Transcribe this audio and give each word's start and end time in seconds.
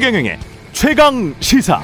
최경영의 0.00 0.38
최강 0.72 1.34
시사. 1.40 1.78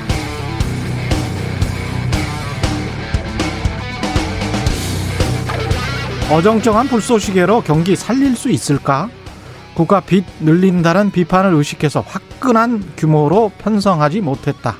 어정쩡한 6.30 6.88
불쏘시개로 6.88 7.60
경기 7.60 7.94
살릴 7.94 8.34
수 8.34 8.50
있을까? 8.50 9.10
국가 9.74 10.00
빚 10.00 10.24
늘린다는 10.40 11.10
비판을 11.10 11.52
의식해서 11.52 12.00
화끈한 12.00 12.94
규모로 12.96 13.52
편성하지 13.58 14.22
못했다. 14.22 14.76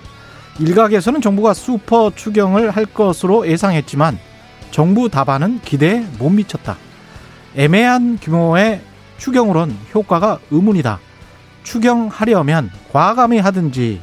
일각에서는 0.59 1.21
정부가 1.21 1.53
슈퍼 1.53 2.11
추경을 2.17 2.71
할 2.71 2.87
것으로 2.87 3.47
예상했지만 3.47 4.19
정부 4.71 5.11
답안은 5.11 5.61
기대에 5.61 6.07
못 6.19 6.31
미쳤다. 6.31 6.79
애매한 7.55 8.19
규모의 8.19 8.81
추경으론 9.19 9.77
효과가 9.95 10.39
의문이다. 10.51 11.01
추경하려면 11.67 12.71
과감히 12.93 13.39
하든지 13.39 14.01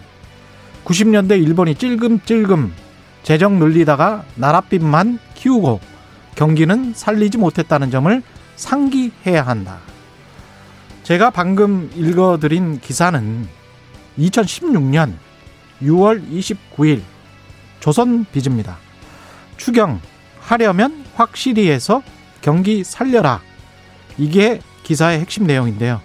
90년대 0.83 1.41
일본이 1.41 1.75
찔금찔금 1.75 2.73
재정 3.23 3.57
늘리다가 3.57 4.25
나랏빚만 4.37 5.17
키우고 5.33 5.79
경기는 6.35 6.93
살리지 6.93 7.37
못했다는 7.37 7.89
점을 7.89 8.21
상기해야 8.57 9.47
한다. 9.47 9.79
제가 11.03 11.29
방금 11.29 11.89
읽어드린 11.95 12.81
기사는 12.81 13.47
2016년 14.19 15.13
6월 15.81 16.21
29일 16.29 17.01
조선비즈입니다. 17.79 18.77
추경 19.55 20.01
하려면 20.41 21.05
확실히 21.15 21.69
해서 21.69 22.03
경기 22.41 22.83
살려라. 22.83 23.41
이게 24.17 24.59
기사의 24.83 25.21
핵심 25.21 25.47
내용인데요. 25.47 26.01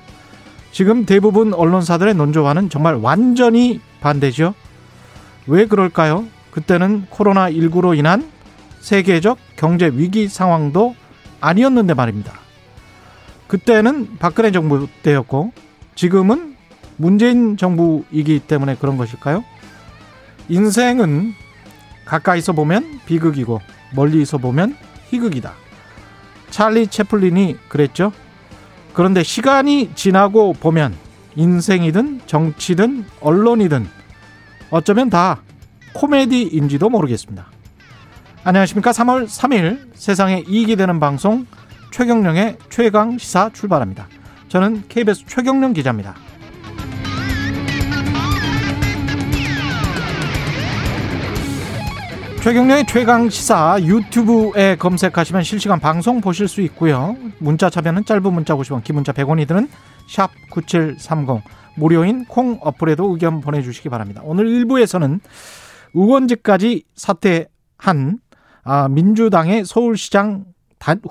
지금 0.78 1.04
대부분 1.06 1.54
언론사들의 1.54 2.14
논조와는 2.14 2.70
정말 2.70 2.94
완전히 2.94 3.80
반대죠. 4.00 4.54
왜 5.48 5.66
그럴까요? 5.66 6.24
그때는 6.52 7.06
코로나19로 7.10 7.98
인한 7.98 8.30
세계적 8.78 9.38
경제 9.56 9.88
위기 9.92 10.28
상황도 10.28 10.94
아니었는데 11.40 11.94
말입니다. 11.94 12.32
그때는 13.48 14.18
박근혜 14.20 14.52
정부 14.52 14.86
때였고 15.02 15.50
지금은 15.96 16.54
문재인 16.96 17.56
정부이기 17.56 18.38
때문에 18.46 18.76
그런 18.76 18.96
것일까요? 18.96 19.42
인생은 20.48 21.32
가까이서 22.04 22.52
보면 22.52 23.00
비극이고 23.04 23.60
멀리서 23.96 24.38
보면 24.38 24.76
희극이다. 25.08 25.54
찰리 26.50 26.86
채플린이 26.86 27.56
그랬죠. 27.68 28.12
그런데 28.92 29.22
시간이 29.22 29.92
지나고 29.94 30.52
보면 30.54 30.94
인생이든 31.36 32.22
정치든 32.26 33.04
언론이든 33.20 33.86
어쩌면 34.70 35.08
다 35.08 35.40
코미디인지도 35.94 36.90
모르겠습니다. 36.90 37.46
안녕하십니까. 38.44 38.90
3월 38.92 39.26
3일 39.26 39.90
세상에 39.94 40.44
이익이 40.46 40.76
되는 40.76 41.00
방송 41.00 41.46
최경령의 41.90 42.58
최강 42.70 43.18
시사 43.18 43.50
출발합니다. 43.52 44.08
저는 44.48 44.84
KBS 44.88 45.26
최경령 45.26 45.72
기자입니다. 45.72 46.14
최경련의 52.42 52.86
최강 52.86 53.28
시사 53.28 53.78
유튜브에 53.82 54.76
검색하시면 54.76 55.42
실시간 55.42 55.80
방송 55.80 56.20
보실 56.20 56.46
수 56.46 56.62
있고요. 56.62 57.16
문자 57.38 57.68
참여는 57.68 58.04
짧은 58.04 58.32
문자 58.32 58.54
50원, 58.54 58.84
긴 58.84 58.94
문자 58.94 59.12
100원이 59.12 59.46
드는 59.46 59.68
샵 60.08 60.30
9730 60.50 61.42
무료인 61.76 62.24
콩 62.24 62.58
어플에도 62.62 63.12
의견 63.12 63.40
보내주시기 63.40 63.88
바랍니다. 63.88 64.22
오늘 64.24 64.46
1부에서는 64.46 65.20
의원직까지 65.94 66.84
사퇴한 66.94 68.20
아, 68.62 68.88
민주당의 68.88 69.64
서울시장 69.64 70.44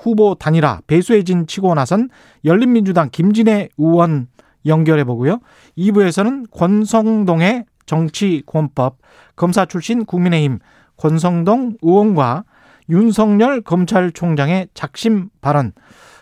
후보 0.00 0.34
단일화 0.34 0.80
배수혜진 0.86 1.46
치고 1.46 1.74
나선 1.74 2.08
열린민주당 2.44 3.10
김진애 3.12 3.68
의원 3.76 4.28
연결해 4.64 5.04
보고요. 5.04 5.40
2부에서는 5.76 6.50
권성동의 6.50 7.66
정치권법 7.86 8.98
검사 9.36 9.64
출신 9.66 10.04
국민의힘 10.04 10.58
권성동 10.98 11.78
의원과 11.80 12.44
윤석열 12.90 13.60
검찰총장의 13.62 14.68
작심 14.74 15.30
발언. 15.40 15.72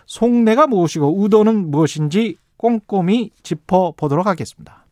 속내가 0.05 0.67
무엇이고 0.67 1.15
의도는 1.19 1.69
무엇인지 1.69 2.37
꼼꼼히 2.57 3.31
짚어보도록 3.43 4.25
하겠습니다. 4.25 4.85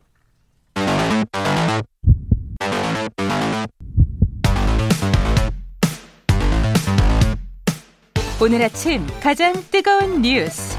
오늘 8.40 8.62
아침 8.62 9.06
가장 9.22 9.54
뜨거운 9.70 10.20
뉴스. 10.20 10.76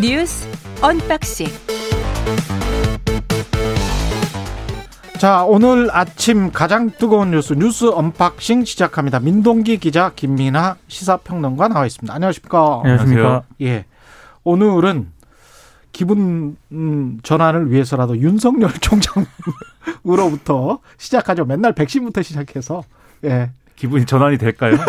뉴스 0.00 0.46
언박싱 0.82 1.46
자 5.18 5.42
오늘 5.44 5.88
아침 5.90 6.52
가장 6.52 6.90
뜨거운 6.92 7.32
뉴스 7.32 7.52
뉴스 7.54 7.86
언박싱 7.90 8.64
시작합니다. 8.64 9.18
민동기 9.18 9.78
기자 9.78 10.12
김민아 10.14 10.76
시사평론가 10.86 11.66
나와 11.66 11.86
있습니다. 11.86 12.14
안녕하십니까? 12.14 12.82
안녕하십니까? 12.84 13.42
예 13.62 13.84
오늘은 14.44 15.08
기분 15.90 16.56
음, 16.70 17.18
전환을 17.24 17.72
위해서라도 17.72 18.16
윤석열 18.18 18.70
총장으로부터 20.04 20.78
시작하죠. 20.98 21.46
맨날 21.46 21.72
백신부터 21.72 22.22
시작해서 22.22 22.84
예 23.24 23.50
기분이 23.74 24.06
전환이 24.06 24.38
될까요? 24.38 24.76
네. 24.76 24.82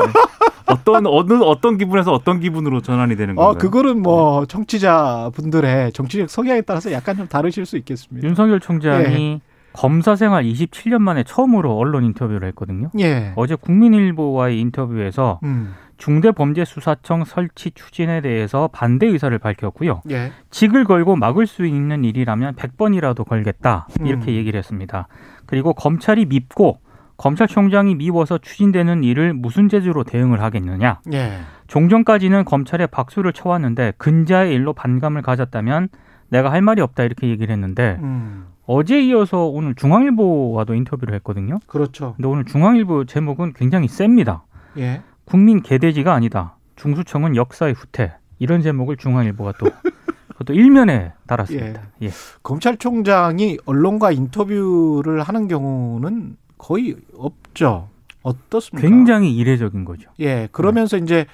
어떤 0.67 1.07
어느 1.07 1.33
어떤 1.41 1.79
기분에서 1.79 2.13
어떤 2.13 2.39
기분으로 2.39 2.81
전환이 2.81 3.15
되는 3.15 3.33
건가요? 3.33 3.53
어, 3.53 3.57
그거는 3.57 4.03
뭐 4.03 4.45
청취자 4.45 5.31
분들의 5.33 5.91
정치적 5.93 6.29
성향에 6.29 6.61
따라서 6.61 6.91
약간 6.91 7.17
좀 7.17 7.27
다르실 7.27 7.65
수 7.65 7.77
있겠습니다. 7.77 8.27
윤석열 8.27 8.59
총장이 8.59 9.41
예. 9.43 9.48
검사 9.73 10.15
생활 10.15 10.43
27년 10.43 10.99
만에 10.99 11.23
처음으로 11.23 11.77
언론 11.77 12.03
인터뷰를 12.03 12.47
했거든요. 12.49 12.89
예. 12.99 13.33
어제 13.35 13.55
국민일보와의 13.55 14.59
인터뷰에서 14.59 15.39
음. 15.43 15.73
중대범죄수사청 15.97 17.25
설치 17.25 17.71
추진에 17.71 18.21
대해서 18.21 18.69
반대 18.71 19.05
의사를 19.05 19.37
밝혔고요. 19.37 20.01
예. 20.09 20.31
직을 20.49 20.85
걸고 20.85 21.15
막을 21.17 21.45
수 21.45 21.65
있는 21.65 22.03
일이라면 22.03 22.55
100번이라도 22.55 23.27
걸겠다. 23.27 23.87
이렇게 24.03 24.31
음. 24.31 24.35
얘기를 24.35 24.57
했습니다. 24.57 25.07
그리고 25.45 25.73
검찰이 25.73 26.25
밉고 26.25 26.79
검찰총장이 27.17 27.95
미워서 27.95 28.37
추진되는 28.37 29.03
일을 29.03 29.33
무슨 29.33 29.67
재주로 29.67 30.05
대응을 30.05 30.41
하겠느냐. 30.41 31.01
예. 31.11 31.39
종전까지는 31.67 32.45
검찰에 32.45 32.87
박수를 32.87 33.33
쳐왔는데 33.33 33.93
근자의 33.97 34.53
일로 34.55 34.73
반감을 34.73 35.21
가졌다면 35.21 35.89
내가 36.29 36.51
할 36.51 36.61
말이 36.61 36.81
없다 36.81 37.03
이렇게 37.03 37.27
얘기를 37.27 37.51
했는데 37.51 37.97
음. 38.01 38.47
어제 38.71 39.01
이어서 39.01 39.47
오늘 39.47 39.73
중앙일보와도 39.73 40.75
인터뷰를 40.75 41.15
했거든요. 41.15 41.57
그렇죠. 41.65 42.13
근데 42.17 42.27
오늘 42.27 42.45
중앙일보 42.45 43.05
제목은 43.05 43.53
굉장히 43.53 43.87
셉니다. 43.87 44.43
예. 44.77 45.01
국민 45.25 45.63
개돼지가 45.63 46.13
아니다. 46.13 46.55
중수청은 46.75 47.35
역사의 47.35 47.73
후퇴. 47.73 48.11
이런 48.37 48.61
제목을 48.61 48.97
중앙일보가 48.97 49.53
또 49.57 49.65
그것도 50.37 50.53
일면에 50.53 51.13
달았습니다. 51.25 51.81
예. 52.03 52.05
예. 52.05 52.11
검찰총장이 52.43 53.57
언론과 53.65 54.11
인터뷰를 54.11 55.23
하는 55.23 55.47
경우는 55.47 56.37
거의 56.59 56.95
없죠. 57.17 57.89
어떻습니까? 58.21 58.87
굉장히 58.87 59.35
이례적인 59.35 59.83
거죠. 59.83 60.11
예, 60.19 60.47
그러면서 60.51 60.97
네. 60.97 61.03
이제 61.03 61.25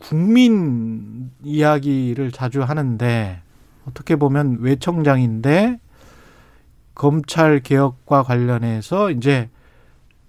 국민 0.00 1.32
이야기를 1.42 2.30
자주 2.30 2.62
하는데 2.62 3.42
어떻게 3.84 4.14
보면 4.14 4.58
외청장인데 4.60 5.80
검찰 6.94 7.60
개혁과 7.60 8.22
관련해서 8.22 9.10
이제 9.10 9.48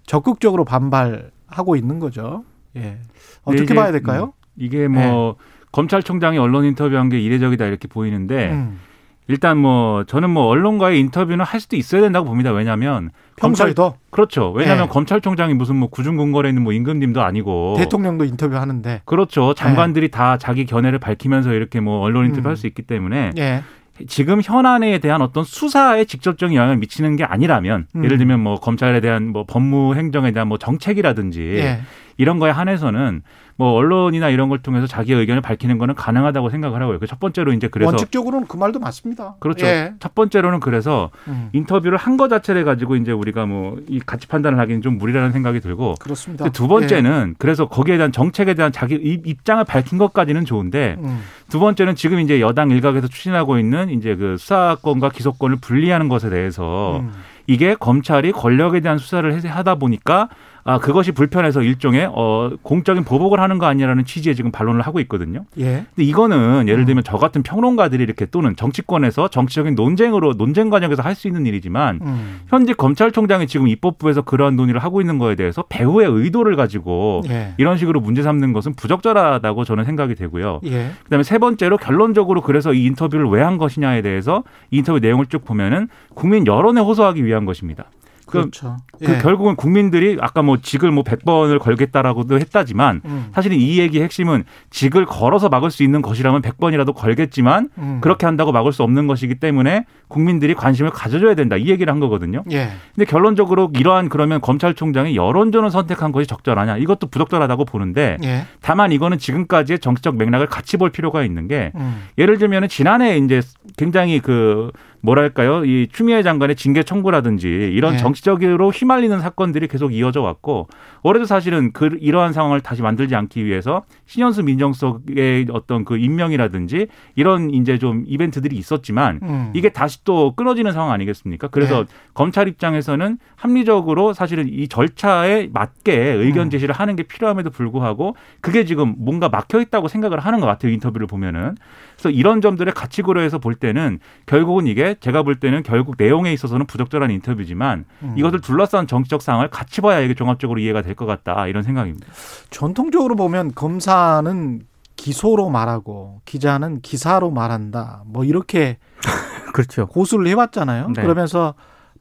적극적으로 0.06 0.64
반발하고 0.64 1.76
있는 1.76 1.98
거죠. 1.98 2.44
예. 2.76 2.98
어떻게 3.44 3.66
네, 3.66 3.74
봐야 3.74 3.92
될까요? 3.92 4.32
이게 4.56 4.88
뭐 4.88 5.36
네. 5.38 5.44
검찰총장이 5.72 6.38
언론 6.38 6.64
인터뷰한 6.64 7.08
게 7.08 7.20
이례적이다 7.20 7.66
이렇게 7.66 7.88
보이는데 7.88 8.52
음. 8.52 8.78
일단 9.26 9.56
뭐 9.56 10.04
저는 10.04 10.30
뭐 10.30 10.46
언론과의 10.46 11.00
인터뷰는 11.00 11.44
할 11.44 11.58
수도 11.58 11.76
있어야 11.76 12.02
된다고 12.02 12.26
봅니다. 12.26 12.52
왜냐하면 12.52 13.10
검찰도 13.40 13.94
그렇죠. 14.10 14.52
왜냐하면 14.52 14.86
네. 14.86 14.92
검찰총장이 14.92 15.54
무슨 15.54 15.76
뭐 15.76 15.88
구중궁궐에 15.88 16.50
있는 16.50 16.62
뭐 16.62 16.72
임금님도 16.72 17.22
아니고 17.22 17.76
대통령도 17.78 18.26
인터뷰하는데 18.26 19.02
그렇죠. 19.06 19.54
장관들이 19.54 20.08
네. 20.08 20.10
다 20.10 20.36
자기 20.36 20.66
견해를 20.66 20.98
밝히면서 20.98 21.54
이렇게 21.54 21.80
뭐 21.80 22.00
언론 22.00 22.26
인터뷰할 22.26 22.52
음. 22.52 22.56
수 22.56 22.66
있기 22.66 22.82
때문에 22.82 23.30
네. 23.34 23.62
지금 24.08 24.40
현안에 24.42 24.98
대한 24.98 25.22
어떤 25.22 25.44
수사에 25.44 26.04
직접적인 26.04 26.56
영향을 26.56 26.76
미치는 26.78 27.16
게 27.16 27.24
아니라면 27.24 27.86
음. 27.94 28.04
예를 28.04 28.18
들면 28.18 28.40
뭐 28.40 28.58
검찰에 28.58 29.00
대한 29.00 29.28
뭐 29.28 29.44
법무 29.46 29.94
행정에 29.94 30.32
대한 30.32 30.48
뭐 30.48 30.58
정책이라든지 30.58 31.78
이런 32.16 32.38
거에 32.38 32.50
한해서는 32.50 33.22
뭐 33.56 33.72
언론이나 33.72 34.30
이런 34.30 34.48
걸 34.48 34.58
통해서 34.58 34.86
자기의 34.88 35.20
의견을 35.20 35.40
밝히는 35.40 35.78
거는 35.78 35.94
가능하다고 35.94 36.50
생각을 36.50 36.82
하고요. 36.82 36.98
그 36.98 37.06
첫 37.06 37.20
번째로 37.20 37.52
이제 37.52 37.68
그래서 37.68 37.90
원칙적으로는 37.90 38.48
그 38.48 38.56
말도 38.56 38.80
맞습니다. 38.80 39.36
그렇죠. 39.38 39.64
예. 39.66 39.92
첫 40.00 40.14
번째로는 40.14 40.58
그래서 40.60 41.10
음, 41.28 41.50
인터뷰를 41.52 41.96
한 41.96 42.16
거 42.16 42.26
자체를 42.28 42.64
가지고 42.64 42.96
이제 42.96 43.12
우리가 43.12 43.46
뭐 43.46 43.76
이 43.88 44.00
가치 44.00 44.26
판단을 44.26 44.58
하기는 44.58 44.82
좀 44.82 44.98
무리라는 44.98 45.30
생각이 45.32 45.60
들고 45.60 45.94
그렇습니다. 46.00 46.48
두 46.48 46.66
번째는 46.68 47.36
그래서 47.38 47.66
거기에 47.68 47.96
대한 47.96 48.10
정책에 48.12 48.54
대한 48.54 48.72
자기 48.72 48.94
입- 48.96 49.26
입장을 49.26 49.62
밝힌 49.64 49.98
것까지는 49.98 50.44
좋은데 50.44 50.96
예. 50.98 51.02
음, 51.02 51.20
두 51.48 51.60
번째는 51.60 51.94
지금 51.94 52.18
이제 52.20 52.40
여당 52.40 52.70
일각에서 52.70 53.06
추진하고 53.08 53.58
있는 53.58 53.90
이제 53.90 54.16
그 54.16 54.36
수사권과 54.38 55.10
기소권을 55.10 55.56
분리하는 55.60 56.08
것에 56.08 56.28
대해서 56.30 56.98
음. 57.00 57.12
이게 57.46 57.74
검찰이 57.74 58.32
권력에 58.32 58.80
대한 58.80 58.98
수사를 58.98 59.32
해- 59.32 59.48
하다 59.48 59.74
보니까 59.76 60.28
아 60.66 60.78
그것이 60.78 61.12
불편해서 61.12 61.62
일종의 61.62 62.08
어 62.12 62.50
공적인 62.62 63.04
보복을 63.04 63.38
하는 63.38 63.58
거 63.58 63.66
아니냐라는 63.66 64.04
취지의 64.04 64.34
지금 64.34 64.50
반론을 64.50 64.80
하고 64.82 64.98
있거든요. 65.00 65.44
예. 65.58 65.84
근데 65.94 66.04
이거는 66.04 66.36
음. 66.62 66.68
예를 66.68 66.84
들면 66.86 67.04
저 67.04 67.18
같은 67.18 67.42
평론가들이 67.42 68.02
이렇게 68.02 68.24
또는 68.26 68.56
정치권에서 68.56 69.28
정치적인 69.28 69.74
논쟁으로 69.74 70.32
논쟁 70.34 70.70
과정에서 70.70 71.02
할 71.02 71.14
수 71.14 71.28
있는 71.28 71.46
일이지만 71.46 72.00
음. 72.02 72.40
현재 72.48 72.72
검찰총장이 72.72 73.46
지금 73.46 73.68
입법부에서 73.68 74.22
그러한 74.22 74.56
논의를 74.56 74.82
하고 74.82 75.00
있는 75.00 75.18
거에 75.18 75.36
대해서 75.36 75.62
배후의 75.68 76.08
의도를 76.10 76.56
가지고 76.56 77.22
예. 77.28 77.54
이런 77.58 77.76
식으로 77.78 78.00
문제 78.00 78.22
삼는 78.22 78.52
것은 78.52 78.74
부적절하다고 78.74 79.64
저는 79.64 79.84
생각이 79.84 80.16
되고요. 80.16 80.60
예. 80.64 80.90
그다음에 81.04 81.22
세 81.22 81.38
번째로 81.38 81.76
결론적으로 81.76 82.40
그래서 82.40 82.72
이 82.72 82.84
인터뷰를 82.86 83.26
왜 83.28 83.44
한 83.44 83.58
것이냐에 83.58 84.00
대해서 84.02 84.42
이 84.70 84.78
인터뷰 84.78 84.98
내용을 84.98 85.26
쭉 85.26 85.44
보면은 85.44 85.88
국민 86.14 86.46
여론에 86.46 86.80
호소하기 86.80 87.24
위한 87.24 87.44
것입니다. 87.44 87.84
그, 88.26 88.38
그렇죠. 88.38 88.76
그 88.98 89.12
예. 89.12 89.18
결국은 89.18 89.56
국민들이 89.56 90.16
아까 90.20 90.42
뭐 90.42 90.58
직을 90.60 90.90
뭐 90.90 91.04
100번을 91.04 91.58
걸겠다라고도 91.58 92.38
했다지만 92.38 93.02
음. 93.04 93.28
사실은 93.34 93.56
이 93.56 93.78
얘기의 93.78 94.04
핵심은 94.04 94.44
직을 94.70 95.04
걸어서 95.06 95.48
막을 95.48 95.70
수 95.70 95.82
있는 95.82 96.02
것이라면 96.02 96.42
100번이라도 96.42 96.94
걸겠지만 96.94 97.68
음. 97.78 97.98
그렇게 98.00 98.26
한다고 98.26 98.52
막을 98.52 98.72
수 98.72 98.82
없는 98.82 99.06
것이기 99.06 99.36
때문에 99.36 99.84
국민들이 100.08 100.54
관심을 100.54 100.90
가져줘야 100.90 101.34
된다. 101.34 101.56
이 101.56 101.68
얘기를 101.68 101.92
한 101.92 102.00
거거든요. 102.00 102.44
예. 102.50 102.70
근데 102.94 103.04
결론적으로 103.04 103.70
이러한 103.74 104.08
그러면 104.08 104.40
검찰총장이 104.40 105.16
여론전을 105.16 105.70
선택한 105.70 106.12
것이 106.12 106.26
적절하냐? 106.26 106.78
이것도 106.78 107.08
부적절하다고 107.08 107.64
보는데 107.64 108.16
예. 108.24 108.46
다만 108.60 108.92
이거는 108.92 109.18
지금까지의 109.18 109.80
정치적 109.80 110.16
맥락을 110.16 110.46
같이 110.46 110.76
볼 110.76 110.90
필요가 110.90 111.24
있는 111.24 111.48
게 111.48 111.72
음. 111.74 112.04
예를 112.18 112.38
들면은 112.38 112.68
지난해 112.68 113.18
이제 113.18 113.42
굉장히 113.76 114.20
그 114.20 114.70
뭐랄까요 115.04 115.66
이 115.66 115.86
추미애 115.92 116.22
장관의 116.22 116.56
징계 116.56 116.82
청구라든지 116.82 117.46
이런 117.46 117.92
네. 117.92 117.98
정치적으로 117.98 118.70
휘말리는 118.70 119.20
사건들이 119.20 119.68
계속 119.68 119.92
이어져 119.94 120.22
왔고 120.22 120.68
올해도 121.02 121.26
사실은 121.26 121.72
그 121.72 121.96
이러한 122.00 122.32
상황을 122.32 122.62
다시 122.62 122.80
만들지 122.80 123.14
않기 123.14 123.44
위해서 123.44 123.84
신현수 124.06 124.44
민정수석의 124.44 125.48
어떤 125.52 125.84
그 125.84 125.98
임명이라든지 125.98 126.86
이런 127.16 127.50
이제 127.50 127.78
좀 127.78 128.04
이벤트들이 128.06 128.56
있었지만 128.56 129.20
음. 129.22 129.50
이게 129.54 129.68
다시 129.68 130.02
또 130.04 130.34
끊어지는 130.34 130.72
상황 130.72 130.90
아니겠습니까? 130.92 131.48
그래서 131.48 131.84
네. 131.84 131.86
검찰 132.14 132.48
입장에서는 132.48 133.18
합리적으로 133.36 134.14
사실은 134.14 134.48
이 134.48 134.68
절차에 134.68 135.50
맞게 135.52 135.94
의견 135.94 136.46
음. 136.46 136.50
제시를 136.50 136.74
하는 136.74 136.96
게 136.96 137.02
필요함에도 137.02 137.50
불구하고 137.50 138.16
그게 138.40 138.64
지금 138.64 138.94
뭔가 138.96 139.28
막혀 139.28 139.60
있다고 139.60 139.88
생각을 139.88 140.20
하는 140.20 140.40
것 140.40 140.46
같아요. 140.46 140.72
인터뷰를 140.72 141.06
보면은. 141.06 141.56
그래서 141.96 142.10
이런 142.10 142.40
점들을 142.40 142.72
같이 142.72 143.02
고려해서 143.02 143.38
볼 143.38 143.54
때는 143.54 143.98
결국은 144.26 144.66
이게 144.66 144.96
제가 145.00 145.22
볼 145.22 145.36
때는 145.36 145.62
결국 145.62 145.94
내용에 145.98 146.32
있어서는 146.32 146.66
부적절한 146.66 147.10
인터뷰지만 147.10 147.84
음. 148.02 148.14
이것을 148.16 148.40
둘러싼 148.40 148.86
정치적 148.86 149.22
상황을 149.22 149.48
같이 149.48 149.80
봐야 149.80 150.00
이게 150.00 150.14
종합적으로 150.14 150.60
이해가 150.60 150.82
될 150.82 150.94
것 150.94 151.06
같다 151.06 151.46
이런 151.48 151.62
생각입니다. 151.62 152.06
전통적으로 152.50 153.16
보면 153.16 153.52
검사는 153.54 154.60
기소로 154.96 155.50
말하고 155.50 156.20
기자는 156.24 156.80
기사로 156.82 157.30
말한다. 157.30 158.02
뭐 158.06 158.24
이렇게 158.24 158.78
그렇죠. 159.52 159.86
고수를 159.86 160.26
해왔잖아요. 160.28 160.90
네. 160.94 161.02
그러면서 161.02 161.54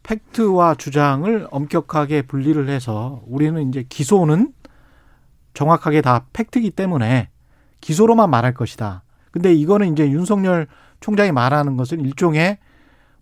팩트와 0.03 0.75
주장을 0.75 1.47
엄격하게 1.49 2.23
분리를 2.23 2.67
해서 2.69 3.21
우리는 3.25 3.67
이제 3.69 3.85
기소는 3.87 4.51
정확하게 5.53 6.01
다 6.01 6.25
팩트이기 6.33 6.71
때문에 6.71 7.29
기소로만 7.81 8.29
말할 8.29 8.53
것이다. 8.53 9.03
근데 9.33 9.51
이거는 9.51 9.91
이제 9.91 10.09
윤석열 10.09 10.67
총장이 10.99 11.31
말하는 11.31 11.75
것은 11.75 11.99
일종의 12.01 12.59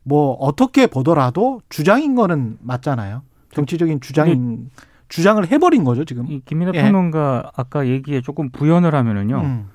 뭐 0.03 0.33
어떻게 0.33 0.87
보더라도 0.87 1.61
주장인 1.69 2.15
거는 2.15 2.57
맞잖아요. 2.61 3.21
정치적인 3.53 4.01
주장인 4.01 4.69
주장을 5.07 5.45
해버린 5.49 5.83
거죠 5.83 6.03
지금. 6.05 6.27
이 6.29 6.41
김민하 6.45 6.73
예. 6.75 6.81
평론가 6.81 7.51
아까 7.55 7.87
얘기에 7.87 8.21
조금 8.21 8.49
부연을 8.49 8.93
하면은요. 8.93 9.41
음, 9.41 9.69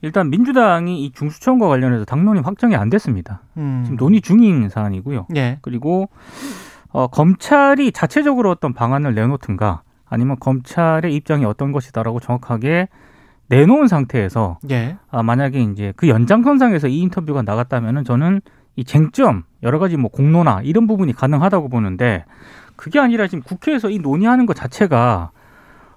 일단 0.00 0.30
민주당이 0.30 1.04
이 1.04 1.12
중수청과 1.12 1.68
관련해서 1.68 2.04
당론이 2.04 2.40
확정이 2.40 2.76
안 2.76 2.88
됐습니다. 2.88 3.42
음. 3.56 3.82
지금 3.84 3.96
논의 3.96 4.20
중인 4.20 4.68
사안이고요. 4.68 5.26
예. 5.36 5.58
그리고 5.60 6.08
어, 6.92 7.08
검찰이 7.08 7.92
자체적으로 7.92 8.50
어떤 8.50 8.72
방안을 8.72 9.14
내놓든가 9.14 9.82
아니면 10.08 10.36
검찰의 10.40 11.14
입장이 11.14 11.44
어떤 11.44 11.72
것이다라고 11.72 12.20
정확하게 12.20 12.88
내놓은 13.50 13.88
상태에서 13.88 14.58
예. 14.70 14.96
아, 15.10 15.22
만약에 15.22 15.60
이제 15.60 15.92
그 15.96 16.08
연장선상에서 16.08 16.88
이 16.88 17.00
인터뷰가 17.00 17.42
나갔다면은 17.42 18.04
저는 18.04 18.40
이 18.76 18.84
쟁점 18.84 19.42
여러 19.62 19.78
가지 19.78 19.96
뭐 19.96 20.10
공론화 20.10 20.62
이런 20.62 20.86
부분이 20.86 21.12
가능하다고 21.12 21.68
보는데 21.68 22.24
그게 22.76 22.98
아니라 22.98 23.26
지금 23.26 23.42
국회에서 23.42 23.90
이 23.90 23.98
논의하는 23.98 24.46
것 24.46 24.54
자체가 24.56 25.32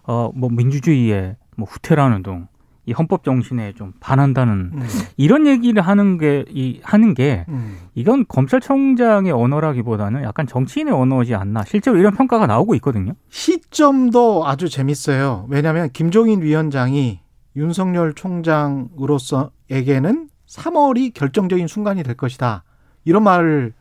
어 0.05 0.31
뭐 0.35 0.49
민주주의의 0.49 1.37
뭐 1.55 1.65
후퇴라는 1.69 2.23
등이 2.23 2.93
헌법 2.97 3.23
정신에 3.23 3.71
좀 3.73 3.93
반한다는 4.01 4.71
음, 4.73 4.83
이런 5.15 5.47
얘기를 5.47 5.81
하는 5.81 6.17
게 6.17 6.43
이 6.49 6.81
하는 6.83 7.13
게 7.13 7.45
음. 7.47 7.77
이건 7.95 8.25
검찰총장의 8.27 9.31
언어라기보다는 9.31 10.23
약간 10.23 10.45
정치인의 10.47 10.93
언어지 10.93 11.35
않나 11.35 11.63
실제로 11.63 11.97
이런 11.97 12.13
평가가 12.15 12.47
나오고 12.47 12.75
있거든요. 12.75 13.13
시점도 13.29 14.45
아주 14.45 14.67
재밌어요. 14.67 15.45
왜냐하면 15.49 15.89
김종인 15.93 16.41
위원장이 16.41 17.21
윤석열 17.55 18.13
총장으로서에게는 18.13 20.29
3월이 20.47 21.13
결정적인 21.13 21.67
순간이 21.67 22.03
될 22.03 22.15
것이다. 22.15 22.63
이런 23.05 23.23
말을 23.23 23.73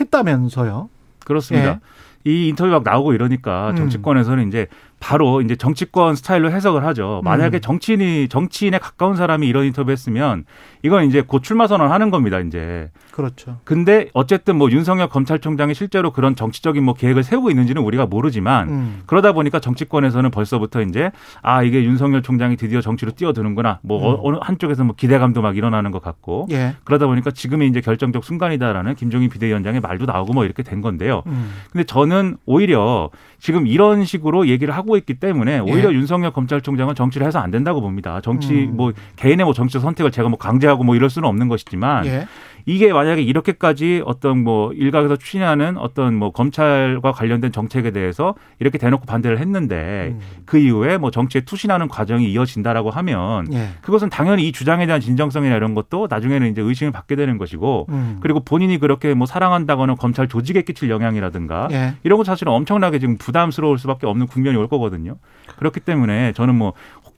했다면서요. 0.00 0.88
그렇습니다. 1.24 1.68
예. 1.68 1.80
이 2.24 2.48
인터뷰 2.48 2.70
막 2.70 2.82
나오고 2.84 3.12
이러니까 3.12 3.70
음. 3.70 3.76
정치권에서는 3.76 4.48
이제 4.48 4.66
바로 5.04 5.42
이제 5.42 5.54
정치권 5.54 6.16
스타일로 6.16 6.50
해석을 6.50 6.82
하죠. 6.86 7.20
만약에 7.24 7.58
음. 7.58 7.60
정치인이 7.60 8.28
정치인에 8.28 8.78
가까운 8.78 9.16
사람이 9.16 9.46
이런 9.46 9.66
인터뷰 9.66 9.90
했으면 9.90 10.46
이건 10.82 11.04
이제 11.04 11.20
곧 11.20 11.42
출마 11.42 11.66
선언 11.66 11.92
하는 11.92 12.10
겁니다, 12.10 12.40
이제. 12.40 12.90
그렇죠. 13.10 13.58
근데 13.64 14.08
어쨌든 14.14 14.56
뭐 14.56 14.70
윤석열 14.70 15.08
검찰총장이 15.08 15.74
실제로 15.74 16.10
그런 16.10 16.34
정치적인 16.34 16.82
뭐 16.82 16.94
계획을 16.94 17.22
세우고 17.22 17.50
있는지는 17.50 17.82
우리가 17.82 18.06
모르지만 18.06 18.68
음. 18.70 19.02
그러다 19.04 19.32
보니까 19.32 19.60
정치권에서는 19.60 20.30
벌써부터 20.30 20.80
이제 20.80 21.12
아 21.42 21.62
이게 21.62 21.84
윤석열 21.84 22.22
총장이 22.22 22.56
드디어 22.56 22.80
정치로 22.80 23.12
뛰어드는구나 23.12 23.80
뭐 23.82 23.98
음. 23.98 24.18
어, 24.20 24.32
느 24.32 24.38
한쪽에서 24.40 24.84
뭐 24.84 24.96
기대감도 24.96 25.42
막 25.42 25.56
일어나는 25.56 25.90
것 25.90 26.02
같고 26.02 26.48
예. 26.50 26.76
그러다 26.82 27.06
보니까 27.06 27.30
지금이 27.30 27.68
이제 27.68 27.80
결정적 27.80 28.24
순간이다라는 28.24 28.94
김종인 28.94 29.28
비대위원장의 29.28 29.80
말도 29.80 30.06
나오고 30.06 30.32
뭐 30.32 30.44
이렇게 30.44 30.62
된 30.62 30.80
건데요. 30.80 31.22
음. 31.26 31.52
근데 31.70 31.84
저는 31.84 32.38
오히려 32.46 33.10
지금 33.44 33.66
이런 33.66 34.06
식으로 34.06 34.48
얘기를 34.48 34.74
하고 34.74 34.96
있기 34.96 35.12
때문에 35.20 35.58
오히려 35.58 35.92
예. 35.92 35.94
윤석열 35.94 36.32
검찰총장은 36.32 36.94
정치를 36.94 37.26
해서 37.26 37.40
안 37.40 37.50
된다고 37.50 37.82
봅니다. 37.82 38.22
정치 38.22 38.54
음. 38.54 38.74
뭐 38.74 38.92
개인의 39.16 39.44
뭐 39.44 39.52
정치적 39.52 39.82
선택을 39.82 40.10
제가 40.12 40.30
뭐 40.30 40.38
강제하고 40.38 40.82
뭐 40.82 40.96
이럴 40.96 41.10
수는 41.10 41.28
없는 41.28 41.48
것이지만 41.48 42.06
예. 42.06 42.26
이게 42.66 42.90
만약에 42.92 43.20
이렇게까지 43.20 44.02
어떤 44.06 44.42
뭐 44.42 44.72
일각에서 44.72 45.16
추진하는 45.16 45.76
어떤 45.76 46.14
뭐 46.14 46.32
검찰과 46.32 47.12
관련된 47.12 47.52
정책에 47.52 47.90
대해서 47.90 48.34
이렇게 48.58 48.78
대놓고 48.78 49.04
반대를 49.04 49.38
했는데 49.38 50.14
음. 50.14 50.20
그 50.46 50.56
이후에 50.56 50.96
뭐 50.96 51.10
정치에 51.10 51.42
투신하는 51.42 51.88
과정이 51.88 52.32
이어진다라고 52.32 52.90
하면 52.90 53.52
예. 53.52 53.68
그것은 53.82 54.08
당연히 54.08 54.48
이 54.48 54.52
주장에 54.52 54.86
대한 54.86 55.02
진정성이나 55.02 55.56
이런 55.56 55.74
것도 55.74 56.06
나중에는 56.08 56.50
이제 56.50 56.62
의심을 56.62 56.92
받게 56.92 57.16
되는 57.16 57.36
것이고 57.36 57.88
음. 57.90 58.18
그리고 58.20 58.40
본인이 58.40 58.78
그렇게 58.78 59.12
뭐 59.12 59.26
사랑한다거나 59.26 59.96
검찰 59.96 60.28
조직에 60.28 60.62
끼칠 60.62 60.88
영향이라든가 60.88 61.68
예. 61.72 61.94
이런 62.04 62.16
것 62.16 62.24
사실은 62.24 62.54
엄청나게 62.54 62.98
지금 62.98 63.18
부 63.18 63.32
담스러울 63.34 63.76
수밖에 63.78 64.06
없는 64.06 64.26
국면이 64.26 64.56
올 64.56 64.66
거거든요. 64.68 65.16
그렇기 65.58 65.80
때문에 65.80 66.32
저는 66.32 66.54
뭐 66.54 66.72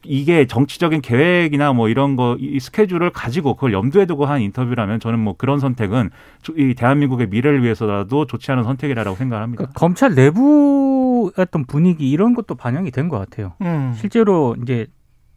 이게 0.05 0.47
정치적인 0.47 1.01
계획이나 1.01 1.73
뭐 1.73 1.89
이런 1.89 2.17
거 2.17 2.37
이 2.39 2.59
스케줄을 2.61 3.11
가지고 3.11 3.55
그걸 3.55 3.73
염두에 3.73 4.07
두고 4.07 4.27
한 4.27 4.41
인터뷰라면 4.41 5.01
저는 5.01 5.19
뭐 5.19 5.35
그런 5.37 5.59
선택은 5.61 6.11
이 6.57 6.75
대한민국의 6.75 7.29
미래를 7.29 7.63
위해서라도 7.63 8.27
좋지 8.27 8.51
않은 8.53 8.65
선택이라고 8.65 9.17
생각합니다. 9.17 9.59
그러니까 9.65 9.79
검찰 9.79 10.15
내부 10.15 11.33
어떤 11.37 11.65
분위기 11.65 12.11
이런 12.11 12.35
것도 12.35 12.55
반영이 12.57 12.91
된 12.91 13.09
것 13.09 13.19
같아요. 13.19 13.53
음. 13.63 13.95
실제로 13.97 14.57
이제 14.63 14.87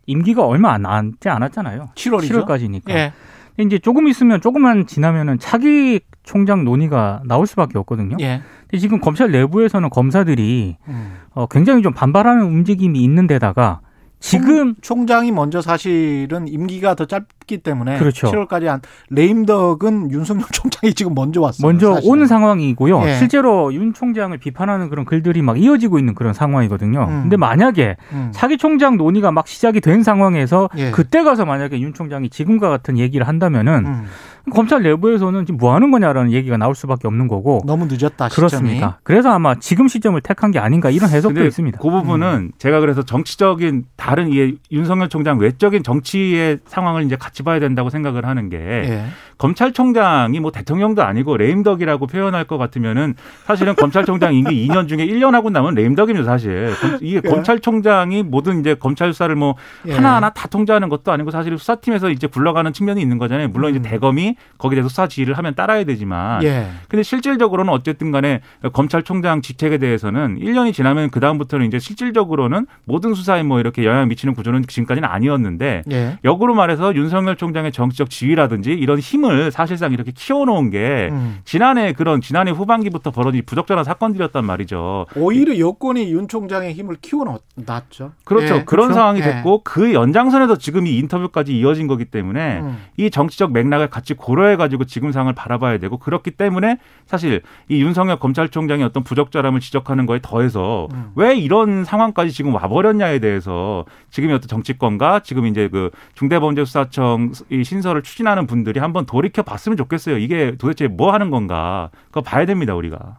임기가 0.07 0.45
얼마 0.45 0.73
안 0.73 0.81
남지 0.83 1.29
않았잖아요. 1.29 1.91
7월이죠. 1.95 2.45
7월까지니까. 2.45 2.89
예. 2.89 3.13
이제 3.59 3.77
조금 3.77 4.07
있으면 4.07 4.39
조금만 4.41 4.87
지나면은 4.87 5.37
차기 5.39 5.99
총장 6.29 6.63
논의가 6.63 7.23
나올 7.25 7.47
수밖에 7.47 7.79
없거든요. 7.79 8.15
예. 8.19 8.41
근데 8.67 8.77
지금 8.77 8.99
검찰 8.99 9.31
내부에서는 9.31 9.89
검사들이 9.89 10.77
음. 10.87 11.13
어, 11.31 11.47
굉장히 11.47 11.81
좀 11.81 11.91
반발하는 11.91 12.45
움직임이 12.45 13.03
있는 13.03 13.25
데다가 13.25 13.79
지금 14.19 14.75
총, 14.81 15.05
총장이 15.05 15.31
먼저 15.31 15.61
사실은 15.61 16.47
임기가 16.47 16.93
더 16.95 17.05
짧기 17.05 17.59
때문에 17.59 17.97
그렇죠. 17.97 18.27
7월까지 18.27 18.65
한 18.65 18.81
레임덕은 19.09 20.11
윤석열 20.11 20.45
총장이 20.51 20.93
지금 20.93 21.15
먼저 21.15 21.41
왔어요. 21.41 21.65
먼저 21.65 21.95
사실은. 21.95 22.11
오는 22.11 22.27
상황이고요. 22.27 23.01
예. 23.05 23.15
실제로 23.15 23.73
윤 23.73 23.93
총장을 23.93 24.37
비판하는 24.37 24.89
그런 24.89 25.05
글들이 25.05 25.41
막 25.41 25.59
이어지고 25.59 25.97
있는 25.99 26.15
그런 26.15 26.33
상황이거든요. 26.33 27.07
음. 27.09 27.21
근데 27.23 27.37
만약에 27.37 27.95
음. 28.11 28.29
차기 28.33 28.57
총장 28.57 28.97
논의가 28.97 29.31
막 29.31 29.47
시작이 29.47 29.79
된 29.79 30.03
상황에서 30.03 30.69
예. 30.77 30.91
그때 30.91 31.23
가서 31.23 31.45
만약에 31.45 31.79
윤 31.79 31.93
총장이 31.93 32.29
지금과 32.29 32.69
같은 32.69 32.97
얘기를 32.97 33.27
한다면은 33.27 33.85
음. 33.85 34.05
검찰 34.49 34.83
내부에서는 34.83 35.45
지금 35.45 35.57
뭐 35.57 35.73
하는 35.75 35.91
거냐라는 35.91 36.31
얘기가 36.31 36.57
나올 36.57 36.75
수밖에 36.75 37.07
없는 37.07 37.27
거고 37.27 37.61
너무 37.65 37.85
늦었다. 37.89 38.29
시점이. 38.29 38.35
그렇습니다. 38.49 38.99
그래서 39.03 39.29
아마 39.31 39.55
지금 39.55 39.87
시점을 39.87 40.19
택한 40.21 40.51
게 40.51 40.59
아닌가 40.59 40.89
이런 40.89 41.09
해석도 41.09 41.45
있습니다. 41.45 41.79
그 41.79 41.89
부분은 41.89 42.51
제가 42.57 42.79
그래서 42.79 43.03
정치적인 43.03 43.85
다른 43.95 44.29
이 44.31 44.55
윤석열 44.71 45.09
총장 45.09 45.37
외적인 45.39 45.83
정치의 45.83 46.59
상황을 46.65 47.03
이제 47.03 47.15
같이 47.15 47.43
봐야 47.43 47.59
된다고 47.59 47.89
생각을 47.89 48.25
하는 48.25 48.49
게 48.49 48.57
예. 48.57 49.05
검찰총장이 49.37 50.39
뭐 50.39 50.51
대통령도 50.51 51.01
아니고 51.03 51.37
레임덕이라고 51.37 52.07
표현할 52.07 52.43
것 52.45 52.57
같으면은 52.57 53.15
사실은 53.45 53.75
검찰총장 53.75 54.33
임기 54.35 54.67
2년 54.67 54.87
중에 54.87 55.05
1년 55.07 55.31
하고 55.31 55.49
나면 55.49 55.75
레임덕입니다 55.75 56.25
사실. 56.25 56.73
검- 56.79 56.97
이게 57.01 57.21
예. 57.23 57.29
검찰총장이 57.29 58.23
모든 58.23 58.59
이제 58.59 58.75
검찰 58.75 59.11
수사를 59.13 59.33
뭐 59.35 59.55
예. 59.87 59.93
하나하나 59.93 60.29
다 60.29 60.47
통제하는 60.47 60.89
것도 60.89 61.11
아니고 61.11 61.31
사실 61.31 61.57
수사팀에서 61.57 62.09
이제 62.09 62.27
굴러가는 62.27 62.71
측면이 62.73 63.01
있는 63.01 63.17
거잖아요. 63.17 63.49
물론 63.49 63.71
음. 63.73 63.79
이제 63.79 63.89
대검이 63.89 64.35
거기에 64.57 64.77
대해서 64.77 64.89
수사 64.89 65.07
지휘를 65.07 65.37
하면 65.37 65.55
따라야 65.55 65.83
되지만 65.83 66.43
예. 66.43 66.67
근데 66.87 67.03
실질적으로는 67.03 67.71
어쨌든 67.71 68.11
간에 68.11 68.41
검찰총장 68.73 69.41
직책에 69.41 69.77
대해서는 69.77 70.39
1년이 70.39 70.73
지나면 70.73 71.09
그다음부터는 71.09 71.65
이제 71.65 71.79
실질적으로는 71.79 72.67
모든 72.85 73.13
수사에 73.13 73.43
뭐 73.43 73.59
이렇게 73.59 73.85
영향을 73.85 74.07
미치는 74.07 74.33
구조는 74.33 74.63
지금까지는 74.67 75.07
아니었는데 75.07 75.83
예. 75.91 76.19
역으로 76.23 76.53
말해서 76.53 76.95
윤석열 76.95 77.35
총장의 77.35 77.71
정치적 77.71 78.09
지위라든지 78.09 78.71
이런 78.71 78.99
힘을 78.99 79.51
사실상 79.51 79.93
이렇게 79.93 80.11
키워놓은 80.11 80.69
게 80.69 81.09
음. 81.11 81.39
지난해 81.45 81.93
그런 81.93 82.21
지난해 82.21 82.51
후반기부터 82.51 83.11
벌어진 83.11 83.43
부적절한 83.45 83.83
사건들이었단 83.83 84.45
말이죠. 84.45 85.05
오히려 85.15 85.57
여권이 85.57 86.11
윤 86.11 86.27
총장의 86.27 86.73
힘을 86.73 86.97
키워놨죠. 87.01 88.11
그렇죠. 88.23 88.55
예, 88.55 88.63
그런 88.63 88.65
그렇죠? 88.65 88.93
상황이 88.93 89.19
예. 89.19 89.23
됐고 89.23 89.61
그 89.63 89.93
연장선에서 89.93 90.57
지금 90.57 90.87
이 90.87 90.97
인터뷰까지 90.97 91.57
이어진 91.57 91.87
거기 91.87 92.05
때문에 92.05 92.59
음. 92.59 92.77
이 92.97 93.09
정치적 93.09 93.51
맥락을 93.51 93.89
같이 93.89 94.13
고려해가지고 94.19 94.85
지금 94.85 95.11
상황을 95.11 95.33
바라봐야 95.33 95.77
되고 95.79 95.97
그렇기 95.97 96.31
때문에 96.31 96.77
사실 97.07 97.41
이 97.67 97.81
윤석열 97.81 98.19
검찰총장의 98.19 98.85
어떤 98.85 99.03
부적절함을 99.03 99.59
지적하는 99.59 100.05
거에 100.05 100.19
더해서 100.21 100.87
음. 100.93 101.11
왜 101.15 101.35
이런 101.35 101.83
상황까지 101.83 102.31
지금 102.31 102.53
와버렸냐에 102.53 103.19
대해서 103.19 103.85
지금의 104.11 104.35
어떤 104.35 104.47
정치권과 104.47 105.21
지금 105.21 105.47
이제 105.47 105.67
그 105.69 105.89
중대범죄수사청 106.15 107.31
이 107.49 107.63
신설을 107.63 108.03
추진하는 108.03 108.45
분들이 108.45 108.79
한번 108.79 109.05
돌이켜 109.05 109.41
봤으면 109.41 109.77
좋겠어요. 109.77 110.17
이게 110.17 110.55
도대체 110.57 110.87
뭐 110.87 111.13
하는 111.13 111.29
건가 111.29 111.89
그거 112.07 112.21
봐야 112.21 112.45
됩니다 112.45 112.75
우리가. 112.75 113.17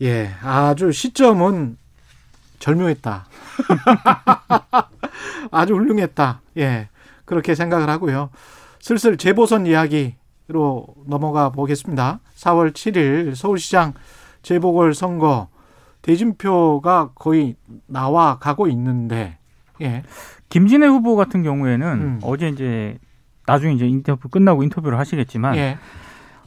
예, 0.00 0.30
아주 0.42 0.92
시점은 0.92 1.76
절묘했다. 2.60 3.26
아주 5.50 5.74
훌륭했다. 5.74 6.40
예, 6.58 6.88
그렇게 7.24 7.54
생각을 7.54 7.88
하고요. 7.88 8.30
슬슬 8.80 9.16
재보선 9.16 9.66
이야기로 9.66 10.86
넘어가 11.06 11.50
보겠습니다. 11.50 12.20
4월 12.36 12.72
7일 12.72 13.34
서울시장 13.34 13.94
재보궐 14.42 14.94
선거 14.94 15.48
대진표가 16.02 17.10
거의 17.14 17.56
나와 17.86 18.38
가고 18.38 18.68
있는데, 18.68 19.38
예, 19.80 20.02
김진애 20.48 20.86
후보 20.86 21.16
같은 21.16 21.42
경우에는 21.42 21.86
음. 21.86 22.18
어제 22.22 22.48
이제 22.48 22.98
나중에 23.46 23.74
이제 23.74 23.86
인터뷰 23.86 24.28
끝나고 24.28 24.62
인터뷰를 24.62 24.98
하시겠지만 24.98 25.56
예, 25.56 25.78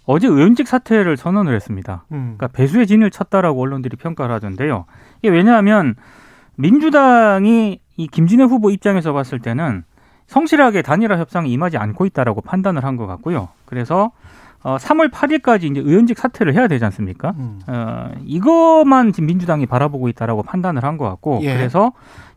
어제 0.05 0.27
의원직 0.27 0.67
사퇴를 0.67 1.17
선언을 1.17 1.55
했습니다. 1.55 2.05
음, 2.11 2.35
그러니까 2.37 2.47
배수의 2.47 2.87
진을 2.87 3.11
쳤다라고 3.11 3.61
언론들이 3.61 3.97
평가를 3.97 4.33
하던데요. 4.35 4.85
이게 5.19 5.29
왜냐하면 5.29 5.95
민주당이 6.55 7.79
이 7.97 8.07
김진애 8.07 8.43
후보 8.43 8.71
입장에서 8.71 9.13
봤을 9.13 9.39
때는 9.39 9.83
성실하게 10.35 10.81
단일화 10.81 11.17
협상에 11.17 11.49
임하지 11.49 11.77
않고 11.77 12.05
있다라고 12.05 12.39
판단을 12.41 12.85
한 12.85 12.95
것 12.95 13.05
같고요. 13.05 13.49
그래서 13.65 14.11
어, 14.63 14.77
3월 14.77 15.09
8일까지 15.11 15.63
이제 15.63 15.79
의원직 15.81 16.17
사퇴를 16.19 16.53
해야 16.53 16.67
되지 16.67 16.85
않습니까? 16.85 17.33
음, 17.37 17.59
어, 17.67 18.11
이것만 18.23 19.11
지금 19.11 19.27
민주당이 19.27 19.65
바라보고 19.65 20.07
있다라고 20.07 20.43
판단을 20.43 20.83
한 20.85 20.97
것 20.97 21.05
같고 21.09 21.39
예. 21.41 21.53
그래서 21.55 21.91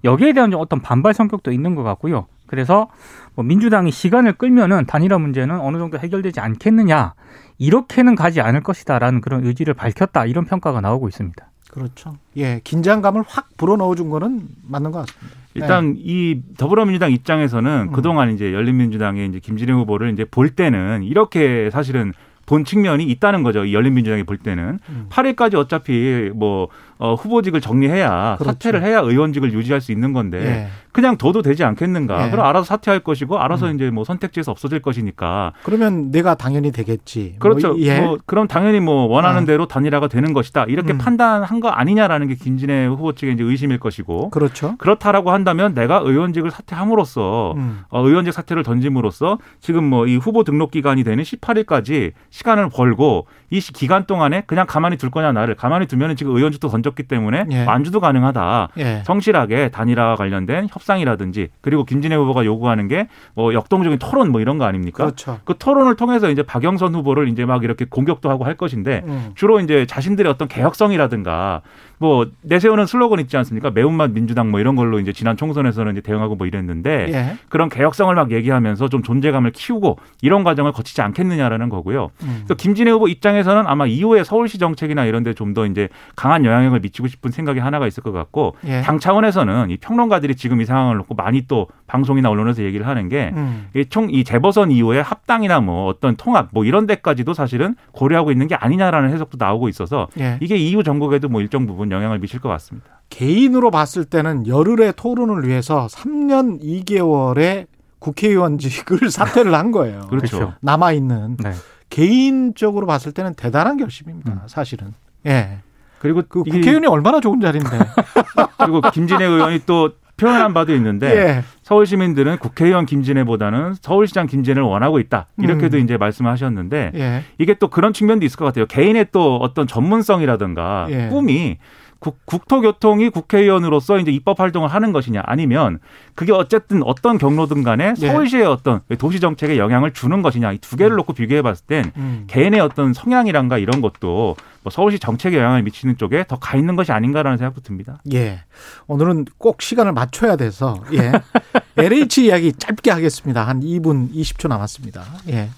여기에 0.05 0.33
대한 0.33 0.51
좀 0.51 0.61
어떤 0.61 0.81
반발 0.81 1.13
성격도 1.15 1.53
있는 1.53 1.75
것 1.75 1.83
같고요. 1.83 2.27
그래서 2.47 2.89
뭐 3.35 3.45
민주당이 3.45 3.91
시간을 3.91 4.35
끌면은 4.35 4.87
단일화 4.87 5.19
문제는 5.19 5.61
어느 5.61 5.79
정도 5.79 5.99
해결되지 5.99 6.41
않겠느냐 6.41 7.15
이렇게는 7.59 8.15
가지 8.17 8.41
않을 8.41 8.63
것이다라는 8.63 9.21
그런 9.21 9.45
의지를 9.47 9.75
밝혔다 9.75 10.25
이런 10.27 10.45
평가가 10.47 10.81
나오고 10.81 11.09
있습니다. 11.09 11.47
그렇죠. 11.75 12.17
예, 12.37 12.61
긴장감을 12.63 13.25
확 13.27 13.49
불어넣어 13.57 13.97
준 13.97 14.09
거는 14.09 14.47
맞는 14.69 14.93
것 14.93 15.05
같습니다. 15.07 15.37
일단 15.55 15.97
이 15.99 16.41
더불어민주당 16.57 17.11
입장에서는 17.11 17.89
음. 17.89 17.93
그동안 17.93 18.33
이제 18.33 18.53
열린민주당의 18.53 19.29
이제 19.29 19.41
김진애 19.41 19.73
후보를 19.73 20.13
이제 20.13 20.25
볼 20.25 20.51
때는 20.51 21.03
이렇게 21.03 21.71
사실은 21.71 22.13
본 22.47 22.65
측면이 22.65 23.05
있다는 23.05 23.43
거죠. 23.43 23.65
이 23.65 23.75
열린민주당이 23.75 24.23
볼 24.23 24.39
때는 24.39 24.79
음. 24.89 25.07
8일까지 25.11 25.57
어차피 25.57 26.31
뭐 26.33 26.69
어, 26.99 27.15
후보직을 27.15 27.61
정리해야 27.61 28.37
그렇죠. 28.39 28.53
사퇴를 28.53 28.83
해야 28.83 29.01
의원직을 29.01 29.53
유지할 29.53 29.81
수 29.81 29.93
있는 29.93 30.13
건데 30.13 30.39
예. 30.45 30.69
그냥 30.93 31.17
둬도 31.19 31.43
되지 31.43 31.65
않겠는가? 31.65 32.27
예. 32.27 32.31
그럼 32.31 32.47
알아서 32.47 32.65
사퇴할 32.67 33.01
것이고 33.01 33.37
알아서 33.39 33.67
음. 33.67 33.75
이제 33.75 33.91
뭐 33.91 34.05
선택지에서 34.05 34.53
없어질 34.53 34.81
것이니까 34.81 35.53
그러면 35.65 36.13
내가 36.13 36.37
당연히 36.37 36.71
되겠지. 36.71 37.35
그렇죠. 37.41 37.71
뭐, 37.73 37.81
예. 37.81 38.01
뭐 38.01 38.19
그럼 38.27 38.47
당연히 38.47 38.79
뭐 38.79 39.07
원하는 39.07 39.43
어. 39.43 39.47
대로 39.47 39.67
단일화가 39.67 40.07
되는 40.07 40.33
것이다. 40.33 40.65
이렇게 40.69 40.93
음. 40.93 40.99
판단한 40.99 41.59
거 41.59 41.69
아니냐라는 41.69 42.29
게 42.29 42.37
김진애 42.37 42.87
후보 42.87 43.13
측의 43.13 43.35
이제 43.35 43.43
의심일 43.43 43.79
것이고 43.81 44.31
그렇죠. 44.31 44.77
그렇다라고 44.79 45.33
한다면 45.33 45.75
내가 45.75 45.97
의원직을 46.05 46.53
사퇴함으로써 46.53 47.55
음. 47.57 47.81
어, 47.89 48.01
의원직 48.07 48.33
사퇴를 48.33 48.63
던짐으로써 48.63 49.39
지금 49.61 49.85
뭐 49.85 50.05
이 50.05 50.17
후보 50.17 50.45
등록 50.45 50.71
기간이 50.71 51.03
되는 51.03 51.25
18일까지 51.25 52.13
시간을 52.31 52.69
벌고 52.69 53.27
이 53.51 53.59
시- 53.61 53.73
기간 53.73 54.05
동안에 54.07 54.43
그냥 54.47 54.67
가만히 54.69 54.97
둘 54.99 55.11
거냐 55.11 55.33
나를 55.33 55.55
가만히 55.55 55.87
두면은 55.87 56.15
지금 56.15 56.37
의원직도 56.37 56.69
던 56.69 56.83
졌기 56.85 57.03
때문에 57.05 57.47
예. 57.51 57.65
완주도 57.65 57.99
가능하다. 57.99 58.69
예. 58.79 59.03
성실하게 59.05 59.71
단일화와 59.71 60.15
관련된 60.15 60.69
협상이라든지 60.71 61.49
그리고 61.61 61.85
김진애 61.85 62.15
후보가 62.15 62.45
요구하는 62.45 62.87
게 62.87 63.09
뭐 63.35 63.53
역동적인 63.55 63.99
토론 63.99 64.31
뭐 64.31 64.41
이런 64.41 64.59
거 64.59 64.65
아닙니까? 64.65 65.05
그렇죠. 65.05 65.41
그 65.45 65.55
토론을 65.59 65.97
통해서 65.97 66.31
이제 66.31 66.43
박영선 66.43 66.95
후보를 66.95 67.29
이제 67.29 67.45
막 67.45 67.65
이렇게 67.65 67.85
공격도 67.85 68.31
하고 68.31 68.45
할 68.45 68.55
것인데 68.57 69.03
음. 69.07 69.33
주로 69.35 69.61
이제 69.61 69.87
자신들의 69.87 70.31
어떤 70.31 70.47
개혁성이라든가 70.49 71.63
뭐 72.05 72.27
내세우는 72.43 72.85
슬로건 72.85 73.19
있지 73.21 73.35
않습니까? 73.39 73.71
매운맛 73.71 74.11
민주당 74.11 74.51
뭐 74.51 74.61
이런 74.61 74.77
걸로 74.77 75.01
이제 75.01 75.11
지난 75.15 75.39
총선에서는 75.39 75.93
이제 75.93 76.03
대응하고 76.03 76.35
뭐 76.37 76.47
이랬는데 76.47 77.07
예. 77.13 77.37
그런 77.49 77.71
개혁성을 77.71 78.15
막 78.15 78.31
얘기하면서 78.31 78.89
좀 78.89 79.03
존재감을 79.03 79.53
키우고 79.53 79.99
이런 80.21 80.45
과정을 80.45 80.73
거치지 80.73 81.01
않겠느냐라는 81.01 81.71
거고요. 81.71 82.11
음. 82.25 82.45
또 82.47 82.55
김진애 82.55 82.91
후보 82.91 83.09
입장에서는 83.09 83.67
아마 83.67 83.87
이후에 83.87 84.23
서울시 84.25 84.59
정책이나 84.59 85.05
이런 85.07 85.23
데 85.23 85.33
좀 85.35 85.55
더 85.55 85.67
이제 85.67 85.89
강한 86.17 86.45
영향력을 86.45 86.81
미치고 86.81 87.07
싶은 87.09 87.31
생각이 87.31 87.61
하나가 87.61 87.87
있을 87.87 88.03
것 88.03 88.11
같고 88.13 88.57
예. 88.67 88.81
당 88.83 88.99
차원에서는 88.99 89.71
이 89.71 89.77
평론가들이 89.77 90.35
지금 90.35 90.61
이 90.61 90.65
상황을 90.65 90.97
놓고 90.97 91.15
많이 91.15 91.47
또 91.47 91.69
방송이나 91.87 92.29
언론에서 92.29 92.63
얘기를 92.65 92.87
하는 92.89 93.09
게 93.09 93.31
음. 93.35 93.69
이총이 93.77 94.25
재보선 94.25 94.71
이후에 94.73 95.01
합당이나 95.01 95.61
뭐 95.61 95.87
어떤 95.87 96.17
통합 96.17 96.49
뭐 96.51 96.65
이런 96.65 96.87
데까지도 96.87 97.35
사실은 97.35 97.77
고려하고 97.93 98.33
있는 98.33 98.49
게 98.49 98.55
아니냐라는 98.57 99.11
해석도 99.13 99.37
나오고 99.39 99.69
있어서 99.69 100.09
예. 100.19 100.39
이게 100.41 100.57
이후 100.57 100.83
정국에도 100.83 101.29
뭐 101.29 101.41
일정 101.41 101.67
부분 101.67 101.89
영향을 101.95 102.19
미칠 102.19 102.41
것 102.41 102.49
같습니다. 102.51 103.01
개인으로 103.09 103.71
봤을 103.71 104.05
때는 104.05 104.47
열흘의 104.47 104.95
토론을 104.97 105.47
위해서 105.47 105.87
3년 105.91 106.61
2개월의 106.63 107.67
국회의원직을 108.01 109.09
사퇴를 109.11 109.55
한 109.55 109.71
거예요. 109.71 110.01
그렇죠. 110.09 110.39
그렇죠. 110.39 110.55
남아 110.61 110.93
있는 110.93 111.37
네. 111.39 111.53
개인적으로 111.91 112.87
봤을 112.87 113.13
때는 113.13 113.35
대단한 113.35 113.77
결심입니다. 113.77 114.33
음. 114.33 114.39
사실은. 114.47 114.93
예. 115.27 115.59
그리고 116.01 116.23
그 116.29 116.43
국회의원이 116.43 116.87
얼마나 116.87 117.21
좋은 117.21 117.41
자리인데. 117.41 117.71
그리고 118.59 118.81
김진애 118.81 119.25
의원이 119.25 119.61
또 119.65 119.93
표현한 120.17 120.55
바도 120.55 120.75
있는데 120.75 121.07
예. 121.09 121.45
서울 121.63 121.87
시민들은 121.87 122.39
국회의원 122.39 122.87
김진애보다는 122.87 123.75
서울시장 123.81 124.27
김진애를 124.27 124.63
원하고 124.63 125.01
있다 125.01 125.27
이렇게도 125.39 125.77
음. 125.77 125.83
이제 125.83 125.97
말씀하셨는데 125.97 126.93
예. 126.95 127.25
이게 127.39 127.55
또 127.55 127.69
그런 127.69 127.93
측면도 127.93 128.25
있을 128.25 128.37
것 128.39 128.45
같아요. 128.45 128.67
개인의 128.67 129.09
또 129.13 129.37
어떤 129.39 129.67
전문성이라든가 129.67 130.87
예. 130.91 131.09
꿈이 131.09 131.59
국, 132.05 132.19
국토교통이 132.27 133.09
국회의원으로서 133.09 133.99
이제 133.99 134.11
입법 134.11 134.39
활동을 134.39 134.69
하는 134.69 134.93
것이냐 134.93 135.23
아니면 135.25 135.79
그게 136.15 136.33
어쨌든 136.33 136.83
어떤 136.83 137.17
경로든 137.17 137.63
간에 137.63 137.95
예. 137.99 138.07
서울시의 138.09 138.45
어떤 138.45 138.83
도시 138.99 139.21
정책에 139.21 139.57
영향을 139.57 139.93
주는 139.95 140.21
것이냐 140.21 140.53
이 140.53 140.59
두 140.59 140.77
개를 140.77 140.97
놓고 140.97 141.15
비교해 141.15 141.41
봤을 141.41 141.65
땐 141.67 141.93
음. 141.97 142.25
개인의 142.27 142.61
어떤 142.61 142.93
성향이란가 142.93 143.57
이런 143.57 143.81
것도 143.81 144.37
뭐 144.63 144.71
서울시 144.71 144.99
정책에 144.99 145.39
영향을 145.39 145.63
미치는 145.63 145.97
쪽에 145.97 146.25
더 146.29 146.37
가 146.37 146.59
있는 146.59 146.77
것이 146.77 146.93
아닌가라는 146.93 147.39
생각도 147.39 147.63
듭니다. 147.63 148.03
예. 148.13 148.41
오늘은 148.87 149.25
꼭 149.39 149.63
시간을 149.63 149.93
맞춰야 149.93 150.37
돼서 150.37 150.83
예. 150.93 151.13
LH 151.79 152.27
이야기 152.27 152.53
짧게 152.53 152.91
하겠습니다. 152.91 153.47
한 153.47 153.61
2분 153.61 154.13
20초 154.13 154.49
남았습니다. 154.49 155.03
예. 155.31 155.49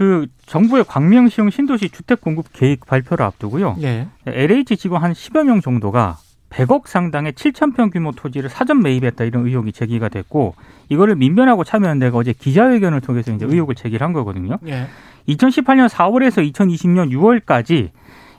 그 0.00 0.28
정부의 0.46 0.84
광명시형 0.84 1.50
신도시 1.50 1.90
주택 1.90 2.22
공급 2.22 2.46
계획 2.54 2.86
발표를 2.86 3.22
앞두고요. 3.22 3.76
예. 3.82 4.08
LH 4.24 4.78
직원 4.78 5.02
한 5.02 5.12
10여 5.12 5.44
명 5.44 5.60
정도가 5.60 6.16
100억 6.48 6.86
상당의 6.86 7.34
7,000평 7.34 7.92
규모 7.92 8.10
토지를 8.12 8.48
사전 8.48 8.80
매입했다 8.80 9.24
이런 9.24 9.44
의혹이 9.44 9.72
제기가 9.72 10.08
됐고 10.08 10.54
이거를 10.88 11.16
민변하고 11.16 11.64
참여연대가 11.64 12.16
어제 12.16 12.32
기자회견을 12.32 13.02
통해서 13.02 13.30
이제 13.30 13.44
의혹을 13.44 13.74
제기를 13.74 14.02
한 14.02 14.14
거거든요. 14.14 14.56
예. 14.68 14.86
2018년 15.28 15.90
4월에서 15.90 16.50
2020년 16.50 17.10
6월까지 17.10 17.90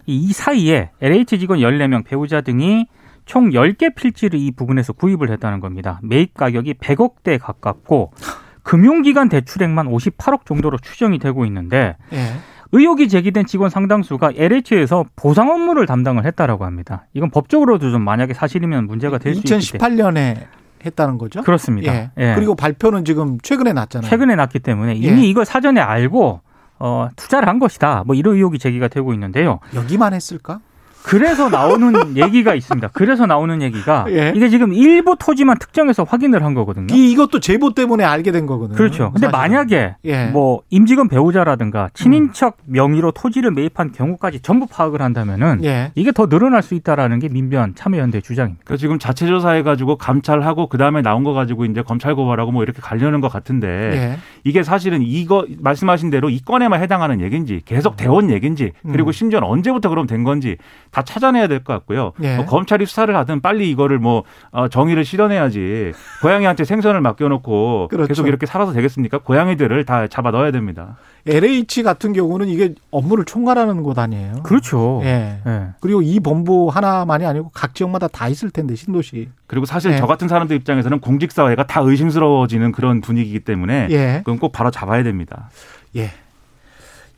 이 0.07 0.33
사이에 0.33 0.89
LH 0.99 1.37
직원 1.37 1.59
14명 1.59 2.03
배우자 2.03 2.41
등이 2.41 2.87
총 3.25 3.51
10개 3.51 3.93
필지를 3.93 4.39
이 4.39 4.49
부근에서 4.49 4.93
구입을 4.93 5.29
했다는 5.29 5.59
겁니다. 5.59 5.99
매입 6.01 6.33
가격이 6.33 6.73
100억대 6.73 7.37
가깝고 7.39 8.13
금융기관 8.63 9.29
대출액만 9.29 9.87
58억 9.87 10.45
정도로 10.45 10.77
추정이 10.77 11.19
되고 11.19 11.45
있는데 11.45 11.95
예. 12.13 12.33
의혹이 12.73 13.09
제기된 13.09 13.45
직원 13.47 13.69
상당수가 13.69 14.31
LH에서 14.35 15.05
보상 15.15 15.49
업무를 15.51 15.85
담당을 15.85 16.25
했다라고 16.25 16.63
합니다. 16.65 17.05
이건 17.13 17.29
법적으로도 17.29 17.91
좀 17.91 18.01
만약에 18.03 18.33
사실이면 18.33 18.87
문제가 18.87 19.17
될 19.17 19.33
수 19.35 19.39
있기 19.39 19.77
때문에 19.77 20.35
2018년에 20.35 20.85
했다는 20.85 21.17
거죠? 21.17 21.41
그렇습니다. 21.43 21.93
예. 21.93 22.11
예. 22.17 22.33
그리고 22.35 22.55
발표는 22.55 23.03
지금 23.05 23.37
최근에 23.41 23.73
났잖아요. 23.73 24.09
최근에 24.09 24.35
났기 24.35 24.59
때문에 24.59 24.95
이미 24.95 25.23
예. 25.23 25.27
이걸 25.27 25.45
사전에 25.45 25.81
알고 25.81 26.39
어, 26.79 27.09
투자를 27.15 27.47
한 27.47 27.59
것이다. 27.59 28.03
뭐 28.07 28.15
이런 28.15 28.35
의혹이 28.35 28.57
제기가 28.57 28.87
되고 28.87 29.13
있는데요. 29.13 29.59
여기만 29.75 30.13
했을까? 30.13 30.59
그래서 31.03 31.49
나오는 31.49 31.93
얘기가 32.17 32.53
있습니다. 32.55 32.89
그래서 32.93 33.25
나오는 33.25 33.61
얘기가 33.61 34.05
예. 34.09 34.33
이게 34.35 34.49
지금 34.49 34.73
일부 34.73 35.15
토지만 35.19 35.57
특정해서 35.57 36.03
확인을 36.03 36.43
한 36.43 36.53
거거든요. 36.53 36.93
이, 36.95 37.11
이것도 37.11 37.39
제보 37.39 37.73
때문에 37.73 38.03
알게 38.03 38.31
된 38.31 38.45
거거든요. 38.45 38.77
그렇죠. 38.77 39.11
근데 39.11 39.27
사실은. 39.27 39.31
만약에 39.31 39.95
예. 40.05 40.25
음. 40.27 40.33
뭐 40.33 40.61
임직원 40.69 41.07
배우자라든가 41.09 41.89
친인척 41.93 42.57
명의로 42.65 43.11
토지를 43.11 43.51
매입한 43.51 43.91
경우까지 43.91 44.41
전부 44.41 44.67
파악을 44.67 45.01
한다면은 45.01 45.63
예. 45.63 45.91
이게 45.95 46.11
더 46.11 46.27
늘어날 46.27 46.61
수 46.61 46.75
있다라는 46.75 47.19
게 47.19 47.29
민변 47.29 47.75
참여연대 47.75 48.21
주장입니다. 48.21 48.63
그래서 48.65 48.79
지금 48.79 48.99
자체 48.99 49.27
조사해 49.27 49.63
가지고 49.63 49.97
감찰하고 49.97 50.67
그 50.67 50.77
다음에 50.77 51.01
나온 51.01 51.23
거 51.23 51.33
가지고 51.33 51.65
이제 51.65 51.81
검찰 51.81 52.15
고발하고 52.15 52.51
뭐 52.51 52.63
이렇게 52.63 52.79
가려는 52.81 53.21
것 53.21 53.31
같은데 53.31 53.67
예. 53.67 54.17
이게 54.43 54.63
사실은 54.63 55.01
이거 55.01 55.45
말씀하신 55.59 56.09
대로 56.09 56.29
이 56.29 56.39
건에만 56.39 56.81
해당하는 56.81 57.21
얘기인지 57.21 57.61
계속 57.65 57.97
돼온 57.97 58.29
얘기인지 58.29 58.71
그리고 58.91 59.09
음. 59.09 59.11
심지어는 59.11 59.47
언제부터 59.47 59.89
그럼 59.89 60.07
된 60.07 60.23
건지 60.23 60.57
다 60.91 61.01
찾아내야 61.03 61.47
될 61.47 61.63
것 61.63 61.73
같고요. 61.73 62.13
예. 62.21 62.35
뭐 62.37 62.45
검찰이 62.45 62.85
수사를 62.85 63.15
하든 63.15 63.41
빨리 63.41 63.69
이거를 63.71 63.97
뭐 63.99 64.23
어, 64.51 64.67
정의를 64.67 65.05
실현해야지 65.05 65.93
고양이한테 66.21 66.65
생선을 66.65 67.01
맡겨놓고 67.01 67.87
그렇죠. 67.89 68.07
계속 68.07 68.27
이렇게 68.27 68.45
살아서 68.45 68.73
되겠습니까? 68.73 69.19
고양이들을 69.19 69.85
다 69.85 70.07
잡아 70.07 70.31
넣어야 70.31 70.51
됩니다. 70.51 70.97
LH 71.27 71.83
같은 71.83 72.13
경우는 72.13 72.47
이게 72.47 72.73
업무를 72.89 73.25
총괄하는 73.25 73.83
곳 73.83 73.99
아니에요. 73.99 74.41
그렇죠. 74.43 75.01
예. 75.03 75.39
예. 75.45 75.67
그리고 75.79 76.01
이 76.01 76.19
본부 76.19 76.69
하나만이 76.69 77.25
아니고 77.25 77.51
각 77.53 77.75
지역마다 77.75 78.07
다 78.07 78.27
있을 78.27 78.49
텐데 78.49 78.75
신도시. 78.75 79.29
그리고 79.47 79.65
사실 79.65 79.91
예. 79.91 79.97
저 79.97 80.07
같은 80.07 80.27
사람들 80.27 80.55
입장에서는 80.57 80.99
공직사회가 80.99 81.67
다 81.67 81.81
의심스러워지는 81.81 82.71
그런 82.71 83.01
분위기이기 83.01 83.41
때문에 83.41 83.87
예. 83.91 84.21
그건 84.25 84.39
꼭 84.39 84.51
바로 84.51 84.71
잡아야 84.71 85.03
됩니다. 85.03 85.49
예. 85.95 86.09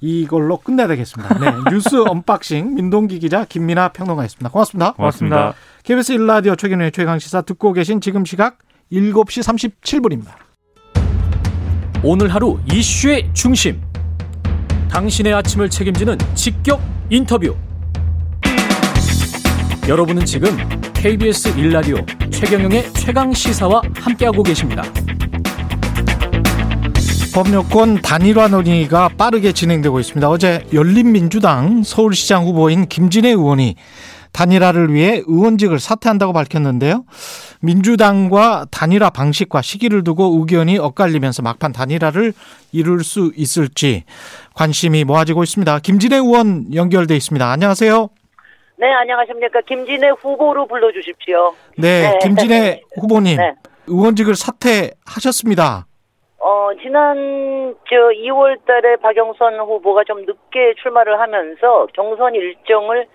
이걸로 0.03 0.57
끝내야 0.57 0.87
되겠습니다. 0.87 1.39
네. 1.39 1.53
뉴스 1.71 1.95
언박싱 1.95 2.75
민동기 2.75 3.19
기자 3.19 3.45
김민아 3.45 3.89
평론가였습니다. 3.89 4.49
고맙습니다. 4.49 4.91
고맙습니다. 4.93 5.53
KBS 5.83 6.15
1라디오 6.17 6.57
최경영의 6.57 6.91
최강시사 6.91 7.43
듣고 7.43 7.71
계신 7.71 8.01
지금 8.01 8.25
시각 8.25 8.57
7시 8.91 9.79
37분입니다. 9.81 10.33
오늘 12.03 12.33
하루 12.33 12.59
이슈의 12.69 13.29
중심. 13.33 13.81
당신의 14.91 15.33
아침을 15.33 15.69
책임지는 15.69 16.17
직격 16.35 16.81
인터뷰. 17.09 17.55
여러분은 19.87 20.25
지금 20.25 20.49
KBS 20.93 21.55
1라디오 21.55 22.31
최경영의 22.31 22.91
최강 22.93 23.31
시사와 23.31 23.81
함께하고 23.95 24.43
계십니다. 24.43 24.83
법률권 27.33 28.03
단일화 28.03 28.47
논의가 28.49 29.09
빠르게 29.17 29.53
진행되고 29.53 29.99
있습니다. 29.99 30.29
어제 30.29 30.63
열린민주당 30.71 31.81
서울시장 31.81 32.45
후보인 32.45 32.85
김진애 32.85 33.29
의원이 33.29 33.75
단일화를 34.33 34.93
위해 34.93 35.23
의원직을 35.25 35.79
사퇴한다고 35.79 36.31
밝혔는데요. 36.31 37.05
민주당과 37.61 38.67
단일화 38.69 39.09
방식과 39.09 39.63
시기를 39.63 40.03
두고 40.03 40.37
의견이 40.39 40.77
엇갈리면서 40.77 41.41
막판 41.41 41.71
단일화를 41.71 42.33
이룰 42.71 43.03
수 43.03 43.31
있을지 43.35 44.03
관심이 44.53 45.03
모아지고 45.03 45.41
있습니다. 45.41 45.79
김진애 45.79 46.17
의원 46.17 46.71
연결돼 46.75 47.15
있습니다. 47.15 47.49
안녕하세요. 47.49 48.09
네, 48.77 48.93
안녕하십니까. 48.93 49.61
김진애 49.67 50.09
후보로 50.21 50.67
불러주십시오. 50.67 51.55
네, 51.79 52.11
네. 52.11 52.19
김진애 52.21 52.81
후보님 52.99 53.37
네. 53.37 53.53
의원직을 53.87 54.35
사퇴하셨습니다. 54.35 55.87
어, 56.45 56.71
지난 56.81 57.73
저 57.87 57.95
2월 57.95 58.57
달에 58.65 58.97
박영선 58.97 59.61
후보가 59.61 60.03
좀 60.03 60.25
늦게 60.25 60.73
출마를 60.81 61.17
하면서 61.17 61.87
경선 61.93 62.35
일정을 62.35 63.07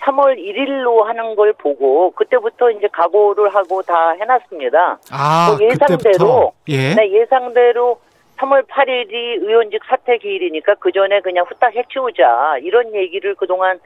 3월 0.00 0.36
1일로 0.36 1.04
하는 1.04 1.36
걸 1.36 1.52
보고 1.52 2.10
그때부터 2.10 2.72
이제 2.72 2.88
각오를 2.92 3.54
하고 3.54 3.82
다 3.82 4.10
해놨습니다. 4.18 4.98
아, 5.12 5.56
뭐 5.56 5.64
예상대로 5.64 6.52
예. 6.70 6.96
네, 6.96 7.12
예상대로 7.12 8.00
3월 8.38 8.66
8일이 8.66 9.46
의원직 9.46 9.80
사퇴 9.88 10.18
기일이니까 10.18 10.74
그 10.80 10.90
전에 10.90 11.20
그냥 11.20 11.46
후딱 11.48 11.76
해치우자 11.76 12.56
이런 12.62 12.92
얘기를 12.96 13.36
그동안 13.36 13.78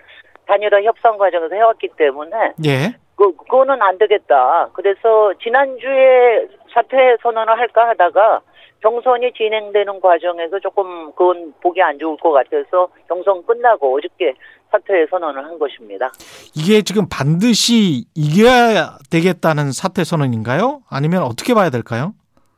단일화 0.47 0.81
협상 0.85 1.19
과정에서 1.19 1.55
해왔기 1.55 1.89
때문에 1.99 2.53
예. 2.65 2.95
그, 3.15 3.37
그거는 3.37 3.83
안 3.83 3.99
되겠다. 3.99 4.71
그래서 4.73 5.35
지난주에 5.43 6.47
사퇴 6.73 7.19
선언을 7.23 7.59
할까 7.59 7.89
하다가 7.89 8.41
경선이 8.87 9.33
진행되는 9.33 10.01
과정에서 10.01 10.61
조금 10.61 11.11
그건 11.11 11.53
보기 11.61 11.83
안 11.83 11.99
좋을 11.99 12.16
것 12.18 12.31
같아서 12.31 12.88
경선 13.09 13.44
끝나고 13.44 13.96
어저께 13.96 14.35
사퇴 14.70 15.07
선언을 15.11 15.44
한 15.44 15.59
것입니다. 15.59 16.12
이게 16.55 16.83
지금 16.83 17.09
반드시 17.11 18.05
이겨야 18.14 18.99
되겠다는 19.11 19.72
사퇴 19.72 20.05
선언인가요? 20.05 20.83
아니면 20.88 21.22
어떻게 21.22 21.53
봐야 21.53 21.68
될까요? 21.68 22.14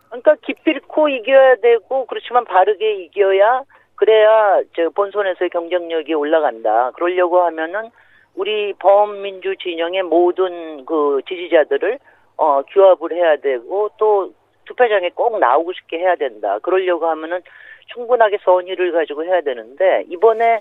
그러니까 0.08 0.34
기필코 0.44 1.08
이겨야 1.08 1.56
되고 1.62 2.04
그렇지만 2.04 2.44
바르게 2.44 3.04
이겨야 3.04 3.62
그래야 3.94 4.60
저 4.76 4.90
본선에서의 4.90 5.48
경쟁력이 5.48 6.12
올라간다. 6.12 6.90
그러려고 6.90 7.40
하면은 7.44 7.90
우리 8.34 8.74
범민주 8.74 9.56
진영의 9.62 10.02
모든 10.02 10.84
그 10.84 11.22
지지자들을 11.26 11.98
어 12.36 12.62
규합을 12.70 13.12
해야 13.12 13.36
되고 13.36 13.88
또 13.96 14.32
투표장에 14.68 15.10
꼭 15.14 15.38
나오고 15.38 15.72
싶게 15.72 15.98
해야 15.98 16.14
된다. 16.14 16.58
그러려고 16.60 17.06
하면은 17.08 17.40
충분하게 17.86 18.38
선의를 18.44 18.92
가지고 18.92 19.24
해야 19.24 19.40
되는데 19.40 20.04
이번에 20.08 20.60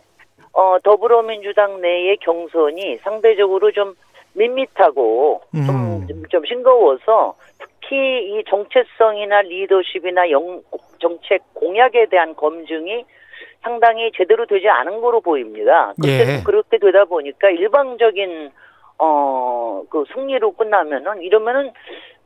어 0.54 0.78
더불어민주당 0.84 1.82
내의 1.82 2.18
경선이 2.18 2.98
상대적으로 2.98 3.72
좀 3.72 3.96
밋밋하고 4.34 5.42
좀, 5.52 5.70
음. 5.70 6.08
좀 6.30 6.46
싱거워서 6.46 7.36
특히 7.60 7.98
이 7.98 8.44
정체성이나 8.48 9.42
리더십이나 9.42 10.30
영, 10.32 10.62
정책 11.00 11.42
공약에 11.54 12.08
대한 12.08 12.36
검증이 12.36 13.06
상당히 13.62 14.12
제대로 14.16 14.46
되지 14.46 14.70
않은 14.70 15.02
거로 15.02 15.20
보입니다. 15.22 15.94
그렇게, 16.02 16.20
예. 16.20 16.44
그렇게 16.46 16.78
되다 16.78 17.06
보니까 17.06 17.50
일방적인 17.50 18.52
어, 19.00 19.84
그 19.90 20.06
승리로 20.14 20.54
끝나면은 20.54 21.22
이러면은 21.22 21.72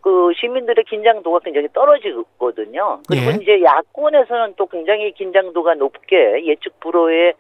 그 0.01 0.31
시민들의 0.39 0.83
긴장도가 0.85 1.39
굉장히 1.43 1.67
떨어지거든요. 1.73 3.01
그리고 3.07 3.31
예. 3.31 3.35
이제 3.41 3.61
야권에서는 3.63 4.55
또 4.57 4.65
굉장히 4.67 5.11
긴장도가 5.13 5.75
높게 5.75 6.45
예측 6.45 6.79
불허의 6.79 7.33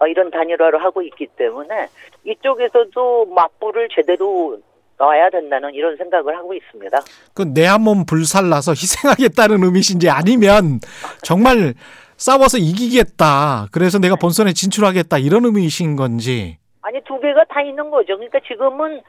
어, 0.00 0.06
이런 0.06 0.30
단일화를 0.30 0.82
하고 0.82 1.02
있기 1.02 1.26
때문에 1.36 1.88
이쪽에서도 2.24 3.26
맞불을 3.26 3.88
제대로 3.94 4.58
놔야 4.98 5.30
된다는 5.30 5.74
이런 5.74 5.96
생각을 5.96 6.36
하고 6.36 6.54
있습니다. 6.54 6.98
그내 7.34 7.66
한 7.66 7.82
몸 7.82 8.04
불살라서 8.04 8.72
희생하겠다는 8.72 9.62
의미신지 9.64 10.10
아니면 10.10 10.80
정말 11.22 11.74
싸워서 12.16 12.58
이기겠다. 12.58 13.68
그래서 13.70 13.98
내가 14.00 14.16
본선에 14.16 14.52
진출하겠다 14.52 15.18
이런 15.18 15.44
의미이신 15.44 15.94
건지. 15.94 16.58
아니 16.82 17.00
두 17.04 17.20
개가 17.20 17.44
다 17.48 17.60
있는 17.60 17.90
거죠. 17.90 18.16
그러니까 18.16 18.40
지금은 18.46 19.00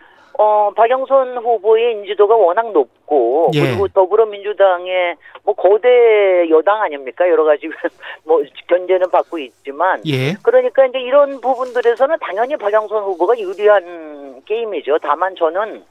어, 0.41 0.71
박영선 0.73 1.37
후보의 1.39 1.91
인지도가 1.91 2.33
워낙 2.33 2.71
높고, 2.71 3.51
예. 3.55 3.59
그리고 3.59 3.89
더불어민주당의 3.89 5.17
뭐 5.43 5.53
거대 5.53 6.49
여당 6.49 6.81
아닙니까? 6.81 7.27
여러 7.27 7.43
가지 7.43 7.67
뭐 8.23 8.41
견제는 8.67 9.11
받고 9.11 9.37
있지만, 9.37 10.01
예. 10.07 10.35
그러니까 10.41 10.85
이제 10.85 10.97
이런 10.97 11.41
부분들에서는 11.41 12.15
당연히 12.21 12.55
박영선 12.55 13.03
후보가 13.03 13.37
유리한 13.37 14.41
게임이죠. 14.45 14.99
다만 15.01 15.35
저는, 15.35 15.83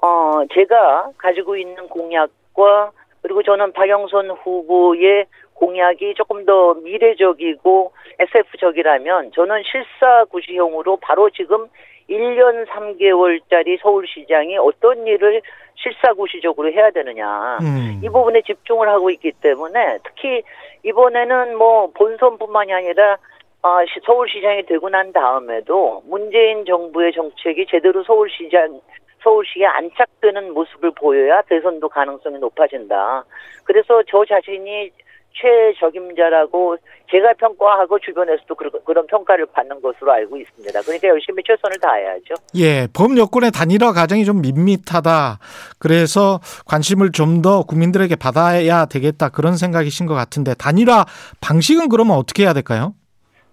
어, 0.00 0.40
제가 0.54 1.10
가지고 1.18 1.58
있는 1.58 1.86
공약과, 1.88 2.92
그리고 3.20 3.42
저는 3.42 3.74
박영선 3.74 4.30
후보의 4.30 5.26
공약이 5.66 6.14
조금 6.14 6.44
더 6.44 6.74
미래적이고 6.74 7.92
SF적이라면 8.18 9.30
저는 9.32 9.62
실사구시형으로 9.62 10.96
바로 10.96 11.30
지금 11.30 11.68
1년 12.10 12.66
3개월짜리 12.66 13.80
서울시장이 13.80 14.58
어떤 14.58 15.06
일을 15.06 15.40
실사구시적으로 15.76 16.72
해야 16.72 16.90
되느냐. 16.90 17.58
음. 17.62 18.00
이 18.02 18.08
부분에 18.08 18.42
집중을 18.42 18.88
하고 18.88 19.08
있기 19.10 19.30
때문에 19.40 19.98
특히 20.04 20.42
이번에는 20.82 21.56
뭐 21.56 21.92
본선뿐만이 21.94 22.72
아니라 22.72 23.18
아, 23.62 23.84
시- 23.86 24.00
서울시장이 24.04 24.64
되고 24.66 24.88
난 24.88 25.12
다음에도 25.12 26.02
문재인 26.06 26.64
정부의 26.64 27.12
정책이 27.12 27.66
제대로 27.70 28.02
서울시장 28.02 28.80
서울시에 29.22 29.64
안착되는 29.66 30.52
모습을 30.54 30.90
보여야 30.96 31.42
대선도 31.42 31.88
가능성이 31.88 32.40
높아진다. 32.40 33.24
그래서 33.64 34.02
저 34.08 34.24
자신이 34.24 34.90
최적임자라고 35.34 36.76
제가 37.10 37.34
평가하고 37.34 37.98
주변에서도 37.98 38.54
그런, 38.54 39.06
평가를 39.06 39.46
받는 39.46 39.82
것으로 39.82 40.12
알고 40.12 40.36
있습니다. 40.38 40.80
그러니까 40.80 41.08
열심히 41.08 41.42
최선을 41.46 41.76
다해야죠. 41.78 42.34
예, 42.56 42.86
범여권의 42.94 43.50
단일화 43.50 43.92
과정이 43.92 44.24
좀 44.24 44.40
밋밋하다. 44.40 45.38
그래서 45.78 46.40
관심을 46.66 47.10
좀 47.12 47.42
더 47.42 47.64
국민들에게 47.64 48.14
받아야 48.16 48.84
되겠다. 48.86 49.28
그런 49.28 49.56
생각이신 49.56 50.06
것 50.06 50.14
같은데 50.14 50.54
단일화 50.54 51.04
방식은 51.40 51.88
그러면 51.88 52.16
어떻게 52.16 52.44
해야 52.44 52.52
될까요? 52.52 52.94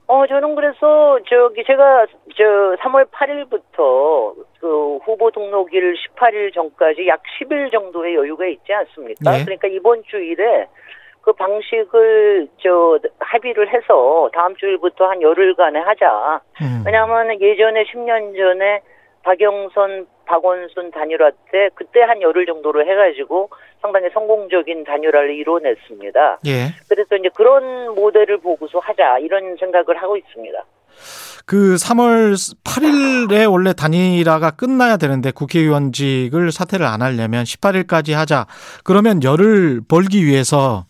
어, 0.06 0.26
저는 0.28 0.56
그래서, 0.56 1.20
저기, 1.30 1.64
제가, 1.66 2.08
저, 2.36 2.44
3월 2.82 3.06
8일부터, 3.12 4.34
그, 4.60 4.98
후보 5.06 5.30
등록일 5.30 5.94
18일 5.94 6.52
전까지 6.54 7.08
약 7.08 7.22
10일 7.40 7.72
정도의 7.72 8.16
여유가 8.16 8.48
있지 8.48 8.74
않습니까? 8.74 9.40
예. 9.40 9.44
그러니까 9.44 9.68
이번 9.68 10.02
주일에 10.10 10.68
그 11.30 11.34
방식을, 11.34 12.48
저, 12.58 13.00
합의를 13.20 13.72
해서 13.72 14.30
다음 14.34 14.56
주일부터 14.56 15.06
한 15.06 15.22
열흘간에 15.22 15.80
하자. 15.80 16.42
음. 16.62 16.84
왜냐하면 16.84 17.40
예전에 17.40 17.84
10년 17.84 18.36
전에 18.36 18.82
박영선, 19.22 20.08
박원순 20.26 20.90
단일화 20.92 21.30
때, 21.52 21.70
그때 21.76 22.02
한 22.02 22.20
열흘 22.22 22.48
정도로 22.48 22.84
해가지고 22.84 23.50
상당히 23.80 24.10
성공적인 24.12 24.86
단일화를 24.86 25.36
이뤄냈습니다. 25.36 26.40
예. 26.48 26.74
그래서 26.88 27.16
이제 27.16 27.30
그런 27.36 27.94
모델을 27.94 28.40
보고서 28.40 28.80
하자 28.80 29.20
이런 29.20 29.56
생각을 29.58 30.02
하고 30.02 30.18
있습니다. 30.18 30.64
그 31.46 31.76
3월 31.76 32.34
8일에 32.64 33.52
원래 33.52 33.74
단일화가 33.74 34.52
끝나야 34.52 34.98
되는데 34.98 35.32
국회의원직을 35.32 36.52
사퇴를 36.52 36.86
안 36.86 37.02
하려면 37.02 37.44
18일까지 37.44 38.14
하자. 38.14 38.48
그러면 38.84 39.24
열을 39.24 39.82
벌기 39.88 40.26
위해서 40.26 40.86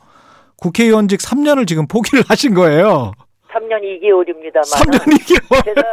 국회의원직 0.62 1.20
3년을 1.20 1.68
지금 1.68 1.88
포기를 1.88 2.24
하신 2.30 2.54
거예요. 2.54 3.14
3년 3.52 3.82
2개월입니다만 3.82 4.64
3년 4.64 5.00
2개월. 5.18 5.66
제가 5.66 5.84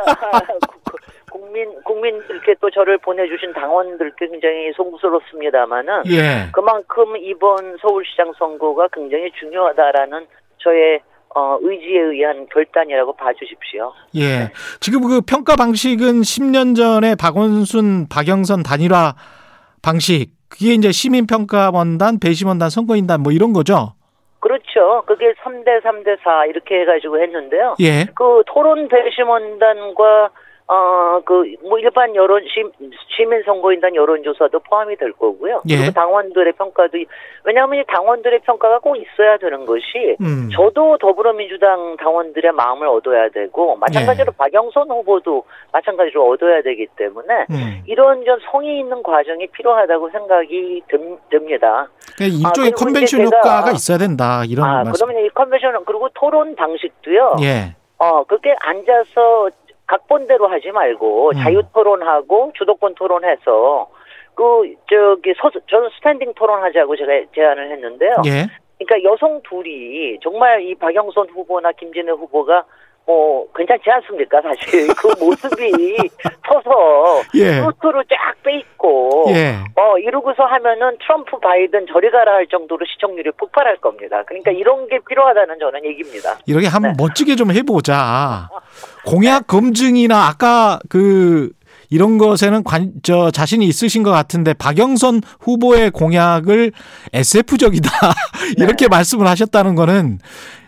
국민 1.30 1.82
국민들께 1.84 2.54
또 2.60 2.70
저를 2.70 2.98
보내주신 2.98 3.52
당원들께 3.54 4.28
굉장히 4.28 4.72
송구스럽습니다만은 4.76 6.02
예. 6.10 6.48
그만큼 6.52 7.16
이번 7.16 7.76
서울시장 7.80 8.32
선거가 8.38 8.88
굉장히 8.92 9.30
중요하다라는 9.40 10.26
저의 10.58 11.00
어, 11.34 11.58
의지에 11.60 12.00
의한 12.00 12.46
결단이라고 12.50 13.14
봐주십시오. 13.16 13.92
예. 14.16 14.50
지금 14.80 15.02
그 15.02 15.20
평가 15.20 15.54
방식은 15.54 16.22
10년 16.22 16.74
전에 16.74 17.14
박원순, 17.14 18.08
박영선 18.08 18.62
단일화 18.62 19.14
방식. 19.82 20.30
그게 20.48 20.72
이제 20.72 20.92
시민평가원단, 20.92 22.20
배심원단, 22.20 22.70
선거인단 22.70 23.20
뭐 23.20 23.32
이런 23.32 23.52
거죠? 23.52 23.95
그렇죠. 24.46 25.02
그게 25.06 25.32
3대 25.42 25.82
3대 25.82 26.18
4 26.22 26.46
이렇게 26.46 26.80
해가지고 26.80 27.20
했는데요. 27.20 27.74
예. 27.80 28.06
그 28.14 28.44
토론 28.46 28.86
배심원단과 28.86 30.30
어 30.68 31.20
그 31.24 31.44
뭐 31.62 31.78
일반 31.78 32.14
여론 32.14 32.42
시, 32.44 32.62
시민 33.16 33.42
선거인단 33.44 33.94
여론조사도 33.94 34.60
포함이 34.60 34.96
될 34.96 35.12
거고요. 35.12 35.62
예. 35.68 35.76
그리고 35.76 35.92
당원들의 35.92 36.52
평가도 36.54 36.98
왜냐하면 37.44 37.80
이 37.80 37.84
당원들의 37.86 38.40
평가가 38.40 38.78
꼭 38.80 38.96
있어야 38.96 39.36
되는 39.38 39.64
것이 39.64 40.16
음. 40.20 40.48
저도 40.52 40.98
더불어민주당 40.98 41.96
당원들의 41.96 42.52
마음을 42.52 42.86
얻어야 42.88 43.28
되고 43.28 43.76
마찬가지로 43.76 44.32
예. 44.32 44.36
박영선 44.36 44.90
후보도 44.90 45.44
마찬가지로 45.72 46.28
얻어야 46.30 46.62
되기 46.62 46.86
때문에 46.96 47.46
음. 47.50 47.82
이런 47.86 48.24
좀 48.24 48.38
성의 48.50 48.80
있는 48.80 49.02
과정이 49.02 49.46
필요하다고 49.48 50.10
생각이 50.10 50.82
듭, 50.88 51.18
듭니다. 51.30 51.88
그러니까 52.16 52.48
아, 52.48 52.48
일종의 52.48 52.70
그리고 52.72 52.84
컨벤션 52.84 53.22
효과가 53.24 53.70
있어야 53.72 53.98
된다. 53.98 54.42
이런 54.46 54.64
아 54.66 54.84
말씀. 54.84 55.06
그러면 55.06 55.24
이 55.24 55.28
컨벤션 55.30 55.84
그리고 55.84 56.08
토론 56.14 56.54
방식도요. 56.54 57.36
예. 57.42 57.74
어, 57.98 58.24
그게 58.24 58.54
앉아서 58.60 59.48
각본대로 59.86 60.48
하지 60.48 60.70
말고 60.70 61.30
음. 61.30 61.34
자유 61.42 61.62
토론하고 61.72 62.52
주도권 62.56 62.94
토론해서 62.94 63.88
그 64.34 64.74
저기 64.90 65.34
서 65.40 65.50
저는 65.66 65.88
standing 65.96 66.34
토론하자고 66.34 66.96
제가 66.96 67.12
제안을 67.34 67.70
했는데요. 67.72 68.12
예. 68.26 68.46
그러니까 68.78 69.10
여성 69.10 69.40
둘이 69.42 70.18
정말 70.22 70.60
이 70.62 70.74
박영선 70.74 71.28
후보나 71.30 71.72
김진애 71.72 72.10
후보가 72.12 72.64
뭐 73.06 73.46
괜찮지 73.54 73.88
않습니까? 73.88 74.42
사실 74.42 74.88
그 74.98 75.06
모습이 75.18 75.96
서서 76.46 77.22
예. 77.34 77.60
수트로 77.60 78.02
쫙 78.04 78.42
빼입고 78.42 79.26
예. 79.28 79.58
어 79.76 79.96
이러고서 79.98 80.42
하면은 80.44 80.98
트럼프 80.98 81.38
바이든 81.38 81.86
저리 81.92 82.10
가라 82.10 82.34
할 82.34 82.46
정도로 82.48 82.84
시청률이 82.84 83.30
폭발할 83.38 83.76
겁니다. 83.76 84.22
그러니까 84.26 84.50
이런 84.50 84.88
게 84.88 84.98
필요하다는 85.08 85.58
저는 85.58 85.84
얘기입니다. 85.84 86.36
이렇게 86.46 86.66
한번 86.66 86.92
네. 86.92 86.96
멋지게 87.02 87.36
좀 87.36 87.52
해보자. 87.52 88.48
공약 89.06 89.46
검증이나 89.46 90.26
아까 90.26 90.80
그 90.88 91.50
이런 91.90 92.18
것에는 92.18 92.64
관, 92.64 92.92
저 93.02 93.30
자신이 93.30 93.64
있으신 93.66 94.02
것 94.02 94.10
같은데 94.10 94.54
박영선 94.54 95.20
후보의 95.40 95.90
공약을 95.90 96.72
SF적이다 97.12 97.90
이렇게 98.58 98.88
말씀을 98.88 99.26
하셨다는 99.26 99.74
거는 99.74 100.18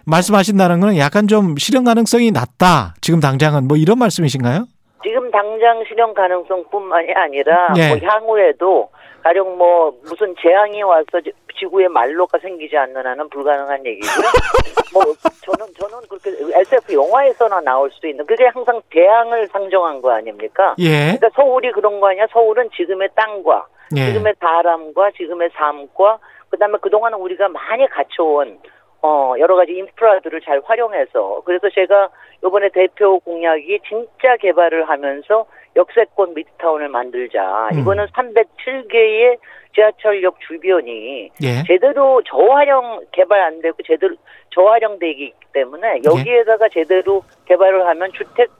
말씀하신다는 0.06 0.80
거는 0.80 0.96
약간 0.98 1.28
좀 1.28 1.56
실현 1.58 1.84
가능성이 1.84 2.30
낮다. 2.30 2.94
지금 3.00 3.20
당장은 3.20 3.68
뭐 3.68 3.76
이런 3.76 3.98
말씀이신가요? 3.98 4.66
지금 5.02 5.30
당장 5.30 5.84
실현 5.86 6.14
가능성뿐만이 6.14 7.12
아니라 7.14 7.68
예. 7.76 7.88
뭐 7.88 7.98
향후에도 8.02 8.88
가령 9.22 9.58
뭐 9.58 9.92
무슨 10.02 10.34
재앙이 10.40 10.82
와서 10.82 11.20
지- 11.58 11.64
지구에 11.68 11.88
말로가 11.88 12.38
생기지 12.38 12.76
않는 12.76 13.04
한은 13.06 13.28
불가능한 13.30 13.84
얘기고요. 13.86 14.28
뭐 14.92 15.02
저는 15.44 15.72
저는 15.78 15.98
그렇게 16.08 16.30
SF 16.60 16.94
영화에서나 16.94 17.60
나올 17.60 17.90
수도 17.90 18.08
있는 18.08 18.24
그게 18.26 18.46
항상 18.46 18.80
재앙을 18.92 19.46
상정한 19.48 20.00
거 20.00 20.10
아닙니까? 20.12 20.74
예. 20.78 21.16
그러니까 21.18 21.28
서울이 21.34 21.72
그런 21.72 22.00
거 22.00 22.08
아니야? 22.08 22.26
서울은 22.32 22.70
지금의 22.76 23.08
땅과 23.14 23.66
예. 23.96 24.06
지금의 24.06 24.34
사람과 24.40 25.10
지금의 25.12 25.50
삶과 25.54 26.18
그다음에 26.50 26.78
그동안 26.80 27.12
우리가 27.14 27.48
많이 27.48 27.86
갖춰온 27.88 28.58
어 29.02 29.34
여러 29.38 29.54
가지 29.56 29.72
인프라들을 29.72 30.40
잘 30.40 30.60
활용해서 30.64 31.42
그래서 31.44 31.68
제가 31.70 32.08
이번에 32.44 32.68
대표 32.70 33.20
공약이 33.20 33.80
진짜 33.88 34.36
개발을 34.36 34.88
하면서 34.88 35.46
역세권 35.76 36.34
미드타운을 36.34 36.88
만들자. 36.88 37.68
음. 37.72 37.78
이거는 37.80 38.06
307개의 38.06 39.38
지하철역 39.74 40.40
주변이 40.40 41.30
예. 41.42 41.62
제대로 41.66 42.20
저활용 42.24 43.04
개발 43.12 43.40
안 43.42 43.60
되고 43.60 43.76
제대로 43.86 44.16
저활용되기 44.50 45.32
때문에 45.52 46.00
여기에다가 46.04 46.68
제대로 46.68 47.22
개발을 47.46 47.86
하면 47.86 48.10
주택 48.12 48.50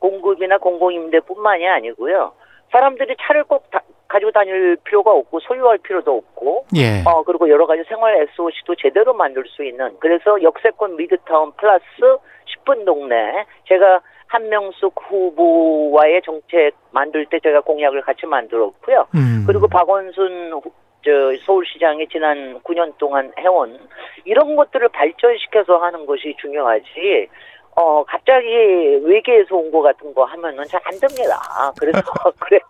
공급이나 0.00 0.58
공공임대뿐만이 0.58 1.66
아니고요. 1.66 2.32
사람들이 2.70 3.16
차를 3.20 3.44
꼭 3.44 3.70
다- 3.70 3.80
가지고 4.08 4.30
다닐 4.32 4.76
필요가 4.84 5.12
없고 5.12 5.40
소유할 5.40 5.78
필요도 5.78 6.16
없고 6.16 6.64
예. 6.76 7.02
어 7.06 7.22
그리고 7.22 7.48
여러 7.48 7.66
가지 7.66 7.82
생활 7.88 8.26
SOC도 8.32 8.74
제대로 8.76 9.12
만들 9.14 9.44
수 9.48 9.62
있는 9.64 9.94
그래서 10.00 10.42
역세권 10.42 10.96
미드타운 10.96 11.52
플러스 11.52 11.84
10분 12.64 12.84
동네 12.86 13.44
제가 13.66 14.00
한명숙 14.28 14.94
후보와의 15.08 16.22
정책 16.24 16.72
만들 16.90 17.26
때 17.26 17.38
제가 17.40 17.60
공약을 17.60 18.02
같이 18.02 18.26
만들었고요. 18.26 19.06
음. 19.14 19.44
그리고 19.46 19.68
박원순 19.68 20.52
후- 20.52 20.72
저 21.04 21.10
서울시장이 21.46 22.08
지난 22.08 22.60
9년 22.64 22.92
동안 22.98 23.32
해온 23.38 23.78
이런 24.24 24.56
것들을 24.56 24.88
발전시켜서 24.88 25.78
하는 25.78 26.04
것이 26.06 26.34
중요하지. 26.40 27.28
어, 27.80 28.02
갑자기 28.04 28.46
외계에서 29.04 29.54
온 29.56 29.70
거 29.70 29.80
같은 29.82 30.12
거 30.14 30.24
하면은 30.24 30.64
잘 30.64 30.80
안 30.84 30.98
됩니다. 30.98 31.38
그래서, 31.78 32.00
그래서, 32.40 32.64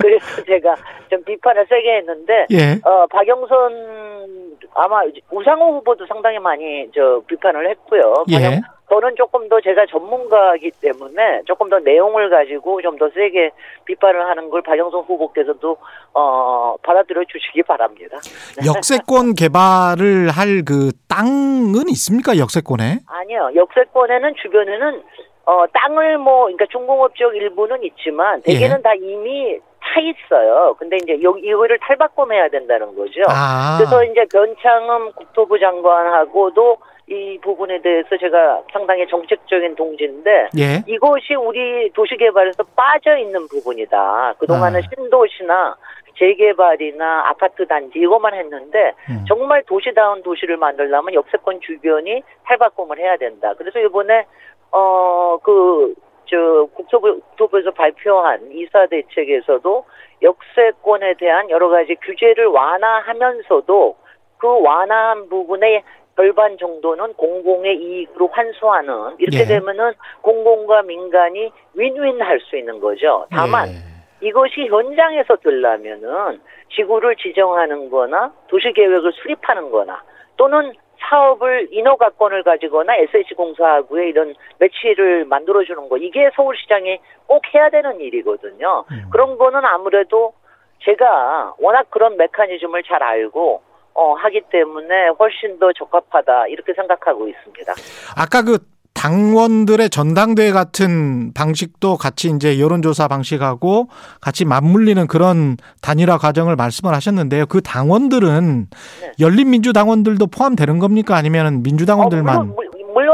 그래서 0.00 0.42
제가 0.44 0.74
좀 1.10 1.22
비판을 1.24 1.66
세게 1.68 1.96
했는데, 1.96 2.46
예. 2.52 2.78
어, 2.88 3.06
박영선, 3.08 4.58
아마 4.74 5.02
우상호 5.30 5.72
후보도 5.78 6.06
상당히 6.06 6.38
많이 6.38 6.88
저 6.94 7.20
비판을 7.26 7.68
했고요. 7.70 8.24
예. 8.28 8.36
박영- 8.36 8.62
저는 8.88 9.16
조금 9.16 9.48
더 9.48 9.60
제가 9.60 9.86
전문가이기 9.86 10.70
때문에 10.80 11.42
조금 11.46 11.68
더 11.68 11.78
내용을 11.80 12.30
가지고 12.30 12.80
좀 12.82 12.96
더 12.96 13.10
세게 13.10 13.50
비판을 13.84 14.26
하는 14.26 14.48
걸 14.48 14.62
박영선 14.62 15.02
후보께서도 15.02 15.76
어, 16.14 16.76
받아들여 16.82 17.24
주시기 17.28 17.62
바랍니다. 17.62 18.16
역세권 18.66 19.34
개발을 19.34 20.30
할 20.30 20.56
그 20.64 20.90
땅은 21.08 21.88
있습니까? 21.90 22.38
역세권에? 22.38 23.00
아니요. 23.06 23.50
역세권에는 23.54 24.34
주변에는 24.42 25.02
어, 25.44 25.64
땅을 25.72 26.18
뭐 26.18 26.44
그러니까 26.44 26.66
중공업 26.70 27.14
지역 27.16 27.36
일부는 27.36 27.84
있지만 27.84 28.40
대개는 28.42 28.78
예. 28.78 28.82
다 28.82 28.94
이미 28.94 29.58
타 29.80 30.00
있어요. 30.00 30.74
근데 30.78 30.96
이제 30.96 31.22
여기 31.22 31.46
이거를 31.46 31.78
탈바꿈해야 31.80 32.48
된다는 32.48 32.96
거죠. 32.96 33.22
아. 33.28 33.76
그래서 33.78 34.02
이제 34.04 34.24
변창흠 34.32 35.12
국토부 35.12 35.58
장관하고도 35.58 36.78
이 37.08 37.38
부분에 37.40 37.80
대해서 37.82 38.16
제가 38.16 38.62
상당히 38.72 39.06
정책적인 39.06 39.76
동지인데 39.76 40.48
예. 40.58 40.82
이것이 40.88 41.34
우리 41.34 41.88
도시개발에서 41.90 42.64
빠져 42.74 43.16
있는 43.16 43.46
부분이다. 43.46 44.34
그동안은 44.38 44.80
아. 44.80 44.88
신도시나 44.88 45.76
재개발이나 46.18 47.28
아파트 47.28 47.64
단지 47.66 48.00
이것만 48.00 48.34
했는데 48.34 48.94
음. 49.08 49.24
정말 49.28 49.62
도시다운 49.64 50.22
도시를 50.22 50.56
만들려면 50.56 51.14
역세권 51.14 51.60
주변이 51.60 52.22
탈바꿈을 52.44 52.98
해야 52.98 53.16
된다. 53.16 53.54
그래서 53.56 53.78
이번에 53.78 54.26
어그 54.72 55.94
저 56.28 56.68
국토부 56.74 57.20
국토부에서 57.20 57.70
발표한 57.70 58.50
이사 58.50 58.86
대책에서도 58.86 59.84
역세권에 60.22 61.14
대한 61.18 61.50
여러 61.50 61.68
가지 61.68 61.94
규제를 61.96 62.46
완화하면서도 62.46 63.96
그 64.38 64.60
완화한 64.60 65.28
부분의 65.28 65.82
절반 66.16 66.56
정도는 66.56 67.12
공공의 67.14 67.76
이익으로 67.76 68.28
환수하는 68.28 69.16
이렇게 69.18 69.40
예. 69.40 69.44
되면은 69.44 69.92
공공과 70.22 70.82
민간이 70.82 71.52
윈윈 71.74 72.20
할 72.22 72.40
수 72.40 72.56
있는 72.56 72.80
거죠. 72.80 73.26
다만 73.30 73.68
예. 73.68 74.26
이것이 74.26 74.66
현장에서 74.66 75.36
되려면은 75.36 76.40
지구를 76.74 77.16
지정하는 77.16 77.90
거나 77.90 78.32
도시 78.48 78.72
계획을 78.72 79.12
수립하는 79.12 79.70
거나 79.70 80.02
또는 80.36 80.72
사업을 80.98 81.68
인허가권을 81.70 82.42
가지거나 82.42 82.94
SH공사하고의 82.96 84.08
이런 84.08 84.34
매치를 84.58 85.26
만들어주는 85.26 85.88
거 85.88 85.98
이게 85.98 86.30
서울시장이 86.34 86.98
꼭 87.26 87.42
해야 87.54 87.68
되는 87.68 88.00
일이거든요. 88.00 88.84
음. 88.90 89.04
그런 89.12 89.36
거는 89.36 89.64
아무래도 89.64 90.32
제가 90.80 91.54
워낙 91.58 91.86
그런 91.90 92.16
메커니즘을 92.16 92.82
잘 92.84 93.02
알고 93.02 93.62
어, 93.96 94.14
하기 94.14 94.42
때문에 94.50 95.08
훨씬 95.18 95.58
더 95.58 95.72
적합하다 95.72 96.48
이렇게 96.48 96.74
생각하고 96.74 97.28
있습니다. 97.28 97.72
아까 98.14 98.42
그 98.42 98.58
당원들의 98.96 99.90
전당대회 99.90 100.52
같은 100.52 101.32
방식도 101.34 101.96
같이 101.98 102.30
이제 102.34 102.58
여론조사 102.58 103.08
방식하고 103.08 103.88
같이 104.22 104.46
맞물리는 104.46 105.06
그런 105.06 105.56
단일화 105.82 106.16
과정을 106.16 106.56
말씀을 106.56 106.94
하셨는데요. 106.94 107.46
그 107.46 107.60
당원들은 107.60 108.68
네. 109.02 109.12
열린민주당원들도 109.20 110.26
포함되는 110.28 110.78
겁니까? 110.78 111.14
아니면 111.14 111.62
민주당원들만? 111.62 112.36
어, 112.36 112.44
물론, 112.44 112.65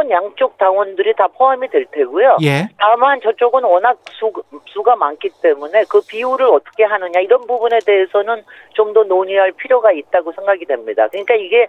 물- 0.03 0.09
물론 0.09 0.11
양쪽 0.11 0.59
당원들이 0.59 1.15
다 1.17 1.29
포함이 1.29 1.69
될 1.69 1.87
테고요. 1.87 2.37
예. 2.43 2.69
다만 2.79 3.21
저쪽은 3.21 3.63
워낙 3.65 3.97
수, 4.13 4.33
수가 4.67 4.97
많기 4.97 5.29
때문에 5.43 5.85
그 5.89 6.01
비율을 6.07 6.47
어떻게 6.47 6.85
하느냐 6.85 7.21
이런 7.21 7.41
부분에 7.47 7.79
대해서는 7.85 8.43
좀 8.75 8.93
더 8.93 9.05
논의할 9.05 9.53
필요가 9.53 9.91
있다고 9.93 10.33
생각이 10.33 10.67
됩니다. 10.67 11.09
그러니까 11.09 11.35
이게 11.35 11.67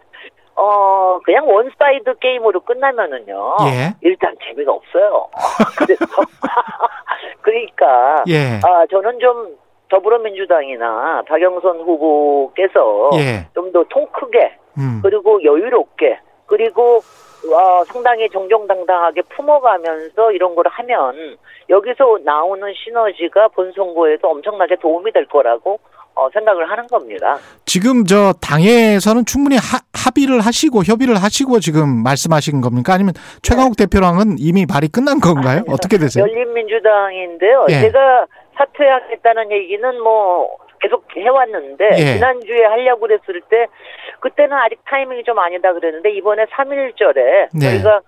어 0.56 1.20
그냥 1.24 1.48
one 1.48 1.79
side 1.79 2.20
게임으로 2.20 2.60
끝나면은요 2.62 3.56
예. 3.68 3.94
일단 4.02 4.36
재미가 4.44 4.74
없어요. 4.74 5.28
그래서 5.78 6.04
그러니까 7.42 8.24
예. 8.28 8.60
아 8.64 8.86
저는 8.92 9.20
좀 9.20 9.56
더불어민주당이나 9.90 11.24
박영선 11.30 11.80
후보께서 11.82 13.12
예. 13.14 13.48
좀더 13.54 13.86
통 13.90 14.06
크게 14.08 14.54
음. 14.78 15.00
그리고 15.02 15.42
여유롭게 15.44 16.20
그리고 16.48 17.00
어, 17.52 17.84
상당히 17.86 18.30
정정당당하게 18.30 19.22
품어가면서 19.36 20.32
이런 20.32 20.56
걸 20.56 20.66
하면 20.70 21.38
여기서 21.70 22.20
나오는 22.24 22.72
시너지가 22.74 23.50
본 23.50 23.72
선거에도 23.76 24.30
엄청나게 24.30 24.76
도움이 24.78 25.12
될 25.12 25.26
거라고 25.26 25.80
어, 26.16 26.30
생각을 26.32 26.70
하는 26.70 26.86
겁니다. 26.88 27.38
지금 27.66 28.06
저 28.06 28.34
당에서는 28.40 29.26
충분히 29.26 29.56
하- 29.56 29.82
합의를 29.94 30.42
하시고 30.42 30.84
협의를 30.86 31.16
하시고 31.16 31.60
지금 31.60 32.04
말씀하신 32.04 32.62
겁니까? 32.62 32.94
아니면 32.94 33.14
최강욱 33.42 33.76
대표랑은 33.78 34.36
이미 34.38 34.66
말이 34.72 34.88
끝난 34.90 35.20
건가요? 35.20 35.64
어떻게 35.70 35.98
되세요? 35.98 36.24
열린민주당인데요. 36.24 37.66
예. 37.70 37.82
제가 37.82 38.28
사퇴하겠다는 38.58 39.52
얘기는 39.52 40.02
뭐 40.04 40.56
계속 40.80 41.04
해왔는데 41.16 41.90
예. 41.94 42.14
지난주에 42.14 42.64
하려고 42.66 43.02
그랬을 43.08 43.42
때 43.50 43.66
그때는 44.24 44.54
아직 44.54 44.80
타이밍이 44.86 45.24
좀 45.26 45.38
아니다 45.38 45.74
그랬는데 45.74 46.10
이번에 46.12 46.46
3.1절에 46.46 47.50
네. 47.54 47.60
저희가 47.60 48.00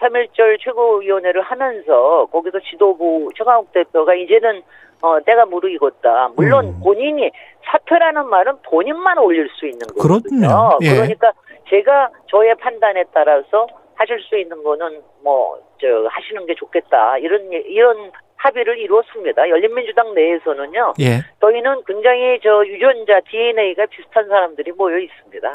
3.1절 0.00 0.60
최고위원회를 0.60 1.40
하면서 1.40 2.26
거기서 2.30 2.60
지도부 2.60 3.30
최강욱 3.34 3.72
대표가 3.72 4.14
이제는 4.14 4.60
어, 5.00 5.18
때가 5.24 5.46
무르익었다. 5.46 6.28
물론 6.36 6.66
음. 6.66 6.80
본인이 6.84 7.30
사퇴라는 7.64 8.28
말은 8.28 8.58
본인만 8.68 9.16
올릴 9.18 9.48
수 9.58 9.66
있는 9.66 9.80
거거든요. 9.96 10.78
예. 10.82 10.90
그러니까 10.90 11.32
제가 11.70 12.10
저의 12.28 12.54
판단에 12.56 13.04
따라서 13.14 13.66
하실 13.94 14.20
수 14.20 14.36
있는 14.38 14.62
거는 14.62 15.00
뭐 15.24 15.58
저 15.82 16.06
하시는 16.08 16.46
게 16.46 16.54
좋겠다 16.54 17.18
이런 17.18 17.52
예- 17.52 17.64
이런 17.66 18.12
합의를 18.42 18.78
이루었습니다. 18.78 19.48
열린민주당 19.48 20.14
내에서는요. 20.14 20.94
예. 21.00 21.22
저희는 21.40 21.82
굉장히 21.86 22.40
저 22.42 22.64
유전자 22.66 23.20
DNA가 23.30 23.86
비슷한 23.86 24.26
사람들이 24.28 24.72
모여 24.72 24.98
있습니다. 24.98 25.52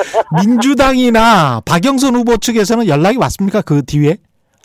민주당이나 0.40 1.60
박영선 1.66 2.14
후보 2.14 2.38
측에서는 2.38 2.88
연락이 2.88 3.18
왔습니까? 3.18 3.60
그 3.60 3.82
뒤에? 3.84 4.16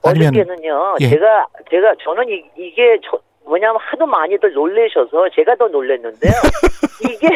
아니면 0.04 0.30
어저께는요. 0.30 0.96
예. 1.02 1.10
제가 1.10 1.48
제가 1.70 1.96
저는 2.04 2.30
이, 2.30 2.44
이게 2.58 2.98
저, 3.04 3.20
뭐냐면 3.44 3.78
하도 3.82 4.06
많이들 4.06 4.54
놀래셔서 4.54 5.30
제가 5.36 5.56
더 5.56 5.68
놀랬는데요. 5.68 6.32
이게 7.12 7.28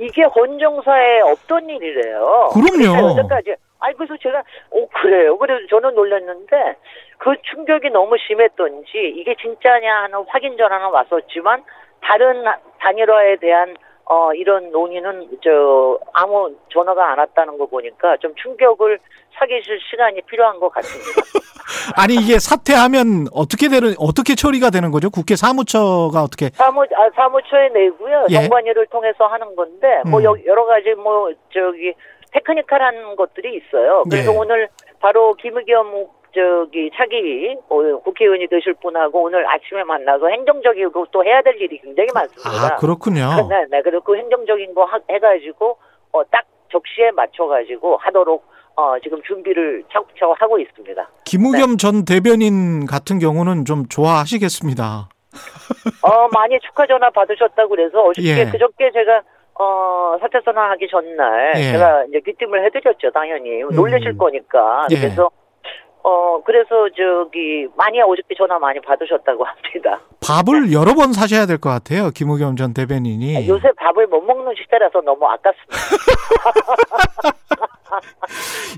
이게 0.00 0.22
헌정사에 0.24 1.20
없던 1.20 1.70
일이래요. 1.70 2.50
그럼요. 2.52 3.10
여태까지 3.10 3.54
아니 3.78 3.94
그래서 3.96 4.16
제가 4.16 4.42
오 4.70 4.86
그래요. 4.88 5.36
그래서 5.38 5.66
저는 5.68 5.94
놀랐는데 5.94 6.76
그 7.18 7.34
충격이 7.42 7.90
너무 7.90 8.16
심했던지 8.18 9.14
이게 9.16 9.34
진짜냐 9.40 10.02
하는 10.02 10.24
확인 10.28 10.56
전화는 10.56 10.90
왔었지만 10.90 11.62
다른 12.00 12.44
단일화에 12.80 13.36
대한 13.36 13.76
어 14.04 14.32
이런 14.34 14.70
논의는 14.70 15.28
저 15.42 15.98
아무 16.12 16.54
전화가 16.72 17.12
안 17.12 17.18
왔다는 17.18 17.58
거 17.58 17.66
보니까 17.66 18.16
좀 18.18 18.34
충격을 18.36 18.98
사귀실 19.38 19.80
시간이 19.90 20.22
필요한 20.22 20.60
것 20.60 20.70
같습니다. 20.70 21.22
아니 21.96 22.14
이게 22.14 22.38
사퇴하면 22.38 23.26
어떻게 23.32 23.68
되는 23.68 23.94
어떻게 23.98 24.34
처리가 24.34 24.70
되는 24.70 24.90
거죠? 24.92 25.10
국회 25.10 25.34
사무처가 25.34 26.22
어떻게 26.22 26.50
사무 26.50 26.82
아, 26.82 27.10
사무처에 27.14 27.68
내고요. 27.70 28.26
예. 28.30 28.34
정관위를 28.34 28.86
통해서 28.86 29.26
하는 29.26 29.54
건데 29.56 30.02
뭐 30.06 30.20
음. 30.20 30.24
여, 30.24 30.36
여러 30.46 30.64
가지 30.66 30.94
뭐 30.94 31.30
저기 31.52 31.92
테크니컬한 32.40 33.16
것들이 33.16 33.56
있어요. 33.56 34.04
그래서 34.08 34.32
예. 34.32 34.36
오늘 34.36 34.68
바로 35.00 35.34
김의겸 35.34 36.06
저기 36.34 36.90
차기 36.94 37.56
어, 37.70 37.76
국회의원이 38.04 38.46
되실 38.48 38.74
분하고 38.74 39.22
오늘 39.22 39.48
아침에 39.48 39.84
만나서 39.84 40.28
행정적이고 40.28 41.06
또 41.10 41.24
해야 41.24 41.40
될 41.40 41.58
일이 41.60 41.78
굉장히 41.80 42.08
많습니다. 42.12 42.74
아 42.74 42.76
그렇군요. 42.76 43.24
네, 43.48 43.64
네. 43.70 43.80
그리고 43.82 44.02
그 44.02 44.16
행정적인 44.16 44.74
거 44.74 44.84
하- 44.84 45.00
해가지고 45.10 45.78
어, 46.12 46.24
딱 46.30 46.44
적시에 46.70 47.10
맞춰가지고 47.12 47.96
하도록 47.96 48.44
어, 48.76 48.98
지금 49.02 49.22
준비를 49.22 49.84
차곡차곡 49.90 50.42
하고 50.42 50.58
있습니다. 50.58 51.08
김우겸 51.24 51.78
전 51.78 52.04
대변인 52.04 52.84
같은 52.84 53.18
경우는 53.18 53.64
좀 53.64 53.88
좋아하시겠습니다. 53.88 55.08
어, 56.02 56.28
많이 56.34 56.58
축하 56.60 56.86
전화 56.86 57.08
받으셨다고 57.10 57.70
그래서 57.70 58.02
어저께 58.02 58.40
예. 58.40 58.50
그저께 58.50 58.90
제가 58.92 59.22
어, 59.58 60.16
사퇴 60.20 60.40
선언하기 60.44 60.86
전날 60.90 61.52
예. 61.56 61.72
제가 61.72 62.04
이제 62.08 62.20
귀띔을 62.20 62.64
해드렸죠, 62.66 63.10
당연히. 63.12 63.60
놀라실 63.74 64.08
음. 64.10 64.18
거니까. 64.18 64.86
예. 64.90 64.96
그래서 64.96 65.30
어, 66.02 66.40
그래서 66.44 66.88
저기 66.96 67.66
많이 67.76 68.00
어저께 68.00 68.34
전화 68.36 68.58
많이 68.60 68.78
받으셨다고 68.80 69.44
합니다. 69.44 70.00
밥을 70.24 70.72
여러 70.72 70.94
번 70.94 71.12
사셔야 71.12 71.46
될 71.46 71.58
것 71.58 71.70
같아요. 71.70 72.10
김우겸 72.14 72.54
전 72.56 72.72
대변인이. 72.74 73.36
아, 73.36 73.46
요새 73.48 73.70
밥을 73.76 74.06
못 74.06 74.20
먹는 74.20 74.54
시대라서 74.56 75.00
너무 75.00 75.26
아깝습니다. 75.26 75.76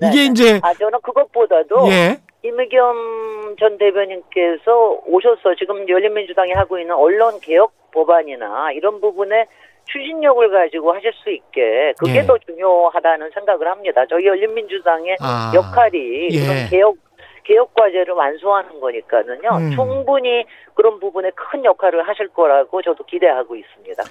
이게 0.09 0.25
이제 0.25 0.61
아, 0.63 0.73
저는 0.75 1.01
그것보다도 1.03 1.89
예. 1.91 2.19
김의겸 2.43 3.57
전 3.59 3.77
대변인께서 3.79 5.01
오셔서 5.07 5.55
지금 5.59 5.89
열린민주당이 5.89 6.53
하고 6.53 6.79
있는 6.79 6.95
언론 6.95 7.41
개혁 7.41 7.73
법안이나 7.93 8.71
이런 8.73 9.01
부분에 9.01 9.47
추진력을 9.93 10.51
가지고 10.51 10.93
하실 10.95 11.13
수 11.15 11.31
있게 11.31 11.95
그게 11.99 12.19
예. 12.19 12.23
더 12.23 12.37
중요하다는 12.39 13.31
생각을 13.35 13.67
합니다. 13.69 14.05
저희 14.09 14.27
열린민주당의 14.27 15.17
아. 15.21 15.53
역할이 15.55 16.29
예. 16.33 16.41
그런 16.41 16.69
개혁 16.71 16.97
개혁 17.45 17.73
과제를 17.73 18.13
완수하는 18.13 18.79
거니까는요. 18.79 19.49
음. 19.57 19.71
충분히 19.75 20.45
그런 20.75 21.01
부분에 21.01 21.31
큰 21.35 21.65
역할을 21.65 22.07
하실 22.07 22.29
거라고 22.29 22.83
저도 22.83 23.03
기대하고 23.05 23.57
있습니다. 23.57 24.03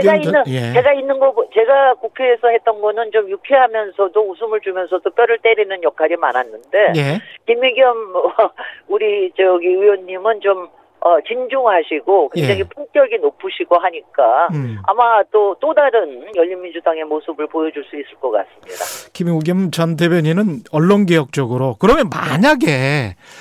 제가 0.00 0.14
있는 0.14 0.32
전 0.32 0.44
예. 0.46 0.72
제가 0.72 0.92
있는 0.92 1.18
거 1.18 1.32
보- 1.32 1.50
제가 1.50 1.94
국회에서 1.94 2.48
했던 2.50 2.80
거는 2.80 3.10
좀 3.10 3.28
유쾌하면서도 3.28 4.20
웃음을 4.30 4.60
주면서도 4.60 5.10
뼈를 5.10 5.38
때리는 5.38 5.82
역할이 5.82 6.14
많았는데 6.14 6.92
예. 6.96 7.20
김미겸 7.46 8.12
우리 8.86 9.32
저기 9.36 9.66
의원님은 9.66 10.40
좀 10.40 10.68
어, 11.04 11.20
진중하시고 11.20 12.30
굉장히 12.30 12.60
예. 12.60 12.64
품격이 12.64 13.18
높으시고 13.18 13.76
하니까 13.76 14.48
음. 14.54 14.78
아마 14.84 15.22
또 15.30 15.54
또 15.60 15.72
다른 15.72 16.24
열린민주당의 16.34 17.04
모습을 17.04 17.46
보여줄 17.46 17.84
수 17.84 17.96
있을 17.96 18.14
것 18.20 18.30
같습니다. 18.30 19.10
김우겸 19.12 19.70
전 19.70 19.96
대변인은 19.96 20.64
언론 20.72 21.06
개혁 21.06 21.32
쪽으로 21.32 21.76
그러면 21.78 22.10
만약에 22.10 22.66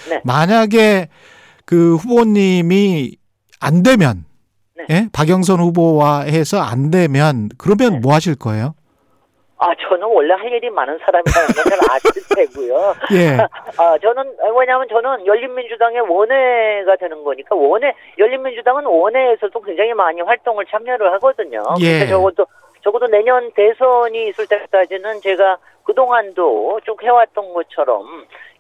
네. 0.10 0.22
만약에 0.24 1.10
그 1.66 1.96
후보님이 1.96 3.18
안 3.60 3.84
되면 3.84 4.26
네. 4.78 4.86
예? 4.90 5.08
박영선 5.12 5.60
후보와 5.60 6.22
해서 6.22 6.62
안 6.62 6.92
되면 6.92 7.50
그러면 7.58 7.94
네. 7.94 8.00
뭐 8.00 8.14
하실 8.14 8.36
거예요? 8.36 8.76
아 9.64 9.74
저는 9.88 10.06
원래 10.08 10.34
할 10.34 10.52
일이 10.52 10.70
많은 10.70 11.00
사람이라는 11.00 11.48
걸잘 11.56 11.80
아실 11.90 12.12
테고요. 12.36 12.94
예. 13.16 13.38
아 13.80 13.98
저는 13.98 14.36
왜냐하면 14.60 14.88
저는 14.90 15.26
열린민주당의 15.26 16.02
원외가 16.02 16.98
되는 16.98 17.24
거니까 17.24 17.56
원외 17.56 17.94
열린민주당은 18.20 18.86
원외에서도 18.86 19.62
굉장히 19.62 19.94
많이 19.94 20.20
활동을 20.20 20.66
참여를 20.66 21.14
하거든요. 21.14 21.64
예. 21.80 22.06
적어도 22.08 22.46
적어도 22.84 23.08
내년 23.08 23.52
대선이 23.54 24.28
있을 24.30 24.48
때까지는 24.48 25.22
제가 25.22 25.58
그동안도 25.86 26.80
쭉 26.86 27.02
해왔던 27.04 27.54
것처럼 27.54 28.06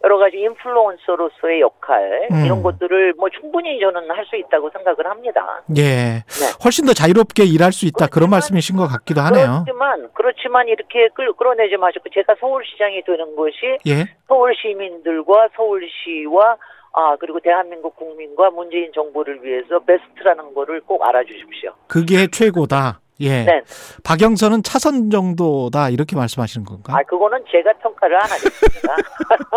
여러 0.04 0.18
가지 0.18 0.38
인플루언서로서의 0.38 1.62
역할 1.62 2.28
음. 2.32 2.44
이런 2.46 2.62
것들을 2.64 3.14
뭐 3.18 3.30
충분히 3.30 3.80
저는 3.80 4.10
할 4.12 4.24
수 4.26 4.36
있다고 4.38 4.70
생각을 4.72 5.06
합니다. 5.06 5.62
예. 5.78 6.24
네. 6.24 6.44
훨씬 6.64 6.86
더 6.86 6.94
자유롭게 6.94 7.44
일할 7.44 7.72
수 7.74 7.86
있다 7.86 8.08
그런 8.08 8.30
그렇지만- 8.30 8.30
말씀이신 8.32 8.78
것 8.78 8.88
같기도 8.88 9.22
하네요. 9.22 9.64
그렇지만 9.66 10.10
그렇지만 10.14 10.68
이렇게 10.70 11.10
끌, 11.14 11.32
끌어내지 11.34 11.76
마시고 11.78 12.06
제가 12.14 12.36
서울시장이 12.40 13.04
되는 13.04 13.36
것이 13.36 13.78
예. 13.88 14.06
서울 14.28 14.54
시민들과 14.56 15.50
서울시와 15.56 16.56
아 16.94 17.16
그리고 17.20 17.40
대한민국 17.40 17.96
국민과 17.96 18.50
문재인 18.52 18.92
정부를 18.94 19.44
위해서 19.44 19.80
베스트라는 19.80 20.54
거를 20.54 20.82
꼭 20.82 21.04
알아주십시오. 21.06 21.74
그게 21.88 22.28
최고다. 22.28 23.00
예. 23.20 23.44
네. 23.44 23.62
박영선은 24.04 24.64
차선 24.64 25.10
정도다 25.12 25.90
이렇게 25.90 26.16
말씀하시는 26.16 26.66
건가? 26.66 26.94
아 26.98 27.04
그거는 27.04 27.44
제가 27.52 27.74
평가를 27.74 28.16
안 28.18 28.24
하겠습니다. 28.24 28.96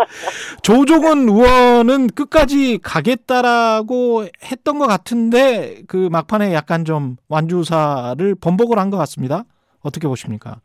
조종원 0.61 1.27
의원은 1.29 2.07
끝까지 2.07 2.79
가겠다라고 2.83 4.25
했던 4.43 4.79
것 4.79 4.87
같은데 4.87 5.81
그 5.87 6.07
막판에 6.11 6.53
약간 6.53 6.85
좀 6.85 7.17
완주사를 7.29 8.35
번복을 8.35 8.77
한 8.79 8.87
것 8.87 8.95
같습니다. 8.97 9.43
어떻게 9.81 10.07
보십니까? 10.07 10.61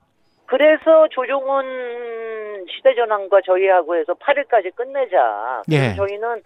그래서 0.46 1.08
조종훈 1.10 1.64
시대전환과 2.76 3.40
저희하고 3.44 3.96
해서 3.96 4.12
8일까지 4.14 4.74
끝내자. 4.76 5.62
예. 5.72 5.94
저희는 5.96 6.42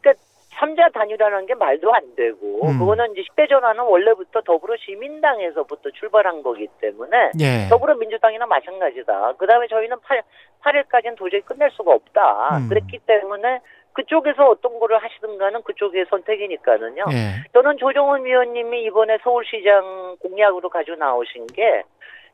그러니까 0.00 0.24
삼자 0.58 0.90
단위라는 0.90 1.46
게 1.46 1.54
말도 1.54 1.92
안 1.94 2.14
되고 2.14 2.66
음. 2.66 2.78
그거는 2.78 3.12
이제 3.12 3.22
시대전환은 3.30 3.84
원래부터 3.84 4.42
더불어 4.42 4.76
시민당에서부터 4.76 5.90
출발한 5.90 6.42
거기 6.42 6.68
때문에 6.80 7.32
예. 7.40 7.68
더불어민주당이나 7.68 8.46
마찬가지다. 8.46 9.34
그 9.38 9.46
다음에 9.46 9.66
저희는 9.68 9.96
8, 10.00 10.22
8일까지는 10.62 11.16
도저히 11.16 11.40
끝낼 11.40 11.70
수가 11.70 11.92
없다. 11.92 12.58
음. 12.58 12.68
그랬기 12.68 12.98
때문에 13.06 13.60
그쪽에서 13.94 14.48
어떤 14.48 14.78
거를 14.78 15.02
하시든 15.02 15.38
간은 15.38 15.62
그쪽의 15.62 16.06
선택이니까는요. 16.08 17.04
예. 17.12 17.44
저는 17.52 17.76
조정훈 17.78 18.24
위원님이 18.24 18.84
이번에 18.84 19.18
서울시장 19.22 20.16
공약으로 20.20 20.68
가지고 20.68 20.96
나오신 20.96 21.46
게 21.48 21.82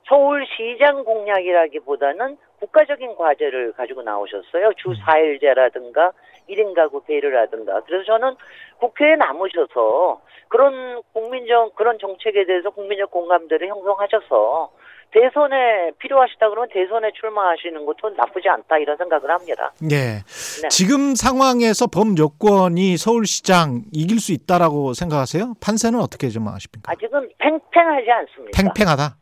서울시장 0.09 1.05
공약이라기보다는 1.05 2.37
국가적인 2.61 3.15
과제를 3.17 3.73
가지고 3.73 4.03
나오셨어요. 4.03 4.73
주 4.77 4.89
4일제라든가 4.89 6.13
1인 6.49 6.75
가구 6.75 7.03
배려라든가. 7.05 7.81
그래서 7.83 8.05
저는 8.05 8.35
국회에 8.79 9.17
남으셔서 9.17 10.21
그런 10.49 11.03
국민적, 11.13 11.75
그런 11.77 11.99
정책에 11.99 12.47
대해서 12.47 12.71
국민적 12.71 13.11
공감대를 13.11 13.69
형성하셔서 13.69 14.71
대선에 15.11 15.93
필요하시다 15.99 16.51
그러면 16.51 16.69
대선에 16.71 17.11
출마하시는 17.19 17.87
것도 17.87 18.11
나쁘지 18.11 18.49
않다 18.49 18.79
이런 18.79 18.97
생각을 18.97 19.31
합니다. 19.31 19.73
예. 19.91 20.23
네. 20.63 20.69
지금 20.69 21.15
상황에서 21.15 21.87
범 21.87 22.17
여권이 22.19 22.97
서울시장 22.99 23.85
이길 23.93 24.21
수 24.21 24.33
있다라고 24.33 24.93
생각하세요? 24.93 25.55
판세는 25.61 26.01
어떻게 26.01 26.29
좀 26.29 26.49
아십니까? 26.49 26.93
아직은 26.93 27.31
팽팽하지 27.39 28.11
않습니다. 28.11 28.63
팽팽하다. 28.63 29.18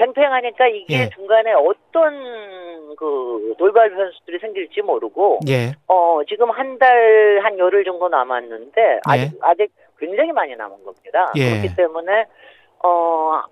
팽팽하니까 0.00 0.66
이게 0.68 1.00
예. 1.02 1.08
중간에 1.10 1.52
어떤 1.52 2.94
그 2.96 3.54
돌발 3.58 3.90
변수들이 3.90 4.38
생길지 4.40 4.80
모르고 4.82 5.40
예. 5.48 5.74
어 5.88 6.20
지금 6.28 6.50
한 6.50 6.78
달한 6.78 7.58
열흘 7.58 7.84
정도 7.84 8.08
남았는데 8.08 9.00
아직 9.04 9.22
예. 9.22 9.30
아직 9.42 9.70
굉장히 9.98 10.32
많이 10.32 10.56
남은 10.56 10.82
겁니다. 10.84 11.30
예. 11.36 11.50
그렇기 11.60 11.76
때문에 11.76 12.26
어 12.82 13.42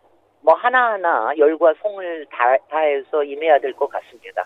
뭐 0.40 0.54
하나하나 0.54 1.32
열과 1.37 1.74
성을 1.82 2.26
다, 2.30 2.37
다해서 2.70 3.24
임해야 3.24 3.58
될 3.58 3.72
것 3.74 3.88
같습니다. 3.90 4.44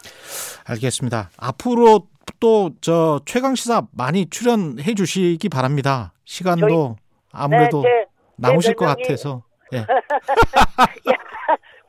알겠습니다. 0.67 1.29
앞으로 1.39 2.07
또 2.41 2.71
저 2.81 3.21
최강 3.27 3.55
시사 3.55 3.83
많이 3.97 4.29
출연해 4.31 4.95
주시기 4.97 5.51
바랍니다. 5.51 6.15
시간도 6.25 6.97
아무래도 7.31 7.83
네, 7.83 7.89
제, 7.91 8.07
남으실 8.39 8.75
것 8.75 8.87
별명이- 8.87 9.03
같아서. 9.03 9.43
예. 9.75 9.85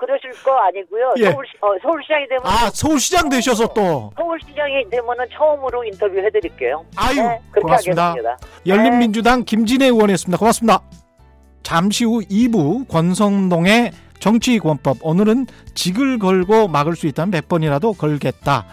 그러실 0.05 0.31
거 0.43 0.51
아니고요. 0.67 1.13
예. 1.19 1.31
서울 1.31 1.45
어, 1.61 1.67
서울시장이 1.81 2.27
되면 2.27 2.45
아, 2.45 2.69
서울시장 2.69 3.29
되셔서 3.29 3.67
또 3.73 4.11
서울시장이 4.17 4.89
되면은 4.89 5.25
처음으로 5.33 5.83
인터뷰 5.85 6.17
해드릴게요. 6.17 6.85
아유, 6.97 7.15
네, 7.15 7.39
고맙습니다. 7.55 8.09
하겠습니다. 8.09 8.37
열린민주당 8.67 9.45
김진애 9.45 9.85
의원이었습니다. 9.85 10.37
고맙습니다. 10.37 10.81
잠시 11.63 12.03
후 12.03 12.21
2부 12.21 12.89
권성동의 12.89 13.91
정치권법 14.19 14.97
오늘은 15.01 15.47
직을 15.73 16.19
걸고 16.19 16.67
막을 16.67 16.95
수 16.95 17.07
있다면 17.07 17.31
100번이라도 17.41 17.97
걸겠다. 17.97 18.65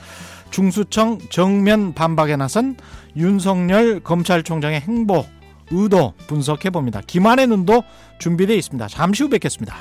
중수청 0.50 1.18
정면 1.30 1.94
반박에 1.94 2.36
나선 2.36 2.76
윤석열 3.16 4.00
검찰총장의 4.00 4.80
행보 4.80 5.24
의도 5.70 6.14
분석해 6.26 6.70
봅니다. 6.70 7.00
김한의 7.06 7.46
눈도 7.46 7.84
준비되어 8.18 8.56
있습니다. 8.56 8.88
잠시 8.88 9.22
후 9.22 9.28
뵙겠습니다. 9.28 9.76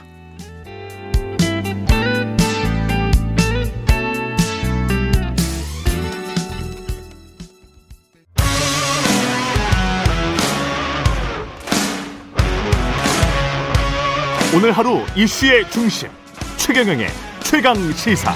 오늘 14.61 14.73
하루 14.73 15.05
이슈의 15.15 15.71
중심 15.71 16.09
최경영의 16.57 17.07
최강 17.39 17.73
시사. 17.93 18.33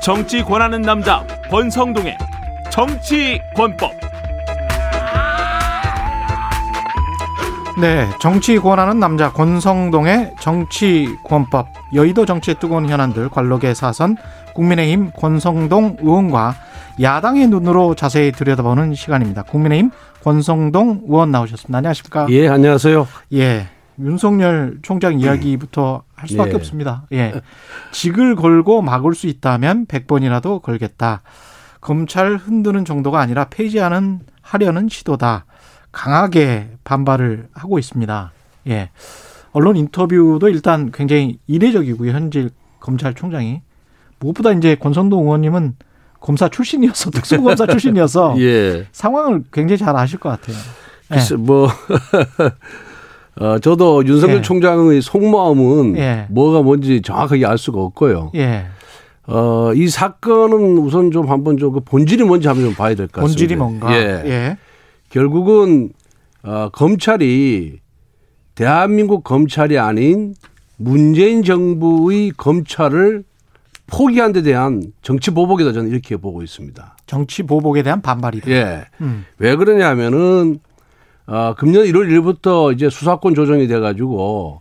정치 0.00 0.40
권하는 0.44 0.82
남자 0.82 1.26
권성동의 1.50 2.16
정치 2.70 3.40
권법. 3.56 3.90
네, 7.80 8.06
정치 8.20 8.58
권하는 8.58 9.00
남자 9.00 9.32
권성동의 9.32 10.34
정치 10.38 11.08
권법 11.24 11.66
여의도 11.92 12.26
정치의 12.26 12.56
뜨거운 12.60 12.88
현안들 12.88 13.30
관록의 13.30 13.74
사선 13.74 14.16
국민의힘 14.54 15.12
권성동 15.16 15.98
의원과 16.00 16.54
야당의 17.00 17.48
눈으로 17.48 17.94
자세히 17.94 18.32
들여다보는 18.32 18.94
시간입니다. 18.94 19.42
국민의힘 19.42 19.90
권성동 20.22 21.02
의원 21.06 21.30
나오셨습니다. 21.30 21.78
안녕하십니까? 21.78 22.26
예, 22.30 22.48
안녕하세요. 22.48 23.06
예. 23.34 23.68
윤석열 23.98 24.78
총장 24.82 25.20
이야기부터 25.20 26.02
할 26.14 26.28
수밖에 26.28 26.52
예. 26.52 26.54
없습니다. 26.54 27.06
예. 27.12 27.32
직을 27.92 28.36
걸고 28.36 28.82
막을 28.82 29.14
수 29.14 29.26
있다면 29.26 29.86
100번이라도 29.86 30.62
걸겠다. 30.62 31.22
검찰 31.80 32.36
흔드는 32.36 32.84
정도가 32.84 33.20
아니라 33.20 33.44
폐지하는 33.44 34.20
하려는 34.42 34.88
시도다. 34.88 35.44
강하게 35.92 36.70
반발을 36.84 37.48
하고 37.52 37.78
있습니다. 37.78 38.32
예. 38.68 38.90
언론 39.52 39.76
인터뷰도 39.76 40.48
일단 40.48 40.90
굉장히 40.92 41.38
이례적이고요. 41.46 42.12
현직 42.12 42.54
검찰총장이 42.80 43.62
무엇보다 44.20 44.52
이제 44.52 44.74
권성동 44.76 45.24
의원님은 45.24 45.76
검사 46.20 46.48
출신이어서 46.48 47.10
특수검사 47.12 47.66
출신이어서 47.66 48.36
예. 48.40 48.86
상황을 48.92 49.42
굉장히 49.52 49.78
잘 49.78 49.96
아실 49.96 50.18
것 50.18 50.28
같아요. 50.28 50.56
예. 51.10 51.14
글쎄 51.14 51.34
뭐 51.36 51.68
어, 53.40 53.58
저도 53.58 54.04
윤석열 54.06 54.38
예. 54.38 54.42
총장의 54.42 55.00
속마음은 55.02 55.96
예. 55.96 56.26
뭐가 56.28 56.62
뭔지 56.62 57.00
정확하게 57.02 57.46
알 57.46 57.56
수가 57.58 57.80
없고요. 57.80 58.32
예. 58.34 58.66
어, 59.26 59.72
이 59.74 59.88
사건은 59.88 60.78
우선 60.78 61.10
좀 61.10 61.30
한번 61.30 61.56
좀 61.56 61.72
그 61.72 61.80
본질이 61.80 62.24
뭔지 62.24 62.48
한번 62.48 62.66
좀 62.66 62.74
봐야 62.74 62.94
될 62.94 63.06
것 63.06 63.22
같습니다. 63.22 63.26
본질이 63.28 63.56
뭔가. 63.56 63.94
예. 63.96 64.22
예. 64.26 64.58
결국은 65.08 65.90
어, 66.42 66.68
검찰이 66.72 67.78
대한민국 68.54 69.24
검찰이 69.24 69.78
아닌 69.78 70.34
문재인 70.76 71.42
정부의 71.42 72.32
검찰을 72.36 73.24
포기한 73.90 74.32
데 74.32 74.42
대한 74.42 74.92
정치 75.02 75.30
보복이다 75.30 75.72
저는 75.72 75.90
이렇게 75.90 76.16
보고 76.16 76.42
있습니다. 76.42 76.96
정치 77.06 77.42
보복에 77.42 77.82
대한 77.82 78.00
반발이다. 78.00 78.50
예. 78.50 78.84
음. 79.00 79.24
왜 79.38 79.56
그러냐면은 79.56 80.60
어, 81.26 81.54
금년 81.56 81.84
1월 81.84 82.08
1일부터 82.08 82.74
이제 82.74 82.88
수사권 82.90 83.34
조정이 83.34 83.66
돼 83.66 83.78
가지고 83.78 84.60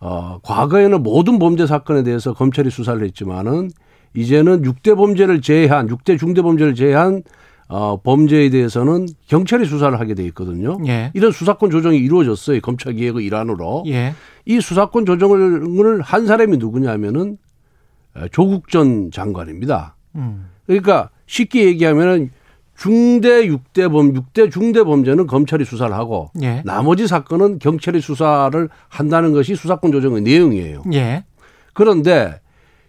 어, 0.00 0.38
과거에는 0.42 1.02
모든 1.02 1.38
범죄 1.38 1.66
사건에 1.66 2.02
대해서 2.02 2.32
검찰이 2.32 2.70
수사를 2.70 3.02
했지만은 3.02 3.70
이제는 4.14 4.62
6대 4.62 4.96
범죄를 4.96 5.40
제외한 5.42 5.88
6대 5.88 6.18
중대 6.18 6.42
범죄를 6.42 6.74
제외한 6.74 7.22
어, 7.68 8.00
범죄에 8.02 8.48
대해서는 8.48 9.06
경찰이 9.26 9.66
수사를 9.66 9.98
하게 10.00 10.14
돼 10.14 10.24
있거든요. 10.26 10.78
예. 10.86 11.10
이런 11.14 11.32
수사권 11.32 11.70
조정이 11.70 11.98
이루어졌어요. 11.98 12.60
검찰 12.62 12.94
개혁의 12.94 13.24
일환으로. 13.26 13.84
예. 13.86 14.14
이 14.46 14.60
수사권 14.60 15.04
조정을 15.04 16.00
한 16.00 16.26
사람이 16.26 16.56
누구냐면은 16.56 17.36
어, 17.36 17.47
조국 18.32 18.70
전 18.70 19.10
장관입니다. 19.10 19.96
음. 20.16 20.48
그러니까 20.66 21.10
쉽게 21.26 21.64
얘기하면은 21.66 22.30
중대 22.76 23.48
6대 23.48 23.90
범 23.90 24.12
6대 24.12 24.52
중대 24.52 24.84
범죄는 24.84 25.26
검찰이 25.26 25.64
수사를 25.64 25.92
하고 25.92 26.30
예. 26.42 26.62
나머지 26.64 27.08
사건은 27.08 27.58
경찰이 27.58 28.00
수사를 28.00 28.68
한다는 28.88 29.32
것이 29.32 29.56
수사권 29.56 29.90
조정의 29.90 30.22
내용이에요. 30.22 30.84
예. 30.92 31.24
그런데 31.74 32.40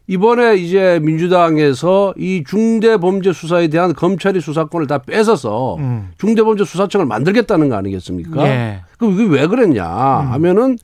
이번에 0.05 0.55
이제 0.57 0.99
민주당에서 1.01 2.13
이 2.17 2.43
중대 2.45 2.97
범죄 2.97 3.33
수사에 3.33 3.67
대한 3.67 3.93
검찰이 3.93 4.41
수사권을 4.41 4.85
다 4.85 4.99
뺏어서 4.99 5.75
음. 5.77 6.09
중대 6.19 6.43
범죄 6.43 6.65
수사청을 6.65 7.07
만들겠다는 7.07 7.69
거 7.69 7.75
아니겠습니까? 7.75 8.47
예. 8.47 8.81
그럼 8.99 9.13
이게 9.13 9.23
왜 9.23 9.47
그랬냐 9.47 9.85
하면은 9.87 10.77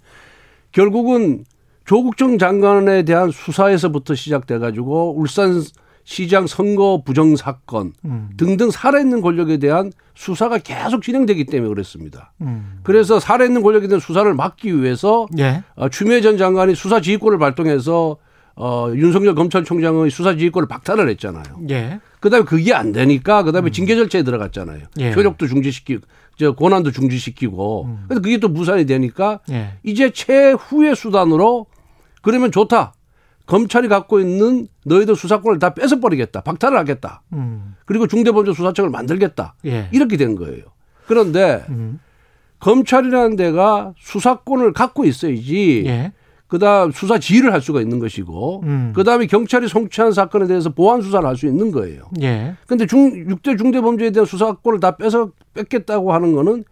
결국은 0.72 1.44
조국정 1.86 2.38
장관에 2.38 3.04
대한 3.04 3.32
수사에서부터 3.32 4.16
시작돼 4.16 4.58
가지고 4.58 5.16
울산 5.18 5.64
시장 6.04 6.46
선거 6.46 7.02
부정 7.04 7.36
사건 7.36 7.94
음. 8.06 8.30
등등 8.38 8.70
살아있는 8.70 9.22
권력에 9.22 9.58
대한 9.58 9.92
수사가 10.14 10.60
계속 10.60 11.02
진행되기 11.02 11.46
때문에 11.46 11.68
그랬습니다. 11.70 12.32
음. 12.42 12.80
그래서 12.84 13.20
살아있는 13.20 13.64
권력에 13.64 13.88
대한 13.88 14.00
수사를 14.00 14.32
막기 14.34 14.82
위해서 14.82 15.26
예. 15.40 15.64
어, 15.76 15.90
추미애 15.90 16.22
전 16.22 16.38
장관이 16.38 16.76
수사 16.76 17.02
지휘권을 17.02 17.40
발동해서 17.40 18.18
어, 18.56 18.92
윤석열 18.96 19.34
검찰총장의 19.36 20.12
수사 20.12 20.36
지휘권을 20.36 20.68
박탈을 20.68 21.10
했잖아요. 21.10 21.44
예. 21.72 22.00
그다음에 22.20 22.46
그게 22.46 22.74
안 22.74 22.92
되니까 22.92 23.42
그다음에 23.44 23.72
징계 23.72 23.96
절차에 23.96 24.22
들어갔잖아요. 24.24 24.82
예. 25.00 25.12
효력도 25.12 25.48
중지시키고 25.48 26.02
저 26.38 26.54
권한도 26.54 26.92
중지시키고. 26.92 27.90
그래서 28.08 28.22
그게 28.22 28.38
또 28.38 28.48
무산이 28.48 28.86
되니까 28.86 29.40
예. 29.50 29.74
이제 29.84 30.12
최후의 30.12 30.96
수단으로 30.96 31.66
그러면 32.26 32.52
좋다. 32.52 32.94
검찰이 33.46 33.88
갖고 33.88 34.20
있는 34.20 34.68
너희들 34.86 35.16
수사권을 35.16 35.60
다 35.60 35.76
뺏어버리겠다. 35.76 36.42
박탈을 36.42 36.76
하겠다. 36.80 37.22
음. 37.34 37.76
그리고 37.86 38.08
중대범죄 38.08 38.54
수사청을 38.54 38.90
만들겠다. 38.90 39.54
예. 39.68 39.88
이렇게 39.92 40.18
된 40.18 40.36
거예요. 40.36 40.64
그런데 41.06 41.64
음. 41.70 42.00
검찰이라는 42.60 43.36
데가 43.36 43.94
수사권을 44.00 44.74
갖고 44.74 45.06
있어야지. 45.06 45.84
예. 45.86 46.14
그다음 46.48 46.92
수사 46.92 47.20
지휘를 47.20 47.54
할 47.54 47.62
수가 47.62 47.82
있는 47.82 48.00
것이고 48.00 48.62
음. 48.64 48.94
그다음에 48.96 49.28
경찰이 49.28 49.68
성취한 49.68 50.12
사건에 50.12 50.48
대해서 50.48 50.70
보안 50.72 51.02
수사를 51.04 51.28
할 51.28 51.36
수 51.36 51.46
있는 51.46 51.72
거예요. 51.72 52.10
예. 52.24 52.56
근데 52.66 52.88
중 52.88 53.12
6대 53.28 53.58
중대 53.60 53.80
범죄에 53.82 54.10
대한 54.10 54.26
수사권을 54.26 54.80
다 54.80 54.98
뺏어 54.98 55.30
뺏겠다고 55.54 56.14
하는 56.14 56.34
거는 56.34 56.64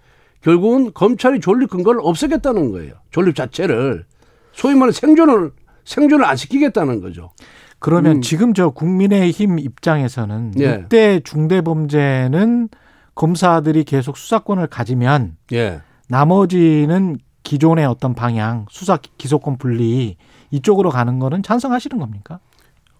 결국은 0.41 0.91
검찰이 0.93 1.39
존립 1.39 1.69
근거를 1.69 2.01
없애겠다는 2.03 2.71
거예요. 2.71 2.93
존립 3.11 3.35
자체를 3.35 4.05
소위 4.53 4.75
말해 4.75 4.91
생존을 4.91 5.51
생존을 5.85 6.25
안 6.25 6.35
시키겠다는 6.35 7.01
거죠. 7.01 7.31
그러면 7.79 8.17
음. 8.17 8.21
지금 8.21 8.53
저 8.53 8.69
국민의힘 8.69 9.59
입장에서는 9.59 10.53
예. 10.61 10.83
이때 10.85 11.19
중대범죄는 11.19 12.69
검사들이 13.15 13.83
계속 13.83 14.15
수사권을 14.17 14.67
가지면 14.67 15.35
예. 15.51 15.81
나머지는 16.07 17.17
기존의 17.43 17.85
어떤 17.85 18.15
방향 18.15 18.65
수사 18.69 18.97
기소권 19.17 19.57
분리 19.57 20.15
이쪽으로 20.51 20.89
가는 20.91 21.19
거는 21.19 21.43
찬성하시는 21.43 21.97
겁니까? 21.99 22.39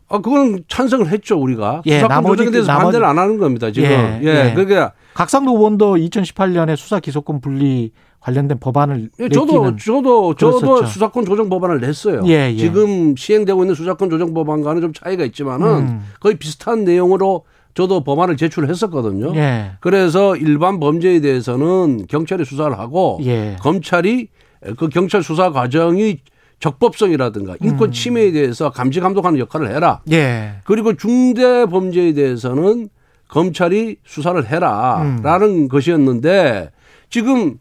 아 0.09 0.19
그건 0.19 0.63
찬성을 0.67 1.07
했죠 1.07 1.39
우리가 1.39 1.81
예, 1.85 2.01
나머지- 2.01 2.37
조정에 2.37 2.51
대해서 2.51 2.67
나머지- 2.67 2.83
반대를 2.97 3.05
안 3.07 3.17
하는 3.17 3.37
겁니다 3.37 3.71
지금. 3.71 3.89
예, 3.89 4.19
예. 4.21 4.49
예. 4.49 4.53
그러니까 4.53 4.91
각상도 5.13 5.55
의원도 5.55 5.95
2018년에 5.95 6.75
수사 6.75 6.99
기소권 6.99 7.39
분리 7.39 7.91
관련된 8.23 8.57
법안을 8.59 9.09
예, 9.19 9.29
저도 9.29 9.75
저도 9.75 10.33
저도 10.35 10.59
그랬었죠. 10.59 10.85
수사권 10.85 11.25
조정 11.25 11.49
법안을 11.49 11.81
냈어요. 11.81 12.21
예, 12.25 12.53
예. 12.53 12.57
지금 12.57 13.15
시행되고 13.17 13.61
있는 13.63 13.75
수사권 13.75 14.09
조정 14.09 14.33
법안과는 14.33 14.81
좀 14.81 14.93
차이가 14.93 15.25
있지만은 15.25 15.67
음. 15.67 16.03
거의 16.21 16.37
비슷한 16.37 16.85
내용으로 16.85 17.43
저도 17.73 18.05
법안을 18.05 18.37
제출했었거든요. 18.37 19.35
예. 19.35 19.71
그래서 19.81 20.37
일반 20.37 20.79
범죄에 20.79 21.19
대해서는 21.19 22.05
경찰이 22.07 22.45
수사를 22.45 22.77
하고 22.79 23.19
예. 23.23 23.57
검찰이 23.59 24.29
그 24.77 24.87
경찰 24.87 25.21
수사 25.21 25.51
과정이 25.51 26.19
적법성이라든가 26.61 27.57
인권 27.61 27.89
음. 27.89 27.91
침해에 27.91 28.31
대해서 28.31 28.69
감시 28.69 29.01
감독하는 29.01 29.37
역할을 29.37 29.75
해라. 29.75 29.99
예. 30.13 30.53
그리고 30.63 30.93
중대 30.93 31.65
범죄에 31.65 32.13
대해서는 32.13 32.87
검찰이 33.27 33.97
수사를 34.05 34.39
음. 34.39 34.45
해라라는 34.47 35.67
것이었는데 35.67 36.71
지금 37.09 37.57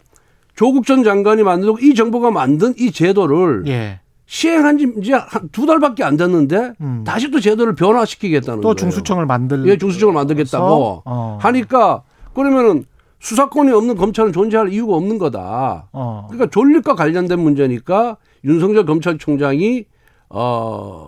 조국 0.54 0.86
전 0.86 1.02
장관이 1.04 1.42
만들고 1.42 1.78
이 1.80 1.94
정부가 1.94 2.30
만든 2.30 2.74
이 2.78 2.92
제도를 2.92 3.64
예. 3.66 4.00
시행한 4.26 4.78
지 4.78 4.92
이제 5.00 5.12
한 5.14 5.48
두 5.52 5.66
달밖에 5.66 6.04
안 6.04 6.16
됐는데 6.16 6.72
음. 6.80 7.04
다시 7.04 7.30
또 7.30 7.40
제도를 7.40 7.74
변화시키겠다는 7.74 8.60
또 8.60 8.68
거예요. 8.68 8.74
중수청을 8.76 9.26
만들 9.26 9.66
예, 9.68 9.76
중수청을 9.76 10.14
만들겠다고 10.14 11.02
어. 11.04 11.38
하니까 11.40 12.02
그러면은 12.34 12.84
수사권이 13.20 13.70
없는 13.72 13.96
검찰은 13.96 14.32
존재할 14.32 14.72
이유가 14.72 14.96
없는 14.96 15.18
거다. 15.18 15.88
어. 15.92 16.26
그러니까 16.30 16.50
존립과 16.50 16.94
관련된 16.94 17.38
문제니까 17.38 18.16
윤석열 18.44 18.84
검찰총장이 18.86 19.84
어 20.30 21.06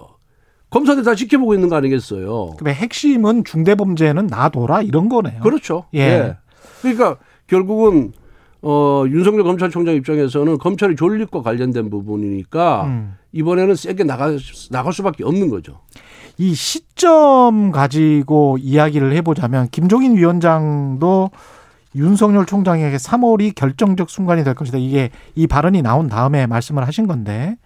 검사들 0.70 1.02
다 1.04 1.14
지켜보고 1.14 1.54
있는 1.54 1.68
거 1.68 1.76
아니겠어요. 1.76 2.54
그러면 2.58 2.74
핵심은 2.74 3.44
중대범죄는 3.44 4.26
놔둬라 4.26 4.82
이런 4.82 5.08
거네요. 5.08 5.40
그렇죠. 5.40 5.84
예. 5.94 6.00
예. 6.00 6.36
그러니까 6.82 7.16
결국은 7.46 8.12
어 8.66 9.04
윤석열 9.08 9.44
검찰총장 9.44 9.94
입장에서는 9.94 10.56
검찰이 10.56 10.96
존립과 10.96 11.42
관련된 11.42 11.90
부분이니까 11.90 12.84
음. 12.84 13.14
이번에는 13.32 13.74
세게 13.74 14.04
나갈 14.04 14.38
나갈 14.70 14.92
수밖에 14.94 15.22
없는 15.22 15.50
거죠. 15.50 15.80
이 16.38 16.54
시점 16.54 17.70
가지고 17.72 18.56
이야기를 18.58 19.12
해보자면 19.16 19.68
김종인 19.70 20.16
위원장도 20.16 21.30
윤석열 21.94 22.46
총장에게 22.46 22.96
3월이 22.96 23.54
결정적 23.54 24.08
순간이 24.08 24.44
될 24.44 24.54
것이다. 24.54 24.78
이게 24.78 25.10
이 25.34 25.46
발언이 25.46 25.82
나온 25.82 26.08
다음에 26.08 26.46
말씀을 26.46 26.86
하신 26.86 27.06
건데 27.06 27.56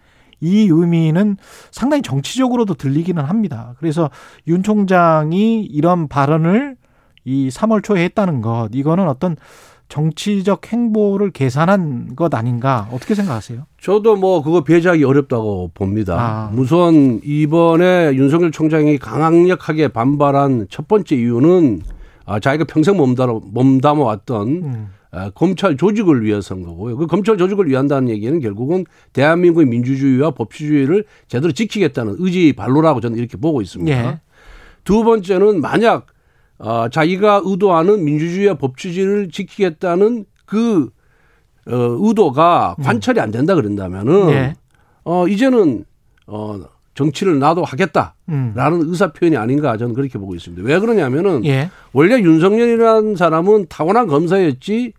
이 0.41 0.69
의미는 0.69 1.37
상당히 1.71 2.03
정치적으로도 2.03 2.75
들리기는 2.75 3.23
합니다. 3.25 3.75
그래서 3.79 4.11
윤 4.49 4.65
총장이 4.65 5.63
이런 5.63 6.09
발언을 6.09 6.77
이 7.25 7.51
3월 7.51 7.85
초에 7.85 8.05
했다는 8.05 8.43
것 8.43 8.71
이거는 8.73 9.09
어떤 9.09 9.37
정치적 9.89 10.71
행보를 10.71 11.31
계산한 11.31 12.15
것 12.15 12.35
아닌가 12.35 12.89
어떻게 12.93 13.15
생각하세요? 13.15 13.67
저도 13.81 14.17
뭐 14.17 14.43
그거 14.43 14.63
배제하기 14.63 15.03
어렵다고 15.05 15.71
봅니다. 15.75 16.17
아. 16.19 16.53
우선 16.55 17.21
이번에 17.25 18.15
윤석열 18.15 18.51
총장이 18.51 18.99
강력하게 18.99 19.89
반발한 19.89 20.67
첫 20.71 20.89
번째 20.89 21.17
이유는 21.17 21.81
아, 22.27 22.39
자기가 22.39 22.65
평생 22.65 22.97
몸담아, 22.97 23.41
몸담아 23.45 24.03
왔던 24.03 24.49
음. 24.49 24.89
아, 25.11 25.31
검찰 25.31 25.79
조직을 25.79 26.23
위해서인 26.23 26.63
거고요. 26.65 26.99
그 26.99 27.07
검찰 27.07 27.39
조직을 27.39 27.67
위한다는 27.69 28.11
얘기는 28.11 28.39
결국은 28.41 28.85
대한민국의 29.15 29.67
민주주의와 29.67 30.33
법치주의를 30.33 31.05
제대로 31.29 31.53
지키겠다는 31.53 32.17
의지 32.19 32.53
발로라고 32.53 33.01
저는 33.01 33.17
이렇게 33.17 33.39
보고 33.39 33.63
있습니다. 33.63 33.91
예. 33.91 34.21
두 34.85 35.05
번째는 35.05 35.63
만약 35.63 36.07
어, 36.59 36.89
자기가 36.89 37.43
의도하는 37.45 38.05
민주주의와 38.05 38.55
법치주의를 38.55 39.31
지키겠다는 39.31 40.25
그 40.45 40.91
어, 41.69 41.97
의도가 42.01 42.77
관철이 42.83 43.21
안 43.21 43.31
된다 43.31 43.55
그런다면은 43.55 44.31
예. 44.31 44.55
어 45.05 45.29
이제는 45.29 45.85
어 46.27 46.61
정치를 46.95 47.39
나도 47.39 47.63
하겠다라는 47.63 48.15
음. 48.31 48.55
의사 48.87 49.13
표현이 49.13 49.37
아닌가 49.37 49.77
저는 49.77 49.95
그렇게 49.95 50.19
보고 50.19 50.35
있습니다. 50.35 50.67
왜 50.67 50.79
그러냐면은 50.79 51.45
예. 51.45 51.71
원래 51.93 52.19
윤석열이라는 52.19 53.17
사람은 53.17 53.67
타고난 53.69 54.07
검사였지 54.07 54.95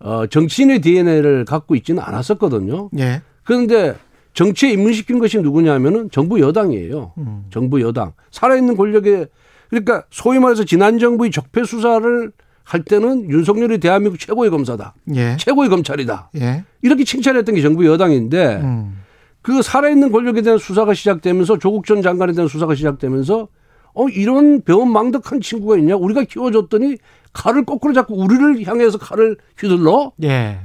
어 0.00 0.26
정치인의 0.26 0.80
DNA를 0.80 1.44
갖고 1.44 1.74
있지는 1.74 2.02
않았었거든요. 2.02 2.90
예. 2.98 3.22
그런데 3.42 3.96
정치에 4.34 4.70
입문시킨 4.70 5.18
것이 5.18 5.38
누구냐면은 5.38 6.08
정부 6.10 6.40
여당이에요. 6.40 7.12
음. 7.18 7.44
정부 7.50 7.80
여당 7.82 8.12
살아있는 8.30 8.76
권력에 8.76 9.26
그러니까 9.72 10.04
소위 10.10 10.38
말해서 10.38 10.64
지난 10.64 10.98
정부의 10.98 11.30
적폐 11.30 11.64
수사를 11.64 12.30
할 12.62 12.82
때는 12.82 13.30
윤석열이 13.30 13.78
대한민국 13.78 14.18
최고의 14.18 14.50
검사다, 14.50 14.94
예. 15.14 15.36
최고의 15.38 15.70
검찰이다 15.70 16.30
예. 16.36 16.64
이렇게 16.82 17.04
칭찬했던 17.04 17.54
게 17.54 17.62
정부 17.62 17.86
여당인데 17.86 18.60
음. 18.62 19.00
그 19.40 19.62
살아있는 19.62 20.12
권력에 20.12 20.42
대한 20.42 20.58
수사가 20.58 20.92
시작되면서 20.92 21.58
조국 21.58 21.86
전 21.86 22.02
장관에 22.02 22.34
대한 22.34 22.48
수사가 22.48 22.74
시작되면서 22.74 23.48
어 23.94 24.08
이런 24.10 24.62
배은망덕한 24.62 25.40
친구가 25.40 25.78
있냐 25.78 25.96
우리가 25.96 26.24
키워줬더니 26.24 26.98
칼을 27.32 27.64
거꾸로 27.64 27.94
잡고 27.94 28.14
우리를 28.14 28.66
향해서 28.66 28.98
칼을 28.98 29.38
휘둘러 29.58 30.12
예. 30.22 30.60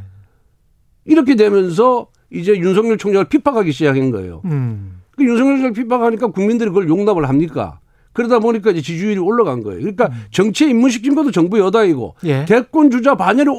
이렇게 1.05 1.35
되면서 1.35 2.07
이제 2.29 2.57
윤석열 2.57 2.97
총장을 2.97 3.23
핍박하기 3.29 3.71
시작한 3.71 4.11
거예요. 4.11 4.41
음. 4.43 5.01
그 5.15 5.23
윤석열 5.23 5.55
총장을 5.55 5.73
핍박하니까 5.73 6.27
국민들이 6.27 6.69
그걸 6.69 6.89
용납을 6.89 7.29
합니까? 7.29 7.79
그러다 8.17 8.39
보니까 8.39 8.71
이제 8.71 8.81
지지율이 8.81 9.19
올라간 9.19 9.61
거예요. 9.61 9.79
그러니까 9.79 10.09
정치에 10.31 10.69
입문시킨 10.71 11.13
것도 11.13 11.29
정부 11.29 11.59
여당이고 11.59 12.15
예. 12.23 12.45
대권 12.45 12.89
주자 12.89 13.13
반열에 13.13 13.51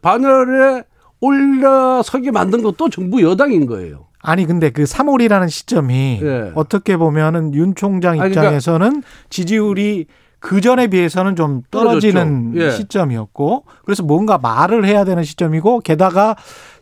반열에 0.00 0.84
올라서게 1.20 2.30
만든 2.30 2.62
것도 2.62 2.90
정부 2.90 3.20
여당인 3.22 3.66
거예요. 3.66 4.06
아니 4.20 4.46
근데 4.46 4.70
그 4.70 4.84
3월이라는 4.84 5.50
시점이 5.50 6.20
예. 6.22 6.52
어떻게 6.54 6.96
보면은 6.96 7.54
윤 7.54 7.74
총장 7.74 8.12
아니, 8.12 8.18
그러니까- 8.20 8.42
입장에서는 8.42 9.02
지지율이 9.30 10.06
그 10.38 10.60
전에 10.60 10.86
비해서는 10.86 11.34
좀 11.34 11.62
떨어지는. 11.72 12.52
예. 12.54 12.70
시점이었고 12.70 13.64
그래서 13.84 14.04
뭔가 14.04 14.38
말을 14.38 14.84
해야 14.86 15.04
되는 15.04 15.24
시점이고 15.24 15.80
게다가 15.80 16.36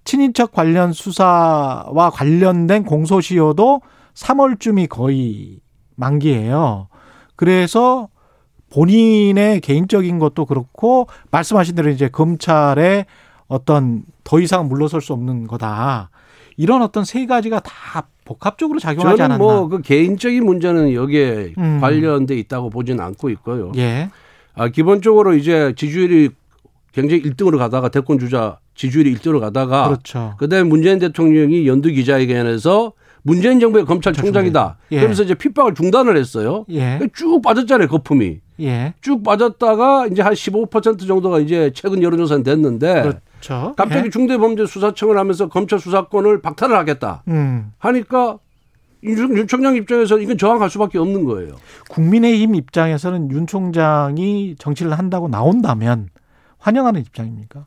친인척 0.04 0.52
관련 0.52 0.92
수사와 0.92 2.10
관련된 2.12 2.84
공소시효도 2.84 3.80
3월쯤이 4.14 4.88
거의 4.90 5.60
만기예요. 6.00 6.88
그래서 7.36 8.08
본인의 8.70 9.60
개인적인 9.60 10.18
것도 10.18 10.46
그렇고 10.46 11.06
말씀하신 11.30 11.74
대로 11.74 11.90
이제 11.90 12.08
검찰의 12.08 13.06
어떤 13.48 14.04
더 14.24 14.40
이상 14.40 14.68
물러설 14.68 15.00
수 15.00 15.12
없는 15.12 15.46
거다. 15.46 16.10
이런 16.56 16.82
어떤 16.82 17.04
세 17.04 17.26
가지가 17.26 17.60
다 17.60 18.06
복합적으로 18.24 18.78
작용하지 18.78 19.16
저는 19.16 19.34
않았나. 19.34 19.38
뭐그 19.38 19.82
개인적인 19.82 20.44
문제는 20.44 20.92
여기에 20.94 21.54
음. 21.58 21.78
관련돼 21.80 22.36
있다고 22.38 22.70
보지는 22.70 23.02
않고 23.02 23.30
있고요. 23.30 23.72
예. 23.76 24.10
아, 24.54 24.68
기본적으로 24.68 25.34
이제 25.34 25.72
지지율이 25.76 26.30
굉장히 26.92 27.22
1등으로 27.22 27.58
가다가 27.58 27.88
대권 27.88 28.18
주자 28.18 28.58
지지율이 28.74 29.14
1등으로 29.16 29.40
가다가 29.40 29.88
그렇죠. 29.88 30.34
그다음에 30.38 30.68
문재인 30.68 30.98
대통령이 30.98 31.66
연두 31.66 31.90
기자회견에서 31.90 32.92
문재인 33.22 33.60
정부의 33.60 33.84
검찰총장이다. 33.84 34.76
예. 34.92 34.96
그러면서 34.96 35.22
이제 35.22 35.34
핍박을 35.34 35.74
중단을 35.74 36.16
했어요. 36.16 36.64
예. 36.70 37.00
쭉 37.14 37.42
빠졌잖아요, 37.42 37.88
거품이. 37.88 38.40
예. 38.60 38.94
쭉 39.00 39.22
빠졌다가 39.22 40.06
이제 40.06 40.22
한 40.22 40.32
15% 40.32 41.06
정도가 41.06 41.40
이제 41.40 41.70
최근 41.74 42.02
여론조사는 42.02 42.42
됐는데 42.42 43.02
그렇죠. 43.02 43.74
갑자기 43.76 44.06
예. 44.06 44.10
중대범죄수사청을 44.10 45.18
하면서 45.18 45.48
검찰 45.48 45.78
수사권을 45.78 46.42
박탈을 46.42 46.76
하겠다 46.76 47.22
음. 47.28 47.72
하니까 47.78 48.38
윤, 49.02 49.16
윤 49.36 49.46
총장 49.46 49.76
입장에서 49.76 50.18
이건 50.18 50.36
저항할 50.36 50.68
수밖에 50.68 50.98
없는 50.98 51.24
거예요. 51.24 51.52
국민의힘 51.88 52.54
입장에서는 52.54 53.30
윤 53.30 53.46
총장이 53.46 54.56
정치를 54.58 54.98
한다고 54.98 55.28
나온다면 55.28 56.10
환영하는 56.58 57.00
입장입니까? 57.00 57.64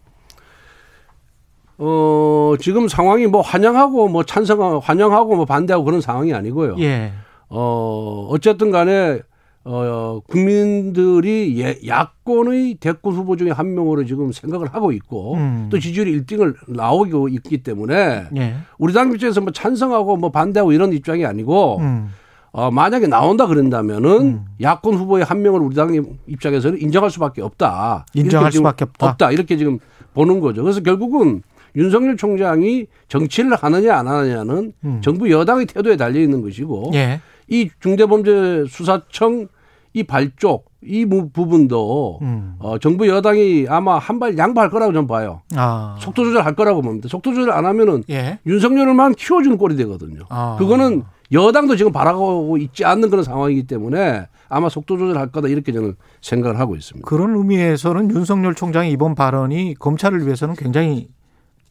어, 1.78 2.54
지금 2.60 2.88
상황이 2.88 3.28
뭐 3.28 3.42
환영하고 3.42 4.08
뭐 4.08 4.24
찬성, 4.24 4.80
환영하고 4.84 5.36
뭐 5.36 5.46
반대하고 5.46 5.84
그런 5.84 6.02
상황이 6.02 6.34
아니고요. 6.34 6.76
예. 6.80 7.14
어, 7.50 8.28
어쨌든 8.30 8.72
간에 8.72 9.22
어, 9.66 10.20
국민들이 10.28 11.62
예, 11.62 11.80
야권의 11.88 12.76
대권 12.76 13.14
후보 13.14 13.38
중에 13.38 13.52
한 13.52 13.74
명으로 13.74 14.04
지금 14.06 14.32
생각을 14.32 14.74
하고 14.74 14.92
있고 14.92 15.36
음. 15.36 15.68
또 15.72 15.80
지지율이 15.80 16.22
1등을 16.22 16.56
나오고 16.68 17.30
있기 17.30 17.64
때문에 17.64 18.26
예. 18.36 18.56
우리 18.78 18.94
당 18.94 19.12
입장에서 19.14 19.40
뭐 19.40 19.52
찬성하고 19.52 20.18
뭐 20.18 20.32
반대하고 20.32 20.74
이런 20.74 20.92
입장이 20.92 21.26
아니고 21.26 21.78
음. 21.80 22.10
어, 22.52 22.70
만약에 22.72 23.08
나온다 23.08 23.48
그런다면은 23.48 24.10
음. 24.22 24.46
야권 24.62 24.96
후보의 24.96 25.24
한 25.24 25.42
명을 25.42 25.62
우리 25.62 25.76
당 25.76 25.92
입장에서는 26.28 26.80
인정할 26.82 27.10
수밖에 27.10 27.42
없다. 27.42 28.06
인정할 28.14 28.52
수밖에 28.52 28.84
없다. 28.84 29.10
없다. 29.10 29.32
이렇게 29.32 29.56
지금 29.56 29.80
보는 30.14 30.40
거죠. 30.40 30.62
그래서 30.62 30.82
결국은 30.82 31.42
윤석열 31.76 32.18
총장이 32.18 32.86
정치를 33.08 33.56
하느냐 33.56 33.96
안 33.98 34.08
하느냐는 34.08 34.74
음. 34.86 35.02
정부 35.04 35.30
여당의 35.32 35.66
태도에 35.66 35.98
달려 35.98 36.20
있는 36.20 36.42
것이고 36.42 36.92
예. 36.94 37.20
이 37.48 37.70
중대범죄수사청 37.80 39.48
이 39.96 40.04
발족 40.04 40.66
이 40.82 41.06
부- 41.06 41.30
부분도 41.30 42.20
음. 42.22 42.56
어, 42.60 42.78
정부 42.80 43.08
여당이 43.08 43.68
아마 43.70 43.98
한 44.00 44.20
발 44.20 44.38
양보할 44.38 44.70
거라고 44.70 44.92
저는 44.92 45.08
봐요. 45.08 45.42
아. 45.56 45.96
속도 46.00 46.24
조절할 46.26 46.56
거라고 46.56 46.82
봅니다. 46.82 47.08
속도 47.08 47.34
조절 47.34 47.52
안 47.52 47.66
하면은 47.66 48.04
예. 48.10 48.40
윤석열을만 48.46 49.14
키워주는 49.16 49.58
꼴이 49.58 49.76
되거든요. 49.78 50.24
아. 50.30 50.56
그거는 50.60 51.04
여당도 51.32 51.76
지금 51.76 51.92
바라고 51.92 52.58
있지 52.58 52.86
않는 52.86 53.10
그런 53.10 53.24
상황이기 53.24 53.64
때문에 53.68 54.28
아마 54.50 54.68
속도 54.70 54.98
조절할 54.98 55.28
거다 55.32 55.48
이렇게 55.48 55.72
저는 55.72 55.96
생각을 56.22 56.60
하고 56.60 56.76
있습니다. 56.76 57.08
그런 57.08 57.36
의미에서는 57.36 58.12
윤석열 58.12 58.54
총장의 58.56 58.92
이번 58.92 59.16
발언이 59.16 59.76
검찰을 59.80 60.26
위해서는 60.26 60.56
굉장히 60.56 61.08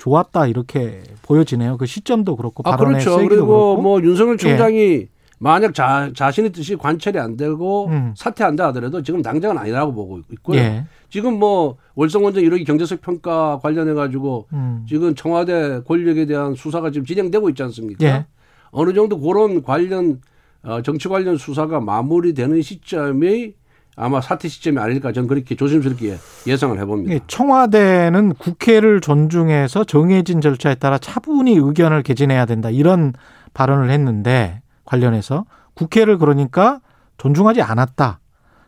좋았다 0.02 0.48
이렇게 0.48 1.00
보여지네요. 1.22 1.76
그 1.76 1.86
시점도 1.86 2.34
그렇고 2.34 2.64
아 2.66 2.76
발언의 2.76 3.04
그렇죠. 3.04 3.16
그리고 3.16 3.46
그렇고. 3.46 3.78
예. 3.78 3.82
뭐 3.82 4.02
윤석열 4.02 4.36
총장이 4.36 5.06
만약 5.38 5.74
자, 5.74 6.10
자신의 6.14 6.50
뜻이 6.50 6.74
관철이 6.74 7.20
안 7.20 7.36
되고 7.36 7.86
음. 7.86 8.12
사퇴한다 8.16 8.66
하더라도 8.68 9.02
지금 9.02 9.22
당장은 9.22 9.58
아니라고 9.58 9.92
보고 9.92 10.20
있고요. 10.32 10.58
예. 10.58 10.86
지금 11.08 11.38
뭐 11.38 11.76
월성원전 11.94 12.42
1호기 12.42 12.66
경제적 12.66 13.00
평가 13.00 13.60
관련해 13.62 13.94
가지고 13.94 14.48
음. 14.52 14.84
지금 14.88 15.14
청와대 15.14 15.80
권력에 15.86 16.26
대한 16.26 16.56
수사가 16.56 16.90
지금 16.90 17.06
진행되고 17.06 17.48
있지 17.50 17.62
않습니까? 17.62 18.04
예. 18.04 18.26
어느 18.72 18.92
정도 18.94 19.20
그런 19.20 19.62
관련 19.62 20.20
어, 20.64 20.82
정치 20.82 21.08
관련 21.08 21.36
수사가 21.36 21.80
마무리되는 21.80 22.60
시점이 22.60 23.54
아마 23.94 24.20
사퇴 24.20 24.48
시점이 24.48 24.78
아닐까 24.78 25.12
저는 25.12 25.28
그렇게 25.28 25.54
조심스럽게 25.54 26.16
예상을 26.46 26.78
해봅니다. 26.78 27.14
예, 27.14 27.20
청와대는 27.26 28.34
국회를 28.34 29.00
존중해서 29.00 29.84
정해진 29.84 30.40
절차에 30.40 30.76
따라 30.76 30.98
차분히 30.98 31.56
의견을 31.56 32.02
개진해야 32.02 32.46
된다 32.46 32.70
이런 32.70 33.12
발언을 33.52 33.90
했는데 33.90 34.62
관련해서 34.84 35.44
국회를 35.74 36.18
그러니까 36.18 36.80
존중하지 37.18 37.60
않았다. 37.60 38.20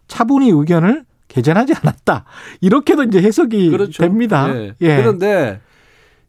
차분히 0.08 0.50
의견을 0.50 1.04
개진하지 1.28 1.74
않았다. 1.82 2.24
이렇게도 2.60 3.04
이제 3.04 3.22
해석이 3.22 3.76
됩니다. 3.98 4.54
예. 4.54 4.74
예. 4.82 4.96
그런데 4.96 5.60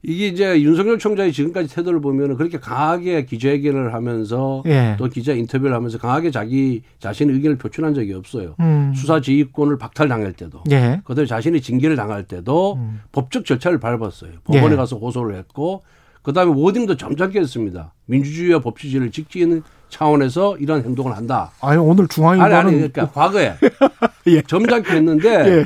이게 0.07 0.27
이제 0.27 0.61
윤석열 0.61 0.99
총장이 0.99 1.31
지금까지 1.31 1.73
태도를 1.73 1.99
보면 1.99 2.37
그렇게 2.37 2.59
강하게 2.59 3.25
기자회견을 3.25 3.93
하면서 3.93 4.61
예. 4.67 4.95
또 4.99 5.07
기자 5.07 5.33
인터뷰를 5.33 5.75
하면서 5.75 5.97
강하게 5.97 6.31
자기 6.31 6.83
자신의 6.99 7.35
의견을 7.35 7.57
표출한 7.57 7.93
적이 7.93 8.13
없어요. 8.13 8.55
음. 8.59 8.93
수사 8.95 9.19
지휘권을 9.19 9.77
박탈당할 9.77 10.33
때도 10.33 10.63
예. 10.71 11.01
그다음에 11.05 11.25
자신이 11.25 11.61
징계를 11.61 11.95
당할 11.95 12.23
때도 12.23 12.75
음. 12.75 13.01
법적 13.11 13.45
절차를 13.45 13.79
밟았어요. 13.79 14.31
법원에 14.43 14.73
예. 14.73 14.75
가서 14.75 14.97
고소를 14.97 15.35
했고 15.37 15.81
그다음에 16.21 16.51
워딩도 16.55 16.97
점잖게 16.97 17.39
했습니다. 17.39 17.93
민주주의와 18.05 18.59
법치주의를 18.59 19.11
지키는 19.11 19.63
차원에서 19.89 20.57
이런 20.57 20.83
행동을 20.83 21.15
한다. 21.15 21.51
아니 21.61 21.77
오늘 21.77 22.01
아니 22.01 22.09
중앙일보는 22.09 22.55
아니 22.55 22.71
그러니까 22.73 23.09
과거에 23.11 23.53
예. 24.27 24.41
점잖게 24.41 24.91
했는데 24.91 25.29
예. 25.29 25.65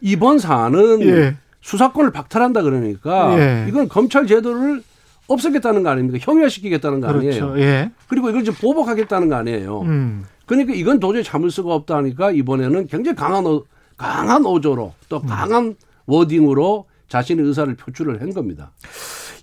이번 0.00 0.38
사안은 0.38 1.02
예. 1.02 1.36
수사권을 1.66 2.12
박탈한다 2.12 2.62
그러니까 2.62 3.36
예. 3.40 3.66
이건 3.68 3.88
검찰 3.88 4.24
제도를 4.28 4.84
없애겠다는 5.26 5.82
거 5.82 5.90
아닙니까? 5.90 6.18
형해시키겠다는 6.20 7.00
거 7.00 7.08
아니에요. 7.08 7.48
그렇죠. 7.48 7.60
예. 7.60 7.90
그리고 8.06 8.30
이걸 8.30 8.42
이제 8.42 8.52
보복하겠다는 8.52 9.28
거 9.28 9.34
아니에요. 9.34 9.80
음. 9.80 10.24
그러니까 10.46 10.74
이건 10.74 11.00
도저히 11.00 11.24
참을 11.24 11.50
수가 11.50 11.74
없다 11.74 11.96
하니까 11.96 12.30
이번에는 12.30 12.86
굉장히 12.86 13.16
강한 13.16 13.44
어, 13.44 13.64
강한 13.96 14.46
어조로 14.46 14.94
또 15.08 15.16
음. 15.16 15.26
강한 15.26 15.74
워딩으로 16.06 16.86
자신의 17.08 17.44
의사를 17.44 17.74
표출을 17.74 18.20
한 18.22 18.32
겁니다. 18.32 18.70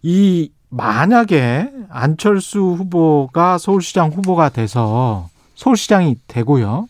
이 0.02 0.50
만약에 0.70 1.70
안철수 1.90 2.62
후보가 2.62 3.58
서울시장 3.58 4.12
후보가 4.12 4.48
돼서 4.48 5.28
서울시장이 5.56 6.16
되고요. 6.28 6.88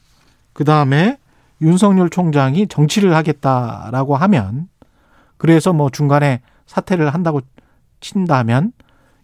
그 0.54 0.64
다음에 0.64 1.18
윤석열 1.64 2.10
총장이 2.12 2.68
정치를 2.68 3.16
하겠다라고 3.16 4.16
하면 4.16 4.68
그래서 5.44 5.74
뭐 5.74 5.90
중간에 5.90 6.40
사퇴를 6.68 7.14
한다고 7.14 7.42
친다면 8.00 8.72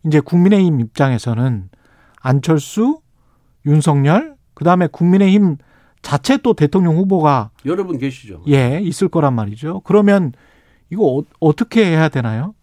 이제 0.06 0.20
국민의힘 0.20 0.82
입장에서는 0.82 1.70
안철수, 2.20 3.00
윤석열, 3.66 4.36
그다음에 4.54 4.88
국민의힘 4.92 5.56
자체 6.02 6.36
또 6.36 6.54
대통령 6.54 6.98
후보가 6.98 7.52
여러 7.66 7.86
분 7.86 7.98
계시죠. 7.98 8.42
예, 8.50 8.82
있을 8.84 9.08
거란 9.08 9.34
말이죠. 9.34 9.80
그러면 9.86 10.34
이거 10.90 11.24
어, 11.40 11.56
떻게 11.56 11.86
해야 11.86 12.10
되나요? 12.10 12.54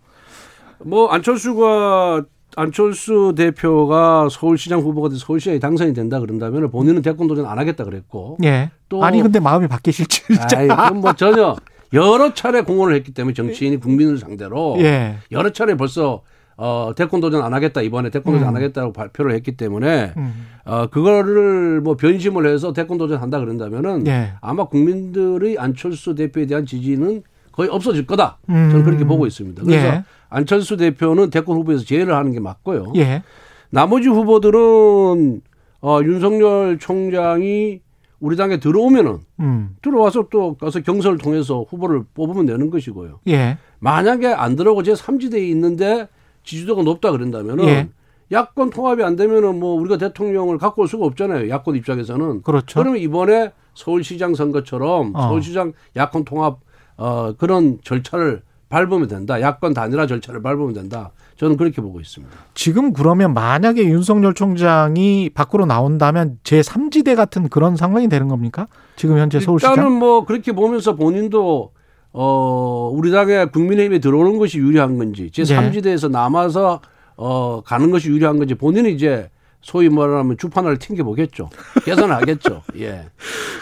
뭐 0.85 1.09
안철수가 1.09 2.25
안철수 2.57 3.33
대표가 3.39 4.29
서울시장 4.31 4.81
후보가 4.81 5.09
돼서 5.09 5.25
서울시장이 5.25 5.61
당선이 5.61 5.95
된다 5.95 6.21
그런다면 6.21 6.71
본인은 6.71 7.01
대권 7.01 7.27
도전 7.27 7.47
안 7.47 7.59
하겠다 7.59 7.85
그랬고 7.85 8.37
예. 8.45 8.71
또- 8.91 9.03
아니 9.03 9.23
근데 9.23 9.41
마음이 9.41 9.67
바뀌실지. 9.67 10.25
아이, 10.55 10.69
그럼 10.69 11.01
뭐 11.01 11.15
전혀 11.15 11.57
여러 11.93 12.35
차례 12.35 12.63
공헌을 12.63 12.95
했기 12.95 13.13
때문에 13.13 13.35
정치인이 13.35 13.79
국민을 13.79 14.19
상대로 14.19 14.77
예. 14.81 15.17
여러 15.31 15.51
차례 15.51 15.77
벌써 15.77 16.23
어, 16.57 16.93
대권 16.97 17.21
도전 17.21 17.43
안 17.43 17.53
하겠다 17.53 17.83
이번에 17.83 18.11
대권 18.11 18.33
도전 18.33 18.47
음. 18.47 18.49
안 18.49 18.57
하겠다고 18.57 18.93
발표를 18.93 19.35
했기 19.35 19.57
때문에 19.57 20.15
음. 20.17 20.47
어, 20.65 20.87
그거를 20.87 21.81
뭐 21.83 21.97
변심을 21.97 22.47
해서 22.47 22.73
대권 22.73 22.97
도전 22.99 23.21
한다 23.21 23.39
그런다면은 23.39 24.07
예. 24.07 24.33
아마 24.41 24.65
국민들의 24.65 25.59
안철수 25.59 26.15
대표에 26.15 26.47
대한 26.47 26.65
지지는 26.65 27.23
거의 27.53 27.71
없어질 27.71 28.07
거다. 28.07 28.39
음. 28.49 28.69
저는 28.71 28.85
그렇게 28.85 29.05
보고 29.05 29.27
있습니다. 29.27 29.63
그래서 29.65 29.87
예. 29.87 30.05
안철수 30.29 30.77
대표는 30.77 31.31
대권 31.31 31.57
후보에서 31.57 31.85
제외를 31.85 32.15
하는 32.15 32.33
게 32.33 32.41
맞고요. 32.41 32.93
예. 32.97 33.23
나머지 33.71 34.09
후보들은 34.09 35.43
어, 35.83 36.01
윤석열 36.03 36.79
총장이 36.79 37.81
우리 38.21 38.37
당에 38.37 38.59
들어오면은 38.59 39.19
음. 39.41 39.77
들어와서 39.83 40.29
또 40.31 40.55
가서 40.55 40.81
경선을 40.81 41.19
통해서 41.19 41.65
후보를 41.69 42.05
뽑으면 42.15 42.47
되는 42.47 42.71
것이고요. 42.71 43.21
예. 43.29 43.59
만약에 43.79 44.29
안 44.29 44.57
들어오고 44.57 44.83
제 44.83 44.93
3지대에 44.95 45.49
있는데 45.51 46.09
지지도가 46.45 46.83
높다 46.83 47.11
그런다면은 47.11 47.65
예. 47.65 47.89
야권 48.33 48.71
통합이 48.71 49.03
안 49.03 49.17
되면은 49.17 49.61
뭐 49.61 49.79
우리가 49.81 49.99
대통령을 49.99 50.59
갖고 50.59 50.83
올 50.83 50.89
수가 50.89 51.05
없잖아요. 51.07 51.49
야권 51.49 51.77
입장에서는. 51.77 52.43
그렇죠. 52.43 52.81
그러면 52.81 53.01
이번에 53.01 53.53
서울시장 53.75 54.35
선거처럼 54.35 55.15
어. 55.15 55.23
서울시장 55.23 55.73
야권 55.95 56.25
통합 56.25 56.59
어 56.97 57.35
그런 57.37 57.79
절차를 57.85 58.43
밟으면 58.69 59.07
된다. 59.07 59.41
야권 59.41 59.75
단일화 59.75 60.07
절차를 60.07 60.43
밟으면 60.43 60.73
된다. 60.73 61.13
저는 61.37 61.57
그렇게 61.57 61.83
보고 61.83 62.01
있습니다. 62.01 62.35
지금 62.55 62.93
그러면 62.93 63.35
만약에 63.35 63.85
윤석열 63.85 64.35
총장이 64.35 65.31
밖으로 65.35 65.67
나온다면 65.67 66.39
제 66.45 66.61
3지대 66.61 67.15
같은 67.15 67.49
그런 67.49 67.77
상황이 67.77 68.09
되는 68.09 68.29
겁니까? 68.29 68.69
지금 68.97 69.19
현재 69.19 69.39
서울시장? 69.39 69.73
일단은 69.73 69.93
뭐 69.93 70.25
그렇게 70.25 70.53
보면서 70.53 70.97
본인도 70.97 71.73
어 72.13 72.91
우리 72.95 73.11
당에 73.11 73.45
국민의힘에 73.47 73.99
들어오는 73.99 74.39
것이 74.39 74.59
유리한 74.59 74.97
건지 74.97 75.31
제 75.31 75.45
네. 75.45 75.55
3지대에서 75.55 76.11
남아서 76.11 76.81
어 77.17 77.61
가는 77.63 77.91
것이 77.91 78.09
유리한 78.09 78.39
건지 78.39 78.55
본인이 78.55 78.93
이제 78.93 79.29
소위 79.61 79.89
말하면 79.89 80.39
주판을 80.39 80.79
튕겨 80.79 81.03
보겠죠. 81.05 81.51
계산을 81.85 82.15
하겠죠. 82.15 82.63
예. 82.79 83.07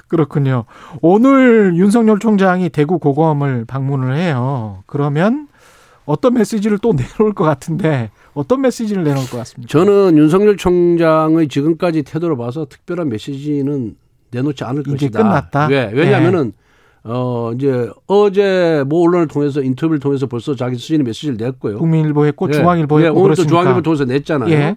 그렇군요. 0.07 0.66
오늘 1.01 1.75
윤석열 1.77 2.18
총장이 2.18 2.68
대구 2.68 2.99
고검을 2.99 3.64
방문을 3.64 4.16
해요. 4.16 4.83
그러면 4.87 5.49
어떤 6.07 6.34
메시지를 6.34 6.78
또 6.78 6.92
내놓을 6.92 7.34
것 7.34 7.44
같은데 7.44 8.11
어떤 8.34 8.61
메시지를 8.61 9.05
내놓을 9.05 9.26
것 9.28 9.38
같습니까? 9.38 9.70
저는 9.70 10.18
윤석열 10.18 10.57
총장의 10.57 11.48
지금까지 11.48 12.02
태도를 12.02 12.36
봐서 12.36 12.66
특별한 12.66 13.09
메시지는 13.09 13.96
내놓지 14.30 14.64
않을 14.64 14.82
이제 14.82 14.90
것이다. 14.90 15.22
끝났다? 15.22 15.66
왜? 15.68 15.90
왜냐하면은 15.94 16.52
어 17.05 17.52
이제 17.55 17.88
어제 18.07 18.82
모 18.86 19.05
언론을 19.05 19.28
통해서 19.28 19.62
인터뷰를 19.62 20.00
통해서 20.00 20.26
벌써 20.26 20.55
자기 20.55 20.76
스스로 20.76 21.05
메시지를 21.05 21.36
냈고요. 21.36 21.78
국민일보 21.78 22.24
했고 22.26 22.48
예. 22.48 22.52
중앙일보 22.52 23.00
예, 23.02 23.07
했고 23.07 23.20
오늘 23.20 23.36
또. 23.36 23.46
중앙일보 23.46 23.82
통해서 23.82 24.05
냈잖아요. 24.05 24.50
예. 24.50 24.76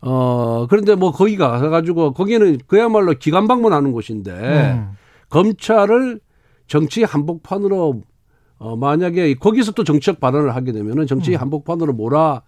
어 0.00 0.66
그런데 0.68 0.96
뭐 0.96 1.12
거기 1.12 1.36
가가지고 1.36 2.12
거기는 2.14 2.58
그야말로 2.66 3.14
기관 3.14 3.46
방문하는 3.46 3.92
곳인데 3.92 4.32
음. 4.32 4.90
검찰을 5.28 6.20
정치 6.66 7.04
한복판으로 7.04 8.02
어 8.62 8.76
만약에 8.76 9.34
거기서 9.34 9.72
또 9.72 9.82
정치적 9.82 10.20
발언을 10.20 10.54
하게 10.54 10.70
되면은 10.70 11.08
정치 11.08 11.34
한복판으로 11.34 11.94
몰아 11.94 12.42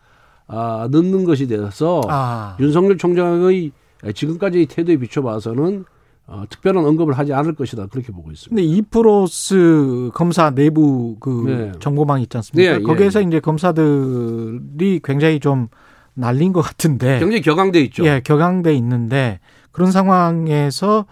아, 0.47 0.89
넣는 0.93 1.25
것이 1.25 1.49
돼서 1.49 1.99
음. 2.05 2.09
아. 2.09 2.57
윤석열 2.61 2.97
총장의 2.97 3.73
지금까지의 4.15 4.67
태도에 4.67 4.97
비춰봐서는 4.99 5.85
어, 6.27 6.45
특별한 6.49 6.85
언급을 6.87 7.19
하지 7.19 7.33
않을 7.33 7.55
것이다 7.55 7.89
그렇게 7.89 8.13
보고 8.13 8.31
있습니다. 8.31 8.49
근데 8.49 8.63
이프로스 8.63 10.11
검사 10.15 10.51
내부 10.51 11.17
그 11.19 11.45
네. 11.47 11.73
정보망 11.81 12.21
있지 12.21 12.37
않습니까? 12.37 12.73
네, 12.73 12.79
예, 12.79 12.83
거기에서 12.83 13.21
예. 13.21 13.25
이제 13.25 13.41
검사들이 13.41 15.01
굉장히 15.03 15.41
좀 15.41 15.67
날린 16.15 16.53
것 16.53 16.63
같은데 16.63 17.19
굉장히 17.19 17.43
격앙돼 17.43 17.81
있죠. 17.83 18.07
예, 18.07 18.21
격앙돼 18.25 18.73
있는데 18.75 19.41
그런 19.73 19.91
상황에서 19.91 21.07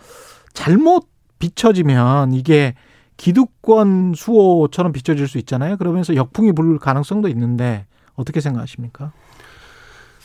잘못 0.54 1.08
비춰지면 1.40 2.34
이게 2.34 2.74
기득권 3.22 4.14
수호처럼 4.16 4.90
비춰질 4.90 5.28
수 5.28 5.38
있잖아요. 5.38 5.76
그러면서 5.76 6.16
역풍이 6.16 6.50
불 6.50 6.80
가능성도 6.80 7.28
있는데 7.28 7.86
어떻게 8.16 8.40
생각하십니까? 8.40 9.12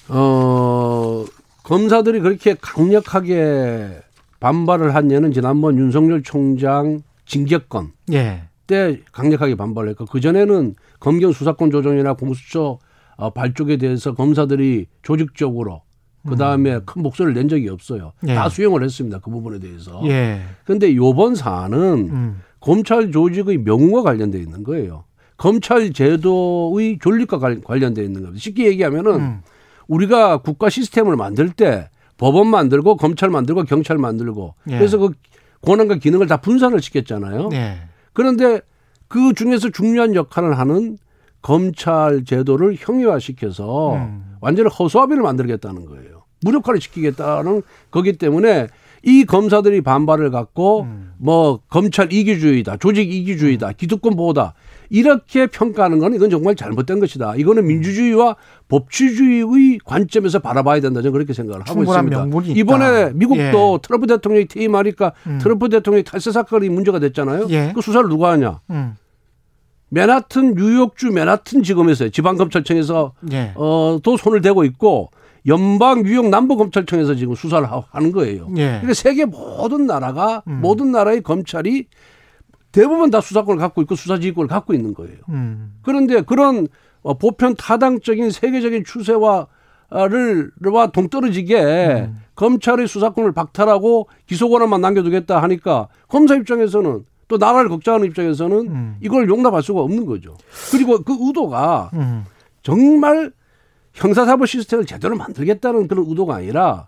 어, 0.09 1.23
검사들이 1.61 2.21
그렇게 2.21 2.55
강력하게 2.59 3.99
반발을 4.39 4.95
한 4.95 5.11
예는 5.11 5.31
지난번 5.31 5.77
윤석열 5.77 6.23
총장 6.23 7.03
징계권 7.27 7.91
예. 8.13 8.45
때 8.65 8.99
강력하게 9.11 9.53
반발을 9.53 9.91
했고 9.91 10.07
그전에는 10.07 10.73
검경 10.99 11.33
수사권 11.33 11.69
조정이나 11.69 12.13
공수처 12.13 12.79
어, 13.15 13.29
발족에 13.29 13.77
대해서 13.77 14.15
검사들이 14.15 14.87
조직적으로 15.03 15.83
그 16.27 16.35
다음에 16.35 16.79
큰 16.85 17.03
목소리를 17.03 17.35
낸 17.35 17.47
적이 17.47 17.69
없어요. 17.69 18.13
음. 18.23 18.29
예. 18.29 18.33
다 18.33 18.49
수용을 18.49 18.83
했습니다. 18.83 19.19
그 19.19 19.29
부분에 19.29 19.59
대해서. 19.59 20.01
예. 20.07 20.41
그런데 20.65 20.95
요번 20.95 21.35
사안은 21.35 21.79
음. 22.09 22.41
검찰 22.71 23.11
조직의 23.13 23.59
명우와 23.59 24.03
관련돼 24.03 24.37
있는 24.39 24.61
거예요. 24.65 25.05
검찰 25.37 25.93
제도의 25.93 26.99
존립과 27.01 27.39
관- 27.39 27.63
관련돼 27.63 28.03
있는 28.03 28.21
겁니다. 28.23 28.41
쉽게 28.41 28.65
얘기하면은 28.65 29.11
음. 29.15 29.41
우리가 29.87 30.39
국가 30.41 30.69
시스템을 30.69 31.15
만들 31.15 31.49
때 31.49 31.89
법원 32.17 32.47
만들고 32.47 32.97
검찰 32.97 33.29
만들고 33.29 33.63
경찰 33.63 33.97
만들고 33.97 34.55
예. 34.69 34.77
그래서 34.79 34.97
그 34.97 35.11
권한과 35.61 35.95
기능을 35.95 36.27
다 36.27 36.37
분산을 36.37 36.81
시켰잖아요. 36.81 37.49
예. 37.53 37.77
그런데 38.11 38.59
그 39.07 39.33
중에서 39.33 39.69
중요한 39.69 40.13
역할을 40.13 40.59
하는 40.59 40.97
검찰 41.41 42.25
제도를 42.25 42.75
형이화시켜서 42.77 43.93
음. 43.93 44.35
완전히 44.41 44.67
허수아비를 44.69 45.23
만들겠다는 45.23 45.85
거예요. 45.85 46.23
무력화를 46.43 46.81
시키겠다는 46.81 47.61
거기 47.91 48.17
때문에 48.17 48.67
이 49.03 49.25
검사들이 49.25 49.81
반발을 49.81 50.31
갖고 50.31 50.83
음. 50.83 51.11
뭐 51.17 51.59
검찰 51.69 52.11
이기주의다, 52.11 52.77
조직 52.77 53.11
이기주의다, 53.11 53.73
기득권 53.73 54.15
보호다 54.15 54.53
이렇게 54.89 55.47
평가하는 55.47 55.99
건 55.99 56.13
이건 56.13 56.29
정말 56.29 56.55
잘못된 56.55 56.99
것이다. 56.99 57.35
이거는 57.35 57.63
음. 57.63 57.67
민주주의와 57.67 58.35
법치주의의 58.67 59.79
관점에서 59.85 60.39
바라봐야 60.39 60.79
된다. 60.79 61.01
저는 61.01 61.13
그렇게 61.13 61.33
생각을 61.33 61.63
하고 61.67 61.83
있습니다. 61.83 62.27
이번에 62.55 63.11
미국도 63.13 63.41
예. 63.75 63.79
트럼프 63.81 64.07
대통령이 64.07 64.47
퇴임하니까 64.47 65.13
음. 65.27 65.39
트럼프 65.41 65.69
대통령이 65.69 66.03
탈세 66.03 66.31
사건이 66.31 66.69
문제가 66.69 66.99
됐잖아요. 66.99 67.47
예. 67.49 67.71
그 67.73 67.81
수사를 67.81 68.07
누가 68.09 68.31
하냐? 68.31 68.61
음. 68.69 68.95
맨하튼 69.89 70.55
뉴욕주 70.55 71.11
맨하튼 71.11 71.63
지검에서 71.63 72.09
지방검찰청에서 72.09 73.13
예. 73.31 73.53
어, 73.55 73.99
또 74.03 74.17
손을 74.17 74.41
대고 74.41 74.65
있고 74.65 75.11
연방 75.45 76.03
뉴욕 76.03 76.27
남부 76.29 76.57
검찰청에서 76.57 77.15
지금 77.15 77.35
수사를 77.35 77.69
하- 77.71 77.83
하는 77.91 78.11
거예요. 78.11 78.47
예. 78.57 78.65
그러니까 78.65 78.93
세계 78.93 79.25
모든 79.25 79.85
나라가 79.85 80.41
음. 80.47 80.59
모든 80.61 80.91
나라의 80.91 81.21
검찰이 81.21 81.85
대부분 82.71 83.09
다 83.11 83.21
수사권을 83.21 83.59
갖고 83.59 83.81
있고 83.81 83.95
수사지휘권을 83.95 84.47
갖고 84.47 84.73
있는 84.73 84.93
거예요. 84.93 85.17
음. 85.29 85.73
그런데 85.83 86.21
그런 86.21 86.67
어, 87.01 87.13
보편 87.17 87.55
타당적인 87.55 88.31
세계적인 88.31 88.83
추세와 88.83 89.47
를와 89.89 90.87
동떨어지게 90.87 91.55
음. 92.09 92.19
검찰의 92.35 92.87
수사권을 92.89 93.31
박탈하고 93.31 94.09
기소 94.25 94.49
권한만 94.49 94.81
남겨두겠다 94.81 95.41
하니까 95.43 95.87
검사 96.09 96.35
입장에서는 96.35 97.03
또 97.29 97.37
나라를 97.37 97.69
걱정하는 97.69 98.05
입장에서는 98.07 98.57
음. 98.67 98.95
이걸 99.01 99.29
용납할 99.29 99.63
수가 99.63 99.79
없는 99.81 100.05
거죠. 100.05 100.35
그리고 100.71 101.01
그 101.03 101.15
의도가 101.19 101.91
음. 101.93 102.25
정말 102.63 103.31
형사사법 103.97 104.47
시스템을 104.47 104.85
제대로 104.85 105.15
만들겠다는 105.17 105.87
그런 105.87 106.05
의도가 106.07 106.35
아니라 106.35 106.87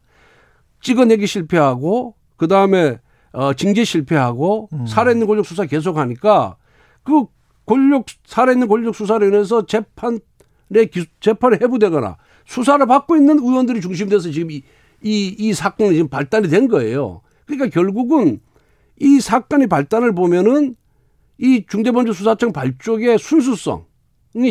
찍어내기 0.81 1.25
실패하고 1.25 2.15
그 2.37 2.47
다음에 2.47 2.99
어, 3.31 3.53
징계 3.53 3.83
실패하고 3.83 4.69
음. 4.73 4.85
살아있는 4.85 5.27
권력 5.27 5.45
수사 5.45 5.65
계속하니까 5.65 6.55
그 7.03 7.25
권력 7.65 8.05
살아있는 8.25 8.67
권력 8.67 8.95
수사로 8.95 9.25
인해서 9.25 9.65
재판에 9.65 10.19
기, 10.91 11.05
재판에 11.19 11.57
해부되거나 11.61 12.17
수사를 12.45 12.85
받고 12.85 13.15
있는 13.15 13.39
의원들이 13.39 13.81
중심돼서 13.81 14.31
지금 14.31 14.51
이, 14.51 14.63
이, 15.03 15.35
이 15.37 15.53
사건이 15.53 15.93
지금 15.93 16.09
발단이 16.09 16.47
된 16.47 16.67
거예요. 16.67 17.21
그러니까 17.45 17.67
결국은 17.67 18.39
이 18.99 19.19
사건의 19.19 19.67
발단을 19.67 20.13
보면은 20.13 20.75
이 21.39 21.65
중대범죄수사청 21.67 22.53
발족의 22.53 23.17
순수성 23.17 23.85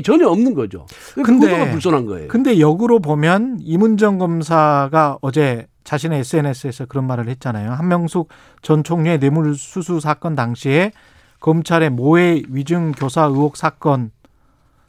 전혀 0.03 0.29
없는 0.29 0.55
거죠. 0.55 0.87
근데- 1.15 1.49
근데 1.49 1.71
불손한 1.71 2.07
거예요. 2.07 2.29
근데 2.29 2.59
역으로 2.61 2.99
보면 3.01 3.59
이문정 3.61 4.19
검사가 4.19 5.19
어제 5.21 5.67
자신의 5.85 6.21
SNS에서 6.21 6.87
그런 6.87 7.07
말을 7.07 7.29
했잖아요. 7.29 7.73
한명숙 7.73 8.29
전 8.63 8.85
총리의 8.85 9.19
뇌물수수 9.19 10.01
사건 10.01 10.35
당시에 10.35 10.93
검찰의 11.41 11.91
모해 11.91 12.43
위증 12.49 12.93
교사 12.93 13.23
의혹 13.25 13.57
사건 13.57 14.11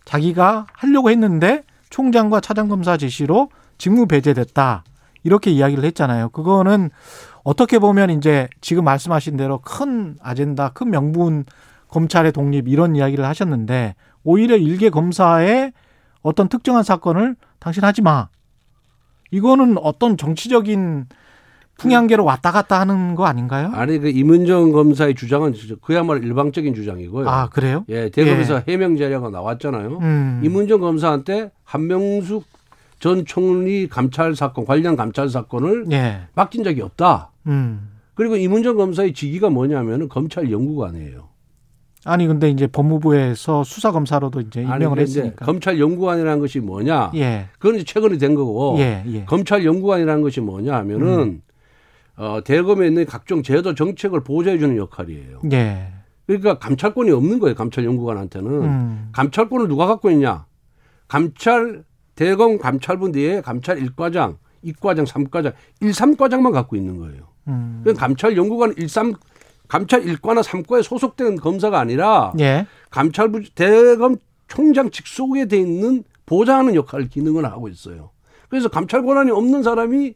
자기가 0.05 0.65
하려고 0.73 1.09
했는데 1.09 1.63
총장과 1.89 2.41
차장검사 2.41 2.97
지시로 2.97 3.49
직무 3.77 4.07
배제됐다. 4.07 4.83
이렇게 5.23 5.51
이야기를 5.51 5.83
했잖아요. 5.85 6.29
그거는 6.29 6.89
어떻게 7.43 7.79
보면 7.79 8.09
이제 8.09 8.47
지금 8.61 8.83
말씀하신 8.85 9.37
대로 9.37 9.59
큰 9.59 10.15
아젠다, 10.21 10.69
큰 10.69 10.89
명분 10.89 11.45
검찰의 11.87 12.31
독립 12.31 12.67
이런 12.67 12.95
이야기를 12.95 13.25
하셨는데 13.25 13.95
오히려 14.23 14.57
일개 14.57 14.89
검사의 14.89 15.73
어떤 16.21 16.49
특정한 16.49 16.83
사건을 16.83 17.35
당신 17.59 17.83
하지 17.83 18.01
마. 18.01 18.29
이거는 19.31 19.77
어떤 19.77 20.17
정치적인 20.17 21.05
풍향계로 21.77 22.25
왔다 22.25 22.51
갔다 22.51 22.79
하는 22.79 23.15
거 23.15 23.25
아닌가요? 23.25 23.71
아니 23.73 23.97
그 23.99 24.09
이문정 24.09 24.71
검사의 24.71 25.15
주장은 25.15 25.53
그야말로 25.81 26.19
일방적인 26.19 26.75
주장이고요. 26.75 27.29
아, 27.29 27.47
그래요? 27.47 27.85
예, 27.89 28.09
대검에서 28.09 28.63
해명 28.67 28.97
자료가 28.97 29.29
나왔잖아요. 29.29 29.99
음. 30.01 30.41
이문정 30.43 30.81
검사한테 30.81 31.51
한명숙 31.63 32.43
전 32.99 33.25
총리 33.25 33.87
감찰 33.87 34.35
사건 34.35 34.65
관련 34.65 34.97
감찰 34.97 35.29
사건을 35.29 35.85
예. 35.91 36.23
맡긴 36.35 36.65
적이 36.65 36.81
없다. 36.81 37.31
음. 37.47 37.91
그리고 38.13 38.35
이문정 38.35 38.75
검사의 38.75 39.13
직위가 39.13 39.49
뭐냐면은 39.49 40.09
검찰 40.09 40.51
연구관이에요. 40.51 41.28
아니 42.05 42.27
근데 42.27 42.49
이제 42.49 42.65
법무부에서 42.67 43.63
수사 43.63 43.91
검사로도 43.91 44.41
이제 44.41 44.65
아니, 44.65 44.83
임명을 44.85 45.01
이제 45.01 45.19
했으니까. 45.21 45.45
검찰 45.45 45.79
연구관이라는 45.79 46.39
것이 46.39 46.59
뭐냐? 46.59 47.11
예. 47.15 47.47
그건 47.59 47.75
이제 47.75 47.83
최근에 47.83 48.17
된 48.17 48.35
거고 48.35 48.77
예, 48.79 49.03
예. 49.07 49.25
검찰 49.25 49.65
연구관이라는 49.65 50.21
것이 50.21 50.39
뭐냐 50.39 50.75
하면은 50.77 51.07
음. 51.19 51.41
어, 52.15 52.39
대검에 52.43 52.87
있는 52.87 53.05
각종 53.05 53.43
제도 53.43 53.75
정책을 53.75 54.23
보좌해 54.23 54.57
주는 54.57 54.77
역할이에요. 54.77 55.41
예. 55.51 55.87
그러니까 56.25 56.59
감찰권이 56.59 57.11
없는 57.11 57.39
거예요. 57.39 57.55
감찰 57.55 57.83
연구관한테는. 57.85 58.51
음. 58.51 59.09
감찰권을 59.11 59.67
누가 59.67 59.85
갖고 59.87 60.09
있냐? 60.11 60.45
감찰 61.07 61.83
대검 62.15 62.57
감찰부 62.59 63.09
내에 63.09 63.41
감찰 63.41 63.77
1과장, 63.77 64.37
2과장, 64.63 65.07
3과장, 65.07 65.53
1, 65.81 65.91
3과장만 65.91 66.51
갖고 66.51 66.75
있는 66.75 66.97
거예요. 66.97 67.23
음. 67.47 67.81
그건 67.83 67.95
감찰 67.97 68.37
연구관 68.37 68.73
1, 68.77 68.87
3 68.87 69.13
감찰 69.69 70.01
1과나 70.01 70.43
3과에 70.43 70.83
소속된 70.83 71.37
검사가 71.37 71.79
아니라 71.79 72.33
예. 72.39 72.65
감찰부 72.89 73.43
대검 73.55 74.17
총장 74.47 74.89
직속에 74.89 75.45
돼 75.45 75.57
있는 75.57 76.03
보좌하는 76.25 76.75
역할 76.75 77.07
기능을 77.07 77.45
하고 77.45 77.69
있어요. 77.69 78.09
그래서 78.49 78.67
감찰 78.67 79.05
권한이 79.05 79.31
없는 79.31 79.63
사람이 79.63 80.15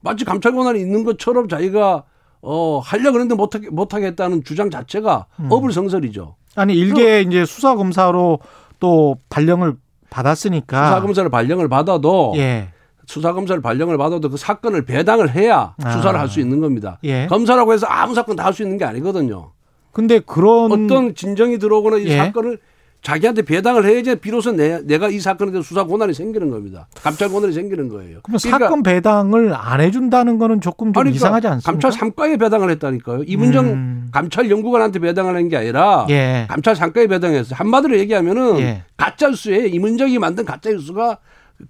마치 0.00 0.24
감찰 0.24 0.52
권한이 0.52 0.80
있는 0.80 1.04
것처럼 1.04 1.48
자기가 1.48 2.04
어 2.42 2.78
하려 2.78 3.12
그랬는데 3.12 3.34
못하게 3.34 3.70
못하겠다는 3.70 4.44
주장 4.44 4.70
자체가 4.70 5.26
음. 5.40 5.48
어불성설이죠. 5.50 6.36
아니 6.54 6.74
일개 6.74 7.20
이제 7.20 7.44
수사 7.44 7.74
검사로 7.74 8.38
또 8.78 9.16
발령을 9.28 9.74
받았으니까 10.10 10.86
수사 10.86 11.00
검사를 11.00 11.28
발령을 11.28 11.68
받아도 11.68 12.34
아. 12.36 12.38
예. 12.38 12.68
수사 13.12 13.34
검사를 13.34 13.60
발령을 13.60 13.98
받아도 13.98 14.30
그 14.30 14.36
사건을 14.38 14.86
배당을 14.86 15.34
해야 15.34 15.74
아. 15.82 15.90
수사를 15.90 16.18
할 16.18 16.28
수 16.28 16.40
있는 16.40 16.60
겁니다. 16.60 16.98
예. 17.04 17.26
검사라고 17.28 17.74
해서 17.74 17.86
아무 17.86 18.14
사건 18.14 18.36
다 18.36 18.44
할 18.44 18.54
수 18.54 18.62
있는 18.62 18.78
게 18.78 18.84
아니거든요. 18.86 19.50
근데 19.92 20.18
그런 20.20 20.72
어떤 20.72 21.14
진정이 21.14 21.58
들어오거나 21.58 21.98
이 21.98 22.06
예. 22.06 22.16
사건을 22.16 22.58
자기한테 23.02 23.42
배당을 23.42 23.84
해야지 23.84 24.14
비로소 24.14 24.52
내, 24.52 24.80
내가 24.86 25.08
이 25.08 25.18
사건에 25.18 25.50
대해서 25.50 25.66
수사 25.66 25.84
권한이 25.84 26.14
생기는 26.14 26.50
겁니다. 26.50 26.86
감찰 27.02 27.28
권한이 27.28 27.52
생기는 27.52 27.88
거예요. 27.88 28.20
그러면 28.22 28.38
사건 28.38 28.82
배당을 28.84 29.52
안 29.54 29.80
해준다는 29.80 30.38
거는 30.38 30.60
조금 30.62 30.92
좀 30.92 31.00
아니, 31.00 31.10
그러니까 31.10 31.16
이상하지 31.16 31.46
않습니까? 31.48 31.70
감찰 31.88 31.90
3과에 32.10 32.38
배당을 32.40 32.70
했다니까요. 32.70 33.24
이문정 33.26 33.64
음. 33.66 34.08
감찰 34.12 34.48
연구관한테 34.50 35.00
배당을 35.00 35.34
한 35.36 35.48
게 35.48 35.56
아니라 35.56 36.06
예. 36.10 36.46
감찰 36.48 36.74
3과에 36.74 37.08
배당했어요. 37.10 37.56
한마디로 37.56 37.98
얘기하면은 37.98 38.58
예. 38.60 38.84
가짜 38.96 39.28
뉴스에 39.28 39.66
이문정이 39.66 40.18
만든 40.18 40.44
가짜 40.46 40.70
뉴스가 40.70 41.18